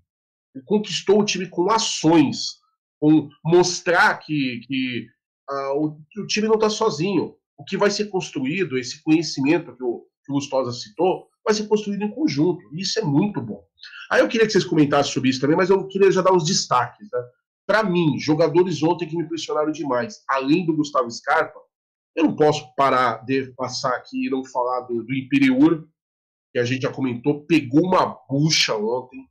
Ele 0.55 0.65
conquistou 0.65 1.21
o 1.21 1.25
time 1.25 1.49
com 1.49 1.71
ações. 1.71 2.61
Com 2.99 3.29
mostrar 3.45 4.17
que, 4.19 4.61
que 4.67 5.07
uh, 5.51 5.77
o, 5.77 6.23
o, 6.23 6.27
time 6.27 6.49
não 6.49 6.59
tá 6.59 6.69
sozinho. 6.69 7.37
O 7.57 7.65
que 7.65 7.77
vai 7.77 7.91
ser 7.91 8.07
construído, 8.07 8.79
esse 8.79 9.03
conhecimento 9.03 9.77
que 9.77 9.85
o, 9.85 10.07
que 10.25 10.33
o 10.33 10.35
Gustosa 10.35 10.73
citou, 10.73 11.29
vai 11.45 11.55
ser 11.55 11.67
construído 11.67 12.05
em 12.05 12.11
conjunto. 12.11 12.63
E 12.73 12.81
isso 12.81 12.99
é 12.99 13.03
muito 13.03 13.41
bom. 13.41 13.63
Aí 14.11 14.21
eu 14.21 14.29
queria 14.29 14.47
que 14.47 14.53
vocês 14.53 14.65
comentassem 14.65 15.13
sobre 15.13 15.31
isso 15.31 15.41
também, 15.41 15.57
mas 15.57 15.71
eu 15.71 15.87
queria 15.89 16.11
já 16.11 16.23
dar 16.23 16.33
uns 16.33 16.45
destaques. 16.45 17.09
Né? 17.13 17.21
Para 17.67 17.83
mim, 17.83 18.19
jogadores 18.19 18.83
ontem 18.83 19.09
que 19.09 19.17
me 19.17 19.25
impressionaram 19.25 19.73
demais, 19.73 20.23
além 20.29 20.65
do 20.67 20.77
Gustavo 20.77 21.11
Scarpa, 21.11 21.61
eu 22.15 22.25
não 22.25 22.37
posso 22.37 22.75
parar 22.77 23.25
de 23.25 23.53
passar 23.57 23.95
aqui 23.95 24.27
e 24.27 24.31
não 24.31 24.45
falar 24.45 24.81
do, 24.83 25.03
do 25.03 25.15
Imperiur, 25.15 25.87
que 26.53 26.59
a 26.59 26.65
gente 26.65 26.83
já 26.83 26.93
comentou, 26.93 27.45
pegou 27.47 27.81
uma 27.81 28.19
bucha 28.29 28.77
ontem. 28.77 29.27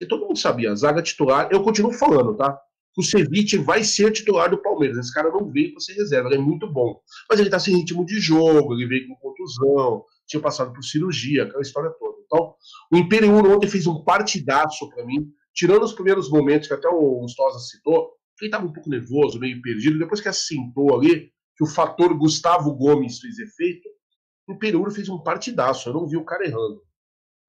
E 0.00 0.06
todo 0.06 0.26
mundo 0.26 0.38
sabia, 0.38 0.72
a 0.72 0.74
zaga 0.74 1.02
titular, 1.02 1.48
eu 1.50 1.62
continuo 1.62 1.92
falando, 1.92 2.36
tá? 2.36 2.58
O 2.96 3.02
Ceviche 3.02 3.56
vai 3.56 3.82
ser 3.82 4.12
titular 4.12 4.50
do 4.50 4.58
Palmeiras. 4.60 4.98
Esse 4.98 5.12
cara 5.12 5.30
não 5.30 5.50
veio 5.50 5.72
para 5.72 5.80
ser 5.80 5.94
reserva, 5.94 6.28
ele 6.28 6.36
é 6.36 6.44
muito 6.44 6.70
bom. 6.70 7.00
Mas 7.28 7.40
ele 7.40 7.50
tá 7.50 7.58
sem 7.58 7.76
ritmo 7.76 8.04
de 8.04 8.20
jogo, 8.20 8.74
ele 8.74 8.86
veio 8.86 9.08
com 9.08 9.16
contusão, 9.16 10.04
tinha 10.32 10.42
passado 10.42 10.72
por 10.72 10.82
cirurgia, 10.82 11.44
aquela 11.44 11.62
história 11.62 11.90
toda. 11.90 12.16
Então, 12.24 12.54
o 12.90 12.96
Imperial 12.96 13.36
ontem 13.46 13.68
fez 13.68 13.86
um 13.86 14.02
partidaço 14.02 14.88
para 14.90 15.04
mim, 15.04 15.30
tirando 15.54 15.82
os 15.82 15.92
primeiros 15.92 16.30
momentos 16.30 16.68
que 16.68 16.74
até 16.74 16.88
o 16.88 17.20
Gustosa 17.20 17.58
citou, 17.58 18.10
ele 18.40 18.48
estava 18.48 18.66
um 18.66 18.72
pouco 18.72 18.90
nervoso, 18.90 19.38
meio 19.38 19.62
perdido. 19.62 19.98
Depois 19.98 20.20
que 20.20 20.28
assentou 20.28 20.96
ali, 20.96 21.30
que 21.56 21.62
o 21.62 21.66
fator 21.66 22.12
Gustavo 22.16 22.74
Gomes 22.74 23.20
fez 23.20 23.38
efeito, 23.38 23.88
o 24.48 24.54
Imperial 24.54 24.90
fez 24.90 25.08
um 25.08 25.22
partidaço. 25.22 25.88
Eu 25.88 25.94
não 25.94 26.08
vi 26.08 26.16
o 26.16 26.24
cara 26.24 26.44
errando. 26.44 26.82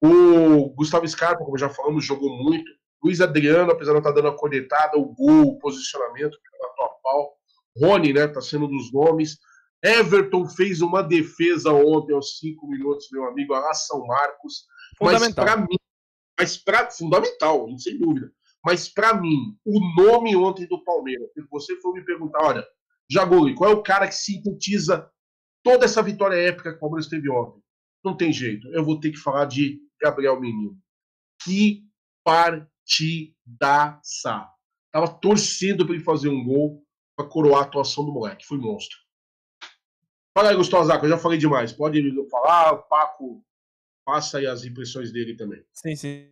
O 0.00 0.70
Gustavo 0.74 1.08
Scarpa, 1.08 1.44
como 1.44 1.58
já 1.58 1.68
falamos, 1.68 2.04
jogou 2.04 2.30
muito. 2.30 2.70
Luiz 3.02 3.20
Adriano, 3.20 3.72
apesar 3.72 3.90
de 3.90 3.94
não 3.94 3.98
estar 3.98 4.10
tá 4.10 4.16
dando 4.16 4.28
a 4.28 4.36
cornetada, 4.36 4.98
o 4.98 5.12
gol, 5.14 5.48
o 5.48 5.58
posicionamento, 5.58 6.38
que 6.38 6.58
matou 6.62 6.84
a 6.84 6.88
pau. 7.02 7.32
Rony, 7.76 8.12
né, 8.12 8.28
tá 8.28 8.40
sendo 8.40 8.66
um 8.66 8.70
dos 8.70 8.92
nomes. 8.92 9.38
Everton 9.84 10.48
fez 10.48 10.80
uma 10.80 11.02
defesa 11.02 11.70
ontem 11.70 12.14
aos 12.14 12.38
cinco 12.38 12.66
minutos, 12.66 13.06
meu 13.12 13.26
amigo, 13.26 13.52
a 13.52 13.74
São 13.74 14.06
Marcos. 14.06 14.64
Fundamental. 14.96 15.44
Mas 15.44 15.44
para 15.54 15.56
mim, 15.58 15.76
mas 16.38 16.56
para 16.56 16.90
fundamental, 16.90 17.68
sem 17.78 17.98
dúvida. 17.98 18.32
Mas 18.64 18.88
para 18.88 19.20
mim, 19.20 19.58
o 19.62 19.78
nome 19.94 20.34
ontem 20.34 20.66
do 20.66 20.82
Palmeiras, 20.82 21.28
você 21.50 21.78
for 21.80 21.92
me 21.92 22.02
perguntar, 22.02 22.42
olha, 22.42 22.66
Jaguli, 23.10 23.54
qual 23.54 23.70
é 23.70 23.74
o 23.74 23.82
cara 23.82 24.08
que 24.08 24.14
sintetiza 24.14 25.10
toda 25.62 25.84
essa 25.84 26.02
vitória 26.02 26.36
épica 26.36 26.70
que 26.70 26.78
o 26.78 26.80
Palmeiras 26.80 27.08
teve 27.08 27.30
ontem? 27.30 27.62
Não 28.02 28.16
tem 28.16 28.32
jeito. 28.32 28.66
Eu 28.68 28.82
vou 28.82 28.98
ter 28.98 29.10
que 29.10 29.18
falar 29.18 29.44
de 29.44 29.80
Gabriel 30.00 30.40
Menino. 30.40 30.78
Que 31.42 31.82
partidaça. 32.24 34.48
Tava 34.90 35.08
torcendo 35.08 35.84
para 35.84 35.94
ele 35.94 36.04
fazer 36.04 36.30
um 36.30 36.42
gol 36.42 36.82
para 37.14 37.28
coroar 37.28 37.60
a 37.60 37.64
atuação 37.64 38.06
do 38.06 38.12
moleque. 38.12 38.46
Foi 38.46 38.56
monstro. 38.56 39.03
Fala 40.36 40.50
aí, 40.50 40.56
Gustavo 40.56 40.84
Zaco, 40.84 41.06
eu 41.06 41.10
já 41.10 41.16
falei 41.16 41.38
demais. 41.38 41.72
Pode 41.72 42.02
falar, 42.28 42.72
o 42.72 42.82
Paco 42.82 43.40
passa 44.04 44.38
aí 44.38 44.46
as 44.46 44.64
impressões 44.64 45.12
dele 45.12 45.36
também. 45.36 45.64
Sim, 45.72 45.94
sim. 45.94 46.28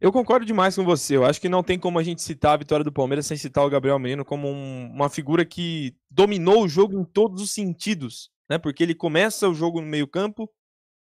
Eu 0.00 0.12
concordo 0.12 0.44
demais 0.44 0.76
com 0.76 0.84
você. 0.84 1.16
Eu 1.16 1.24
acho 1.24 1.40
que 1.40 1.48
não 1.48 1.62
tem 1.62 1.78
como 1.78 1.98
a 1.98 2.02
gente 2.02 2.22
citar 2.22 2.52
a 2.52 2.56
vitória 2.58 2.84
do 2.84 2.92
Palmeiras 2.92 3.26
sem 3.26 3.38
citar 3.38 3.64
o 3.64 3.70
Gabriel 3.70 3.98
Menino 3.98 4.24
como 4.24 4.48
um, 4.48 4.90
uma 4.92 5.08
figura 5.08 5.46
que 5.46 5.96
dominou 6.10 6.62
o 6.62 6.68
jogo 6.68 7.00
em 7.00 7.04
todos 7.04 7.42
os 7.42 7.50
sentidos, 7.50 8.30
né? 8.50 8.58
Porque 8.58 8.82
ele 8.82 8.94
começa 8.94 9.48
o 9.48 9.54
jogo 9.54 9.80
no 9.80 9.86
meio-campo, 9.86 10.48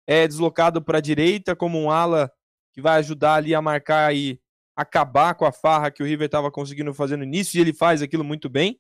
é 0.07 0.27
deslocado 0.27 0.81
para 0.81 0.97
a 0.97 1.01
direita 1.01 1.55
como 1.55 1.79
um 1.79 1.91
ala 1.91 2.29
que 2.73 2.81
vai 2.81 2.97
ajudar 2.97 3.35
ali 3.35 3.53
a 3.53 3.61
marcar 3.61 4.15
e 4.15 4.41
acabar 4.75 5.35
com 5.35 5.45
a 5.45 5.51
farra 5.51 5.91
que 5.91 6.01
o 6.01 6.05
River 6.05 6.25
estava 6.25 6.51
conseguindo 6.51 6.93
fazer 6.93 7.17
no 7.17 7.23
início, 7.23 7.57
e 7.57 7.61
ele 7.61 7.73
faz 7.73 8.01
aquilo 8.01 8.23
muito 8.23 8.49
bem. 8.49 8.79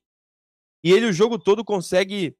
E 0.83 0.91
ele 0.91 1.05
o 1.05 1.13
jogo 1.13 1.37
todo 1.37 1.63
consegue 1.63 2.35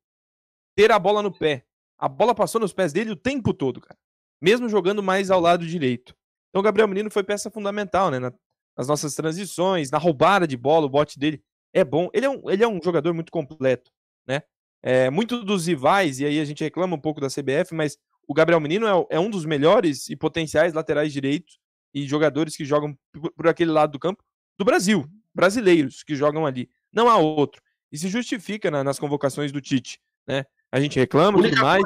ter 0.76 0.92
a 0.92 1.00
bola 1.00 1.22
no 1.22 1.32
pé. 1.32 1.66
A 1.98 2.08
bola 2.08 2.34
passou 2.34 2.60
nos 2.60 2.74
pés 2.74 2.92
dele 2.92 3.12
o 3.12 3.16
tempo 3.16 3.54
todo, 3.54 3.80
cara. 3.80 3.98
Mesmo 4.42 4.68
jogando 4.68 5.04
mais 5.04 5.30
ao 5.30 5.40
lado 5.40 5.66
direito. 5.66 6.16
Então 6.50 6.60
o 6.60 6.64
Gabriel 6.64 6.88
Menino 6.88 7.12
foi 7.12 7.24
peça 7.24 7.50
fundamental, 7.50 8.10
né? 8.10 8.20
nas 8.78 8.88
nossas 8.88 9.14
transições, 9.14 9.92
na 9.92 9.98
roubada 9.98 10.48
de 10.48 10.58
bola, 10.58 10.86
o 10.86 10.90
bote 10.90 11.20
dele 11.20 11.44
é 11.74 11.84
bom. 11.84 12.10
Ele 12.14 12.26
é 12.26 12.30
um, 12.30 12.50
ele 12.50 12.64
é 12.64 12.68
um 12.68 12.80
jogador 12.82 13.14
muito 13.14 13.32
completo, 13.32 13.92
né? 14.28 14.42
É, 14.84 15.10
muito 15.10 15.44
dos 15.44 15.68
rivais, 15.68 16.20
e 16.20 16.26
aí 16.26 16.40
a 16.40 16.46
gente 16.46 16.64
reclama 16.64 16.96
um 16.96 17.00
pouco 17.00 17.22
da 17.22 17.28
CBF, 17.28 17.76
mas 17.76 17.98
o 18.28 18.34
Gabriel 18.34 18.60
Menino 18.60 18.88
é, 18.88 19.16
é 19.16 19.20
um 19.20 19.30
dos 19.30 19.46
melhores 19.46 20.10
e 20.10 20.16
potenciais 20.16 20.74
laterais 20.74 21.14
direitos 21.14 21.60
e 21.94 22.08
jogadores 22.08 22.56
que 22.56 22.66
jogam 22.66 22.98
por, 23.12 23.32
por 23.32 23.48
aquele 23.48 23.72
lado 23.72 23.92
do 23.92 24.00
campo 24.00 24.24
do 24.58 24.66
Brasil, 24.66 25.08
brasileiros 25.36 26.02
que 26.04 26.16
jogam 26.16 26.46
ali. 26.46 26.70
Não 26.92 27.08
há 27.08 27.18
outro. 27.18 27.62
E 27.92 27.98
se 27.98 28.08
justifica 28.08 28.72
na, 28.72 28.84
nas 28.84 28.98
convocações 28.98 29.52
do 29.52 29.62
Tite, 29.62 30.00
né? 30.28 30.46
A 30.72 30.80
gente 30.80 31.00
reclama 31.00 31.40
e 31.40 31.50
tudo 31.50 31.62
mais. 31.62 31.84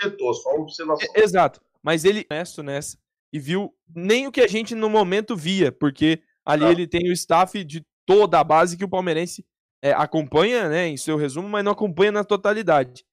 Setor, 0.00 0.34
só 0.34 0.50
observação. 0.56 1.08
É, 1.14 1.20
exato. 1.22 1.60
Mas 1.82 2.04
ele 2.04 2.26
honesto 2.30 2.62
nessa 2.62 2.98
e 3.32 3.38
viu 3.38 3.74
nem 3.94 4.26
o 4.26 4.32
que 4.32 4.40
a 4.40 4.46
gente 4.46 4.74
no 4.74 4.88
momento 4.88 5.36
via, 5.36 5.72
porque 5.72 6.22
ali 6.44 6.64
ah. 6.64 6.70
ele 6.70 6.86
tem 6.86 7.08
o 7.08 7.12
staff 7.12 7.64
de 7.64 7.84
toda 8.06 8.38
a 8.38 8.44
base 8.44 8.76
que 8.76 8.84
o 8.84 8.88
palmeirense 8.88 9.44
é, 9.82 9.92
acompanha, 9.92 10.68
né, 10.68 10.86
em 10.86 10.96
seu 10.96 11.16
resumo, 11.16 11.48
mas 11.48 11.64
não 11.64 11.72
acompanha 11.72 12.12
na 12.12 12.24
totalidade. 12.24 13.04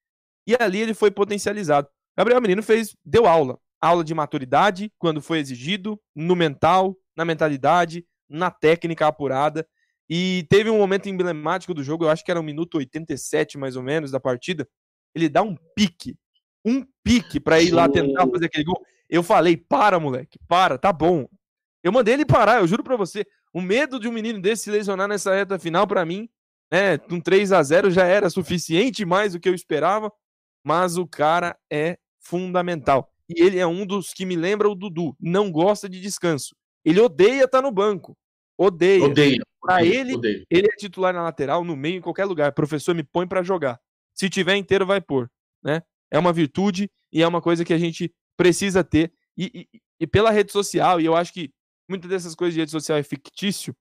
E 0.47 0.55
ali 0.59 0.79
ele 0.79 0.93
foi 0.93 1.11
potencializado. 1.11 1.87
Gabriel 2.15 2.39
Menino 2.39 2.61
fez, 2.61 2.95
deu 3.03 3.25
aula, 3.25 3.57
aula 3.81 4.03
de 4.03 4.13
maturidade 4.13 4.91
quando 4.99 5.21
foi 5.21 5.39
exigido, 5.39 5.99
no 6.15 6.35
mental, 6.35 6.95
na 7.15 7.25
mentalidade, 7.25 8.05
na 8.29 8.51
técnica 8.51 9.07
apurada. 9.07 9.67
E 10.13 10.45
teve 10.49 10.69
um 10.69 10.77
momento 10.77 11.07
emblemático 11.07 11.73
do 11.73 11.81
jogo, 11.81 12.03
eu 12.03 12.09
acho 12.09 12.25
que 12.25 12.29
era 12.29 12.39
o 12.39 12.43
minuto 12.43 12.77
87 12.77 13.57
mais 13.57 13.77
ou 13.77 13.81
menos 13.81 14.11
da 14.11 14.19
partida. 14.19 14.67
Ele 15.15 15.29
dá 15.29 15.41
um 15.41 15.55
pique, 15.73 16.17
um 16.65 16.85
pique 17.01 17.39
para 17.39 17.61
ir 17.61 17.71
lá 17.71 17.87
tentar 17.87 18.27
fazer 18.27 18.47
aquele 18.47 18.65
gol. 18.65 18.77
Eu 19.09 19.23
falei: 19.23 19.55
"Para, 19.55 20.01
moleque, 20.01 20.37
para, 20.49 20.77
tá 20.77 20.91
bom". 20.91 21.29
Eu 21.81 21.93
mandei 21.93 22.15
ele 22.15 22.25
parar, 22.25 22.59
eu 22.59 22.67
juro 22.67 22.83
para 22.83 22.97
você. 22.97 23.25
O 23.53 23.61
medo 23.61 23.97
de 24.01 24.09
um 24.09 24.11
menino 24.11 24.41
desse 24.41 24.63
se 24.63 24.71
lesionar 24.71 25.07
nessa 25.07 25.33
reta 25.33 25.57
final 25.57 25.87
para 25.87 26.05
mim, 26.05 26.27
né, 26.69 26.99
um 27.09 27.21
3 27.21 27.53
a 27.53 27.63
0 27.63 27.89
já 27.89 28.05
era 28.05 28.29
suficiente 28.29 29.05
mais 29.05 29.31
do 29.31 29.39
que 29.39 29.47
eu 29.47 29.55
esperava, 29.55 30.11
mas 30.61 30.97
o 30.97 31.07
cara 31.07 31.57
é 31.71 31.97
fundamental. 32.19 33.09
E 33.29 33.41
ele 33.41 33.59
é 33.59 33.65
um 33.65 33.85
dos 33.85 34.13
que 34.13 34.25
me 34.25 34.35
lembra 34.35 34.69
o 34.69 34.75
Dudu, 34.75 35.15
não 35.17 35.49
gosta 35.49 35.87
de 35.87 36.01
descanso. 36.01 36.53
Ele 36.83 36.99
odeia 36.99 37.45
estar 37.45 37.59
tá 37.59 37.61
no 37.61 37.71
banco. 37.71 38.17
Odeia. 38.57 39.05
Odeia. 39.05 39.41
Para 39.61 39.85
ele, 39.85 40.15
odeio. 40.15 40.45
ele 40.49 40.67
é 40.67 40.75
titular 40.75 41.13
na 41.13 41.21
lateral, 41.21 41.63
no 41.63 41.75
meio, 41.75 41.97
em 41.97 42.01
qualquer 42.01 42.25
lugar. 42.25 42.49
O 42.49 42.55
professor 42.55 42.95
me 42.95 43.03
põe 43.03 43.27
para 43.27 43.43
jogar. 43.43 43.79
Se 44.13 44.29
tiver 44.29 44.55
inteiro, 44.55 44.85
vai 44.85 44.99
pôr. 44.99 45.29
Né? 45.63 45.81
É 46.09 46.17
uma 46.17 46.33
virtude 46.33 46.89
e 47.11 47.21
é 47.21 47.27
uma 47.27 47.41
coisa 47.41 47.63
que 47.63 47.73
a 47.73 47.77
gente 47.77 48.13
precisa 48.35 48.83
ter. 48.83 49.13
E, 49.37 49.67
e, 49.73 49.81
e 50.01 50.07
pela 50.07 50.31
rede 50.31 50.51
social, 50.51 50.99
e 50.99 51.05
eu 51.05 51.15
acho 51.15 51.31
que 51.31 51.51
muitas 51.87 52.09
dessas 52.09 52.33
coisas 52.35 52.53
de 52.53 52.59
rede 52.59 52.71
social 52.71 52.97
é 52.97 53.03
fictício, 53.03 53.75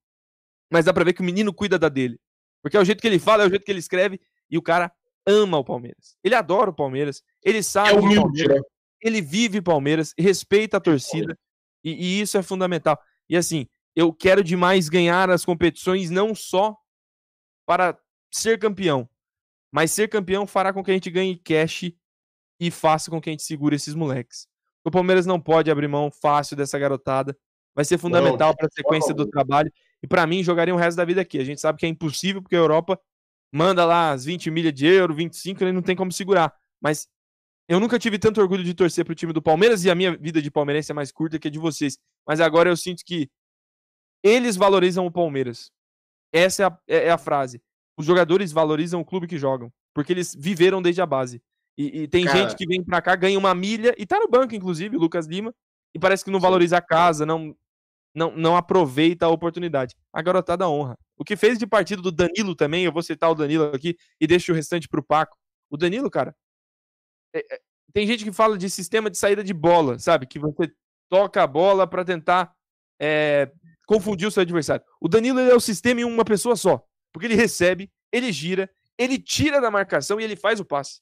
mas 0.71 0.85
dá 0.85 0.93
pra 0.93 1.05
ver 1.05 1.13
que 1.13 1.23
o 1.23 1.25
menino 1.25 1.53
cuida 1.53 1.79
da 1.79 1.89
dele. 1.89 2.21
Porque 2.63 2.77
é 2.77 2.81
o 2.81 2.85
jeito 2.85 3.01
que 3.01 3.07
ele 3.07 3.19
fala, 3.19 3.43
é 3.43 3.47
o 3.47 3.51
jeito 3.51 3.65
que 3.65 3.73
ele 3.73 3.79
escreve, 3.79 4.21
e 4.51 4.59
o 4.59 4.63
cara 4.63 4.93
ama 5.27 5.59
o 5.59 5.65
Palmeiras. 5.65 6.17
Ele 6.23 6.35
adora 6.35 6.71
o 6.71 6.75
Palmeiras. 6.75 7.23
Ele 7.43 7.63
sabe 7.63 7.91
É 7.91 7.93
humilde, 7.95 8.21
Palmeiras, 8.21 8.57
né? 8.57 8.63
ele 9.01 9.23
vive 9.23 9.63
Palmeiras, 9.63 10.15
respeita 10.19 10.77
a 10.77 10.81
torcida. 10.81 11.39
E, 11.83 11.93
e 11.93 12.21
isso 12.21 12.37
é 12.37 12.43
fundamental. 12.43 13.01
E 13.29 13.37
assim, 13.37 13.67
eu 13.95 14.13
quero 14.13 14.43
demais 14.43 14.89
ganhar 14.89 15.31
as 15.31 15.45
competições 15.45 16.11
não 16.11 16.35
só 16.35 16.77
para 17.67 17.99
ser 18.33 18.59
campeão, 18.59 19.09
mas 19.73 19.93
ser 19.93 20.09
campeão 20.09 20.47
fará 20.47 20.73
com 20.73 20.83
que 20.83 20.91
a 20.91 20.95
gente 20.95 21.11
ganhe 21.11 21.37
cash 21.37 21.93
e 22.59 22.71
faça 22.71 23.11
com 23.11 23.21
que 23.21 23.31
a 23.31 23.33
gente 23.33 23.43
segure 23.43 23.77
esses 23.77 23.95
moleques. 23.95 24.49
O 24.85 24.91
Palmeiras 24.91 25.27
não 25.27 25.41
pode 25.41 25.71
abrir 25.71 25.89
mão 25.89 26.11
fácil 26.11 26.57
dessa 26.57 26.79
garotada. 26.79 27.37
Vai 27.75 27.85
ser 27.85 27.99
fundamental 27.99 28.55
para 28.57 28.67
a 28.67 28.71
sequência 28.71 29.15
do 29.15 29.27
trabalho. 29.27 29.73
E 30.03 30.07
para 30.07 30.27
mim, 30.27 30.43
jogaria 30.43 30.75
o 30.75 30.79
resto 30.79 30.97
da 30.97 31.05
vida 31.05 31.21
aqui. 31.21 31.39
A 31.39 31.45
gente 31.45 31.61
sabe 31.61 31.79
que 31.79 31.87
é 31.87 31.89
impossível, 31.89 32.43
porque 32.43 32.57
a 32.57 32.59
Europa 32.59 33.01
manda 33.53 33.85
lá 33.85 34.11
as 34.11 34.25
20 34.25 34.51
milhas 34.51 34.73
de 34.73 34.87
euro, 34.87 35.15
25, 35.15 35.63
ele 35.63 35.73
não 35.73 35.83
tem 35.83 35.95
como 35.97 36.11
segurar. 36.11 36.55
Mas 36.81 37.09
eu 37.69 37.79
nunca 37.79 37.99
tive 37.99 38.19
tanto 38.19 38.41
orgulho 38.41 38.65
de 38.65 38.75
torcer 38.75 39.05
pro 39.05 39.15
time 39.15 39.33
do 39.33 39.43
Palmeiras 39.43 39.85
e 39.85 39.91
a 39.91 39.95
minha 39.95 40.17
vida 40.17 40.43
de 40.43 40.51
palmeirense 40.51 40.91
é 40.91 40.95
mais 40.95 41.13
curta 41.13 41.39
que 41.39 41.49
a 41.49 41.51
de 41.51 41.59
vocês. 41.59 41.99
Mas 42.27 42.41
agora 42.41 42.69
eu 42.69 42.77
sinto 42.77 43.05
que 43.05 43.31
eles 44.23 44.57
valorizam 44.57 45.07
o 45.07 45.11
Palmeiras. 45.11 45.71
Essa 46.33 46.63
é 46.63 46.67
a, 46.67 46.79
é- 46.89 47.05
é 47.07 47.11
a 47.11 47.19
frase. 47.19 47.63
Os 47.97 48.07
jogadores 48.07 48.53
valorizam 48.53 49.01
o 49.01 49.05
clube 49.05 49.27
que 49.27 49.39
jogam, 49.39 49.73
porque 49.95 50.13
eles 50.13 50.35
viveram 50.35 50.81
desde 50.81 51.03
a 51.03 51.07
base. 51.07 51.43
E, 51.77 52.03
e 52.03 52.09
tem 52.09 52.25
Cara. 52.25 52.39
gente 52.39 52.57
que 52.57 52.67
vem 52.67 52.83
pra 52.85 53.01
cá, 53.03 53.15
ganha 53.17 53.39
uma 53.39 53.55
milha, 53.55 53.95
e 53.99 54.07
tá 54.07 54.19
no 54.19 54.29
banco, 54.29 54.55
inclusive, 54.55 54.97
o 54.97 55.01
Lucas 55.01 55.27
Lima, 55.27 55.55
e 55.95 55.99
parece 55.99 56.25
que 56.25 56.31
não 56.31 56.41
valoriza 56.41 56.77
a 56.77 56.83
casa, 56.83 57.25
não, 57.27 57.57
não, 58.15 58.31
não 58.37 58.57
aproveita 58.57 59.27
a 59.27 59.29
oportunidade. 59.31 59.95
A 60.13 60.23
garotada 60.23 60.69
honra. 60.69 60.97
O 61.17 61.25
que 61.25 61.37
fez 61.37 61.59
de 61.59 61.67
partido 61.67 62.01
do 62.03 62.13
Danilo 62.13 62.55
também, 62.55 62.85
eu 62.85 62.93
vou 62.93 63.03
citar 63.03 63.31
o 63.31 63.35
Danilo 63.35 63.73
aqui 63.75 63.97
e 64.21 64.27
deixo 64.27 64.53
o 64.53 64.55
restante 64.55 64.89
pro 64.89 65.03
Paco. 65.03 65.37
O 65.71 65.77
Danilo, 65.77 66.11
cara, 66.11 66.35
é- 67.35 67.45
é- 67.55 67.61
tem 67.93 68.07
gente 68.07 68.25
que 68.25 68.33
fala 68.33 68.57
de 68.57 68.71
sistema 68.71 69.11
de 69.11 69.19
saída 69.19 69.43
de 69.43 69.53
bola, 69.53 69.99
sabe? 69.99 70.27
Que 70.27 70.39
você 70.39 70.73
toca 71.11 71.43
a 71.43 71.47
bola 71.47 71.87
pra 71.87 72.05
tentar 72.05 72.55
é, 73.03 73.51
confundir 73.91 74.29
o 74.29 74.31
seu 74.31 74.43
adversário. 74.43 74.85
O 75.01 75.09
Danilo 75.09 75.41
é 75.41 75.53
o 75.53 75.59
sistema 75.59 76.01
em 76.01 76.05
uma 76.05 76.25
pessoa 76.25 76.55
só. 76.55 76.87
Porque 77.13 77.27
ele 77.27 77.35
recebe, 77.35 77.91
ele 78.13 78.31
gira, 78.31 78.71
ele 78.97 79.19
tira 79.19 79.61
da 79.61 79.69
marcação 79.69 80.21
e 80.21 80.23
ele 80.23 80.37
faz 80.37 80.61
o 80.61 80.65
passe. 80.65 81.01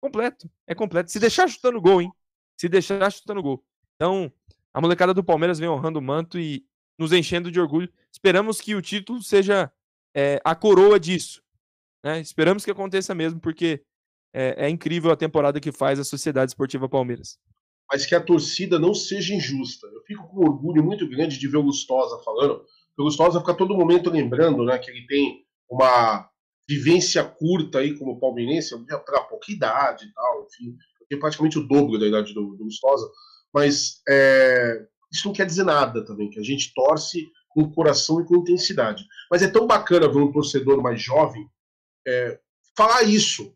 Completo. 0.00 0.50
É 0.66 0.74
completo. 0.74 1.12
Se 1.12 1.20
deixar 1.20 1.46
chutando 1.46 1.80
gol, 1.80 2.02
hein? 2.02 2.12
Se 2.60 2.68
deixar 2.68 3.08
chutando 3.12 3.40
gol. 3.40 3.64
Então, 3.94 4.32
a 4.72 4.80
molecada 4.80 5.14
do 5.14 5.22
Palmeiras 5.22 5.60
vem 5.60 5.68
honrando 5.68 6.00
o 6.00 6.02
manto 6.02 6.36
e 6.36 6.66
nos 6.98 7.12
enchendo 7.12 7.52
de 7.52 7.60
orgulho. 7.60 7.88
Esperamos 8.10 8.60
que 8.60 8.74
o 8.74 8.82
título 8.82 9.22
seja 9.22 9.70
é, 10.12 10.40
a 10.44 10.56
coroa 10.56 10.98
disso. 10.98 11.40
né? 12.02 12.18
Esperamos 12.20 12.64
que 12.64 12.70
aconteça 12.72 13.14
mesmo, 13.14 13.38
porque 13.38 13.84
é, 14.32 14.66
é 14.66 14.68
incrível 14.68 15.12
a 15.12 15.16
temporada 15.16 15.60
que 15.60 15.70
faz 15.70 16.00
a 16.00 16.04
Sociedade 16.04 16.50
Esportiva 16.50 16.88
Palmeiras. 16.88 17.38
Mas 17.90 18.06
que 18.06 18.14
a 18.14 18.20
torcida 18.20 18.78
não 18.78 18.94
seja 18.94 19.34
injusta. 19.34 19.86
Eu 19.88 20.02
fico 20.06 20.26
com 20.28 20.40
orgulho 20.40 20.82
muito 20.82 21.08
grande 21.08 21.38
de 21.38 21.48
ver 21.48 21.58
o 21.58 21.64
Gustosa 21.64 22.22
falando. 22.24 22.64
O 22.98 23.04
Gustosa 23.04 23.40
fica 23.40 23.54
todo 23.54 23.76
momento 23.76 24.10
lembrando 24.10 24.64
né, 24.64 24.78
que 24.78 24.90
ele 24.90 25.06
tem 25.06 25.44
uma 25.68 26.28
vivência 26.68 27.22
curta 27.22 27.80
aí 27.80 27.96
como 27.98 28.18
palmeirense, 28.18 28.74
para 28.86 29.20
pouca 29.22 29.52
idade 29.52 30.06
e 30.06 30.12
tal, 30.12 30.46
enfim, 30.46 30.76
praticamente 31.18 31.58
o 31.58 31.66
dobro 31.66 31.98
da 31.98 32.06
idade 32.06 32.32
do, 32.32 32.56
do 32.56 32.68
mas 33.52 34.00
é, 34.08 34.84
isso 35.12 35.28
não 35.28 35.34
quer 35.34 35.46
dizer 35.46 35.62
nada 35.62 36.04
também, 36.04 36.28
que 36.28 36.40
a 36.40 36.42
gente 36.42 36.72
torce 36.74 37.30
com 37.48 37.70
coração 37.70 38.20
e 38.20 38.24
com 38.24 38.36
intensidade. 38.36 39.06
Mas 39.30 39.42
é 39.42 39.48
tão 39.48 39.66
bacana 39.66 40.08
ver 40.08 40.18
um 40.18 40.32
torcedor 40.32 40.82
mais 40.82 41.00
jovem 41.00 41.48
é, 42.06 42.40
falar 42.76 43.04
isso. 43.04 43.54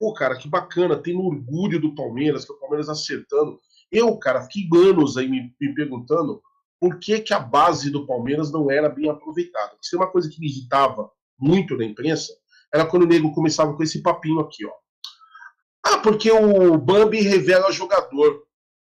Pô, 0.00 0.14
cara, 0.14 0.34
que 0.34 0.48
bacana, 0.48 0.96
tem 0.96 1.14
orgulho 1.14 1.78
do 1.78 1.94
Palmeiras, 1.94 2.46
que 2.46 2.52
o 2.52 2.58
Palmeiras 2.58 2.88
acertando. 2.88 3.60
Eu, 3.92 4.16
cara, 4.16 4.40
fiquei 4.40 4.66
anos 4.80 5.18
aí 5.18 5.28
me, 5.28 5.54
me 5.60 5.74
perguntando 5.74 6.40
por 6.80 6.98
que, 6.98 7.20
que 7.20 7.34
a 7.34 7.38
base 7.38 7.90
do 7.90 8.06
Palmeiras 8.06 8.50
não 8.50 8.70
era 8.70 8.88
bem 8.88 9.10
aproveitada. 9.10 9.72
Porque 9.72 9.84
se 9.84 9.90
tem 9.90 10.00
uma 10.00 10.10
coisa 10.10 10.30
que 10.30 10.40
me 10.40 10.48
irritava 10.48 11.10
muito 11.38 11.76
na 11.76 11.84
imprensa, 11.84 12.32
era 12.72 12.86
quando 12.86 13.02
o 13.02 13.06
nego 13.06 13.34
começava 13.34 13.76
com 13.76 13.82
esse 13.82 14.00
papinho 14.00 14.40
aqui, 14.40 14.64
ó. 14.64 14.72
Ah, 15.84 15.98
porque 15.98 16.30
o 16.30 16.78
Bambi 16.78 17.20
revela 17.20 17.70
jogador. 17.70 18.42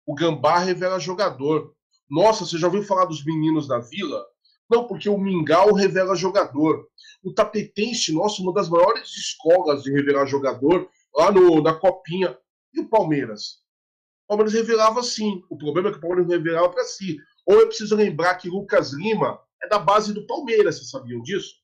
O 0.07 0.15
Gambá 0.15 0.59
revela 0.59 1.01
jogador. 1.01 1.75
Nossa, 2.09 2.45
você 2.45 2.57
já 2.57 2.69
ouviu 2.69 2.85
falar 2.85 3.07
dos 3.07 3.25
meninos 3.25 3.67
da 3.67 3.81
Vila? 3.81 4.25
Não, 4.71 4.87
porque 4.87 5.09
o 5.09 5.19
Mingau 5.19 5.73
revela 5.73 6.15
jogador. 6.15 6.87
O 7.23 7.33
Tapetense, 7.33 8.13
nossa, 8.13 8.41
uma 8.41 8.53
das 8.53 8.69
maiores 8.69 9.09
escolas 9.17 9.83
de 9.83 9.93
revelar 9.93 10.27
jogador, 10.27 10.89
lá 11.15 11.31
no, 11.31 11.63
na 11.63 11.75
Copinha. 11.75 12.37
E 12.73 12.81
o 12.81 12.89
Palmeiras? 12.89 13.61
O 14.25 14.29
Palmeiras 14.29 14.55
revelava 14.55 15.03
sim. 15.03 15.43
O 15.51 15.57
problema 15.57 15.89
é 15.89 15.93
que 15.93 15.99
o 15.99 16.01
Palmeiras 16.01 16.31
revelava 16.31 16.69
para 16.71 16.85
si. 16.85 17.19
Ou 17.47 17.61
eu 17.61 17.67
preciso 17.67 17.97
lembrar 17.97 18.37
que 18.37 18.49
Lucas 18.49 18.93
Lima 18.93 19.41
é 19.63 19.69
da 19.69 19.79
base 19.79 20.15
do 20.15 20.27
Palmeiras, 20.27 20.77
vocês 20.77 20.91
sabiam 20.91 21.21
disso? 21.23 21.55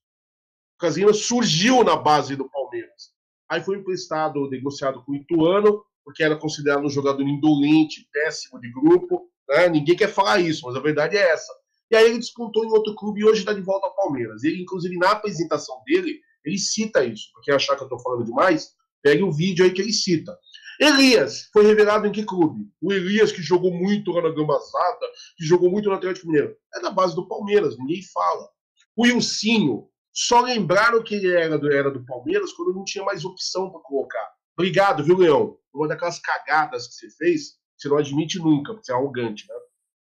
Lucas 0.75 0.97
Lima 0.97 1.15
surgiu 1.15 1.85
na 1.85 1.97
base 1.97 2.37
do 2.37 2.51
Palmeiras. 2.51 3.15
Aí 3.49 3.63
foi 3.63 3.79
emprestado, 3.79 4.51
negociado 4.51 5.03
com 5.05 5.13
o 5.13 5.17
Ituano, 5.17 5.85
porque 6.05 6.23
era 6.23 6.37
considerado 6.37 6.85
um 6.85 6.91
jogador 6.91 7.23
indolente, 7.23 8.09
péssimo 8.13 8.61
de 8.61 8.71
grupo. 8.73 9.31
Né? 9.49 9.69
Ninguém 9.69 9.97
quer 9.97 10.09
falar 10.09 10.41
isso, 10.41 10.67
mas 10.67 10.77
a 10.77 10.81
verdade 10.81 11.17
é 11.17 11.33
essa. 11.33 11.53
E 11.91 11.97
aí 11.97 12.07
ele 12.07 12.19
despontou 12.19 12.65
em 12.65 12.73
outro 12.73 12.95
clube 12.97 13.21
e 13.21 13.25
hoje 13.25 13.41
está 13.41 13.53
de 13.53 13.61
volta 13.61 13.87
ao 13.87 13.95
Palmeiras. 13.95 14.43
Ele, 14.43 14.63
inclusive, 14.63 14.97
na 14.97 15.13
apresentação 15.13 15.81
dele, 15.87 16.21
ele 16.45 16.59
cita 16.59 17.05
isso. 17.05 17.31
Porque 17.33 17.53
achar 17.53 17.77
que 17.77 17.83
eu 17.83 17.87
estou 17.87 18.01
falando 18.01 18.25
demais, 18.25 18.75
pegue 19.07 19.23
o 19.23 19.31
vídeo 19.31 19.65
aí 19.65 19.73
que 19.73 19.81
ele 19.81 19.93
cita. 19.93 20.37
Elias 20.81 21.49
foi 21.53 21.65
revelado 21.65 22.09
em 22.09 22.13
que 22.13 22.25
clube? 22.25 22.69
O 22.83 22.93
Elias, 22.93 23.31
que 23.31 23.41
jogou 23.41 23.73
muito 23.73 24.11
lá 24.11 24.21
na 24.21 24.35
Gambazada, 24.35 25.07
que 25.37 25.45
jogou 25.45 25.71
muito 25.71 25.89
no 25.89 25.95
Atlético 25.95 26.27
Mineiro. 26.27 26.57
É 26.75 26.81
da 26.81 26.91
base 26.91 27.15
do 27.15 27.29
Palmeiras, 27.29 27.79
ninguém 27.79 28.03
fala. 28.13 28.49
O 28.97 29.07
Ilcinho, 29.07 29.89
só 30.13 30.41
lembraram 30.41 31.05
que 31.05 31.15
ele 31.15 31.33
era 31.33 31.57
do, 31.57 31.73
era 31.73 31.89
do 31.89 32.05
Palmeiras 32.05 32.53
quando 32.53 32.75
não 32.75 32.83
tinha 32.83 33.05
mais 33.05 33.25
opção 33.25 33.71
para 33.71 33.81
colocar. 33.83 34.29
Obrigado, 34.59 35.05
viu, 35.05 35.19
Leão? 35.19 35.57
Uma 35.73 35.87
daquelas 35.87 36.19
cagadas 36.19 36.89
que 36.89 36.95
você 36.95 37.11
fez, 37.11 37.43
você 37.77 37.89
não 37.89 37.99
admite 37.99 38.41
nunca, 38.41 38.73
porque 38.73 38.87
você 38.87 38.93
é 38.93 38.95
arrogante, 38.97 39.47
né? 39.49 39.55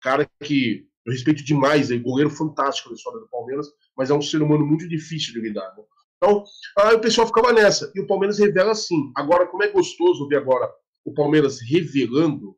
Cara 0.02 0.30
que 0.44 0.86
eu 1.06 1.14
respeito 1.14 1.44
demais, 1.44 1.90
é 1.90 1.98
goleiro 1.98 2.30
fantástico 2.30 2.90
da 2.90 2.96
história 2.96 3.20
do 3.22 3.30
Palmeiras, 3.30 3.68
mas 3.96 4.10
é 4.10 4.14
um 4.14 4.22
ser 4.22 4.42
humano 4.42 4.66
muito 4.66 4.88
difícil 4.90 5.34
de 5.34 5.40
lidar. 5.40 5.74
Né? 5.78 5.84
Então, 6.22 6.44
aí 6.78 6.96
o 6.96 7.02
pessoal 7.02 7.26
ficava 7.26 7.54
nessa. 7.54 7.92
E 7.96 8.02
o 8.02 8.08
Palmeiras 8.08 8.38
revela 8.38 8.76
sim. 8.76 9.12
Agora, 9.16 9.48
como 9.48 9.64
é 9.64 9.70
gostoso 9.70 10.28
ver 10.28 10.38
agora 10.38 10.70
o 11.06 11.14
Palmeiras 11.14 11.60
revelando, 11.62 12.56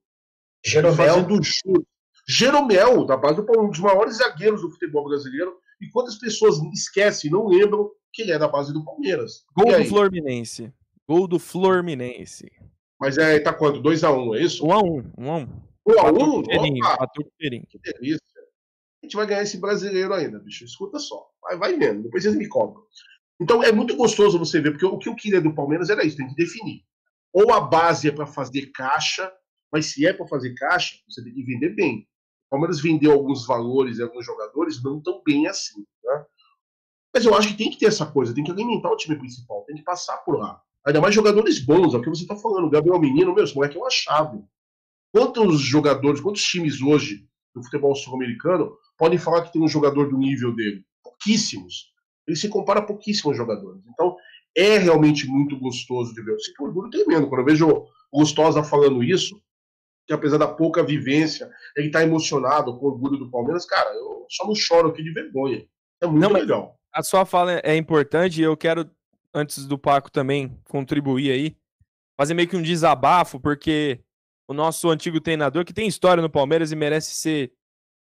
Jeromel, 0.66 0.96
fazendo 0.96 1.44
chute. 1.44 1.88
Jeromel, 2.28 3.06
da 3.06 3.16
base 3.16 3.36
do 3.36 3.46
Palmeiras, 3.46 3.68
um 3.68 3.72
dos 3.72 3.80
maiores 3.80 4.18
zagueiros 4.18 4.62
do 4.62 4.72
futebol 4.72 5.06
brasileiro. 5.06 5.56
E 5.80 5.90
quantas 5.90 6.18
pessoas 6.18 6.58
esquecem, 6.74 7.32
não 7.32 7.48
lembram 7.48 7.90
que 8.12 8.24
ele 8.24 8.32
é 8.32 8.40
da 8.40 8.48
base 8.48 8.74
do 8.74 8.84
Palmeiras. 8.84 9.44
Gol 9.56 9.78
do? 9.78 9.86
Fluminense. 9.86 10.74
Gol 11.08 11.28
do 11.28 11.40
Fluminense. 11.40 12.52
Mas 13.00 13.18
é, 13.18 13.40
tá 13.40 13.54
quanto? 13.54 13.82
2x1, 13.82 14.28
um, 14.28 14.36
é 14.36 14.42
isso? 14.42 14.66
1 14.66 14.72
a 14.72 14.80
1 14.80 15.12
1 15.18 15.32
a 15.32 15.38
1 15.38 15.62
1x1? 15.88 16.40
Um 16.40 16.46
cheirinho, 16.46 16.86
Opa, 16.86 16.98
fator 16.98 17.26
cheirinho. 17.40 17.66
que 17.68 17.80
delícia. 17.80 18.22
A 19.02 19.06
gente 19.06 19.16
vai 19.16 19.26
ganhar 19.26 19.42
esse 19.42 19.58
brasileiro 19.58 20.14
ainda, 20.14 20.38
bicho. 20.40 20.64
Escuta 20.64 21.00
só. 21.00 21.28
Vai, 21.42 21.58
vai 21.58 21.78
vendo, 21.78 22.04
depois 22.04 22.24
vocês 22.24 22.36
me 22.36 22.48
cobram. 22.48 22.84
Então 23.42 23.64
é 23.64 23.72
muito 23.72 23.96
gostoso 23.96 24.38
você 24.38 24.62
ver, 24.62 24.72
porque 24.72 24.86
o 24.86 25.00
que 25.00 25.10
eu 25.10 25.16
queria 25.16 25.42
do 25.42 25.56
Palmeiras 25.56 25.90
era 25.90 26.06
isso, 26.06 26.16
tem 26.16 26.28
que 26.28 26.36
definir. 26.36 26.84
Ou 27.34 27.52
a 27.52 27.60
base 27.60 28.08
é 28.08 28.12
para 28.12 28.28
fazer 28.28 28.68
caixa, 28.68 29.34
mas 29.74 29.88
se 29.88 30.06
é 30.06 30.14
para 30.14 30.28
fazer 30.28 30.54
caixa, 30.54 30.96
você 31.10 31.24
tem 31.24 31.34
que 31.34 31.44
vender 31.44 31.70
bem. 31.70 32.08
O 32.48 32.52
Palmeiras 32.52 32.80
vendeu 32.80 33.12
alguns 33.12 33.48
valores 33.48 33.98
e 33.98 34.04
alguns 34.04 34.24
jogadores 34.24 34.84
não 34.84 35.02
tão 35.02 35.24
bem 35.26 35.48
assim. 35.48 35.84
Né? 36.04 36.26
Mas 37.12 37.26
eu 37.26 37.34
acho 37.34 37.48
que 37.48 37.58
tem 37.58 37.72
que 37.72 37.80
ter 37.80 37.88
essa 37.88 38.06
coisa, 38.06 38.34
tem 38.34 38.44
que 38.44 38.52
alimentar 38.52 38.92
o 38.92 38.96
time 38.96 39.18
principal, 39.18 39.64
tem 39.66 39.76
que 39.76 39.84
passar 39.84 40.18
por 40.18 40.38
lá. 40.38 40.62
Ainda 40.86 41.02
mais 41.02 41.16
jogadores 41.16 41.60
bons, 41.60 41.96
é 41.96 41.98
o 41.98 42.02
que 42.02 42.10
você 42.10 42.22
está 42.22 42.36
falando. 42.36 42.68
O 42.68 42.70
Gabriel 42.70 43.00
Menino, 43.00 43.34
meu, 43.34 43.44
esse 43.44 43.56
moleque 43.56 43.76
é 43.76 43.80
uma 43.80 43.90
chave. 43.90 44.44
Quantos 45.12 45.60
jogadores, 45.62 46.22
quantos 46.22 46.44
times 46.44 46.80
hoje 46.80 47.28
do 47.56 47.64
futebol 47.64 47.96
sul-americano 47.96 48.78
podem 48.98 49.18
falar 49.18 49.44
que 49.44 49.54
tem 49.54 49.64
um 49.64 49.68
jogador 49.68 50.10
do 50.10 50.18
nível 50.18 50.54
dele? 50.54 50.86
Pouquíssimos. 51.04 51.92
Ele 52.32 52.40
se 52.40 52.48
compara 52.48 52.80
a 52.80 52.84
pouquíssimos 52.84 53.36
jogadores. 53.36 53.82
Então, 53.94 54.16
é 54.56 54.78
realmente 54.78 55.28
muito 55.28 55.60
gostoso 55.60 56.14
de 56.14 56.22
ver. 56.22 56.32
Eu 56.32 56.40
sinto 56.40 56.64
um 56.64 56.68
orgulho 56.68 56.90
tremendo 56.90 57.28
quando 57.28 57.42
eu 57.42 57.46
vejo 57.46 57.70
o 57.70 58.20
Gustosa 58.20 58.64
falando 58.64 59.04
isso, 59.04 59.42
que 60.08 60.14
apesar 60.14 60.38
da 60.38 60.48
pouca 60.48 60.82
vivência, 60.82 61.50
ele 61.76 61.88
está 61.88 62.02
emocionado 62.02 62.78
com 62.78 62.86
o 62.86 62.90
orgulho 62.90 63.18
do 63.18 63.30
Palmeiras. 63.30 63.66
Cara, 63.66 63.94
eu 63.96 64.26
só 64.30 64.46
não 64.46 64.56
choro 64.56 64.90
aqui 64.90 65.04
de 65.04 65.12
vergonha. 65.12 65.66
É 66.02 66.08
muito 66.08 66.22
Não, 66.22 66.32
legal. 66.32 66.80
A 66.94 67.04
sua 67.04 67.26
fala 67.26 67.60
é 67.64 67.76
importante 67.76 68.40
e 68.40 68.44
eu 68.44 68.56
quero, 68.56 68.90
antes 69.34 69.66
do 69.66 69.78
Paco 69.78 70.10
também 70.10 70.58
contribuir 70.66 71.32
aí, 71.32 71.58
fazer 72.18 72.34
meio 72.34 72.48
que 72.48 72.56
um 72.56 72.62
desabafo, 72.62 73.40
porque 73.40 74.00
o 74.48 74.54
nosso 74.54 74.90
antigo 74.90 75.20
treinador, 75.20 75.66
que 75.66 75.74
tem 75.74 75.88
história 75.88 76.22
no 76.22 76.30
Palmeiras 76.30 76.72
e 76.72 76.76
merece 76.76 77.16
ser 77.16 77.52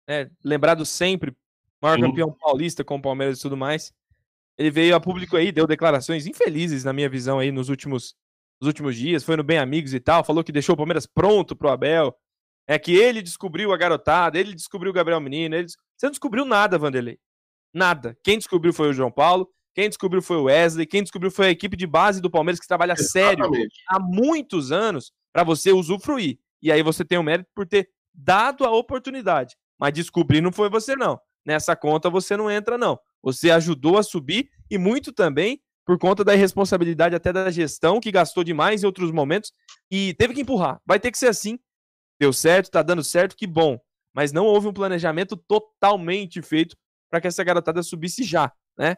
né, 0.07 0.29
lembrado 0.43 0.85
sempre, 0.85 1.33
maior 1.81 1.95
Sim. 1.95 2.01
campeão 2.03 2.31
paulista 2.31 2.83
com 2.83 2.95
o 2.95 3.01
Palmeiras 3.01 3.39
e 3.39 3.41
tudo 3.41 3.55
mais, 3.55 3.93
Ele 4.57 4.69
veio 4.69 4.95
a 4.95 4.99
público 4.99 5.35
aí, 5.35 5.51
deu 5.51 5.65
declarações 5.65 6.27
infelizes, 6.27 6.83
na 6.83 6.93
minha 6.93 7.09
visão, 7.09 7.39
aí, 7.39 7.51
nos 7.51 7.69
últimos, 7.69 8.15
nos 8.61 8.67
últimos 8.67 8.95
dias. 8.95 9.23
Foi 9.23 9.35
no 9.35 9.43
Bem 9.43 9.57
Amigos 9.57 9.93
e 9.93 9.99
tal. 9.99 10.23
Falou 10.23 10.43
que 10.43 10.51
deixou 10.51 10.73
o 10.73 10.77
Palmeiras 10.77 11.05
pronto 11.05 11.55
pro 11.55 11.69
Abel. 11.69 12.15
É 12.67 12.79
que 12.79 12.95
ele 12.95 13.21
descobriu 13.21 13.73
a 13.73 13.77
garotada, 13.77 14.39
ele 14.39 14.53
descobriu 14.53 14.91
o 14.91 14.93
Gabriel 14.93 15.19
Menino. 15.19 15.55
Ele... 15.55 15.67
Você 15.67 16.05
não 16.05 16.11
descobriu 16.11 16.45
nada, 16.45 16.77
Vanderlei. 16.77 17.19
Nada. 17.73 18.17
Quem 18.23 18.37
descobriu 18.37 18.71
foi 18.71 18.89
o 18.89 18.93
João 18.93 19.11
Paulo. 19.11 19.49
Quem 19.73 19.89
descobriu 19.89 20.21
foi 20.21 20.37
o 20.37 20.43
Wesley. 20.43 20.85
Quem 20.85 21.01
descobriu 21.01 21.31
foi 21.31 21.47
a 21.47 21.49
equipe 21.49 21.75
de 21.75 21.87
base 21.87 22.21
do 22.21 22.29
Palmeiras, 22.29 22.59
que 22.59 22.67
trabalha 22.67 22.93
Exatamente. 22.93 23.11
sério 23.11 23.69
há 23.89 23.99
muitos 23.99 24.71
anos 24.71 25.11
para 25.33 25.43
você 25.43 25.71
usufruir. 25.71 26.37
E 26.61 26.71
aí 26.71 26.83
você 26.83 27.03
tem 27.03 27.17
o 27.17 27.23
mérito 27.23 27.49
por 27.55 27.67
ter 27.67 27.89
dado 28.13 28.63
a 28.63 28.71
oportunidade. 28.71 29.57
Mas 29.79 29.93
descobrir 29.93 30.39
não 30.39 30.51
foi 30.51 30.69
você, 30.69 30.95
não. 30.95 31.19
Nessa 31.45 31.75
conta 31.75 32.09
você 32.09 32.37
não 32.37 32.49
entra, 32.49 32.77
não. 32.77 32.99
Você 33.23 33.49
ajudou 33.49 33.97
a 33.97 34.03
subir 34.03 34.49
e 34.69 34.77
muito 34.77 35.13
também 35.13 35.61
por 35.85 35.97
conta 35.97 36.23
da 36.23 36.33
irresponsabilidade 36.33 37.15
até 37.15 37.31
da 37.33 37.49
gestão, 37.49 37.99
que 37.99 38.11
gastou 38.11 38.43
demais 38.43 38.83
em 38.83 38.85
outros 38.85 39.11
momentos 39.11 39.51
e 39.89 40.13
teve 40.15 40.33
que 40.33 40.41
empurrar. 40.41 40.81
Vai 40.85 40.99
ter 40.99 41.11
que 41.11 41.17
ser 41.17 41.27
assim. 41.27 41.59
Deu 42.19 42.31
certo, 42.31 42.71
tá 42.71 42.81
dando 42.81 43.03
certo, 43.03 43.35
que 43.35 43.47
bom. 43.47 43.79
Mas 44.13 44.31
não 44.31 44.45
houve 44.45 44.67
um 44.67 44.73
planejamento 44.73 45.35
totalmente 45.35 46.41
feito 46.41 46.75
para 47.09 47.19
que 47.19 47.27
essa 47.27 47.43
garotada 47.43 47.81
subisse 47.81 48.23
já, 48.23 48.51
né? 48.77 48.95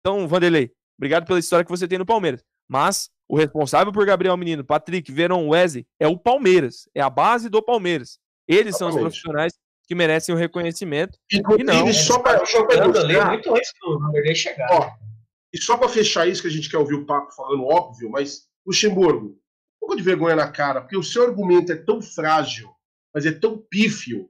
Então, 0.00 0.26
Vanderlei, 0.28 0.72
obrigado 0.98 1.26
pela 1.26 1.38
história 1.38 1.64
que 1.64 1.70
você 1.70 1.88
tem 1.88 1.98
no 1.98 2.06
Palmeiras. 2.06 2.44
Mas 2.68 3.08
o 3.28 3.36
responsável 3.36 3.92
por 3.92 4.04
Gabriel 4.04 4.36
Menino, 4.36 4.64
Patrick, 4.64 5.10
Verón, 5.10 5.48
Wesley 5.48 5.86
é 5.98 6.06
o 6.06 6.18
Palmeiras, 6.18 6.88
é 6.94 7.00
a 7.00 7.10
base 7.10 7.48
do 7.48 7.62
Palmeiras. 7.62 8.18
Eles 8.46 8.76
são 8.76 8.88
os 8.88 8.96
profissionais 8.96 9.52
que 9.86 9.94
merecem 9.94 10.34
o 10.34 10.38
reconhecimento. 10.38 11.18
Inclusive, 11.32 11.62
e 11.62 11.66
não, 11.66 11.92
só 11.92 12.18
para 12.18 12.38
ilustrar, 12.38 13.30
muito 13.30 13.54
antes 13.54 13.72
do 13.80 13.98
Vanderlei 13.98 14.34
chegar. 14.34 14.68
Ó, 14.70 14.90
e 15.52 15.58
só 15.58 15.76
para 15.76 15.88
fechar 15.88 16.26
isso, 16.26 16.42
que 16.42 16.48
a 16.48 16.50
gente 16.50 16.68
quer 16.68 16.78
ouvir 16.78 16.94
o 16.94 17.06
Paco 17.06 17.34
falando 17.34 17.64
óbvio, 17.64 18.10
mas, 18.10 18.48
Luxemburgo, 18.66 19.28
um 19.28 19.38
pouco 19.80 19.96
de 19.96 20.02
vergonha 20.02 20.36
na 20.36 20.50
cara, 20.50 20.80
porque 20.80 20.96
o 20.96 21.02
seu 21.02 21.24
argumento 21.24 21.72
é 21.72 21.76
tão 21.76 22.02
frágil, 22.02 22.68
mas 23.14 23.24
é 23.24 23.32
tão 23.32 23.58
pífio, 23.70 24.28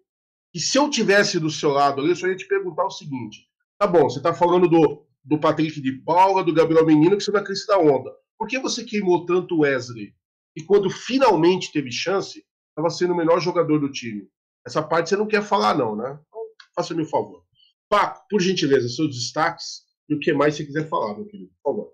que 0.53 0.61
se 0.61 0.79
eu 0.79 0.89
tivesse 0.91 1.41
do 1.41 1.51
seu 1.51 1.71
lado 1.71 2.01
ali, 2.01 2.11
eu 2.11 2.17
só 2.17 2.27
ia 2.27 2.37
te 2.37 2.47
perguntar 2.47 2.85
o 2.85 2.91
seguinte: 2.91 3.47
tá 3.79 3.87
bom, 3.87 4.05
você 4.05 4.21
tá 4.21 4.35
falando 4.35 4.69
do, 4.69 5.07
do 5.25 5.39
Patrick 5.39 5.81
de 5.81 5.93
Paula, 5.93 6.45
do 6.45 6.53
Gabriel 6.53 6.87
Menino, 6.87 7.17
que 7.17 7.25
você 7.25 7.33
na 7.33 7.43
crise 7.43 7.67
da 7.67 7.79
onda. 7.79 8.11
Por 8.39 8.47
que 8.47 8.59
você 8.59 8.85
queimou 8.85 9.25
tanto 9.25 9.55
o 9.57 9.61
Wesley? 9.61 10.15
E 10.55 10.63
quando 10.63 10.89
finalmente 10.91 11.73
teve 11.73 11.91
chance, 11.91 12.45
estava 12.71 12.91
sendo 12.91 13.13
o 13.13 13.17
melhor 13.17 13.41
jogador 13.41 13.79
do 13.79 13.91
time. 13.91 14.29
Essa 14.67 14.83
parte 14.83 15.09
você 15.09 15.17
não 15.17 15.29
quer 15.29 15.43
falar, 15.43 15.75
não, 15.75 15.95
né? 15.95 16.19
Então, 16.27 16.41
faça-me 16.75 17.03
um 17.03 17.07
favor. 17.07 17.45
Paco, 17.89 18.27
por 18.29 18.41
gentileza, 18.41 18.89
seus 18.89 19.15
destaques 19.15 19.83
e 20.09 20.15
o 20.15 20.19
que 20.19 20.33
mais 20.33 20.57
você 20.57 20.65
quiser 20.65 20.89
falar, 20.89 21.15
meu 21.15 21.27
querido, 21.27 21.51
por 21.63 21.71
favor. 21.71 21.93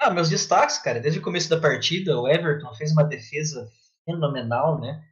Ah, 0.00 0.10
meus 0.10 0.28
destaques, 0.28 0.78
cara, 0.78 1.00
desde 1.00 1.18
o 1.18 1.22
começo 1.22 1.48
da 1.48 1.60
partida, 1.60 2.18
o 2.18 2.28
Everton 2.28 2.72
fez 2.74 2.92
uma 2.92 3.02
defesa 3.02 3.68
fenomenal, 4.04 4.80
né? 4.80 5.02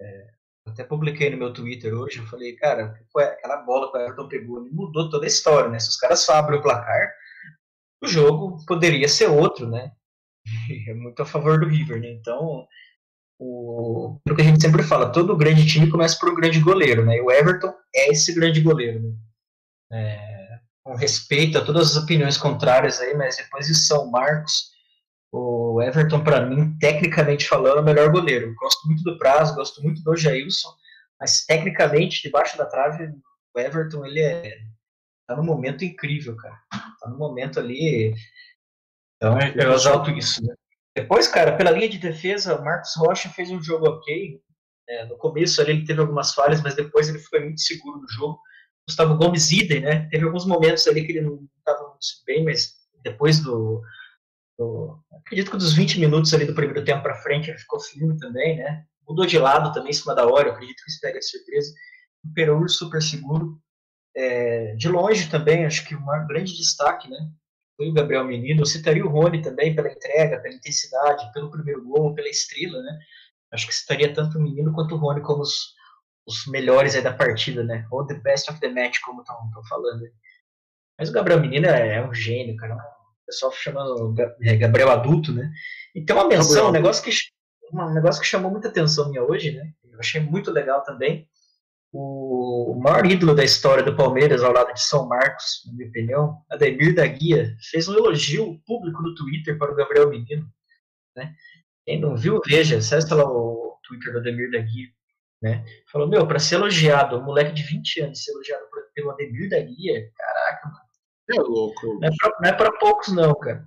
É, 0.00 0.30
até 0.66 0.84
publiquei 0.84 1.30
no 1.30 1.38
meu 1.38 1.52
Twitter 1.52 1.94
hoje, 1.94 2.18
eu 2.18 2.26
falei, 2.26 2.54
cara, 2.54 2.98
aquela 3.16 3.56
bola 3.58 3.90
que 3.90 3.98
o 3.98 4.00
Everton 4.00 4.28
pegou, 4.28 4.68
mudou 4.70 5.10
toda 5.10 5.24
a 5.24 5.28
história, 5.28 5.68
né? 5.68 5.78
Se 5.80 5.88
os 5.88 5.96
caras 5.96 6.28
abrem 6.28 6.60
o 6.60 6.62
placar, 6.62 7.12
o 8.02 8.06
jogo 8.06 8.64
poderia 8.66 9.08
ser 9.08 9.26
outro, 9.28 9.68
né? 9.68 9.92
É 10.88 10.94
muito 10.94 11.20
a 11.20 11.26
favor 11.26 11.58
do 11.58 11.66
River, 11.66 12.00
né? 12.00 12.10
Então, 12.10 12.66
o, 13.38 14.18
o 14.28 14.34
que 14.34 14.42
a 14.42 14.44
gente 14.44 14.60
sempre 14.60 14.82
fala, 14.82 15.12
todo 15.12 15.36
grande 15.36 15.66
time 15.66 15.90
começa 15.90 16.18
por 16.18 16.30
um 16.30 16.34
grande 16.34 16.60
goleiro, 16.60 17.04
né? 17.04 17.16
E 17.16 17.20
o 17.20 17.30
Everton 17.30 17.74
é 17.94 18.10
esse 18.10 18.34
grande 18.34 18.60
goleiro, 18.60 19.02
né? 19.02 19.14
É, 19.92 20.58
com 20.84 20.94
respeito 20.94 21.58
a 21.58 21.64
todas 21.64 21.90
as 21.90 22.02
opiniões 22.02 22.36
contrárias 22.36 23.00
aí, 23.00 23.14
mas 23.14 23.36
depois 23.36 23.66
de 23.66 23.74
São 23.74 24.10
Marcos, 24.10 24.70
o 25.32 25.82
Everton, 25.82 26.22
para 26.22 26.44
mim, 26.44 26.76
tecnicamente 26.78 27.48
falando, 27.48 27.78
é 27.78 27.80
o 27.80 27.84
melhor 27.84 28.10
goleiro. 28.10 28.54
Gosto 28.54 28.86
muito 28.86 29.02
do 29.02 29.18
prazo, 29.18 29.54
gosto 29.54 29.82
muito 29.82 30.02
do 30.02 30.16
Jailson, 30.16 30.72
mas 31.20 31.44
tecnicamente, 31.44 32.22
debaixo 32.22 32.56
da 32.56 32.66
trave, 32.66 33.12
o 33.54 33.60
Everton, 33.60 34.04
ele 34.04 34.20
é. 34.20 34.58
tá 35.26 35.36
num 35.36 35.44
momento 35.44 35.84
incrível, 35.84 36.36
cara. 36.36 36.58
Tá 36.70 37.08
num 37.08 37.18
momento 37.18 37.60
ali 37.60 38.14
então 39.16 39.38
eu 39.54 39.72
exalto 39.72 40.10
isso. 40.10 40.44
Né? 40.44 40.54
Depois, 40.96 41.28
cara, 41.28 41.54
pela 41.54 41.70
linha 41.70 41.90
de 41.90 41.98
defesa, 41.98 42.58
o 42.58 42.64
Marcos 42.64 42.96
Rocha 42.96 43.28
fez 43.28 43.50
um 43.50 43.62
jogo 43.62 43.86
ok. 43.86 44.40
É, 44.88 45.04
no 45.04 45.18
começo 45.18 45.60
ali 45.60 45.72
ele 45.72 45.84
teve 45.84 46.00
algumas 46.00 46.32
falhas, 46.32 46.62
mas 46.62 46.74
depois 46.74 47.06
ele 47.06 47.18
foi 47.18 47.40
muito 47.40 47.60
seguro 47.60 48.00
no 48.00 48.08
jogo. 48.08 48.40
Gustavo 48.88 49.14
Gomes 49.16 49.50
idem, 49.50 49.82
né? 49.82 50.08
Teve 50.08 50.24
alguns 50.24 50.46
momentos 50.46 50.86
ali 50.86 51.04
que 51.04 51.12
ele 51.12 51.20
não 51.20 51.46
estava 51.58 51.86
muito 51.88 52.06
bem, 52.24 52.44
mas 52.44 52.72
depois 53.02 53.40
do, 53.40 53.82
do, 54.58 54.98
acredito 55.12 55.50
que 55.50 55.58
dos 55.58 55.74
20 55.74 56.00
minutos 56.00 56.32
ali 56.32 56.46
do 56.46 56.54
primeiro 56.54 56.82
tempo 56.82 57.02
para 57.02 57.16
frente 57.16 57.50
ele 57.50 57.58
ficou 57.58 57.78
firme 57.78 58.16
também, 58.16 58.56
né? 58.56 58.86
Mudou 59.06 59.26
de 59.26 59.38
lado 59.38 59.74
também 59.74 59.90
em 59.90 59.94
cima 59.94 60.14
da 60.14 60.24
hora, 60.24 60.48
eu 60.48 60.52
acredito 60.54 60.82
que 60.82 60.90
isso 60.90 61.00
pega 61.02 61.18
de 61.18 61.28
surpresa. 61.28 61.74
O 62.24 62.32
Perur 62.32 62.70
super 62.70 63.02
seguro. 63.02 63.60
É, 64.16 64.74
de 64.76 64.88
longe 64.88 65.28
também, 65.28 65.66
acho 65.66 65.86
que 65.86 65.94
um 65.94 66.26
grande 66.26 66.56
destaque, 66.56 67.10
né? 67.10 67.18
Foi 67.76 67.88
o 67.88 67.92
Gabriel 67.92 68.24
Menino. 68.24 68.62
Eu 68.62 68.66
citaria 68.66 69.04
o 69.04 69.08
Rony 69.08 69.42
também 69.42 69.74
pela 69.74 69.90
entrega, 69.90 70.40
pela 70.40 70.54
intensidade, 70.54 71.30
pelo 71.32 71.50
primeiro 71.50 71.84
gol, 71.84 72.14
pela 72.14 72.28
estrela, 72.28 72.80
né? 72.82 72.98
Acho 73.52 73.66
que 73.66 73.74
citaria 73.74 74.12
tanto 74.12 74.38
o 74.38 74.42
Menino 74.42 74.72
quanto 74.72 74.94
o 74.94 74.98
Rony 74.98 75.20
como 75.20 75.42
os, 75.42 75.74
os 76.26 76.46
melhores 76.46 76.94
aí 76.94 77.02
da 77.02 77.12
partida, 77.12 77.62
né? 77.62 77.86
Ou 77.90 78.06
the 78.06 78.14
best 78.14 78.50
of 78.50 78.58
the 78.60 78.68
match, 78.68 78.98
como 79.04 79.20
estão 79.20 79.36
falando. 79.68 80.02
Mas 80.98 81.10
o 81.10 81.12
Gabriel 81.12 81.40
Menino 81.40 81.66
é, 81.66 81.96
é 81.96 82.06
um 82.06 82.14
gênio, 82.14 82.56
cara. 82.56 82.74
O 82.74 83.26
pessoal 83.26 83.52
chama 83.52 83.84
é, 84.42 84.56
Gabriel 84.56 84.90
adulto, 84.90 85.32
né? 85.32 85.50
E 85.94 86.04
tem 86.04 86.16
uma 86.16 86.28
menção, 86.28 86.68
um 86.68 86.72
negócio 86.72 87.04
que, 87.04 87.10
um 87.72 87.92
negócio 87.92 88.20
que 88.20 88.26
chamou 88.26 88.50
muita 88.50 88.68
atenção 88.68 89.10
minha 89.10 89.22
hoje, 89.22 89.52
né? 89.52 89.72
Eu 89.90 90.00
achei 90.00 90.20
muito 90.20 90.50
legal 90.50 90.82
também 90.82 91.28
o 91.98 92.78
maior 92.78 93.06
ídolo 93.06 93.34
da 93.34 93.44
história 93.44 93.82
do 93.82 93.96
Palmeiras 93.96 94.42
ao 94.42 94.52
lado 94.52 94.72
de 94.74 94.82
São 94.82 95.08
Marcos, 95.08 95.62
na 95.66 95.72
minha 95.72 95.88
opinião, 95.88 96.42
Ademir 96.50 96.94
da 96.94 97.06
Guia, 97.06 97.56
fez 97.70 97.88
um 97.88 97.94
elogio 97.94 98.60
público 98.66 99.02
no 99.02 99.14
Twitter 99.14 99.56
para 99.58 99.72
o 99.72 99.74
Gabriel 99.74 100.10
Menino. 100.10 100.46
Né? 101.16 101.34
Quem 101.86 102.00
não 102.00 102.16
viu, 102.16 102.40
veja, 102.46 102.78
acessa 102.78 103.14
lá 103.14 103.24
o 103.24 103.78
Twitter 103.82 104.12
do 104.12 104.18
Ademir 104.18 104.50
da 104.50 104.58
Guia. 104.58 104.88
Né? 105.42 105.64
Falou, 105.90 106.08
meu, 106.08 106.26
para 106.26 106.38
ser 106.38 106.56
elogiado, 106.56 107.16
um 107.16 107.24
moleque 107.24 107.52
de 107.52 107.62
20 107.62 108.00
anos 108.02 108.22
ser 108.22 108.32
elogiado 108.32 108.64
pelo 108.94 109.10
Ademir 109.10 109.48
da 109.48 109.60
Guia, 109.60 110.10
caraca, 110.14 110.68
mano. 110.68 110.86
É 111.30 111.40
louco. 111.40 111.98
Não 112.00 112.48
é 112.48 112.52
para 112.52 112.68
é 112.68 112.78
poucos, 112.78 113.08
não, 113.08 113.34
cara. 113.34 113.64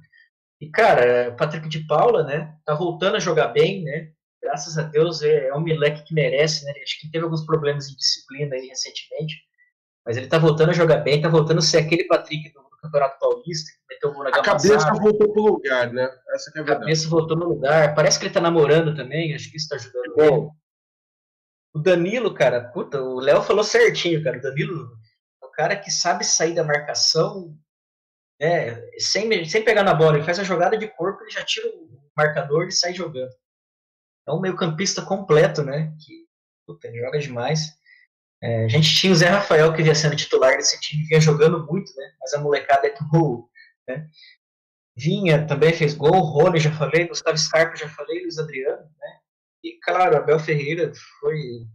E, 0.62 0.70
cara, 0.70 1.32
Patrick 1.38 1.68
de 1.68 1.86
Paula, 1.88 2.24
né, 2.24 2.54
tá 2.66 2.76
voltando 2.76 3.16
a 3.16 3.20
jogar 3.20 3.48
bem, 3.48 3.84
né, 3.84 4.12
graças 4.50 4.80
a 4.80 4.82
Deus, 4.82 5.22
é, 5.22 5.48
é 5.48 5.54
um 5.54 5.62
moleque 5.62 6.04
que 6.04 6.14
merece, 6.14 6.66
né? 6.66 6.74
Acho 6.84 7.00
que 7.00 7.12
teve 7.12 7.24
alguns 7.24 7.46
problemas 7.46 7.88
de 7.88 7.96
disciplina 7.96 8.56
aí 8.56 8.68
recentemente, 8.68 9.36
mas 10.04 10.18
ele 10.18 10.28
tá 10.28 10.40
voltando 10.40 10.70
a 10.72 10.74
jogar 10.74 10.98
bem, 10.98 11.22
tá 11.22 11.30
voltando 11.30 11.60
a 11.60 11.62
ser 11.62 11.78
aquele 11.78 12.06
Patrick 12.06 12.52
do, 12.52 12.68
Campeonato 12.82 13.20
Paulista, 13.20 13.72
que 13.72 13.94
meteu 13.94 14.10
o 14.10 14.14
gol 14.14 14.24
na 14.24 14.30
A 14.30 14.42
cabeça 14.42 14.94
voltou 14.94 15.34
pro 15.34 15.44
lugar, 15.44 15.92
né? 15.92 16.10
Essa 16.34 16.52
é 16.56 16.60
a, 16.60 16.64
a 16.64 16.66
cabeça 16.66 17.10
voltou 17.10 17.38
no 17.38 17.46
lugar. 17.50 17.94
Parece 17.94 18.18
que 18.18 18.26
ele 18.26 18.34
tá 18.34 18.40
namorando 18.40 18.96
também, 18.96 19.36
acho 19.36 19.52
que 19.52 19.58
isso 19.58 19.68
tá 19.68 19.76
ajudando 19.76 20.16
bom. 20.16 20.24
ele. 20.24 20.50
O 21.76 21.80
Danilo, 21.80 22.34
cara, 22.34 22.62
puta, 22.72 23.02
o 23.02 23.20
Léo 23.20 23.42
falou 23.42 23.66
certinho, 23.66 24.24
cara. 24.24 24.38
O 24.38 24.42
Danilo 24.42 24.98
é 25.44 25.46
o 25.46 25.52
cara 25.52 25.76
que 25.76 25.92
sabe 25.92 26.24
sair 26.24 26.56
da 26.56 26.64
marcação, 26.64 27.54
né, 28.40 28.82
sem, 28.98 29.44
sem 29.44 29.62
pegar 29.62 29.84
na 29.84 29.94
bola. 29.94 30.16
Ele 30.16 30.26
faz 30.26 30.40
a 30.40 30.44
jogada 30.44 30.78
de 30.78 30.88
corpo, 30.88 31.22
ele 31.22 31.32
já 31.32 31.44
tira 31.44 31.68
o 31.68 32.00
marcador 32.16 32.66
e 32.66 32.72
sai 32.72 32.94
jogando 32.94 33.30
é 34.30 34.34
um 34.34 34.42
meio-campista 34.42 35.02
completo, 35.02 35.64
né? 35.64 35.94
Que 36.00 36.28
puta, 36.66 36.92
joga 36.94 37.20
demais. 37.20 37.74
É, 38.42 38.66
a 38.66 38.68
gente 38.68 38.94
tinha 38.96 39.12
o 39.12 39.16
Zé 39.16 39.28
Rafael 39.28 39.74
que 39.74 39.82
vinha 39.82 39.96
sendo 39.96 40.16
titular 40.16 40.56
desse 40.56 40.80
time, 40.80 41.04
vinha 41.04 41.20
jogando 41.20 41.66
muito, 41.66 41.94
né? 41.96 42.14
Mas 42.20 42.34
a 42.34 42.40
molecada 42.40 42.88
é 42.88 42.92
tudo, 42.92 43.50
né? 43.88 44.08
Vinha, 44.96 45.46
também 45.46 45.74
fez 45.74 45.94
gol, 45.94 46.20
Rony, 46.20 46.60
já 46.60 46.72
falei, 46.72 47.08
Gustavo 47.08 47.38
Scarpa, 47.38 47.76
já 47.76 47.90
falei, 47.90 48.22
Luiz 48.22 48.38
Adriano, 48.38 48.84
né? 48.84 49.20
E, 49.64 49.80
claro, 49.82 50.18
Abel 50.18 50.40
Ferreira 50.40 50.92
foi, 51.20 51.68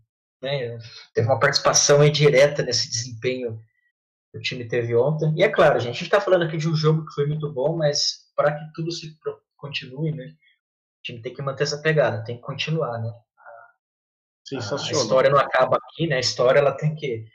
né, 0.43 0.79
teve 1.15 1.27
uma 1.27 1.39
participação 1.39 2.01
aí 2.01 2.11
direta 2.11 2.63
nesse 2.63 2.89
desempenho 2.89 3.59
que 4.31 4.39
o 4.39 4.41
time 4.41 4.67
teve 4.67 4.95
ontem. 4.95 5.33
E 5.37 5.43
é 5.43 5.49
claro, 5.49 5.79
gente, 5.79 5.91
a 5.91 5.93
gente 5.93 6.05
está 6.05 6.21
falando 6.21 6.45
aqui 6.45 6.57
de 6.57 6.69
um 6.69 6.75
jogo 6.75 7.05
que 7.07 7.15
foi 7.15 7.27
muito 7.27 7.53
bom, 7.53 7.77
mas 7.77 8.31
para 8.35 8.53
que 8.53 8.73
tudo 8.75 8.91
se 8.91 9.17
continue, 9.57 10.13
né? 10.13 10.35
Time 11.05 11.23
tem 11.23 11.35
que 11.35 11.43
manter 11.43 11.65
essa 11.65 11.81
pegada, 11.81 12.25
tem 12.25 12.37
que 12.37 12.43
continuar, 12.43 12.99
né? 12.99 13.13
Sensacional. 14.47 15.01
A 15.01 15.05
história 15.05 15.31
não 15.31 15.39
acaba 15.39 15.77
aqui, 15.77 16.07
né? 16.09 16.17
A 16.17 16.21
história 16.21 16.59
ela 16.59 16.73
tem 16.73 16.95
que. 16.95 17.27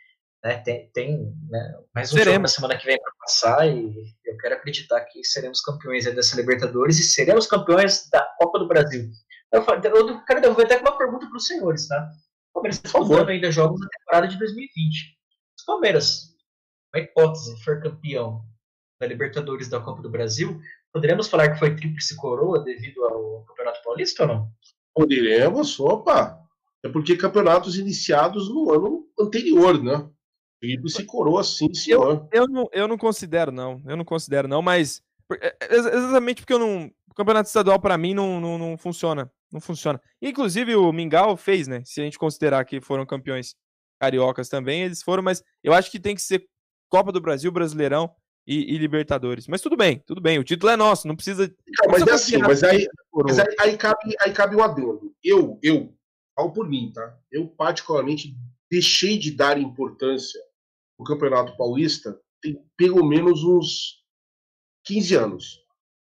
Né, 0.44 0.58
tem, 0.60 0.90
tem 0.94 1.36
né, 1.50 1.74
mais 1.94 2.14
um 2.14 2.18
seremos. 2.18 2.32
jogo 2.32 2.42
na 2.44 2.48
semana 2.48 2.78
que 2.78 2.86
vem 2.86 2.98
para 2.98 3.12
passar 3.20 3.68
e 3.68 4.16
eu 4.26 4.38
quero 4.38 4.56
acreditar 4.56 5.02
que 5.02 5.22
seremos 5.22 5.60
campeões 5.60 6.06
dessa 6.06 6.38
Libertadores 6.38 6.98
e 6.98 7.04
seremos 7.04 7.46
campeões 7.46 8.10
da 8.10 8.26
Copa 8.38 8.58
do 8.58 8.68
Brasil. 8.68 9.10
Eu, 9.52 9.62
eu 9.62 10.26
quero 10.26 10.42
devolver 10.42 10.66
até 10.66 10.78
uma 10.78 10.98
pergunta 10.98 11.28
para 11.28 11.36
os 11.36 11.46
senhores, 11.46 11.88
tá? 11.90 12.10
O 12.52 12.54
Palmeiras 12.54 12.78
está 12.78 12.90
faltando 12.90 13.30
ainda 13.30 13.52
jogos 13.52 13.82
na 13.82 13.88
temporada 13.88 14.28
de 14.30 14.40
2020. 14.40 14.98
Se 15.58 15.64
o 15.64 15.66
Palmeiras, 15.66 16.36
uma 16.94 17.04
hipótese, 17.04 17.62
for 17.62 17.82
campeão, 17.82 18.42
da 19.00 19.08
Libertadores 19.08 19.70
da 19.70 19.80
Copa 19.80 20.02
do 20.02 20.10
Brasil, 20.10 20.60
poderemos 20.94 21.28
falar 21.28 21.52
que 21.52 21.60
foi 21.60 21.76
tríplice 21.76 22.16
coroa 22.16 22.64
devido 22.64 23.04
ao 23.04 23.44
Campeonato 23.46 23.82
Paulista 23.84 24.24
ou 24.24 24.30
não? 24.30 24.52
Poderemos, 24.94 25.80
opa! 25.80 26.40
É 26.84 26.90
porque 26.90 27.18
campeonatos 27.18 27.78
iniciados 27.78 28.50
no 28.50 28.72
ano 28.72 29.06
anterior, 29.20 29.82
né? 29.84 30.10
Tríplice 30.62 31.04
coroa, 31.06 31.44
sim, 31.44 31.74
senhor. 31.74 32.28
Eu, 32.32 32.44
eu, 32.44 32.48
não, 32.48 32.70
eu 32.72 32.88
não 32.88 32.98
considero, 32.98 33.52
não. 33.52 33.82
Eu 33.86 33.98
não 33.98 34.06
considero, 34.06 34.48
não, 34.48 34.62
mas. 34.62 35.02
É, 35.42 35.56
é, 35.60 35.76
exatamente 35.76 36.42
porque 36.42 36.54
eu 36.54 36.60
não. 36.60 36.92
O 37.10 37.14
campeonato 37.14 37.48
estadual, 37.48 37.80
para 37.80 37.98
mim, 37.98 38.14
não, 38.14 38.40
não, 38.40 38.58
não 38.58 38.78
funciona. 38.78 39.32
Não 39.52 39.60
funciona. 39.60 40.02
Inclusive, 40.22 40.76
o 40.76 40.92
Mingau 40.92 41.36
fez, 41.36 41.68
né? 41.68 41.82
Se 41.86 42.02
a 42.02 42.04
gente 42.04 42.20
considerar 42.20 42.64
que 42.66 42.80
foram 42.80 43.06
campeões 43.06 43.56
cariocas 44.00 44.48
também, 44.48 44.84
eles 44.84 45.04
foram, 45.04 45.22
mas 45.22 45.44
eu 45.62 45.74
acho 45.74 45.92
que 45.92 46.00
tem 46.00 46.16
que 46.16 46.22
ser 46.22 46.48
Copa 46.88 47.12
do 47.12 47.20
Brasil, 47.20 47.52
Brasileirão 47.52 48.10
e, 48.50 48.74
e 48.74 48.78
Libertadores. 48.80 49.48
Mas 49.48 49.62
tudo 49.62 49.78
bem, 49.78 50.00
tudo 50.08 50.20
bem. 50.20 50.40
O 50.40 50.44
título 50.44 50.72
é 50.72 50.76
nosso, 50.76 51.08
não 51.08 51.16
precisa. 51.16 51.48
Não, 51.48 51.92
mas 51.92 52.08
é 52.08 52.12
assim, 52.12 52.38
mas 52.40 52.64
aí, 52.64 52.88
mas 53.14 53.38
aí, 53.38 53.56
aí, 53.60 53.78
cabe, 53.78 54.16
aí 54.20 54.34
cabe 54.34 54.56
um 54.56 54.64
adendo. 54.64 55.16
Eu, 55.24 55.60
eu, 55.62 55.94
ao 56.36 56.52
por 56.52 56.68
mim, 56.68 56.92
tá? 56.92 57.16
Eu, 57.32 57.48
particularmente, 57.48 58.36
deixei 58.70 59.20
de 59.20 59.30
dar 59.30 59.60
importância 59.60 60.42
no 60.98 61.06
Campeonato 61.06 61.56
Paulista 61.56 62.20
tem 62.42 62.60
pelo 62.76 63.06
menos 63.06 63.44
uns 63.44 64.04
15 64.86 65.16
anos. 65.16 65.60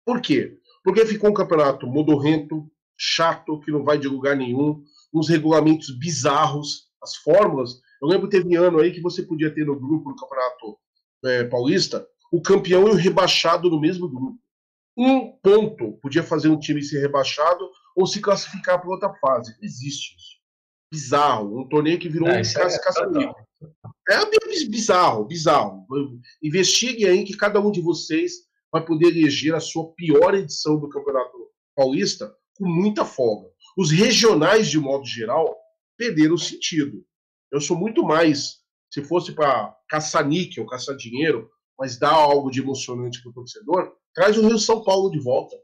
Por 0.04 0.20
quê? 0.20 0.58
Porque 0.82 1.06
ficou 1.06 1.30
um 1.30 1.34
campeonato 1.34 1.86
modorrento, 1.86 2.68
chato, 2.98 3.60
que 3.60 3.70
não 3.70 3.84
vai 3.84 3.98
de 3.98 4.08
lugar 4.08 4.36
nenhum, 4.36 4.82
uns 5.14 5.28
regulamentos 5.28 5.96
bizarros, 5.96 6.88
as 7.00 7.14
fórmulas. 7.16 7.74
Eu 8.00 8.08
lembro 8.08 8.28
que 8.28 8.36
teve 8.36 8.56
ano 8.56 8.80
aí 8.80 8.90
que 8.92 9.00
você 9.00 9.22
podia 9.22 9.54
ter 9.54 9.64
no 9.64 9.78
grupo 9.78 10.10
do 10.10 10.16
Campeonato 10.16 10.78
é, 11.24 11.44
Paulista 11.44 12.04
o 12.32 12.40
campeão 12.40 12.88
e 12.88 12.92
o 12.92 12.94
rebaixado 12.94 13.68
no 13.68 13.78
mesmo 13.78 14.08
grupo. 14.08 14.38
Um 14.96 15.32
ponto 15.42 15.98
podia 16.00 16.22
fazer 16.22 16.48
um 16.48 16.58
time 16.58 16.82
ser 16.82 17.00
rebaixado 17.00 17.70
ou 17.94 18.06
se 18.06 18.20
classificar 18.20 18.80
para 18.80 18.90
outra 18.90 19.12
fase. 19.20 19.54
Existe 19.60 20.16
isso. 20.16 20.40
Bizarro. 20.90 21.60
Um 21.60 21.68
torneio 21.68 21.98
que 21.98 22.08
virou 22.08 22.28
não, 22.28 22.34
um 22.34 22.42
caça-caça-níquel. 22.42 23.34
É, 24.08 24.14
é 24.14 24.66
bizarro, 24.68 25.24
bizarro. 25.26 25.86
Investiguem 26.42 27.06
aí 27.06 27.24
que 27.24 27.36
cada 27.36 27.60
um 27.60 27.70
de 27.70 27.80
vocês 27.80 28.32
vai 28.72 28.84
poder 28.84 29.08
eleger 29.08 29.54
a 29.54 29.60
sua 29.60 29.92
pior 29.94 30.34
edição 30.34 30.80
do 30.80 30.88
Campeonato 30.88 31.36
Paulista 31.76 32.34
com 32.56 32.66
muita 32.66 33.04
folga. 33.04 33.48
Os 33.76 33.90
regionais, 33.90 34.68
de 34.68 34.78
modo 34.78 35.04
geral, 35.04 35.54
perderam 35.96 36.34
o 36.34 36.38
sentido. 36.38 37.04
Eu 37.50 37.60
sou 37.60 37.76
muito 37.76 38.02
mais, 38.02 38.60
se 38.90 39.02
fosse 39.04 39.32
para 39.32 39.74
caçar 39.88 40.26
níquel, 40.26 40.66
caçar 40.66 40.96
dinheiro, 40.96 41.50
mas 41.78 41.98
dar 41.98 42.12
algo 42.12 42.50
de 42.50 42.60
emocionante 42.60 43.22
para 43.22 43.30
o 43.30 43.34
torcedor, 43.34 43.92
traz 44.14 44.36
o 44.36 44.46
Rio 44.46 44.58
São 44.58 44.82
Paulo 44.84 45.10
de 45.10 45.18
volta. 45.18 45.56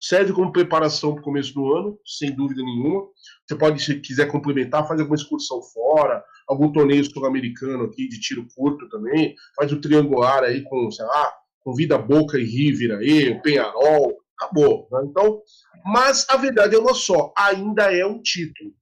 Serve 0.00 0.32
como 0.32 0.50
preparação 0.52 1.12
para 1.12 1.20
o 1.20 1.24
começo 1.24 1.54
do 1.54 1.72
ano, 1.72 1.98
sem 2.04 2.34
dúvida 2.34 2.60
nenhuma. 2.60 3.06
Você 3.46 3.56
pode, 3.56 3.80
se 3.80 4.00
quiser 4.00 4.26
complementar, 4.26 4.86
faz 4.88 4.98
alguma 4.98 5.14
excursão 5.14 5.62
fora, 5.62 6.24
algum 6.48 6.72
torneio 6.72 7.04
sul-americano 7.04 7.84
aqui 7.84 8.08
de 8.08 8.18
tiro 8.18 8.46
curto 8.54 8.88
também, 8.88 9.34
faz 9.54 9.72
o 9.72 9.80
triangular 9.80 10.42
aí 10.42 10.62
com, 10.64 10.90
sei 10.90 11.04
lá, 11.04 11.32
convida 11.60 11.96
Boca 11.96 12.36
e 12.36 12.44
River 12.44 12.98
aí, 12.98 13.30
o 13.30 13.42
Penharol, 13.42 14.16
acabou. 14.36 14.88
Né? 14.90 15.02
Então, 15.04 15.40
mas 15.84 16.26
a 16.28 16.36
verdade 16.36 16.74
é 16.74 16.78
uma 16.78 16.94
só, 16.94 17.32
ainda 17.36 17.94
é 17.94 18.04
um 18.04 18.20
título. 18.20 18.72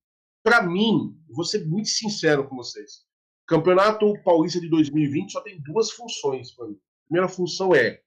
Para 0.42 0.62
mim, 0.62 1.14
vou 1.28 1.44
ser 1.44 1.66
muito 1.66 1.88
sincero 1.88 2.48
com 2.48 2.56
vocês. 2.56 3.04
Campeonato 3.50 4.14
Paulista 4.22 4.60
de 4.60 4.68
2020 4.68 5.32
só 5.32 5.40
tem 5.40 5.60
duas 5.60 5.90
funções 5.90 6.52
para 6.52 6.68
mim. 6.68 6.74
A 6.74 7.06
primeira 7.08 7.28
função 7.28 7.74
é 7.74 8.00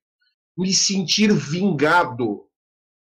me 0.57 0.73
sentir 0.73 1.33
vingado 1.33 2.47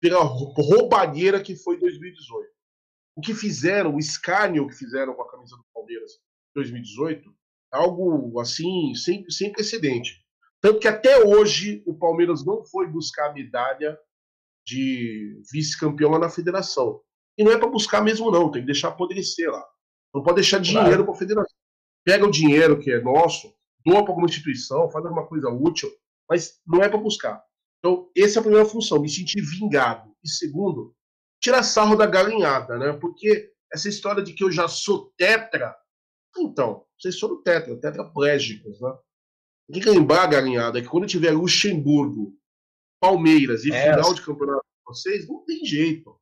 pela 0.01 0.21
roubalheira 0.21 1.41
que 1.41 1.55
foi 1.55 1.79
2018. 1.79 2.51
O 3.15 3.21
que 3.21 3.33
fizeram, 3.33 3.95
o 3.95 3.99
escárnio 3.99 4.67
que 4.67 4.75
fizeram 4.75 5.13
com 5.13 5.21
a 5.21 5.31
camisa 5.31 5.55
do 5.55 5.63
Palmeiras 5.73 6.11
em 6.11 6.55
2018, 6.55 7.29
é 7.73 7.77
algo 7.77 8.37
assim, 8.41 8.93
sem, 8.93 9.23
sem 9.29 9.49
precedente. 9.49 10.21
Tanto 10.59 10.81
que 10.81 10.87
até 10.89 11.23
hoje 11.23 11.81
o 11.85 11.97
Palmeiras 11.97 12.45
não 12.45 12.65
foi 12.65 12.87
buscar 12.87 13.29
a 13.29 13.33
medalha 13.33 13.97
de 14.67 15.41
vice-campeão 15.49 16.11
lá 16.11 16.19
na 16.19 16.29
federação. 16.29 16.99
E 17.37 17.43
não 17.45 17.53
é 17.53 17.57
para 17.57 17.69
buscar 17.69 18.01
mesmo, 18.01 18.29
não, 18.29 18.51
tem 18.51 18.63
que 18.63 18.67
deixar 18.67 18.89
apodrecer 18.89 19.49
lá. 19.49 19.65
Não 20.13 20.21
pode 20.21 20.35
deixar 20.35 20.59
dinheiro 20.59 20.89
claro. 20.89 21.05
para 21.05 21.13
a 21.13 21.17
federação. 21.17 21.52
Pega 22.05 22.25
o 22.25 22.31
dinheiro 22.31 22.79
que 22.79 22.91
é 22.91 23.01
nosso, 23.01 23.53
doa 23.85 24.03
para 24.03 24.11
alguma 24.11 24.27
instituição, 24.27 24.89
faz 24.89 25.05
alguma 25.05 25.25
coisa 25.27 25.49
útil, 25.49 25.91
mas 26.29 26.59
não 26.65 26.81
é 26.81 26.89
para 26.89 26.97
buscar. 26.97 27.41
Então, 27.79 28.09
essa 28.17 28.37
é 28.37 28.39
a 28.39 28.43
primeira 28.43 28.65
função, 28.65 29.01
me 29.01 29.09
sentir 29.09 29.41
vingado. 29.41 30.11
E 30.23 30.29
segundo, 30.29 30.95
tirar 31.41 31.63
sarro 31.63 31.95
da 31.95 32.05
galinhada, 32.05 32.77
né? 32.77 32.93
Porque 32.93 33.51
essa 33.71 33.89
história 33.89 34.23
de 34.23 34.33
que 34.33 34.43
eu 34.43 34.51
já 34.51 34.67
sou 34.67 35.11
tetra, 35.17 35.75
então, 36.37 36.85
vocês 36.99 37.19
foram 37.19 37.41
tetra, 37.43 37.75
tetraplégicos, 37.75 38.79
né? 38.79 38.93
Tem 39.71 39.81
que 39.81 39.89
lembrar, 39.89 40.27
galinhada, 40.27 40.81
que 40.81 40.87
quando 40.87 41.07
tiver 41.07 41.31
Luxemburgo 41.31 42.33
Palmeiras 43.01 43.65
e 43.65 43.71
é, 43.71 43.93
final 43.93 44.13
de 44.13 44.21
campeonato 44.21 44.65
com 44.83 44.93
vocês, 44.93 45.27
não 45.27 45.43
tem 45.45 45.65
jeito. 45.65 46.17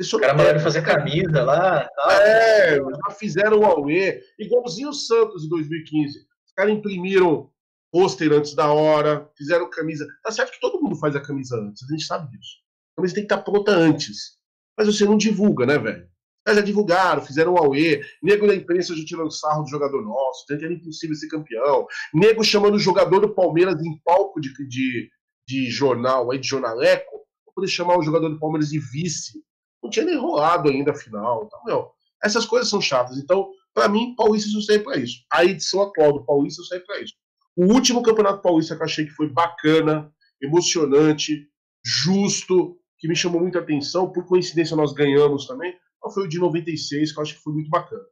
Os 0.00 0.10
caras 0.10 0.36
mandaram 0.36 0.60
fazer 0.60 0.82
camisa 0.82 1.42
lá. 1.42 1.88
Tal. 1.88 2.10
É, 2.10 2.76
já 2.76 3.10
fizeram 3.16 3.60
o 3.60 3.64
Aue, 3.64 4.20
igualzinho 4.38 4.88
o 4.88 4.94
Santos 4.94 5.44
em 5.44 5.48
2015. 5.48 6.18
Os 6.18 6.52
caras 6.56 6.72
imprimiram 6.72 7.50
pôster 7.92 8.32
antes 8.32 8.54
da 8.54 8.72
hora, 8.72 9.30
fizeram 9.36 9.70
camisa. 9.70 10.06
Tá 10.22 10.32
certo 10.32 10.52
que 10.52 10.60
todo 10.60 10.82
mundo 10.82 10.96
faz 10.96 11.14
a 11.14 11.20
camisa 11.20 11.56
antes, 11.56 11.84
a 11.84 11.92
gente 11.92 12.04
sabe 12.04 12.28
disso. 12.36 12.56
A 12.92 12.96
camisa 12.96 13.14
tem 13.14 13.26
que 13.26 13.32
estar 13.32 13.44
tá 13.44 13.50
pronta 13.50 13.70
antes. 13.70 14.38
Mas 14.76 14.88
você 14.88 15.04
não 15.04 15.16
divulga, 15.16 15.64
né, 15.64 15.78
velho? 15.78 16.08
já 16.52 16.60
divulgaram, 16.60 17.22
fizeram 17.22 17.54
o 17.54 17.58
Aue, 17.58 18.02
nego 18.22 18.46
da 18.46 18.54
imprensa 18.54 18.94
já 18.94 19.04
tirando 19.04 19.30
sarro 19.30 19.62
do 19.62 19.70
jogador 19.70 20.02
nosso, 20.02 20.44
que 20.46 20.52
era 20.52 20.74
impossível 20.74 21.16
ser 21.16 21.28
campeão, 21.28 21.86
nego 22.12 22.44
chamando 22.44 22.74
o 22.74 22.78
jogador 22.78 23.20
do 23.20 23.34
Palmeiras 23.34 23.80
em 23.80 23.98
palco 24.04 24.40
de, 24.40 24.52
de, 24.68 25.08
de 25.48 25.70
jornal, 25.70 26.30
aí 26.30 26.38
de 26.38 26.46
jornaleco, 26.46 27.10
pra 27.44 27.54
poder 27.54 27.68
chamar 27.68 27.96
o 27.96 28.02
jogador 28.02 28.28
do 28.28 28.38
Palmeiras 28.38 28.68
de 28.68 28.78
vice. 28.78 29.42
Não 29.84 29.90
tinha 29.90 30.06
nem 30.06 30.16
rolado 30.16 30.70
ainda 30.70 30.92
a 30.92 30.94
final. 30.94 31.44
Então, 31.46 31.60
meu, 31.66 31.90
essas 32.22 32.46
coisas 32.46 32.70
são 32.70 32.80
chatas. 32.80 33.18
Então, 33.18 33.50
para 33.74 33.86
mim, 33.86 34.14
Paulista 34.16 34.48
só 34.48 34.60
serve 34.62 34.82
para 34.82 34.96
isso. 34.96 35.18
A 35.30 35.44
edição 35.44 35.82
atual 35.82 36.14
do 36.14 36.24
Paulista 36.24 36.62
só 36.62 36.68
serve 36.70 36.86
para 36.86 37.00
isso. 37.02 37.12
O 37.54 37.66
último 37.66 38.02
Campeonato 38.02 38.40
Paulista 38.40 38.74
que 38.74 38.80
eu 38.80 38.86
achei 38.86 39.04
que 39.04 39.10
foi 39.10 39.28
bacana, 39.28 40.10
emocionante, 40.40 41.46
justo, 41.84 42.78
que 42.98 43.06
me 43.06 43.14
chamou 43.14 43.42
muita 43.42 43.58
atenção, 43.58 44.10
por 44.10 44.26
coincidência 44.26 44.74
nós 44.74 44.94
ganhamos 44.94 45.46
também, 45.46 45.76
foi 46.12 46.24
o 46.24 46.28
de 46.28 46.38
96, 46.38 47.12
que 47.12 47.18
eu 47.18 47.22
acho 47.22 47.34
que 47.34 47.42
foi 47.42 47.52
muito 47.52 47.68
bacana. 47.68 48.02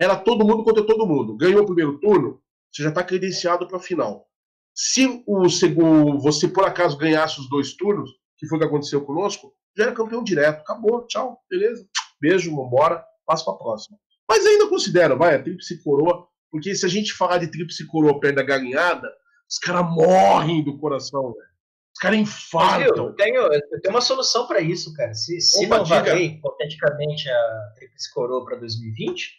Era 0.00 0.16
todo 0.16 0.46
mundo 0.46 0.64
contra 0.64 0.86
todo 0.86 1.06
mundo. 1.06 1.36
Ganhou 1.36 1.62
o 1.62 1.66
primeiro 1.66 1.98
turno, 1.98 2.40
você 2.72 2.82
já 2.82 2.88
está 2.88 3.02
credenciado 3.02 3.66
para 3.66 3.76
a 3.76 3.80
final. 3.80 4.26
Se 4.74 5.22
o 5.26 5.48
segundo, 5.48 6.18
você 6.18 6.48
por 6.48 6.64
acaso 6.64 6.96
ganhasse 6.96 7.40
os 7.40 7.48
dois 7.48 7.74
turnos, 7.74 8.10
que 8.36 8.46
foi 8.46 8.56
o 8.56 8.60
que 8.60 8.66
aconteceu 8.66 9.04
conosco, 9.04 9.52
já 9.78 9.84
era 9.84 9.94
campeão 9.94 10.24
direto. 10.24 10.60
Acabou, 10.60 11.06
tchau, 11.06 11.40
beleza. 11.48 11.86
Beijo, 12.20 12.54
vambora, 12.54 13.04
passa 13.24 13.44
para 13.44 13.54
a 13.54 13.58
próxima. 13.58 13.96
Mas 14.28 14.44
ainda 14.44 14.68
considero, 14.68 15.16
vai, 15.16 15.36
a 15.36 15.42
tríplice 15.42 15.82
coroa, 15.82 16.26
porque 16.50 16.74
se 16.74 16.84
a 16.84 16.88
gente 16.88 17.14
falar 17.14 17.38
de 17.38 17.50
tríplice 17.50 17.86
coroa 17.86 18.18
perto 18.18 18.36
da 18.36 18.42
galinhada, 18.42 19.08
os 19.48 19.58
caras 19.58 19.88
morrem 19.90 20.64
do 20.64 20.76
coração, 20.78 21.32
velho. 21.32 21.48
Os 21.94 22.00
caras 22.00 22.18
infartam. 22.18 23.06
Eu 23.06 23.14
tenho, 23.14 23.40
eu 23.40 23.80
tenho 23.80 23.94
uma 23.94 24.00
solução 24.00 24.46
para 24.46 24.60
isso, 24.60 24.92
cara. 24.94 25.14
Se, 25.14 25.40
se 25.40 25.66
Opa, 25.66 25.78
não 25.78 25.84
valer 25.84 26.20
hipoteticamente 26.20 27.28
a 27.28 27.72
tríplice 27.76 28.12
coroa 28.12 28.44
para 28.44 28.56
2020, 28.56 29.32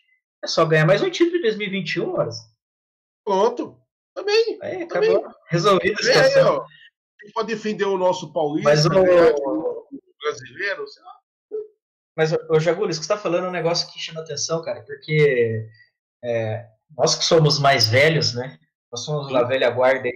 é 0.44 0.48
só 0.48 0.66
ganhar 0.66 0.86
mais 0.86 1.02
um 1.02 1.10
título 1.10 1.38
de 1.38 1.44
2021, 1.44 2.14
horas. 2.14 2.36
Pronto. 3.24 3.78
Também. 4.16 4.58
Aí, 4.62 4.84
acabou. 4.84 5.22
Também. 5.22 5.36
Resolvido 5.50 6.00
a 6.00 6.04
situação. 6.04 6.66
É, 7.24 7.32
pode 7.34 7.48
defender 7.50 7.86
o 7.86 7.98
nosso 7.98 8.34
paulista, 8.34 8.70
Mas 8.70 8.86
o... 8.86 8.90
brasileiro, 10.30 10.88
sei 10.88 11.04
lá. 11.04 11.12
Mas, 12.16 12.34
ô 12.50 12.60
Jagulho, 12.60 12.90
isso 12.90 13.00
que 13.00 13.06
você 13.06 13.14
está 13.14 13.22
falando 13.22 13.46
é 13.46 13.50
um 13.50 13.54
negócio 13.54 13.92
que 13.92 14.00
chama 14.00 14.22
atenção, 14.22 14.62
cara, 14.62 14.82
porque 14.82 15.70
é, 16.24 16.68
nós 16.98 17.16
que 17.16 17.24
somos 17.24 17.60
mais 17.60 17.88
velhos, 17.88 18.34
né? 18.34 18.60
Nós 18.92 19.06
somos 19.06 19.32
da 19.32 19.44
velha 19.44 19.70
guarda. 19.70 20.10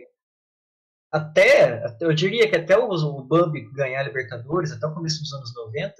Até, 1.11 1.83
eu 2.01 2.13
diria 2.13 2.49
que 2.49 2.57
até 2.57 2.77
o, 2.77 2.89
o 2.89 3.23
Bambi 3.23 3.69
ganhar 3.71 4.01
a 4.01 4.03
Libertadores, 4.03 4.71
até 4.71 4.85
o 4.85 4.93
começo 4.93 5.21
dos 5.21 5.31
anos 5.33 5.53
90, 5.53 5.95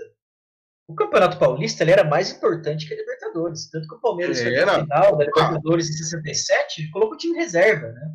o 0.88 0.96
Campeonato 0.96 1.38
Paulista 1.38 1.84
ele 1.84 1.92
era 1.92 2.04
mais 2.04 2.32
importante 2.32 2.88
que 2.88 2.94
a 2.94 2.98
Libertadores. 2.98 3.70
Tanto 3.70 3.88
que 3.88 3.96
o 3.96 4.02
Palmeiras 4.02 4.42
foi 4.42 4.52
no 4.52 4.72
final 4.72 5.16
da 5.16 5.26
Libertadores 5.26 5.90
em 5.90 5.94
67 5.94 6.90
colocou 6.92 7.14
o 7.14 7.18
time 7.18 7.38
reserva, 7.38 7.88
né? 7.90 8.12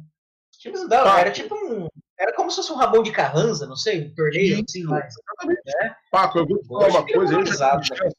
O 0.55 0.59
time 0.59 0.77
não 0.77 0.89
dava, 0.89 1.21
era 1.21 1.31
tipo 1.31 1.55
um. 1.55 1.89
Era 2.19 2.35
como 2.35 2.51
se 2.51 2.57
fosse 2.57 2.73
um 2.73 2.77
rabão 2.77 3.03
de 3.03 3.13
carranza, 3.13 3.67
não 3.67 3.77
sei, 3.77 4.09
um 4.09 4.15
torneio 4.15 4.65
assim 4.67 4.83
mais. 4.83 5.15
Né? 5.47 5.97
Paco, 6.11 6.39
eu 6.39 6.47
vou 6.47 6.59
te 6.59 6.67
falar 6.67 6.89
uma 6.89 7.07
coisa. 7.07 7.35
Eu 7.35 7.47
já, 7.47 7.83
chance, 7.83 8.17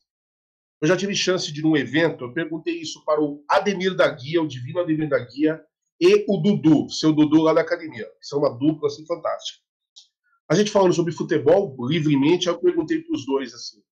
eu 0.81 0.87
já 0.87 0.95
tive 0.95 1.15
chance 1.15 1.51
de 1.51 1.59
ir 1.59 1.63
num 1.63 1.75
evento, 1.75 2.23
eu 2.23 2.33
perguntei 2.33 2.79
isso 2.79 3.03
para 3.03 3.21
o 3.21 3.43
Ademir 3.49 3.95
da 3.95 4.07
Guia, 4.07 4.41
o 4.41 4.47
divino 4.47 4.79
Ademir 4.79 5.09
da 5.09 5.19
Guia, 5.19 5.61
e 5.99 6.25
o 6.29 6.37
Dudu, 6.37 6.89
seu 6.89 7.11
Dudu 7.11 7.41
lá 7.41 7.53
da 7.53 7.61
academia. 7.61 8.07
São 8.21 8.39
uma 8.39 8.57
dupla 8.57 8.87
assim 8.87 9.05
fantástica. 9.05 9.59
A 10.49 10.55
gente 10.55 10.71
falando 10.71 10.93
sobre 10.93 11.11
futebol 11.11 11.75
livremente, 11.85 12.47
eu 12.47 12.57
perguntei 12.57 13.01
para 13.01 13.13
os 13.13 13.25
dois 13.25 13.53
assim. 13.53 13.83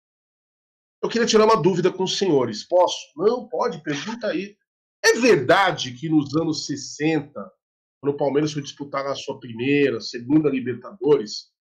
Eu 1.04 1.10
queria 1.10 1.28
tirar 1.28 1.46
uma 1.46 1.62
dúvida 1.62 1.92
com 1.92 2.04
os 2.04 2.18
senhores. 2.18 2.64
Posso? 2.64 2.98
Não, 3.16 3.48
pode, 3.48 3.84
pergunta 3.84 4.28
aí. 4.28 4.58
É 5.04 5.14
verdade 5.20 5.94
que 5.94 6.10
nos 6.10 6.36
anos 6.36 6.66
60, 6.66 7.52
quando 8.00 8.14
o 8.14 8.18
Palmeiras 8.18 8.54
foi 8.54 8.62
disputar 8.62 9.06
a 9.06 9.16
sua 9.16 9.40
primeira, 9.40 10.00
segunda 10.00 10.50
Libertadores, 10.50 11.52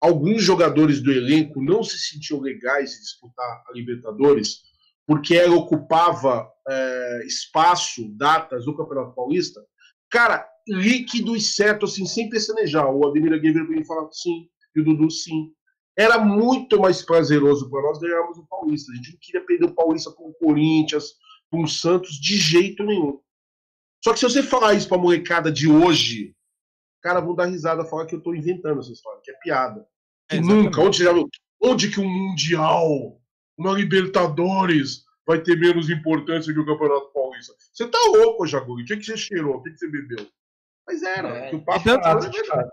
alguns 0.00 0.42
jogadores 0.42 1.02
do 1.02 1.12
elenco 1.12 1.62
não 1.62 1.82
se 1.82 1.98
sentiam 1.98 2.40
legais 2.40 2.96
em 2.96 3.00
disputar 3.00 3.64
a 3.68 3.72
Libertadores 3.72 4.62
porque 5.06 5.34
ela 5.34 5.56
ocupava 5.56 6.48
é, 6.68 7.26
espaço, 7.26 8.08
datas 8.16 8.64
do 8.64 8.76
Campeonato 8.76 9.12
Paulista? 9.12 9.60
Cara, 10.08 10.48
líquido 10.68 11.34
e 11.34 11.40
certo, 11.40 11.84
assim, 11.84 12.06
sem 12.06 12.28
pestanejar. 12.28 12.88
O 12.88 13.08
Ademir 13.08 13.40
Guerreiro 13.40 13.84
fala 13.84 14.08
sim, 14.12 14.48
e 14.74 14.80
o 14.80 14.84
Dudu 14.84 15.10
sim 15.10 15.52
era 15.98 16.18
muito 16.18 16.80
mais 16.80 17.02
prazeroso 17.02 17.68
para 17.68 17.82
nós 17.82 17.98
ganharmos 17.98 18.38
o 18.38 18.46
Paulista. 18.46 18.92
A 18.92 18.94
gente 18.94 19.12
não 19.12 19.18
queria 19.20 19.44
perder 19.44 19.66
o 19.66 19.74
Paulista 19.74 20.12
com 20.12 20.28
o 20.28 20.34
Corinthians, 20.34 21.14
com 21.50 21.62
o 21.62 21.68
Santos, 21.68 22.12
de 22.12 22.36
jeito 22.36 22.84
nenhum. 22.84 23.18
Só 24.02 24.12
que 24.12 24.18
se 24.18 24.24
você 24.24 24.42
falar 24.42 24.74
isso 24.74 24.88
para 24.88 24.96
a 24.96 25.00
molecada 25.00 25.52
de 25.52 25.68
hoje, 25.68 26.34
cara, 27.02 27.20
vão 27.20 27.34
dar 27.34 27.46
risada, 27.46 27.84
falar 27.84 28.06
que 28.06 28.14
eu 28.14 28.18
estou 28.18 28.34
inventando 28.34 28.80
essa 28.80 28.92
história, 28.92 29.20
que 29.22 29.30
é 29.30 29.34
piada. 29.34 29.86
Que 30.28 30.36
é, 30.36 30.40
nunca, 30.40 30.80
onde, 30.80 31.02
já, 31.02 31.12
onde 31.62 31.90
que 31.90 32.00
um 32.00 32.08
Mundial, 32.08 33.20
uma 33.58 33.72
Libertadores 33.72 35.04
vai 35.26 35.40
ter 35.40 35.58
menos 35.58 35.90
importância 35.90 36.52
que 36.52 36.58
o 36.58 36.66
Campeonato 36.66 37.12
Paulista? 37.12 37.52
Você 37.72 37.86
tá 37.88 37.98
louco, 38.08 38.46
Jaguri? 38.46 38.82
O 38.82 38.86
que, 38.86 38.96
que 38.96 39.04
você 39.04 39.16
cheirou? 39.16 39.56
O 39.56 39.62
que, 39.62 39.70
que 39.70 39.78
você 39.78 39.88
bebeu? 39.88 40.26
Mas 40.86 41.02
era, 41.02 41.28
é, 41.28 41.54
o 41.54 41.62
papo 41.62 41.84
tanto, 41.84 42.06
era 42.06 42.18
verdade. 42.18 42.70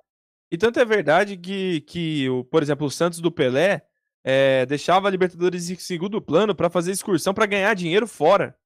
E 0.49 0.57
tanto 0.57 0.79
é 0.79 0.85
verdade 0.85 1.37
que, 1.37 1.81
que 1.81 2.29
o, 2.29 2.43
por 2.45 2.63
exemplo, 2.63 2.87
o 2.87 2.91
Santos 2.91 3.19
do 3.19 3.31
Pelé 3.31 3.85
é, 4.23 4.65
deixava 4.65 5.07
a 5.07 5.11
Libertadores 5.11 5.69
em 5.69 5.75
segundo 5.75 6.21
plano 6.21 6.55
para 6.55 6.69
fazer 6.69 6.91
excursão 6.91 7.33
para 7.33 7.45
ganhar 7.45 7.73
dinheiro 7.73 8.07
fora. 8.07 8.57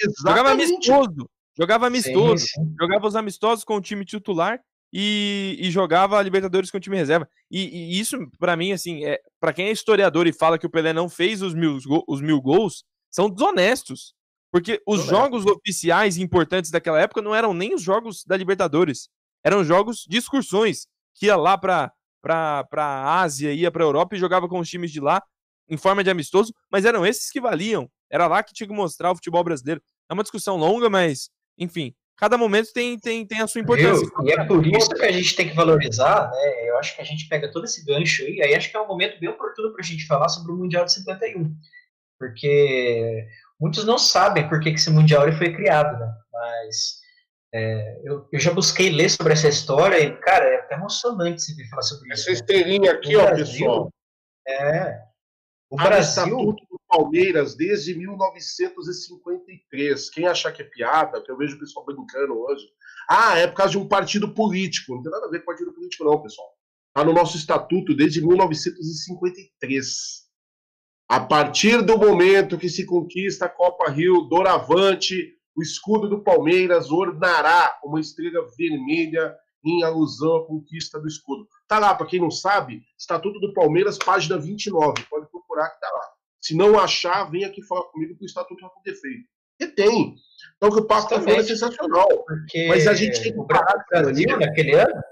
Exatamente. 0.00 0.36
Jogava 0.36 0.50
amistoso. 0.52 1.30
Jogava 1.58 1.86
amistoso. 1.86 2.46
Sim, 2.46 2.64
sim. 2.64 2.74
Jogava 2.80 3.06
os 3.06 3.16
amistosos 3.16 3.64
com 3.64 3.76
o 3.76 3.80
time 3.80 4.04
titular 4.04 4.60
e, 4.92 5.56
e 5.58 5.70
jogava 5.70 6.18
a 6.18 6.22
Libertadores 6.22 6.70
com 6.70 6.78
o 6.78 6.80
time 6.80 6.96
reserva. 6.96 7.28
E, 7.50 7.94
e 7.94 7.98
isso, 7.98 8.18
para 8.38 8.56
mim, 8.56 8.72
assim, 8.72 9.04
é, 9.04 9.20
para 9.40 9.52
quem 9.52 9.66
é 9.68 9.72
historiador 9.72 10.26
e 10.26 10.32
fala 10.32 10.58
que 10.58 10.66
o 10.66 10.70
Pelé 10.70 10.92
não 10.92 11.08
fez 11.08 11.42
os 11.42 11.54
mil, 11.54 11.78
os 12.06 12.20
mil 12.20 12.40
gols, 12.40 12.84
são 13.10 13.30
desonestos. 13.30 14.14
Porque 14.50 14.80
os 14.86 15.04
jogos 15.04 15.44
oficiais 15.44 16.16
importantes 16.16 16.70
daquela 16.70 17.00
época 17.00 17.20
não 17.20 17.34
eram 17.34 17.52
nem 17.52 17.74
os 17.74 17.82
jogos 17.82 18.24
da 18.24 18.36
Libertadores. 18.36 19.08
Eram 19.44 19.64
jogos 19.64 20.04
de 20.08 20.16
excursões 20.16 20.86
que 21.14 21.26
ia 21.26 21.36
lá 21.36 21.58
para 21.58 21.92
a 22.72 23.20
Ásia, 23.20 23.52
ia 23.52 23.70
para 23.70 23.82
a 23.84 23.86
Europa 23.86 24.14
e 24.14 24.18
jogava 24.18 24.48
com 24.48 24.58
os 24.58 24.68
times 24.68 24.90
de 24.90 25.00
lá 25.00 25.22
em 25.68 25.76
forma 25.76 26.02
de 26.02 26.10
amistoso, 26.10 26.54
mas 26.70 26.84
eram 26.84 27.04
esses 27.04 27.30
que 27.30 27.40
valiam. 27.40 27.90
Era 28.10 28.26
lá 28.26 28.42
que 28.42 28.54
tinha 28.54 28.68
que 28.68 28.74
mostrar 28.74 29.10
o 29.10 29.16
futebol 29.16 29.42
brasileiro. 29.42 29.82
É 30.08 30.14
uma 30.14 30.22
discussão 30.22 30.56
longa, 30.56 30.88
mas, 30.88 31.28
enfim, 31.58 31.94
cada 32.16 32.38
momento 32.38 32.72
tem, 32.72 32.98
tem, 32.98 33.26
tem 33.26 33.40
a 33.40 33.46
sua 33.46 33.60
importância. 33.60 34.06
Eu, 34.18 34.26
e 34.26 34.32
é 34.32 34.44
por 34.44 34.66
isso 34.66 34.90
que 34.90 35.04
a 35.04 35.12
gente 35.12 35.36
tem 35.36 35.48
que 35.48 35.54
valorizar, 35.54 36.30
né? 36.30 36.70
Eu 36.70 36.78
acho 36.78 36.94
que 36.94 37.02
a 37.02 37.04
gente 37.04 37.28
pega 37.28 37.50
todo 37.50 37.64
esse 37.64 37.84
gancho 37.84 38.22
aí, 38.22 38.42
aí 38.42 38.54
acho 38.54 38.70
que 38.70 38.76
é 38.76 38.80
um 38.80 38.88
momento 38.88 39.18
bem 39.20 39.28
oportuno 39.28 39.72
para 39.72 39.82
a 39.82 39.86
gente 39.86 40.06
falar 40.06 40.28
sobre 40.28 40.52
o 40.52 40.56
Mundial 40.56 40.84
de 40.84 40.92
51. 40.94 41.54
Porque 42.18 43.26
muitos 43.60 43.84
não 43.84 43.98
sabem 43.98 44.48
por 44.48 44.60
que, 44.60 44.70
que 44.70 44.78
esse 44.78 44.90
Mundial 44.90 45.30
foi 45.32 45.52
criado, 45.54 45.98
né? 45.98 46.12
Mas 46.32 47.00
é, 47.54 48.00
eu, 48.04 48.28
eu, 48.32 48.40
já 48.40 48.52
busquei 48.52 48.90
ler 48.90 49.08
sobre 49.08 49.32
essa 49.32 49.48
história 49.48 49.98
e, 49.98 50.16
cara, 50.18 50.44
é 50.44 50.56
até 50.56 50.74
emocionante 50.74 51.42
se 51.42 51.54
ver 51.54 51.68
falar 51.68 51.82
sobre 51.82 52.12
isso. 52.12 52.22
Essa 52.22 52.30
né? 52.30 52.34
estrelinha 52.34 52.92
aqui, 52.92 53.16
ó, 53.16 53.34
pessoal. 53.34 53.90
É. 54.46 55.00
O 55.70 55.80
ah, 55.80 55.84
Brasil. 55.84 56.56
Palmeiras 56.96 57.54
desde 57.54 57.94
1953. 57.94 60.10
Quem 60.10 60.26
achar 60.26 60.50
que 60.52 60.62
é 60.62 60.64
piada, 60.64 61.20
que 61.20 61.30
eu 61.30 61.36
vejo 61.36 61.56
o 61.56 61.58
pessoal 61.58 61.84
brincando 61.84 62.38
hoje. 62.38 62.64
Ah, 63.08 63.36
é 63.36 63.46
por 63.46 63.56
causa 63.56 63.72
de 63.72 63.78
um 63.78 63.86
partido 63.86 64.32
político. 64.32 64.94
Não 64.94 65.02
tem 65.02 65.12
nada 65.12 65.26
a 65.26 65.30
ver 65.30 65.40
com 65.40 65.46
partido 65.46 65.74
político, 65.74 66.04
não, 66.04 66.22
pessoal. 66.22 66.48
Está 66.88 67.04
no 67.04 67.12
nosso 67.12 67.36
estatuto 67.36 67.94
desde 67.94 68.26
1953. 68.26 70.24
A 71.08 71.20
partir 71.20 71.82
do 71.82 71.96
momento 71.98 72.58
que 72.58 72.70
se 72.70 72.86
conquista 72.86 73.44
a 73.44 73.50
Copa 73.50 73.90
Rio, 73.90 74.22
doravante, 74.22 75.34
o 75.54 75.62
escudo 75.62 76.08
do 76.08 76.22
Palmeiras 76.22 76.90
ornará 76.90 77.78
uma 77.84 78.00
estrela 78.00 78.48
vermelha 78.56 79.36
em 79.64 79.84
alusão 79.84 80.36
à 80.36 80.46
conquista 80.46 80.98
do 80.98 81.06
escudo. 81.06 81.46
Tá 81.68 81.78
lá, 81.78 81.94
para 81.94 82.06
quem 82.06 82.20
não 82.20 82.30
sabe, 82.30 82.82
Estatuto 82.98 83.38
do 83.38 83.52
Palmeiras, 83.52 83.98
página 83.98 84.38
29. 84.38 85.04
Pode 85.10 85.30
procurar 85.30 85.68
que 85.70 85.80
tá 85.80 85.90
lá. 85.90 86.15
Se 86.46 86.56
não 86.56 86.78
achar, 86.78 87.24
vem 87.30 87.44
aqui 87.44 87.62
falar 87.62 87.82
comigo 87.84 88.16
que 88.16 88.24
o 88.24 88.26
Estatuto 88.26 88.54
está 88.54 88.68
com 88.68 88.82
defeito. 88.82 89.26
E 89.58 89.66
tem. 89.66 90.14
Então, 90.56 90.68
o 90.68 90.72
que 90.72 90.80
o 90.80 90.86
Passo 90.86 91.06
está 91.06 91.20
falando 91.20 91.40
é 91.40 91.42
sensacional. 91.42 92.08
Porque 92.24 92.68
Mas 92.68 92.86
a 92.86 92.94
gente 92.94 93.20
tem 93.20 93.32
que 93.32 93.46
parar. 93.46 93.74
O 93.74 93.88
Brasil, 93.90 94.38
naquele 94.38 94.74
ano, 94.74 95.02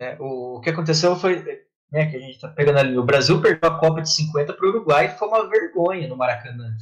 é, 0.00 0.16
o 0.20 0.60
que 0.60 0.70
aconteceu 0.70 1.16
foi 1.16 1.42
né, 1.90 2.10
que 2.10 2.16
a 2.16 2.20
gente 2.20 2.34
está 2.34 2.48
pegando 2.48 2.78
ali. 2.78 2.98
O 2.98 3.04
Brasil 3.04 3.40
perdeu 3.40 3.70
a 3.70 3.78
Copa 3.78 4.02
de 4.02 4.12
50 4.12 4.52
para 4.52 4.66
o 4.66 4.68
Uruguai 4.68 5.06
e 5.06 5.18
foi 5.18 5.28
uma 5.28 5.48
vergonha 5.48 6.08
no 6.08 6.16
Maracanã. 6.16 6.76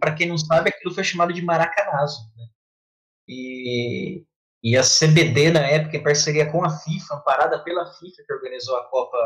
Para 0.00 0.14
quem 0.14 0.28
não 0.28 0.38
sabe, 0.38 0.70
aquilo 0.70 0.92
foi 0.92 1.04
chamado 1.04 1.32
de 1.32 1.42
Maracanazo. 1.42 2.20
Né? 2.36 2.46
E, 3.28 4.24
e 4.62 4.76
a 4.76 4.82
CBD, 4.82 5.52
na 5.52 5.60
época, 5.60 5.96
em 5.96 6.02
parceria 6.02 6.50
com 6.50 6.64
a 6.64 6.70
FIFA, 6.70 7.14
amparada 7.14 7.62
pela 7.62 7.86
FIFA, 7.86 8.22
que 8.26 8.32
organizou 8.32 8.76
a 8.76 8.84
Copa, 8.88 9.18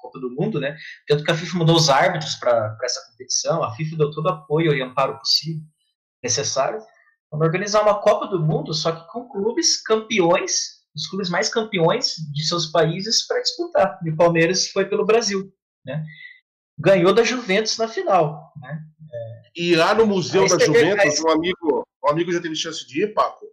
Copa 0.00 0.18
do 0.18 0.30
Mundo, 0.30 0.58
né? 0.60 0.76
tanto 1.06 1.24
que 1.24 1.30
a 1.30 1.36
FIFA 1.36 1.58
mudou 1.58 1.76
os 1.76 1.88
árbitros 1.88 2.34
para 2.34 2.76
essa 2.82 3.00
competição, 3.10 3.62
a 3.62 3.74
FIFA 3.74 3.96
deu 3.96 4.10
todo 4.10 4.26
o 4.26 4.30
apoio 4.30 4.74
e 4.74 4.82
amparo 4.82 5.18
possível, 5.18 5.62
necessário. 6.22 6.80
Vamos 7.30 7.46
organizar 7.46 7.82
uma 7.82 8.00
Copa 8.00 8.26
do 8.26 8.40
Mundo, 8.40 8.74
só 8.74 8.92
que 8.92 9.12
com 9.12 9.28
clubes 9.28 9.82
campeões 9.82 10.80
os 10.94 11.06
clubes 11.06 11.30
mais 11.30 11.48
campeões 11.48 12.16
de 12.32 12.44
seus 12.44 12.66
países 12.66 13.26
para 13.26 13.40
disputar. 13.40 13.98
E 14.04 14.10
o 14.10 14.16
Palmeiras 14.16 14.68
foi 14.68 14.84
pelo 14.86 15.06
Brasil, 15.06 15.52
né? 15.84 16.04
Ganhou 16.78 17.12
da 17.12 17.22
Juventus 17.22 17.76
na 17.78 17.88
final, 17.88 18.52
né? 18.60 18.80
É... 19.12 19.42
E 19.54 19.76
lá 19.76 19.94
no 19.94 20.06
Museu 20.06 20.48
da 20.48 20.58
Juventus, 20.58 21.20
um 21.20 21.30
amigo, 21.30 21.86
um 22.04 22.08
amigo 22.08 22.32
já 22.32 22.40
teve 22.40 22.56
chance 22.56 22.86
de 22.86 23.02
ir, 23.02 23.14
Paco. 23.14 23.46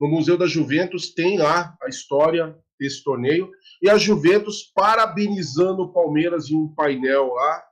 No 0.00 0.08
Museu 0.08 0.36
da 0.36 0.46
Juventus 0.46 1.14
tem 1.14 1.38
lá 1.38 1.76
a 1.82 1.88
história 1.88 2.56
desse 2.78 3.02
torneio. 3.02 3.50
E 3.82 3.88
a 3.88 3.96
Juventus 3.96 4.70
parabenizando 4.74 5.82
o 5.82 5.92
Palmeiras 5.92 6.50
em 6.50 6.56
um 6.56 6.68
painel 6.68 7.32
lá, 7.32 7.62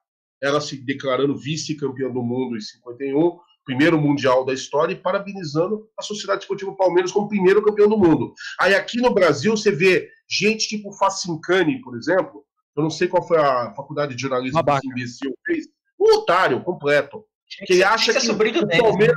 ela 0.42 0.60
se 0.60 0.76
declarando 0.76 1.36
vice-campeã 1.36 2.10
do 2.10 2.22
mundo 2.22 2.56
em 2.56 2.60
51 2.60 3.38
primeiro 3.64 4.00
mundial 4.00 4.44
da 4.44 4.52
história, 4.52 4.92
e 4.92 4.96
parabenizando 4.96 5.88
a 5.98 6.02
Sociedade 6.02 6.42
Esportiva 6.42 6.74
Palmeiras 6.74 7.12
como 7.12 7.28
primeiro 7.28 7.62
campeão 7.62 7.88
do 7.88 7.96
mundo. 7.96 8.34
Aí 8.58 8.74
aqui 8.74 9.00
no 9.00 9.14
Brasil 9.14 9.56
você 9.56 9.70
vê 9.70 10.10
gente 10.28 10.68
tipo 10.68 10.92
Facincani, 10.92 11.80
por 11.80 11.96
exemplo, 11.96 12.44
eu 12.76 12.82
não 12.82 12.90
sei 12.90 13.06
qual 13.06 13.26
foi 13.26 13.38
a 13.38 13.72
faculdade 13.74 14.14
de 14.14 14.22
jornalismo 14.22 14.62
que 14.64 14.70
esse 14.70 14.88
imbecil 14.88 15.38
fez, 15.46 15.66
um 15.98 16.18
otário 16.18 16.62
completo, 16.64 17.24
que 17.66 17.74
ele 17.74 17.84
acha 17.84 18.12
que, 18.12 18.20
que 18.20 18.58
o 18.58 18.68
Palmeiras... 18.68 19.16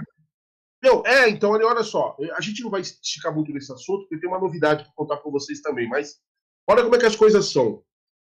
Meu, 0.85 1.01
é, 1.03 1.27
então 1.27 1.49
olha 1.49 1.83
só, 1.83 2.15
a 2.37 2.41
gente 2.41 2.61
não 2.61 2.69
vai 2.69 2.81
esticar 2.81 3.33
muito 3.33 3.51
nesse 3.51 3.73
assunto, 3.73 4.01
porque 4.01 4.19
tem 4.19 4.29
uma 4.29 4.39
novidade 4.39 4.83
para 4.83 4.93
contar 4.93 5.17
para 5.17 5.31
vocês 5.31 5.59
também, 5.59 5.89
mas 5.89 6.17
olha 6.69 6.83
como 6.83 6.95
é 6.95 6.99
que 6.99 7.07
as 7.07 7.15
coisas 7.15 7.51
são. 7.51 7.81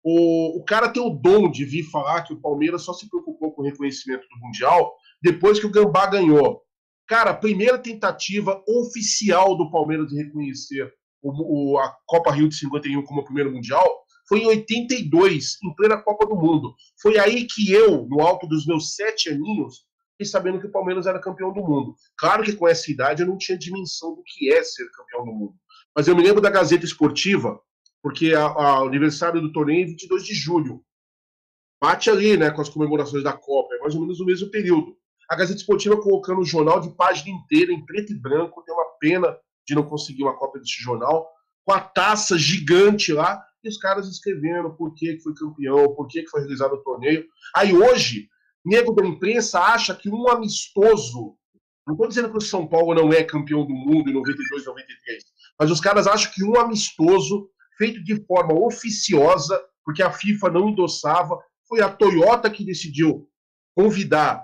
O, 0.02 0.58
o 0.58 0.64
cara 0.64 0.88
tem 0.88 1.04
o 1.04 1.10
dom 1.10 1.52
de 1.52 1.66
vir 1.66 1.84
falar 1.92 2.22
que 2.22 2.32
o 2.32 2.40
Palmeiras 2.40 2.84
só 2.84 2.94
se 2.94 3.10
preocupou 3.10 3.52
com 3.52 3.62
o 3.62 3.66
reconhecimento 3.66 4.26
do 4.30 4.40
Mundial 4.40 4.96
depois 5.22 5.60
que 5.60 5.66
o 5.66 5.70
Gambá 5.70 6.06
ganhou. 6.06 6.62
Cara, 7.06 7.34
primeira 7.34 7.78
tentativa 7.78 8.64
oficial 8.66 9.58
do 9.58 9.70
Palmeiras 9.70 10.08
de 10.08 10.16
reconhecer 10.16 10.90
o, 11.22 11.74
o, 11.74 11.78
a 11.78 11.94
Copa 12.06 12.32
Rio 12.32 12.48
de 12.48 12.56
51 12.56 13.04
como 13.04 13.20
o 13.20 13.26
primeiro 13.26 13.52
mundial 13.52 13.86
foi 14.26 14.40
em 14.40 14.48
82, 14.48 15.58
em 15.62 15.76
plena 15.76 16.02
Copa 16.02 16.26
do 16.26 16.36
Mundo. 16.38 16.74
Foi 17.02 17.20
aí 17.20 17.46
que 17.46 17.74
eu, 17.74 18.08
no 18.08 18.22
alto 18.22 18.48
dos 18.48 18.66
meus 18.66 18.96
sete 18.96 19.30
aninhos, 19.30 19.87
sabendo 20.26 20.60
que 20.60 20.68
o 20.68 20.72
Palmeiras 20.72 21.06
era 21.06 21.20
campeão 21.20 21.54
do 21.54 21.62
mundo. 21.62 21.96
Claro 22.18 22.44
que 22.44 22.54
com 22.54 22.68
essa 22.68 22.92
idade 22.92 23.22
eu 23.22 23.28
não 23.28 23.38
tinha 23.38 23.58
dimensão 23.58 24.16
do 24.16 24.24
que 24.24 24.52
é 24.52 24.64
ser 24.64 24.90
campeão 24.92 25.26
do 25.26 25.32
mundo. 25.32 25.56
Mas 25.96 26.08
eu 26.08 26.16
me 26.16 26.24
lembro 26.24 26.42
da 26.42 26.50
Gazeta 26.50 26.86
Esportiva, 26.86 27.60
porque 28.02 28.34
o 28.34 28.88
aniversário 28.88 29.42
do 29.42 29.52
torneio 29.52 29.84
é 29.84 29.88
22 29.88 30.24
de 30.24 30.34
julho. 30.34 30.84
Bate 31.82 32.10
ali, 32.10 32.38
né, 32.38 32.50
com 32.50 32.62
as 32.62 32.70
comemorações 32.70 33.24
da 33.24 33.34
Copa, 33.34 33.76
é 33.76 33.80
mais 33.80 33.94
ou 33.94 34.02
menos 34.02 34.20
o 34.20 34.26
mesmo 34.26 34.50
período. 34.50 34.96
A 35.30 35.36
Gazeta 35.36 35.60
Esportiva 35.60 36.02
colocando 36.02 36.42
o 36.42 36.46
jornal 36.46 36.80
de 36.80 36.90
página 36.96 37.30
inteira, 37.30 37.72
em 37.72 37.86
preto 37.86 38.14
e 38.14 38.20
branco, 38.20 38.64
tem 38.64 38.74
uma 38.74 38.86
pena 39.00 39.38
de 39.68 39.76
não 39.76 39.84
conseguir 39.84 40.24
uma 40.24 40.38
cópia 40.38 40.62
desse 40.62 40.82
jornal, 40.82 41.30
com 41.66 41.74
a 41.74 41.80
taça 41.80 42.38
gigante 42.38 43.12
lá, 43.12 43.44
e 43.64 43.68
os 43.68 43.78
caras 43.78 44.08
escrevendo 44.08 44.74
por 44.76 44.94
que, 44.94 45.16
que 45.16 45.22
foi 45.22 45.34
campeão, 45.34 45.94
por 45.94 46.08
que, 46.08 46.24
que 46.24 46.30
foi 46.30 46.40
realizado 46.40 46.74
o 46.74 46.84
torneio. 46.84 47.26
Aí 47.54 47.76
hoje, 47.76 48.30
nego 48.68 48.92
da 48.94 49.06
imprensa 49.06 49.60
acha 49.60 49.96
que 49.96 50.10
um 50.10 50.28
amistoso 50.30 51.38
Não 51.86 51.94
estou 51.94 52.08
dizendo 52.08 52.30
que 52.30 52.38
o 52.38 52.42
São 52.42 52.68
Paulo 52.68 52.94
não 52.94 53.14
é 53.14 53.24
campeão 53.24 53.66
do 53.66 53.74
mundo 53.74 54.10
em 54.10 54.14
92, 54.14 54.66
93. 54.66 55.24
Mas 55.58 55.72
os 55.72 55.80
caras 55.80 56.06
acham 56.06 56.32
que 56.34 56.44
um 56.44 56.60
amistoso, 56.60 57.50
feito 57.78 58.04
de 58.04 58.24
forma 58.26 58.54
oficiosa, 58.54 59.60
porque 59.86 60.04
a 60.04 60.12
FIFA 60.12 60.50
não 60.50 60.70
endossava, 60.70 61.40
foi 61.68 61.82
a 61.82 61.90
Toyota 61.90 62.50
que 62.50 62.66
decidiu 62.66 63.30
convidar 63.74 64.44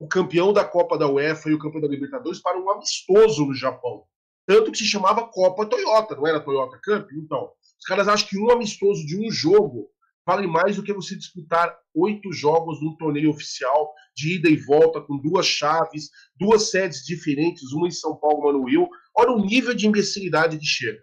o 0.00 0.08
campeão 0.08 0.52
da 0.52 0.64
Copa 0.64 0.98
da 0.98 1.08
UEFA 1.08 1.50
e 1.50 1.54
o 1.54 1.58
campeão 1.58 1.80
da 1.80 1.88
Libertadores 1.88 2.40
para 2.40 2.58
um 2.60 2.68
amistoso 2.70 3.46
no 3.46 3.54
Japão. 3.54 4.04
Tanto 4.46 4.72
que 4.72 4.78
se 4.78 4.84
chamava 4.84 5.28
Copa 5.28 5.64
Toyota, 5.64 6.16
não 6.16 6.26
era 6.26 6.40
Toyota 6.40 6.78
Cup? 6.84 7.08
Então, 7.12 7.50
os 7.78 7.86
caras 7.86 8.08
acham 8.08 8.28
que 8.28 8.38
um 8.38 8.50
amistoso 8.50 9.06
de 9.06 9.16
um 9.16 9.30
jogo 9.30 9.88
vale 10.26 10.46
mais 10.46 10.76
do 10.76 10.82
que 10.82 10.92
você 10.92 11.16
disputar 11.16 11.76
oito 11.94 12.32
jogos 12.32 12.80
num 12.82 12.96
torneio 12.96 13.30
oficial, 13.30 13.92
de 14.16 14.36
ida 14.36 14.48
e 14.48 14.56
volta, 14.56 15.00
com 15.00 15.18
duas 15.18 15.46
chaves, 15.46 16.10
duas 16.36 16.70
sedes 16.70 17.04
diferentes, 17.04 17.72
uma 17.72 17.88
em 17.88 17.90
São 17.90 18.16
Paulo, 18.16 18.40
uma 18.40 18.52
no 18.52 18.64
Rio. 18.64 18.88
Olha 19.16 19.32
o 19.32 19.44
nível 19.44 19.74
de 19.74 19.86
imbecilidade 19.86 20.58
que 20.58 20.66
chega. 20.66 21.02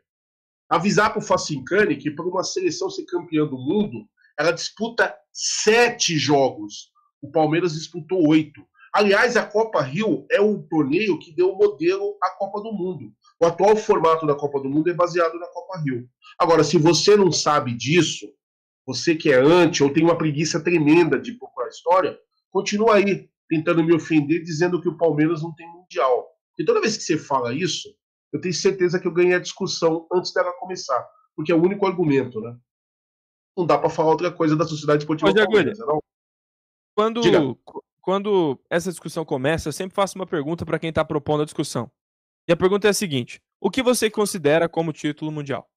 Avisar 0.69 1.11
para 1.11 1.19
o 1.19 1.25
Facincani 1.25 1.97
que, 1.97 2.09
para 2.09 2.25
uma 2.25 2.43
seleção 2.43 2.89
ser 2.89 3.05
campeã 3.05 3.45
do 3.45 3.57
mundo, 3.57 4.07
ela 4.39 4.51
disputa 4.51 5.13
sete 5.31 6.17
jogos. 6.17 6.91
O 7.21 7.29
Palmeiras 7.29 7.73
disputou 7.73 8.27
oito. 8.27 8.61
Aliás, 8.93 9.37
a 9.37 9.45
Copa 9.45 9.81
Rio 9.81 10.25
é 10.29 10.41
o 10.41 10.63
torneio 10.63 11.19
que 11.19 11.33
deu 11.33 11.51
o 11.51 11.57
modelo 11.57 12.17
à 12.21 12.31
Copa 12.31 12.61
do 12.61 12.73
Mundo. 12.73 13.13
O 13.39 13.45
atual 13.45 13.75
formato 13.75 14.25
da 14.25 14.35
Copa 14.35 14.59
do 14.59 14.69
Mundo 14.69 14.89
é 14.89 14.93
baseado 14.93 15.39
na 15.39 15.47
Copa 15.47 15.79
Rio. 15.79 16.09
Agora, 16.37 16.63
se 16.63 16.77
você 16.77 17.15
não 17.15 17.31
sabe 17.31 17.73
disso, 17.73 18.27
você 18.85 19.15
que 19.15 19.31
é 19.31 19.39
anti 19.39 19.83
ou 19.83 19.91
tem 19.91 20.03
uma 20.03 20.17
preguiça 20.17 20.63
tremenda 20.63 21.19
de 21.19 21.33
procurar 21.33 21.69
história, 21.69 22.17
continua 22.51 22.95
aí 22.95 23.29
tentando 23.47 23.83
me 23.83 23.93
ofender 23.93 24.43
dizendo 24.43 24.81
que 24.81 24.89
o 24.89 24.97
Palmeiras 24.97 25.41
não 25.41 25.53
tem 25.53 25.67
mundial. 25.67 26.27
E 26.57 26.65
toda 26.65 26.81
vez 26.81 26.97
que 26.97 27.03
você 27.03 27.17
fala 27.17 27.53
isso, 27.53 27.89
eu 28.31 28.39
tenho 28.39 28.53
certeza 28.53 28.99
que 28.99 29.07
eu 29.07 29.13
ganhei 29.13 29.33
a 29.33 29.39
discussão 29.39 30.07
antes 30.11 30.33
dela 30.33 30.53
começar, 30.53 31.05
porque 31.35 31.51
é 31.51 31.55
o 31.55 31.61
único 31.61 31.85
argumento, 31.85 32.39
né? 32.39 32.55
Não 33.57 33.65
dá 33.65 33.77
para 33.77 33.89
falar 33.89 34.11
outra 34.11 34.31
coisa 34.31 34.55
da 34.55 34.65
sociedade 34.65 35.03
esportiva 35.03 35.33
Palmeiras, 35.33 35.79
não. 35.79 35.99
Quando, 36.95 37.57
quando 38.01 38.59
essa 38.69 38.89
discussão 38.89 39.25
começa, 39.25 39.69
eu 39.69 39.73
sempre 39.73 39.95
faço 39.95 40.17
uma 40.17 40.25
pergunta 40.25 40.65
para 40.65 40.79
quem 40.79 40.89
está 40.89 41.03
propondo 41.03 41.41
a 41.41 41.45
discussão. 41.45 41.91
E 42.47 42.51
a 42.51 42.57
pergunta 42.57 42.87
é 42.87 42.91
a 42.91 42.93
seguinte: 42.93 43.41
o 43.59 43.69
que 43.69 43.83
você 43.83 44.09
considera 44.09 44.67
como 44.67 44.93
título 44.93 45.31
mundial? 45.31 45.69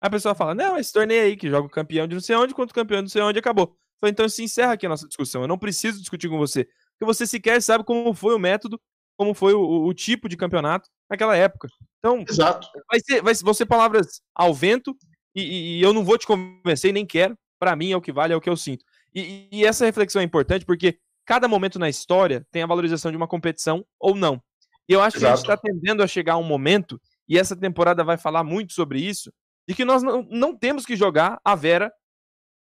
A 0.00 0.08
pessoa 0.08 0.34
fala, 0.34 0.54
não, 0.54 0.78
esse 0.78 0.92
torneio 0.92 1.24
aí 1.24 1.36
que 1.36 1.48
joga 1.48 1.66
o 1.66 1.70
campeão 1.70 2.06
de 2.06 2.14
não 2.14 2.22
sei 2.22 2.34
onde 2.36 2.54
contra 2.54 2.72
o 2.72 2.74
campeão 2.74 2.98
de 2.98 3.02
não 3.02 3.08
sei 3.10 3.22
onde 3.22 3.38
acabou. 3.38 3.76
Então 4.02 4.28
se 4.28 4.42
encerra 4.42 4.72
aqui 4.72 4.86
a 4.86 4.88
nossa 4.88 5.06
discussão. 5.06 5.42
Eu 5.42 5.48
não 5.48 5.58
preciso 5.58 6.00
discutir 6.00 6.28
com 6.28 6.38
você. 6.38 6.64
Porque 6.64 7.04
você 7.04 7.26
sequer 7.26 7.60
sabe 7.60 7.84
como 7.84 8.14
foi 8.14 8.34
o 8.34 8.38
método, 8.38 8.80
como 9.16 9.34
foi 9.34 9.52
o, 9.52 9.84
o 9.84 9.92
tipo 9.92 10.28
de 10.28 10.36
campeonato 10.36 10.88
naquela 11.08 11.36
época. 11.36 11.68
Então, 11.98 12.24
Exato. 12.26 12.66
Vai, 12.90 13.00
ser, 13.00 13.22
vai 13.22 13.34
ser 13.34 13.66
palavras 13.66 14.22
ao 14.34 14.54
vento 14.54 14.96
e, 15.34 15.78
e, 15.78 15.82
eu 15.82 15.92
não 15.92 16.04
vou 16.04 16.16
te 16.16 16.26
convencer 16.26 16.92
nem 16.92 17.04
quero. 17.04 17.36
Para 17.58 17.76
mim 17.76 17.92
é 17.92 17.96
o 17.96 18.00
que 18.00 18.12
vale, 18.12 18.32
é 18.32 18.36
o 18.36 18.40
que 18.40 18.48
eu 18.48 18.56
sinto. 18.56 18.84
E, 19.14 19.48
e 19.52 19.64
essa 19.66 19.84
reflexão 19.84 20.22
é 20.22 20.24
importante 20.24 20.64
porque 20.64 20.98
cada 21.26 21.46
momento 21.46 21.78
na 21.78 21.88
história 21.88 22.46
tem 22.50 22.62
a 22.62 22.66
valorização 22.66 23.10
de 23.10 23.16
uma 23.16 23.28
competição 23.28 23.84
ou 23.98 24.14
não. 24.14 24.42
E 24.88 24.92
eu 24.92 25.02
acho 25.02 25.18
Exato. 25.18 25.20
que 25.20 25.26
a 25.26 25.36
gente 25.36 25.44
está 25.44 25.56
tendendo 25.56 26.02
a 26.02 26.06
chegar 26.06 26.34
a 26.34 26.38
um 26.38 26.42
momento, 26.42 27.00
e 27.28 27.38
essa 27.38 27.54
temporada 27.54 28.02
vai 28.02 28.18
falar 28.18 28.42
muito 28.42 28.72
sobre 28.72 29.00
isso, 29.00 29.32
de 29.70 29.76
que 29.76 29.84
nós 29.84 30.02
não, 30.02 30.26
não 30.28 30.52
temos 30.52 30.84
que 30.84 30.96
jogar 30.96 31.40
a 31.44 31.54
Vera 31.54 31.92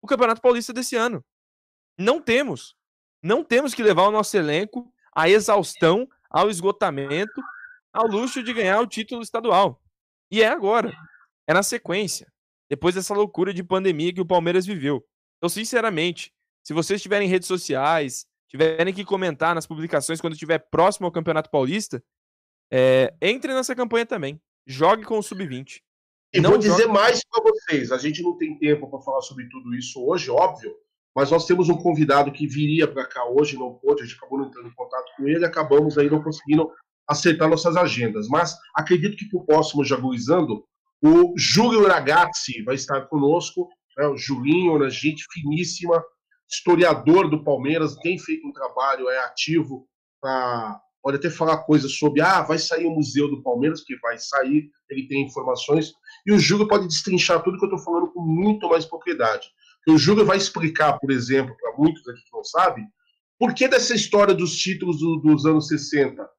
o 0.02 0.08
Campeonato 0.08 0.42
Paulista 0.42 0.74
desse 0.74 0.98
ano. 0.98 1.24
Não 1.98 2.22
temos. 2.22 2.76
Não 3.24 3.46
temos 3.46 3.74
que 3.74 3.82
levar 3.82 4.10
o 4.10 4.12
nosso 4.12 4.36
elenco 4.36 4.94
à 5.16 5.30
exaustão, 5.30 6.06
ao 6.30 6.50
esgotamento, 6.50 7.42
ao 7.94 8.08
luxo 8.08 8.44
de 8.44 8.54
ganhar 8.54 8.82
o 8.82 8.86
título 8.86 9.22
estadual. 9.22 9.82
E 10.30 10.44
é 10.44 10.50
agora. 10.50 10.92
É 11.48 11.54
na 11.54 11.64
sequência. 11.64 12.28
Depois 12.70 12.94
dessa 12.94 13.14
loucura 13.14 13.54
de 13.54 13.64
pandemia 13.64 14.14
que 14.14 14.20
o 14.20 14.28
Palmeiras 14.28 14.66
viveu. 14.66 15.02
Então, 15.38 15.48
sinceramente, 15.48 16.34
se 16.62 16.74
vocês 16.74 17.02
tiverem 17.02 17.30
redes 17.30 17.48
sociais, 17.48 18.28
tiverem 18.50 18.94
que 18.94 19.06
comentar 19.06 19.56
nas 19.56 19.66
publicações 19.66 20.20
quando 20.20 20.34
estiver 20.34 20.60
próximo 20.60 21.06
ao 21.06 21.14
Campeonato 21.14 21.50
Paulista, 21.50 22.04
é, 22.70 23.16
entre 23.22 23.54
nessa 23.54 23.74
campanha 23.74 24.06
também. 24.06 24.42
Jogue 24.66 25.06
com 25.06 25.18
o 25.18 25.24
Sub-20. 25.24 25.87
E 26.34 26.42
não 26.42 26.52
vou 26.52 26.60
dizer 26.60 26.84
joga... 26.84 26.94
mais 26.94 27.22
para 27.30 27.44
vocês: 27.44 27.92
a 27.92 27.98
gente 27.98 28.22
não 28.22 28.38
tem 28.38 28.58
tempo 28.58 28.90
para 28.90 29.02
falar 29.02 29.22
sobre 29.22 29.48
tudo 29.50 29.74
isso 29.76 30.04
hoje, 30.06 30.30
óbvio, 30.30 30.76
mas 31.16 31.32
nós 31.32 31.46
temos 31.46 31.70
um 31.70 31.78
convidado 31.78 32.32
que 32.32 32.48
viria 32.48 32.88
para 32.88 33.06
cá 33.06 33.26
hoje, 33.26 33.58
não 33.58 33.74
pôde, 33.74 34.04
a 34.04 34.06
gente 34.06 34.18
acabou 34.18 34.40
não 34.40 34.48
entrando 34.48 34.68
em 34.68 34.76
contato 34.76 35.12
com 35.16 35.28
ele, 35.28 35.46
acabamos 35.46 35.98
aí 35.98 36.10
não 36.10 36.22
conseguindo 36.22 36.70
acertar 37.08 37.50
nossas 37.50 37.76
agendas. 37.76 38.28
Mas 38.28 38.56
acredito 38.76 39.18
que 39.18 39.30
para 39.30 39.40
o 39.40 39.46
próximo 39.46 39.84
Jaguizando, 39.84 40.64
o 41.02 41.34
Júlio 41.38 41.88
Ragazzi 41.88 42.62
vai 42.64 42.76
estar 42.76 43.02
conosco, 43.08 43.70
né, 43.98 44.08
o 44.08 44.18
Julinho, 44.18 44.76
uma 44.76 44.90
gente 44.90 45.26
finíssima, 45.32 46.04
historiador 46.50 47.30
do 47.30 47.44
Palmeiras, 47.44 47.96
tem 47.96 48.18
feito 48.18 48.48
um 48.48 48.52
trabalho, 48.52 49.10
é 49.10 49.20
ativo 49.20 49.88
para 50.22 50.82
pode 51.02 51.18
até 51.18 51.30
falar 51.30 51.60
coisas 51.60 51.94
sobre, 51.94 52.20
ah, 52.20 52.42
vai 52.42 52.58
sair 52.58 52.86
o 52.86 52.92
Museu 52.92 53.30
do 53.30 53.42
Palmeiras, 53.42 53.82
que 53.82 53.96
vai 54.00 54.18
sair, 54.18 54.70
ele 54.90 55.08
tem 55.08 55.24
informações, 55.24 55.94
e 56.28 56.34
o 56.34 56.40
Júlio 56.40 56.68
pode 56.68 56.86
destrinchar 56.88 57.42
tudo 57.42 57.58
que 57.58 57.64
eu 57.64 57.70
estou 57.70 57.84
falando 57.84 58.12
com 58.12 58.22
muito 58.22 58.68
mais 58.68 58.86
propriedade. 58.86 59.48
O 59.88 59.98
Júlio 59.98 60.26
vai 60.26 60.36
explicar, 60.36 61.00
por 61.00 61.10
exemplo, 61.10 61.56
para 61.58 61.78
muitos 61.78 62.06
aqui 62.06 62.22
que 62.22 62.34
não 62.34 62.44
sabem, 62.44 62.86
por 63.40 63.54
que 63.54 63.66
dessa 63.66 63.96
história 63.96 64.34
dos 64.34 64.54
títulos 64.58 65.00
do, 65.00 65.16
dos 65.18 65.46
anos 65.46 65.68
60? 65.68 66.30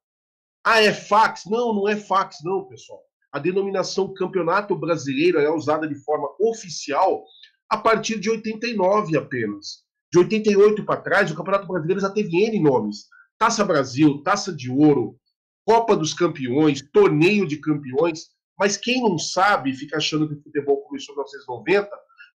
Ah, 0.62 0.82
é 0.82 0.93
fax? 0.93 1.44
Não, 1.47 1.73
não 1.73 1.89
é 1.89 1.97
fax, 1.97 2.36
não, 2.44 2.66
pessoal. 2.66 3.01
A 3.32 3.39
denominação 3.39 4.12
Campeonato 4.12 4.77
Brasileiro 4.77 5.39
é 5.39 5.51
usada 5.51 5.89
de 5.89 5.94
forma 6.05 6.28
oficial 6.39 7.24
a 7.70 7.78
partir 7.78 8.19
de 8.19 8.28
89 8.28 9.16
apenas. 9.16 9.85
De 10.12 10.19
88 10.19 10.85
para 10.85 11.01
trás, 11.01 11.31
o 11.31 11.35
Campeonato 11.35 11.66
Brasileiro 11.66 12.01
já 12.01 12.10
teve 12.10 12.36
N 12.44 12.60
nomes. 12.60 13.06
Taça 13.39 13.65
Brasil, 13.65 14.23
Taça 14.23 14.52
de 14.52 14.70
Ouro, 14.70 15.16
Copa 15.65 15.97
dos 15.97 16.12
Campeões, 16.12 16.82
Torneio 16.93 17.47
de 17.47 17.59
Campeões, 17.59 18.27
mas 18.59 18.76
quem 18.76 19.01
não 19.01 19.18
sabe, 19.18 19.74
fica 19.74 19.97
achando 19.97 20.28
que 20.28 20.35
o 20.35 20.43
futebol 20.43 20.82
começou 20.82 21.14
em 21.14 21.18
1990, 21.18 21.89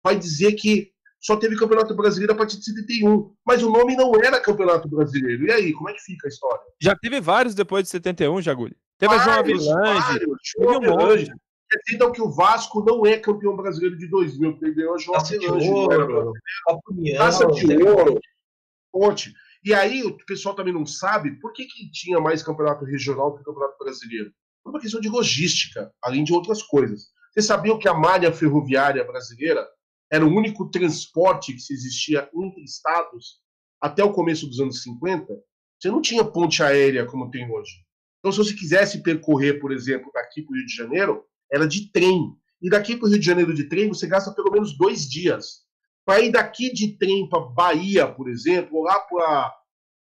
vai 0.03 0.17
dizer 0.17 0.53
que 0.53 0.93
só 1.21 1.37
teve 1.37 1.57
Campeonato 1.57 1.95
Brasileiro 1.95 2.33
a 2.33 2.37
partir 2.37 2.59
de 2.59 2.65
71, 2.65 3.35
mas 3.45 3.63
o 3.63 3.71
nome 3.71 3.95
não 3.95 4.15
era 4.17 4.41
Campeonato 4.41 4.89
Brasileiro. 4.89 5.47
E 5.47 5.53
aí, 5.53 5.73
como 5.73 5.91
é 5.91 5.93
que 5.93 6.01
fica 6.01 6.27
a 6.27 6.31
história? 6.31 6.63
Já 6.81 6.97
teve 6.97 7.21
vários 7.21 7.55
depois 7.55 7.85
de 7.85 7.91
71, 7.91 8.41
Jagulho. 8.41 8.75
Teve 8.99 9.17
vários, 9.17 9.69
a 9.69 10.19
João 10.59 10.79
um 10.79 10.81
monte. 10.81 11.27
Quer 11.71 11.79
dizer, 11.85 11.95
então, 11.95 12.11
que 12.11 12.21
o 12.21 12.31
Vasco 12.31 12.85
não 12.85 13.07
é 13.07 13.17
campeão 13.19 13.57
brasileiro 13.57 13.97
de 13.97 14.09
2000, 14.09 14.53
porque 14.53 14.65
ele 14.65 14.75
ganhou 14.75 14.95
a 14.95 14.99
João 14.99 15.19
Avilande. 15.19 17.17
Taça 17.17 17.47
de 17.47 17.83
Ouro, 17.83 18.21
Ponte. 18.93 19.33
E 19.65 19.75
aí 19.75 20.03
o 20.03 20.17
pessoal 20.27 20.55
também 20.55 20.73
não 20.73 20.87
sabe 20.87 21.39
por 21.39 21.53
que, 21.53 21.67
que 21.67 21.91
tinha 21.91 22.19
mais 22.19 22.43
campeonato 22.43 22.85
regional 22.85 23.37
que 23.37 23.45
campeonato 23.45 23.77
brasileiro. 23.79 24.33
Por 24.63 24.71
uma 24.71 24.81
questão 24.81 25.01
de 25.01 25.09
logística, 25.09 25.93
além 26.03 26.25
de 26.25 26.33
outras 26.33 26.63
coisas. 26.63 27.09
Vocês 27.33 27.47
sabiam 27.47 27.79
que 27.79 27.89
a 27.89 27.95
malha 27.95 28.33
ferroviária 28.33 29.05
brasileira 29.05 29.67
era 30.11 30.27
o 30.27 30.33
único 30.33 30.69
transporte 30.71 31.53
que 31.53 31.73
existia 31.73 32.29
entre 32.35 32.63
estados 32.63 33.41
até 33.81 34.03
o 34.03 34.13
começo 34.13 34.47
dos 34.47 34.61
anos 34.61 34.83
50? 34.83 35.33
Você 35.79 35.89
não 35.89 36.03
tinha 36.03 36.25
ponte 36.25 36.63
aérea 36.63 37.07
como 37.07 37.31
tem 37.31 37.51
hoje. 37.51 37.73
Então, 38.19 38.31
se 38.31 38.39
você 38.39 38.55
quisesse 38.55 39.03
percorrer, 39.03 39.61
por 39.61 39.73
exemplo, 39.73 40.11
daqui 40.13 40.43
para 40.43 40.53
o 40.53 40.57
Rio 40.57 40.67
de 40.67 40.75
Janeiro, 40.75 41.25
era 41.51 41.67
de 41.67 41.91
trem. 41.91 42.37
E 42.61 42.69
daqui 42.69 42.97
para 42.97 43.07
o 43.07 43.09
Rio 43.09 43.19
de 43.19 43.25
Janeiro 43.25 43.55
de 43.55 43.65
trem, 43.65 43.89
você 43.89 44.07
gasta 44.07 44.31
pelo 44.33 44.53
menos 44.53 44.77
dois 44.77 45.09
dias. 45.09 45.65
Para 46.05 46.21
ir 46.21 46.31
daqui 46.31 46.73
de 46.73 46.99
trem 46.99 47.29
para 47.29 47.41
Bahia, 47.41 48.07
por 48.07 48.29
exemplo, 48.29 48.77
ou 48.77 48.85
lá 48.85 49.01
para 49.01 49.55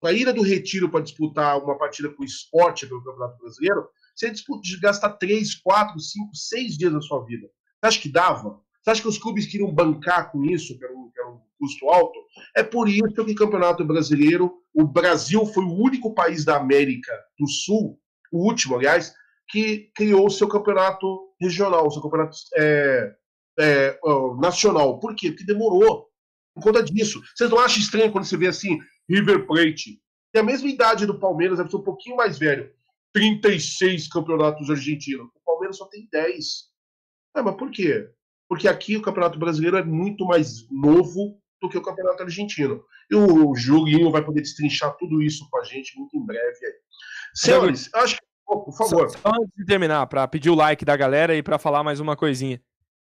a 0.03 0.13
Ilha 0.13 0.33
do 0.33 0.43
Retiro 0.43 0.89
para 0.89 1.01
disputar 1.01 1.57
uma 1.57 1.77
partida 1.77 2.09
com 2.09 2.23
esporte 2.23 2.85
do 2.85 3.03
Campeonato 3.03 3.39
Brasileiro, 3.39 3.87
você 4.15 4.29
disputa, 4.29 4.61
gasta 4.81 5.09
três, 5.09 5.55
quatro, 5.55 5.99
cinco, 5.99 6.35
seis 6.35 6.77
dias 6.77 6.93
da 6.93 7.01
sua 7.01 7.23
vida. 7.25 7.47
Você 7.47 7.87
acha 7.87 8.01
que 8.01 8.09
dava? 8.09 8.61
Você 8.81 8.91
acha 8.91 9.01
que 9.01 9.07
os 9.07 9.17
clubes 9.17 9.45
queriam 9.45 9.73
bancar 9.73 10.31
com 10.31 10.43
isso, 10.45 10.77
que 10.77 10.83
era 10.83 10.93
um, 10.93 11.09
que 11.09 11.19
era 11.19 11.29
um 11.29 11.39
custo 11.59 11.89
alto? 11.89 12.19
É 12.55 12.61
por 12.61 12.89
isso 12.89 13.13
que 13.13 13.21
o 13.21 13.35
Campeonato 13.35 13.83
Brasileiro, 13.85 14.53
o 14.73 14.85
Brasil 14.85 15.45
foi 15.45 15.63
o 15.63 15.73
único 15.73 16.13
país 16.13 16.43
da 16.43 16.57
América 16.57 17.11
do 17.39 17.47
Sul, 17.47 17.99
o 18.31 18.45
último, 18.45 18.75
aliás, 18.75 19.13
que 19.49 19.91
criou 19.95 20.27
o 20.27 20.31
seu 20.31 20.47
campeonato 20.47 21.29
regional, 21.39 21.87
o 21.87 21.91
seu 21.91 22.01
campeonato 22.01 22.37
é, 22.55 23.13
é, 23.59 23.99
nacional. 24.39 24.99
Por 24.99 25.15
quê? 25.15 25.29
Porque 25.29 25.45
demorou. 25.45 26.07
Por 26.55 26.63
conta 26.63 26.83
disso. 26.83 27.21
Vocês 27.35 27.49
não 27.49 27.59
acham 27.59 27.79
estranho 27.79 28.11
quando 28.11 28.25
você 28.25 28.37
vê 28.37 28.47
assim, 28.47 28.79
River 29.09 29.45
Plate? 29.45 30.01
Tem 30.31 30.41
a 30.41 30.45
mesma 30.45 30.67
idade 30.67 31.05
do 31.05 31.19
Palmeiras, 31.19 31.57
deve 31.57 31.69
ser 31.69 31.77
um 31.77 31.83
pouquinho 31.83 32.15
mais 32.15 32.37
velho. 32.37 32.71
36 33.13 34.07
campeonatos 34.07 34.69
argentinos. 34.69 35.27
O 35.35 35.45
Palmeiras 35.45 35.77
só 35.77 35.85
tem 35.85 36.07
10. 36.11 36.73
Ah, 37.35 37.43
mas 37.43 37.55
por 37.55 37.71
quê? 37.71 38.09
Porque 38.47 38.67
aqui 38.67 38.97
o 38.97 39.01
Campeonato 39.01 39.39
Brasileiro 39.39 39.77
é 39.77 39.83
muito 39.83 40.25
mais 40.25 40.69
novo 40.69 41.39
do 41.61 41.69
que 41.69 41.77
o 41.77 41.81
Campeonato 41.81 42.23
Argentino. 42.23 42.83
E 43.09 43.15
o 43.15 43.55
Julinho 43.55 44.11
vai 44.11 44.23
poder 44.23 44.41
destrinchar 44.41 44.95
tudo 44.97 45.21
isso 45.21 45.47
com 45.49 45.57
a 45.59 45.63
gente 45.63 45.97
muito 45.97 46.17
em 46.17 46.25
breve. 46.25 46.59
Senhores, 47.33 47.89
acho 47.93 48.15
que, 48.15 48.21
por 48.45 48.75
favor. 48.75 49.09
Só, 49.09 49.17
só 49.17 49.29
antes 49.29 49.53
de 49.55 49.65
terminar, 49.65 50.05
para 50.07 50.27
pedir 50.27 50.49
o 50.49 50.55
like 50.55 50.85
da 50.85 50.95
galera 50.95 51.35
e 51.35 51.41
para 51.41 51.57
falar 51.57 51.83
mais 51.83 51.99
uma 51.99 52.15
coisinha. 52.15 52.61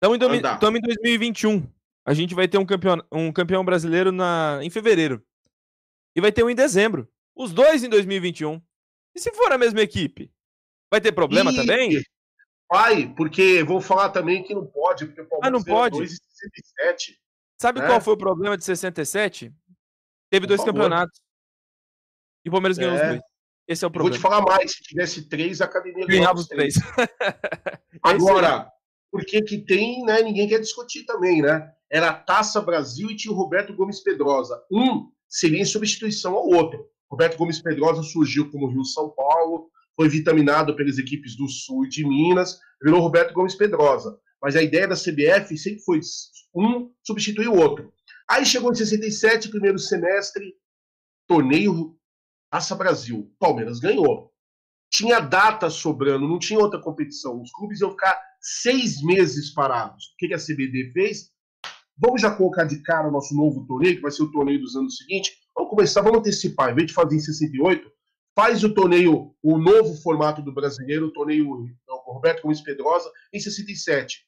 Estamos 0.02 0.18
em, 0.20 0.78
em 0.78 0.81
2021. 0.81 1.66
A 2.06 2.12
gente 2.12 2.35
vai 2.35 2.47
ter 2.47 2.59
um 2.59 2.66
campeão, 2.66 3.02
um 3.10 3.32
campeão 3.32 3.64
brasileiro 3.64 4.12
na, 4.12 4.60
em 4.62 4.70
fevereiro. 4.70 5.22
E 6.14 6.20
vai 6.20 6.31
ter 6.31 6.44
um 6.44 6.51
em 6.51 6.55
dezembro. 6.55 7.09
Os 7.35 7.52
dois 7.52 7.82
em 7.82 7.89
2021. 7.89 8.60
E 9.15 9.20
se 9.20 9.32
for 9.32 9.53
a 9.53 9.59
mesma 9.59 9.81
equipe? 9.81 10.31
Vai 10.91 11.01
ter 11.01 11.12
problema 11.12 11.53
e... 11.53 11.57
também? 11.57 12.03
Vai, 12.70 13.15
porque 13.15 13.62
vou 13.62 13.81
falar 13.81 14.11
também 14.11 14.43
que 14.43 14.55
não 14.55 14.66
pode, 14.66 15.07
porque 15.07 15.20
o 15.20 15.28
Palmeiras 15.28 15.49
ah, 15.49 15.51
não 15.51 15.62
pode. 15.62 15.99
2,67. 15.99 17.16
Sabe 17.61 17.81
né? 17.81 17.86
qual 17.86 18.01
foi 18.01 18.15
o 18.15 18.19
problema 18.19 18.57
de 18.57 18.65
67? 18.65 19.53
Teve 20.31 20.47
Por 20.47 20.49
dois 20.49 20.61
favor. 20.61 20.73
campeonatos. 20.73 21.20
E 22.45 22.49
o 22.49 22.53
Palmeiras 22.53 22.77
ganhou 22.77 22.97
é. 22.97 23.03
os 23.03 23.09
dois. 23.09 23.23
Esse 23.66 23.85
é 23.85 23.89
o 23.89 23.91
problema. 23.91 24.11
Vou 24.11 24.19
te 24.19 24.23
falar 24.23 24.43
mais, 24.45 24.73
se 24.73 24.82
tivesse 24.82 25.28
três, 25.28 25.61
a 25.61 25.65
academia 25.65 26.07
ganhava 26.07 26.39
os 26.39 26.47
três. 26.47 26.74
Agora, 28.03 28.70
por 29.11 29.24
que 29.24 29.41
que 29.43 29.59
tem, 29.59 30.05
né? 30.05 30.20
Ninguém 30.23 30.49
quer 30.49 30.61
discutir 30.61 31.05
também, 31.05 31.41
né? 31.41 31.73
Era 31.91 32.11
a 32.11 32.15
Taça 32.15 32.61
Brasil 32.61 33.11
e 33.11 33.16
tinha 33.16 33.32
o 33.32 33.36
Roberto 33.36 33.74
Gomes 33.74 34.01
Pedrosa. 34.01 34.62
Um 34.70 35.11
seria 35.28 35.61
em 35.61 35.65
substituição 35.65 36.35
ao 36.35 36.47
outro. 36.47 36.86
Roberto 37.15 37.39
Gomes 37.39 37.62
Pedrosa 37.62 38.03
surgiu 38.03 38.51
como 38.51 38.66
Rio 38.66 38.85
São 38.85 39.09
Paulo, 39.11 39.70
foi 39.95 40.09
vitaminado 40.09 40.74
pelas 40.74 40.99
equipes 40.99 41.36
do 41.36 41.49
Sul 41.49 41.85
e 41.85 41.89
de 41.89 42.05
Minas, 42.05 42.59
virou 42.82 43.01
Roberto 43.01 43.32
Gomes 43.32 43.55
Pedrosa. 43.55 44.19
Mas 44.43 44.57
a 44.57 44.62
ideia 44.62 44.89
da 44.89 44.97
CBF 44.97 45.57
sempre 45.57 45.81
foi 45.85 46.01
um 46.53 46.91
substituir 47.05 47.47
o 47.47 47.55
outro. 47.55 47.93
Aí 48.28 48.45
chegou 48.45 48.73
em 48.73 48.74
67, 48.74 49.49
primeiro 49.49 49.78
semestre, 49.78 50.55
torneio 51.28 51.97
Taça 52.51 52.74
Brasil. 52.74 53.32
Palmeiras 53.39 53.78
ganhou. 53.78 54.32
Tinha 54.91 55.20
data 55.20 55.70
sobrando, 55.70 56.27
não 56.27 56.41
tinha 56.41 56.59
outra 56.59 56.81
competição. 56.81 57.41
Os 57.41 57.53
clubes 57.53 57.81
iam 57.81 57.93
ficar 57.93 58.20
seis 58.41 59.01
meses 59.03 59.55
parados. 59.55 60.07
O 60.07 60.16
que 60.19 60.35
a 60.35 60.39
CBD 60.39 60.91
fez? 60.93 61.31
Vamos 61.97 62.20
já 62.20 62.35
colocar 62.35 62.65
de 62.65 62.82
cara 62.82 63.09
o 63.09 63.12
nosso 63.12 63.36
novo 63.36 63.65
torneio, 63.66 63.97
que 63.97 64.03
vai 64.03 64.11
ser 64.11 64.24
o 64.24 64.32
torneio 64.32 64.61
dos 64.61 64.74
anos 64.74 64.97
seguintes. 64.97 65.44
Começar, 65.74 66.02
vamos 66.02 66.20
antecipar. 66.20 66.70
Em 66.70 66.74
vez 66.76 66.86
de 66.86 66.94
fazer 66.94 67.16
em 67.16 67.20
68, 67.20 67.90
faz 68.32 68.62
o 68.62 68.72
torneio, 68.72 69.34
o 69.42 69.59
novo 69.59 70.01
formato 70.02 70.40
do 70.40 70.55
brasileiro, 70.55 71.06
o 71.06 71.12
torneio 71.12 71.51
o 71.51 72.12
Roberto 72.12 72.42
Gomes 72.42 72.60
Pedrosa, 72.60 73.10
em 73.32 73.40
67. 73.40 74.24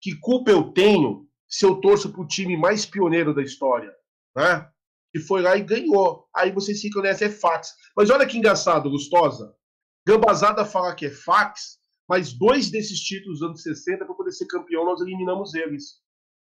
Que 0.00 0.18
culpa 0.18 0.50
eu 0.50 0.72
tenho 0.72 1.28
se 1.46 1.66
eu 1.66 1.74
torço 1.76 2.10
para 2.10 2.22
o 2.22 2.26
time 2.26 2.56
mais 2.56 2.86
pioneiro 2.86 3.34
da 3.34 3.42
história, 3.42 3.94
né? 4.34 4.66
Que 5.12 5.20
foi 5.20 5.42
lá 5.42 5.58
e 5.58 5.62
ganhou. 5.62 6.26
Aí 6.34 6.50
vocês 6.50 6.80
ficam 6.80 7.02
nessa, 7.02 7.26
é 7.26 7.30
fax. 7.30 7.74
Mas 7.94 8.08
olha 8.08 8.26
que 8.26 8.38
engraçado, 8.38 8.88
Gustosa. 8.88 9.54
Gambazada 10.06 10.64
fala 10.64 10.94
que 10.94 11.04
é 11.04 11.10
fax, 11.10 11.78
mas 12.08 12.32
dois 12.32 12.70
desses 12.70 12.98
títulos 12.98 13.40
dos 13.40 13.48
anos 13.48 13.62
60, 13.62 14.06
para 14.06 14.14
poder 14.14 14.32
ser 14.32 14.46
campeão, 14.46 14.86
nós 14.86 15.02
eliminamos 15.02 15.52
eles. 15.52 16.00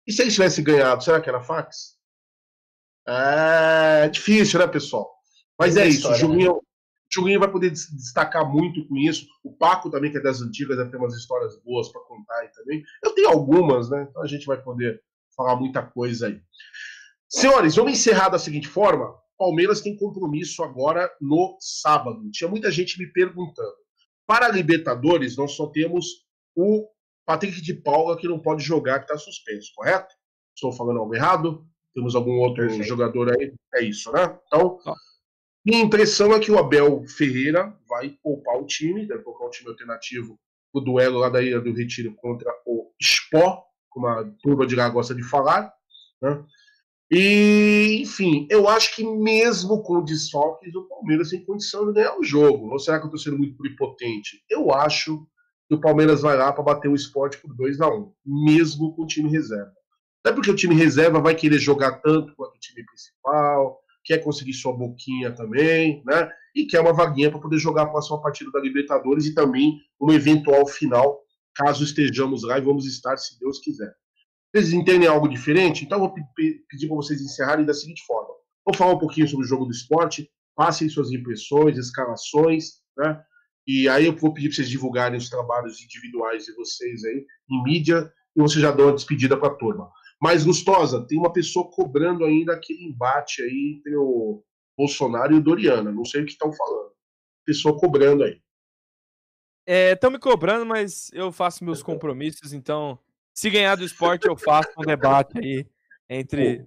E 0.06 0.12
se 0.12 0.22
eles 0.22 0.32
tivessem 0.32 0.64
ganhado, 0.64 1.04
será 1.04 1.20
que 1.20 1.28
era 1.28 1.42
fax? 1.42 1.99
É 3.06 4.08
difícil, 4.08 4.60
né, 4.60 4.66
pessoal? 4.66 5.10
Mas 5.58 5.76
é, 5.76 5.82
é 5.82 5.88
isso. 5.88 5.98
História, 5.98 6.16
o 6.16 6.20
Julinho, 6.20 6.54
né? 6.54 6.60
Julinho 7.12 7.40
vai 7.40 7.50
poder 7.50 7.70
destacar 7.70 8.48
muito 8.48 8.86
com 8.86 8.96
isso. 8.96 9.26
O 9.42 9.52
Paco 9.52 9.90
também, 9.90 10.10
que 10.10 10.18
é 10.18 10.22
das 10.22 10.40
antigas, 10.40 10.76
deve 10.76 10.90
ter 10.90 10.96
umas 10.96 11.14
histórias 11.14 11.60
boas 11.62 11.90
para 11.90 12.00
contar 12.02 12.36
aí 12.38 12.48
também. 12.52 12.82
Eu 13.02 13.12
tenho 13.12 13.28
algumas, 13.28 13.90
né? 13.90 14.06
Então 14.08 14.22
a 14.22 14.26
gente 14.26 14.46
vai 14.46 14.62
poder 14.62 15.02
falar 15.36 15.56
muita 15.56 15.82
coisa 15.82 16.28
aí. 16.28 16.40
Senhores, 17.28 17.76
vamos 17.76 17.92
encerrar 17.92 18.28
da 18.28 18.38
seguinte 18.38 18.68
forma. 18.68 19.14
Palmeiras 19.38 19.80
tem 19.80 19.96
compromisso 19.96 20.62
agora 20.62 21.10
no 21.20 21.56
sábado. 21.60 22.30
Tinha 22.30 22.48
muita 22.48 22.70
gente 22.70 22.98
me 22.98 23.06
perguntando. 23.06 23.74
Para 24.26 24.46
a 24.46 24.50
Libertadores, 24.50 25.36
nós 25.36 25.52
só 25.52 25.66
temos 25.66 26.06
o 26.54 26.86
Patrick 27.24 27.60
de 27.60 27.74
Paula 27.74 28.16
que 28.16 28.28
não 28.28 28.38
pode 28.38 28.62
jogar, 28.62 28.98
que 28.98 29.06
está 29.06 29.16
suspenso, 29.16 29.72
correto? 29.74 30.14
Estou 30.54 30.72
falando 30.72 31.00
algo 31.00 31.14
errado? 31.14 31.66
Temos 31.94 32.14
algum 32.14 32.38
outro 32.38 32.66
Perfeito. 32.66 32.86
jogador 32.86 33.32
aí? 33.32 33.52
É 33.74 33.82
isso, 33.82 34.12
né? 34.12 34.38
Então, 34.46 34.78
minha 35.64 35.82
impressão 35.82 36.32
é 36.32 36.40
que 36.40 36.50
o 36.50 36.58
Abel 36.58 37.04
Ferreira 37.06 37.76
vai 37.88 38.16
poupar 38.22 38.56
o 38.56 38.66
time, 38.66 39.06
deve 39.06 39.22
colocar 39.22 39.46
um 39.46 39.50
time 39.50 39.70
alternativo 39.70 40.38
o 40.72 40.80
duelo 40.80 41.18
lá 41.18 41.28
da 41.28 41.42
Ilha 41.42 41.60
do 41.60 41.74
Retiro 41.74 42.14
contra 42.14 42.50
o 42.64 42.92
Sport, 43.00 43.64
como 43.88 44.06
a 44.06 44.24
turma 44.40 44.66
de 44.66 44.76
lá 44.76 44.88
gosta 44.88 45.14
de 45.14 45.22
falar. 45.22 45.72
Né? 46.22 46.44
E, 47.10 48.02
enfim, 48.02 48.46
eu 48.48 48.68
acho 48.68 48.94
que 48.94 49.04
mesmo 49.04 49.82
com 49.82 50.04
desfalques, 50.04 50.72
o 50.74 50.86
Palmeiras 50.86 51.30
tem 51.30 51.44
condição 51.44 51.86
de 51.86 51.94
ganhar 51.94 52.16
o 52.16 52.22
jogo. 52.22 52.70
Ou 52.70 52.78
será 52.78 52.98
que 52.98 53.04
eu 53.04 53.08
estou 53.08 53.18
sendo 53.18 53.38
muito 53.38 53.56
prepotente? 53.56 54.44
Eu 54.48 54.72
acho 54.72 55.26
que 55.68 55.74
o 55.74 55.80
Palmeiras 55.80 56.22
vai 56.22 56.36
lá 56.36 56.52
para 56.52 56.62
bater 56.62 56.88
o 56.88 56.94
esporte 56.94 57.38
por 57.38 57.54
2 57.54 57.80
a 57.80 57.88
1 57.88 57.98
um, 57.98 58.12
mesmo 58.24 58.94
com 58.94 59.02
o 59.02 59.06
time 59.06 59.28
reserva. 59.28 59.72
Até 60.24 60.34
porque 60.34 60.50
o 60.50 60.56
time 60.56 60.74
reserva 60.74 61.20
vai 61.20 61.34
querer 61.34 61.58
jogar 61.58 62.00
tanto 62.00 62.34
quanto 62.36 62.56
o 62.56 62.60
time 62.60 62.84
principal, 62.84 63.80
quer 64.04 64.18
conseguir 64.18 64.52
sua 64.52 64.76
boquinha 64.76 65.32
também, 65.32 66.02
né? 66.04 66.30
E 66.54 66.66
quer 66.66 66.80
uma 66.80 66.92
vaguinha 66.92 67.30
para 67.30 67.40
poder 67.40 67.58
jogar 67.58 67.82
a 67.82 67.88
próxima 67.88 68.20
partida 68.20 68.50
da 68.50 68.60
Libertadores 68.60 69.26
e 69.26 69.34
também 69.34 69.78
uma 69.98 70.14
eventual 70.14 70.66
final, 70.66 71.20
caso 71.54 71.84
estejamos 71.84 72.42
lá 72.42 72.58
e 72.58 72.62
vamos 72.62 72.86
estar, 72.86 73.16
se 73.16 73.38
Deus 73.38 73.60
quiser. 73.60 73.94
Vocês 74.52 74.72
entendem 74.72 75.08
algo 75.08 75.28
diferente? 75.28 75.84
Então, 75.84 76.00
vou 76.00 76.12
pedir 76.12 76.88
para 76.88 76.96
vocês 76.96 77.20
encerrarem 77.20 77.64
da 77.64 77.72
seguinte 77.72 78.04
forma: 78.04 78.34
vou 78.64 78.74
falar 78.74 78.94
um 78.94 78.98
pouquinho 78.98 79.28
sobre 79.28 79.46
o 79.46 79.48
jogo 79.48 79.64
do 79.64 79.70
esporte, 79.70 80.28
passem 80.56 80.88
suas 80.88 81.10
impressões, 81.12 81.78
escalações, 81.78 82.80
né? 82.96 83.22
E 83.66 83.88
aí 83.88 84.06
eu 84.06 84.16
vou 84.16 84.34
pedir 84.34 84.48
para 84.48 84.56
vocês 84.56 84.68
divulgarem 84.68 85.16
os 85.16 85.28
trabalhos 85.28 85.80
individuais 85.80 86.44
de 86.46 86.54
vocês 86.54 87.04
aí 87.04 87.24
em 87.48 87.62
mídia 87.62 88.12
e 88.34 88.40
você 88.40 88.58
já 88.58 88.72
dá 88.72 88.84
uma 88.84 88.94
despedida 88.94 89.36
para 89.36 89.48
a 89.48 89.54
turma. 89.54 89.88
Mas, 90.20 90.44
Gustosa, 90.44 91.06
tem 91.06 91.18
uma 91.18 91.32
pessoa 91.32 91.70
cobrando 91.70 92.24
ainda 92.24 92.52
aquele 92.52 92.84
embate 92.84 93.42
aí 93.42 93.76
entre 93.78 93.96
o 93.96 94.44
Bolsonaro 94.76 95.32
e 95.32 95.38
o 95.38 95.42
Doriana. 95.42 95.90
Não 95.90 96.04
sei 96.04 96.22
o 96.22 96.26
que 96.26 96.32
estão 96.32 96.52
falando. 96.52 96.90
Pessoa 97.46 97.78
cobrando 97.78 98.24
aí. 98.24 98.40
Estão 99.66 100.10
é, 100.10 100.12
me 100.12 100.18
cobrando, 100.18 100.66
mas 100.66 101.10
eu 101.12 101.32
faço 101.32 101.64
meus 101.64 101.82
compromissos, 101.82 102.52
então, 102.52 102.98
se 103.32 103.48
ganhar 103.48 103.76
do 103.76 103.84
esporte, 103.84 104.26
eu 104.26 104.36
faço 104.36 104.70
um 104.78 104.82
debate 104.82 105.38
aí 105.38 105.66
entre 106.08 106.64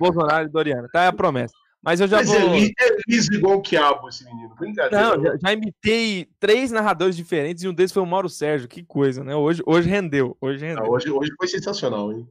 Bolsonaro 0.00 0.46
e 0.46 0.50
Doriana. 0.50 0.88
Tá? 0.92 1.04
É 1.04 1.06
a 1.08 1.12
promessa. 1.12 1.54
Mas 1.82 2.00
eu 2.00 2.06
já 2.06 2.18
Mas 2.18 2.28
vou. 2.28 2.54
É, 2.54 2.64
é 2.64 2.96
liso 3.08 3.34
igual 3.34 3.58
o 3.58 3.62
quiabo 3.62 4.08
esse 4.08 4.24
menino. 4.24 4.54
Brincadeira. 4.54 5.16
Não, 5.16 5.22
já, 5.22 5.36
já, 5.36 5.52
imitei 5.52 6.28
três 6.38 6.70
narradores 6.70 7.16
diferentes 7.16 7.64
e 7.64 7.68
um 7.68 7.74
deles 7.74 7.92
foi 7.92 8.02
o 8.02 8.06
Mauro 8.06 8.28
Sérgio. 8.28 8.68
Que 8.68 8.84
coisa, 8.84 9.24
né? 9.24 9.34
Hoje, 9.34 9.62
hoje 9.66 9.88
rendeu. 9.88 10.36
Hoje 10.40 10.64
rendeu. 10.64 10.84
Não, 10.84 10.90
hoje, 10.90 11.10
hoje 11.10 11.32
foi 11.36 11.48
sensacional, 11.48 12.12
hein? 12.12 12.26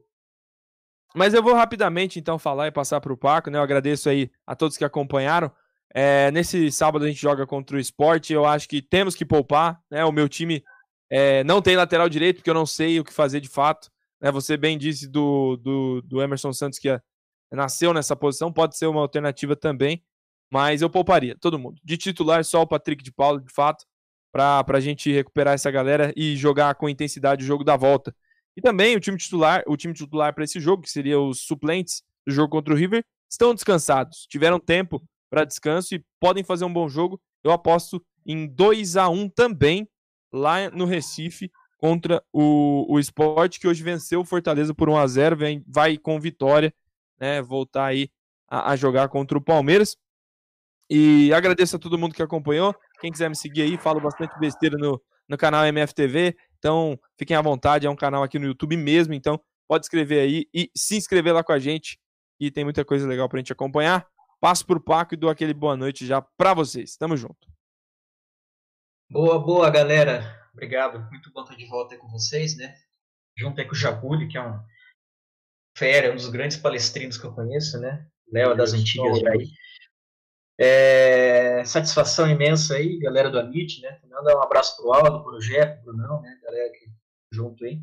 Mas 1.14 1.34
eu 1.34 1.42
vou 1.42 1.54
rapidamente 1.54 2.18
então 2.18 2.38
falar 2.38 2.68
e 2.68 2.72
passar 2.72 3.00
para 3.00 3.12
o 3.12 3.16
Paco, 3.16 3.50
né? 3.50 3.58
Eu 3.58 3.62
agradeço 3.62 4.08
aí 4.08 4.30
a 4.46 4.56
todos 4.56 4.76
que 4.76 4.84
acompanharam. 4.84 5.50
É, 5.94 6.30
nesse 6.30 6.72
sábado 6.72 7.04
a 7.04 7.08
gente 7.08 7.20
joga 7.20 7.46
contra 7.46 7.76
o 7.76 7.80
esporte. 7.80 8.32
Eu 8.32 8.46
acho 8.46 8.68
que 8.68 8.80
temos 8.80 9.14
que 9.14 9.24
poupar, 9.24 9.80
né? 9.90 10.04
O 10.04 10.12
meu 10.12 10.28
time 10.28 10.64
é, 11.10 11.44
não 11.44 11.60
tem 11.60 11.76
lateral 11.76 12.08
direito, 12.08 12.36
porque 12.36 12.48
eu 12.48 12.54
não 12.54 12.64
sei 12.64 12.98
o 12.98 13.04
que 13.04 13.12
fazer 13.12 13.40
de 13.40 13.48
fato. 13.48 13.90
Né? 14.20 14.30
Você 14.30 14.56
bem 14.56 14.78
disse 14.78 15.06
do, 15.06 15.56
do, 15.58 16.00
do 16.02 16.22
Emerson 16.22 16.52
Santos 16.52 16.78
que 16.78 16.88
nasceu 17.50 17.92
nessa 17.92 18.16
posição, 18.16 18.52
pode 18.52 18.78
ser 18.78 18.86
uma 18.86 19.00
alternativa 19.00 19.54
também, 19.54 20.02
mas 20.50 20.80
eu 20.80 20.88
pouparia 20.88 21.36
todo 21.38 21.58
mundo. 21.58 21.78
De 21.84 21.98
titular, 21.98 22.42
só 22.44 22.62
o 22.62 22.66
Patrick 22.66 23.02
de 23.04 23.12
Paulo, 23.12 23.40
de 23.40 23.52
fato, 23.52 23.84
para 24.32 24.64
a 24.66 24.80
gente 24.80 25.12
recuperar 25.12 25.52
essa 25.52 25.70
galera 25.70 26.12
e 26.16 26.34
jogar 26.36 26.74
com 26.76 26.88
intensidade 26.88 27.44
o 27.44 27.46
jogo 27.46 27.62
da 27.62 27.76
volta. 27.76 28.14
E 28.56 28.60
também 28.60 28.96
o 28.96 29.00
time 29.00 29.16
titular, 29.16 29.62
o 29.66 29.76
time 29.76 29.94
titular 29.94 30.34
para 30.34 30.44
esse 30.44 30.60
jogo, 30.60 30.82
que 30.82 30.90
seria 30.90 31.18
os 31.18 31.40
suplentes 31.40 32.02
do 32.26 32.32
jogo 32.32 32.50
contra 32.50 32.74
o 32.74 32.76
River, 32.76 33.04
estão 33.30 33.54
descansados, 33.54 34.26
tiveram 34.28 34.60
tempo 34.60 35.02
para 35.30 35.44
descanso 35.44 35.94
e 35.94 36.04
podem 36.20 36.44
fazer 36.44 36.64
um 36.64 36.72
bom 36.72 36.88
jogo. 36.88 37.20
Eu 37.42 37.50
aposto 37.50 38.04
em 38.26 38.46
2 38.46 38.96
a 38.96 39.08
1 39.08 39.30
também 39.30 39.88
lá 40.32 40.70
no 40.70 40.84
Recife 40.84 41.50
contra 41.78 42.22
o, 42.32 42.86
o 42.88 43.00
Sport, 43.00 43.58
que 43.58 43.66
hoje 43.66 43.82
venceu 43.82 44.20
o 44.20 44.24
Fortaleza 44.24 44.74
por 44.74 44.88
1 44.88 44.96
a 44.96 45.06
0 45.06 45.36
vem, 45.36 45.64
vai 45.66 45.98
com 45.98 46.20
vitória, 46.20 46.72
né, 47.18 47.42
voltar 47.42 47.86
aí 47.86 48.08
a, 48.48 48.70
a 48.70 48.76
jogar 48.76 49.08
contra 49.08 49.36
o 49.36 49.42
Palmeiras. 49.42 49.96
E 50.88 51.32
agradeço 51.32 51.76
a 51.76 51.78
todo 51.78 51.98
mundo 51.98 52.14
que 52.14 52.22
acompanhou. 52.22 52.74
Quem 53.00 53.10
quiser 53.10 53.28
me 53.28 53.34
seguir 53.34 53.62
aí, 53.62 53.78
falo 53.78 54.00
bastante 54.00 54.38
besteira 54.38 54.76
no, 54.76 55.00
no 55.28 55.38
canal 55.38 55.64
MFTV. 55.64 56.36
Então, 56.62 56.96
fiquem 57.18 57.36
à 57.36 57.42
vontade, 57.42 57.88
é 57.88 57.90
um 57.90 57.96
canal 57.96 58.22
aqui 58.22 58.38
no 58.38 58.46
YouTube 58.46 58.76
mesmo, 58.76 59.12
então 59.14 59.42
pode 59.68 59.84
escrever 59.84 60.20
aí 60.20 60.46
e 60.54 60.70
se 60.76 60.96
inscrever 60.96 61.34
lá 61.34 61.42
com 61.42 61.50
a 61.50 61.58
gente, 61.58 61.98
e 62.38 62.52
tem 62.52 62.62
muita 62.62 62.84
coisa 62.84 63.04
legal 63.04 63.28
pra 63.28 63.40
gente 63.40 63.52
acompanhar. 63.52 64.06
Passo 64.40 64.64
pro 64.64 64.80
Paco 64.80 65.14
e 65.14 65.16
dou 65.16 65.28
aquele 65.28 65.52
boa 65.52 65.76
noite 65.76 66.06
já 66.06 66.22
pra 66.22 66.54
vocês. 66.54 66.96
Tamo 66.96 67.16
junto. 67.16 67.48
Boa, 69.10 69.40
boa, 69.40 69.68
galera. 69.70 70.40
Obrigado. 70.52 71.00
Muito 71.10 71.32
bom 71.32 71.42
estar 71.42 71.56
de 71.56 71.66
volta 71.66 71.96
com 71.96 72.08
vocês, 72.08 72.56
né? 72.56 72.76
Junto 73.36 73.60
aí 73.60 73.66
com 73.66 73.72
o 73.72 73.76
Jabuli, 73.76 74.28
que 74.28 74.38
é 74.38 74.42
um 74.42 74.60
fera, 75.76 76.12
um 76.12 76.16
dos 76.16 76.28
grandes 76.28 76.56
palestrinos 76.56 77.18
que 77.18 77.24
eu 77.24 77.34
conheço, 77.34 77.80
né? 77.80 78.06
Léo 78.32 78.56
das 78.56 78.72
antigas 78.72 79.18
já 79.18 79.30
aí. 79.30 79.48
É, 80.64 81.64
satisfação 81.64 82.30
imensa 82.30 82.76
aí, 82.76 82.96
galera 83.00 83.28
do 83.28 83.40
Amit, 83.40 83.80
né? 83.80 83.98
Manda 84.08 84.38
um 84.38 84.42
abraço 84.44 84.76
pro 84.76 84.92
Aldo, 84.92 85.24
pro 85.24 85.40
Jeff, 85.40 85.82
pro 85.82 85.92
Brunão, 85.92 86.22
né? 86.22 86.38
Galera 86.40 86.68
aqui 86.68 86.86
junto 87.32 87.64
aí. 87.64 87.80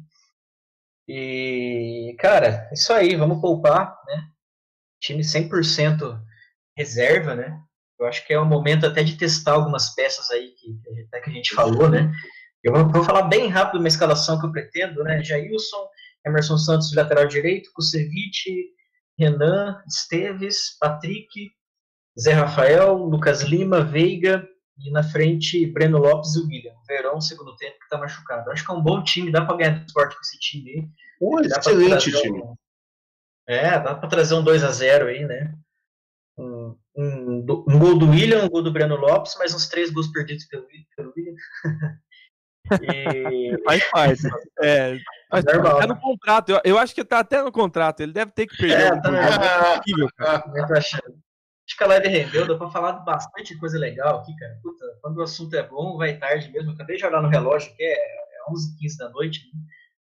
E, 1.06 2.15
cara, 2.18 2.69
é 2.72 2.73
isso 2.73 2.93
aí, 2.93 3.18
vamos 3.18 3.41
poupar, 3.41 3.99
né? 4.07 4.30
Time 5.01 5.22
100% 5.22 6.23
reserva, 6.77 7.35
né? 7.35 7.61
Eu 7.99 8.06
acho 8.06 8.26
que 8.26 8.31
é 8.31 8.39
o 8.39 8.45
momento 8.45 8.85
até 8.85 9.03
de 9.03 9.18
testar 9.18 9.56
algumas 9.56 9.93
peças 9.93 10.31
aí 10.31 10.51
que, 10.51 10.80
até 11.07 11.19
que 11.19 11.31
a 11.31 11.34
gente 11.34 11.53
falou, 11.53 11.89
né? 11.89 12.10
Eu 12.64 12.72
vou, 12.72 12.89
vou, 12.89 13.03
falar 13.03 13.23
bem 13.23 13.49
rápido 13.49 13.80
uma 13.80 13.89
escalação 13.89 14.39
que 14.39 14.45
eu 14.45 14.53
pretendo, 14.53 15.03
né? 15.03 15.22
Jailson, 15.22 15.85
Emerson 16.26 16.57
Santos 16.57 16.95
lateral 16.95 17.27
direito, 17.27 17.72
Kusevich, 17.73 18.73
Renan, 19.18 19.84
Esteves, 19.85 20.77
Patrick, 20.80 21.51
Zé 22.19 22.33
Rafael, 22.33 22.93
Lucas 22.95 23.41
Lima, 23.41 23.81
Veiga 23.81 24.47
e 24.77 24.91
na 24.91 25.03
frente 25.03 25.65
Breno 25.65 25.97
Lopes 25.97 26.35
e 26.35 26.39
o 26.39 26.47
William. 26.47 26.73
Verão, 26.87 27.21
segundo 27.21 27.55
tempo, 27.55 27.79
que 27.79 27.89
tá 27.89 27.97
machucado. 27.97 28.51
Acho 28.51 28.65
que 28.65 28.71
é 28.71 28.73
um 28.73 28.81
bom 28.81 29.03
time, 29.03 29.31
dá 29.31 29.45
para 29.45 29.57
ganhar 29.57 29.79
do 29.79 29.85
esporte 29.85 30.15
com 30.15 30.21
esse 30.21 30.39
time 30.39 30.69
aí. 30.71 30.87
Um 31.21 31.39
excelente 31.39 32.11
time. 32.11 32.41
Um... 32.41 32.55
É, 33.47 33.79
dá 33.79 33.95
para 33.95 34.09
trazer 34.09 34.35
um 34.35 34.43
2 34.43 34.63
a 34.63 34.71
0 34.71 35.07
aí, 35.07 35.25
né? 35.25 35.53
Um, 36.37 36.75
um, 36.95 37.45
um, 37.67 37.79
gol 37.79 37.97
do 37.97 38.09
William, 38.09 38.43
um 38.43 38.49
gol 38.49 38.63
do 38.63 38.71
Breno 38.71 38.95
Lopes, 38.95 39.35
mais 39.37 39.53
uns 39.53 39.67
três 39.67 39.89
gols 39.91 40.07
perdidos 40.07 40.45
pelo, 40.45 40.65
pelo 40.95 41.13
William. 41.15 41.35
e... 42.83 43.63
Faz 43.63 43.89
parte. 43.91 44.21
É, 44.61 44.97
mas 45.31 45.45
tá 45.45 45.87
no 45.87 45.99
contrato. 45.99 46.49
Eu, 46.49 46.61
eu, 46.65 46.77
acho 46.77 46.93
que 46.93 47.05
tá 47.05 47.19
até 47.19 47.41
no 47.41 47.51
contrato. 47.51 48.01
Ele 48.01 48.11
deve 48.11 48.31
ter 48.31 48.45
que 48.45 48.57
perder. 48.57 48.93
É, 48.93 49.01
tá, 49.01 49.09
é 49.09 49.77
possível, 49.77 50.09
cara. 50.17 50.43
Acho 50.77 51.01
que 51.80 51.84
a 51.85 51.88
live 51.88 52.10
rendeu, 52.10 52.45
deu 52.45 52.57
pra 52.57 52.69
falar 52.69 52.91
bastante 52.91 53.57
coisa 53.57 53.80
legal 53.80 54.19
aqui, 54.19 54.35
cara. 54.35 54.60
Puta, 54.61 54.85
quando 55.01 55.18
o 55.18 55.22
assunto 55.22 55.56
é 55.56 55.64
bom, 55.64 55.97
vai 55.97 56.18
tarde 56.18 56.51
mesmo. 56.51 56.72
Eu 56.72 56.73
acabei 56.73 56.97
de 56.97 57.06
olhar 57.06 57.22
no 57.22 57.30
relógio, 57.30 57.73
que 57.73 57.81
é, 57.81 57.93
é 57.93 58.51
11h15 58.51 58.97
da 58.97 59.10
noite. 59.10 59.39
Né? 59.45 59.61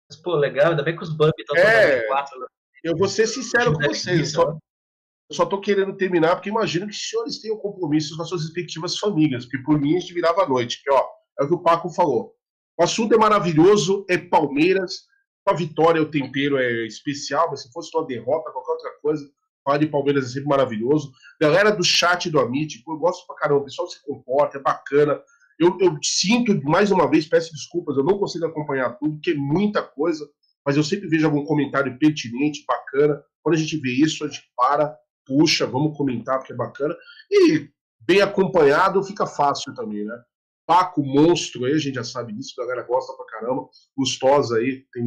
Mas, 0.09 0.19
pô, 0.19 0.35
legal, 0.35 0.71
ainda 0.71 0.83
bem 0.83 0.97
que 0.97 1.03
os 1.03 1.15
bugs 1.15 1.33
estão 1.39 1.55
é, 1.55 2.01
4. 2.07 2.37
Eu 2.83 2.97
vou 2.97 3.07
ser 3.07 3.25
sincero 3.25 3.73
com 3.73 3.87
vocês. 3.87 4.33
Só, 4.33 4.49
eu 4.51 5.35
só 5.35 5.45
tô 5.45 5.61
querendo 5.61 5.95
terminar, 5.95 6.35
porque 6.35 6.49
imagino 6.49 6.87
que 6.87 6.91
os 6.91 7.09
senhores 7.09 7.39
tenham 7.39 7.57
compromissos 7.57 8.17
com 8.17 8.23
as 8.23 8.27
suas 8.27 8.41
respectivas 8.41 8.97
famílias. 8.97 9.45
Porque 9.45 9.63
por 9.63 9.79
mim 9.79 9.95
a 9.95 9.99
gente 10.01 10.13
virava 10.13 10.43
a 10.43 10.49
noite. 10.49 10.83
Que, 10.83 10.91
ó, 10.91 11.05
é 11.39 11.45
o 11.45 11.47
que 11.47 11.53
o 11.53 11.63
Paco 11.63 11.89
falou. 11.89 12.35
O 12.77 12.83
assunto 12.83 13.15
é 13.15 13.17
maravilhoso, 13.17 14.05
é 14.09 14.17
Palmeiras. 14.17 15.09
A 15.47 15.53
vitória, 15.53 16.01
o 16.01 16.11
tempero 16.11 16.57
é 16.57 16.85
especial, 16.85 17.49
mas 17.49 17.61
se 17.63 17.71
fosse 17.71 17.95
uma 17.95 18.05
derrota, 18.05 18.51
qualquer 18.51 18.73
outra 18.73 18.91
coisa, 19.01 19.25
falar 19.63 19.77
de 19.77 19.87
Palmeiras 19.87 20.25
é 20.25 20.27
sempre 20.29 20.49
maravilhoso. 20.49 21.11
Galera 21.39 21.71
do 21.71 21.83
chat 21.83 22.29
do 22.29 22.39
Amit, 22.39 22.83
eu 22.87 22.97
gosto 22.97 23.25
pra 23.25 23.35
caramba, 23.35 23.61
o 23.61 23.65
pessoal 23.65 23.87
se 23.87 24.01
comporta, 24.03 24.57
é 24.57 24.61
bacana. 24.61 25.21
Eu, 25.59 25.77
eu 25.79 25.97
sinto, 26.01 26.59
mais 26.63 26.91
uma 26.91 27.09
vez, 27.09 27.27
peço 27.27 27.53
desculpas, 27.53 27.95
eu 27.95 28.03
não 28.03 28.17
consigo 28.17 28.45
acompanhar 28.45 28.97
tudo, 28.97 29.15
porque 29.15 29.31
é 29.31 29.35
muita 29.35 29.83
coisa, 29.83 30.27
mas 30.65 30.75
eu 30.75 30.83
sempre 30.83 31.07
vejo 31.07 31.25
algum 31.25 31.45
comentário 31.45 31.97
pertinente, 31.99 32.65
bacana. 32.67 33.21
Quando 33.43 33.55
a 33.55 33.59
gente 33.59 33.77
vê 33.77 33.91
isso, 33.91 34.23
a 34.23 34.27
gente 34.27 34.43
para, 34.55 34.95
puxa, 35.25 35.65
vamos 35.65 35.95
comentar, 35.95 36.39
porque 36.39 36.53
é 36.53 36.55
bacana. 36.55 36.95
E 37.29 37.69
bem 37.99 38.21
acompanhado 38.21 39.03
fica 39.03 39.25
fácil 39.25 39.73
também, 39.75 40.03
né? 40.03 40.19
Paco 40.65 41.03
Monstro 41.03 41.65
aí, 41.65 41.73
a 41.73 41.77
gente 41.77 41.95
já 41.95 42.03
sabe 42.03 42.33
disso, 42.33 42.59
a 42.61 42.65
galera 42.65 42.87
gosta 42.87 43.13
pra 43.13 43.25
caramba. 43.25 43.67
Gustosa 43.95 44.57
aí, 44.57 44.85
tem. 44.93 45.03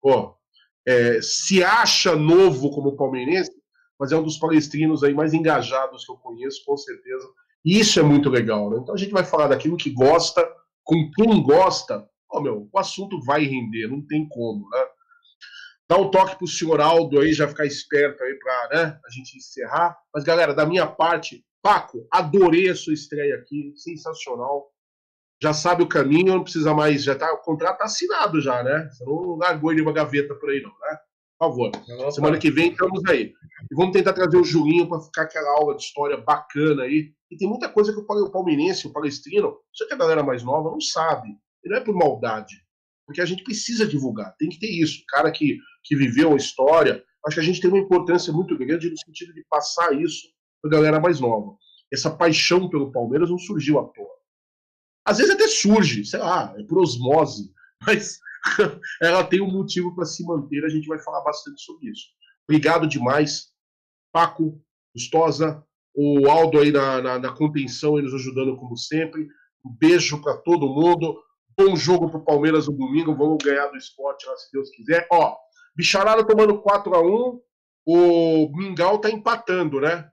Pô, 0.00 0.36
é, 0.86 1.20
se 1.20 1.62
acha 1.62 2.14
novo 2.14 2.70
como 2.70 2.96
palmeirense, 2.96 3.50
mas 3.98 4.12
é 4.12 4.16
um 4.16 4.22
dos 4.22 4.38
palestrinos 4.38 5.02
aí 5.02 5.14
mais 5.14 5.34
engajados 5.34 6.04
que 6.04 6.12
eu 6.12 6.16
conheço, 6.16 6.62
com 6.64 6.76
certeza. 6.76 7.26
E 7.64 7.78
isso 7.78 7.98
é 7.98 8.02
muito 8.02 8.30
legal, 8.30 8.70
né? 8.70 8.78
Então 8.80 8.94
a 8.94 8.98
gente 8.98 9.12
vai 9.12 9.24
falar 9.24 9.48
daquilo 9.48 9.76
que 9.76 9.90
gosta, 9.90 10.48
com 10.84 11.10
quem 11.16 11.42
gosta. 11.42 12.08
Ó, 12.30 12.38
oh, 12.38 12.40
meu, 12.40 12.68
o 12.72 12.78
assunto 12.78 13.20
vai 13.24 13.44
render, 13.44 13.88
não 13.88 14.06
tem 14.06 14.28
como, 14.28 14.68
né? 14.70 14.84
Dá 15.88 15.96
um 15.96 16.10
toque 16.10 16.36
pro 16.36 16.46
senhor 16.46 16.80
Aldo 16.80 17.18
aí, 17.18 17.32
já 17.32 17.48
ficar 17.48 17.64
esperto 17.64 18.22
aí 18.22 18.34
pra 18.34 18.68
né, 18.72 19.00
a 19.04 19.10
gente 19.10 19.36
encerrar. 19.38 19.96
Mas, 20.14 20.22
galera, 20.22 20.54
da 20.54 20.66
minha 20.66 20.86
parte, 20.86 21.42
Paco, 21.62 22.06
adorei 22.12 22.68
a 22.68 22.76
sua 22.76 22.92
estreia 22.92 23.36
aqui, 23.36 23.72
sensacional 23.74 24.70
já 25.40 25.52
sabe 25.52 25.82
o 25.82 25.88
caminho, 25.88 26.34
não 26.34 26.42
precisa 26.42 26.74
mais, 26.74 27.04
já 27.04 27.14
tá, 27.14 27.32
o 27.32 27.38
contrato 27.38 27.78
tá 27.78 27.84
assinado 27.84 28.40
já, 28.40 28.62
né? 28.62 28.88
Você 28.90 29.04
não 29.04 29.36
largou 29.36 29.70
ele 29.70 29.82
uma 29.82 29.92
gaveta 29.92 30.34
por 30.34 30.50
aí, 30.50 30.60
não, 30.60 30.70
né? 30.70 30.98
Por 31.38 31.50
favor. 31.50 31.70
Semana 32.12 32.38
que 32.38 32.50
vem 32.50 32.72
estamos 32.72 33.04
aí. 33.06 33.32
E 33.70 33.74
vamos 33.74 33.92
tentar 33.92 34.12
trazer 34.12 34.36
o 34.36 34.44
Julinho 34.44 34.88
para 34.88 35.00
ficar 35.00 35.22
aquela 35.22 35.50
aula 35.58 35.76
de 35.76 35.82
história 35.82 36.16
bacana 36.16 36.82
aí. 36.82 37.12
E 37.30 37.36
tem 37.36 37.48
muita 37.48 37.68
coisa 37.68 37.92
que 37.92 38.00
o 38.00 38.30
palmeirense, 38.30 38.86
o 38.86 38.92
palestrino, 38.92 39.56
só 39.72 39.86
que 39.86 39.94
a 39.94 39.96
galera 39.96 40.22
mais 40.22 40.42
nova 40.42 40.70
não 40.70 40.80
sabe. 40.80 41.28
E 41.64 41.68
não 41.68 41.76
é 41.76 41.80
por 41.80 41.94
maldade. 41.94 42.54
Porque 43.06 43.20
a 43.20 43.24
gente 43.24 43.44
precisa 43.44 43.86
divulgar, 43.86 44.34
tem 44.38 44.48
que 44.48 44.58
ter 44.58 44.70
isso. 44.70 45.00
O 45.02 45.06
cara 45.06 45.30
que, 45.30 45.58
que 45.84 45.96
viveu 45.96 46.32
a 46.32 46.36
história, 46.36 47.02
acho 47.26 47.34
que 47.34 47.40
a 47.40 47.44
gente 47.44 47.60
tem 47.60 47.70
uma 47.70 47.78
importância 47.78 48.32
muito 48.32 48.56
grande 48.58 48.90
no 48.90 48.98
sentido 48.98 49.32
de 49.32 49.44
passar 49.48 49.94
isso 49.94 50.28
para 50.60 50.70
a 50.70 50.74
galera 50.74 51.00
mais 51.00 51.20
nova. 51.20 51.56
Essa 51.92 52.10
paixão 52.10 52.68
pelo 52.68 52.92
Palmeiras 52.92 53.30
não 53.30 53.38
surgiu 53.38 53.78
à 53.78 53.84
toa 53.84 54.18
às 55.08 55.16
vezes 55.16 55.32
até 55.32 55.48
surge, 55.48 56.04
sei 56.04 56.20
lá, 56.20 56.54
é 56.58 56.62
por 56.64 56.78
osmose, 56.78 57.50
mas 57.86 58.18
ela 59.02 59.24
tem 59.24 59.40
um 59.40 59.50
motivo 59.50 59.94
para 59.94 60.04
se 60.04 60.24
manter. 60.24 60.64
A 60.64 60.68
gente 60.68 60.86
vai 60.86 60.98
falar 60.98 61.22
bastante 61.22 61.60
sobre 61.62 61.90
isso. 61.90 62.06
Obrigado 62.48 62.86
demais, 62.86 63.48
Paco, 64.12 64.60
Gustosa, 64.94 65.64
o 65.94 66.30
Aldo 66.30 66.60
aí 66.60 66.70
na, 66.70 67.02
na, 67.02 67.18
na 67.18 67.32
contenção, 67.32 67.98
eles 67.98 68.14
ajudando 68.14 68.56
como 68.56 68.76
sempre. 68.76 69.28
Um 69.64 69.70
beijo 69.78 70.20
para 70.22 70.36
todo 70.36 70.68
mundo. 70.68 71.20
Bom 71.58 71.74
jogo 71.74 72.08
para 72.08 72.20
o 72.20 72.24
Palmeiras 72.24 72.68
no 72.68 72.76
domingo. 72.76 73.16
Vamos 73.16 73.42
ganhar 73.42 73.66
do 73.66 73.76
esporte 73.76 74.26
lá, 74.26 74.36
se 74.36 74.50
Deus 74.52 74.70
quiser. 74.70 75.06
Ó, 75.10 75.36
Bicharada 75.74 76.26
tomando 76.26 76.60
4 76.60 76.94
a 76.94 77.02
1 77.02 77.40
O 77.86 78.52
Mingau 78.56 79.00
tá 79.00 79.10
empatando, 79.10 79.80
né? 79.80 80.08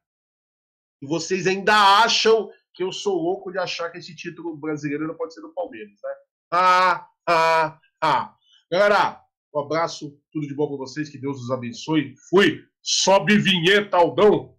E 1.02 1.08
vocês 1.08 1.46
ainda 1.46 2.04
acham 2.04 2.50
que 2.74 2.84
eu 2.84 2.92
sou 2.92 3.16
louco 3.16 3.52
de 3.52 3.58
achar 3.58 3.90
que 3.90 3.98
esse 3.98 4.16
título 4.16 4.58
brasileiro 4.58 5.08
não 5.08 5.16
pode 5.16 5.34
ser 5.34 5.42
do 5.42 5.54
Palmeiras, 5.54 5.94
né? 6.04 6.10
Ah, 6.52 7.08
ah, 7.28 7.68
ah. 7.68 7.80
Galera, 8.72 9.22
um 9.54 9.60
abraço, 9.60 10.18
tudo 10.32 10.48
de 10.48 10.56
bom 10.56 10.68
para 10.68 10.78
vocês, 10.78 11.10
que 11.10 11.18
Deus 11.18 11.42
os 11.42 11.52
abençoe. 11.52 12.16
Fui, 12.30 12.62
sobe 12.82 13.38
vinheta, 13.38 13.98
Aldão. 13.98 14.55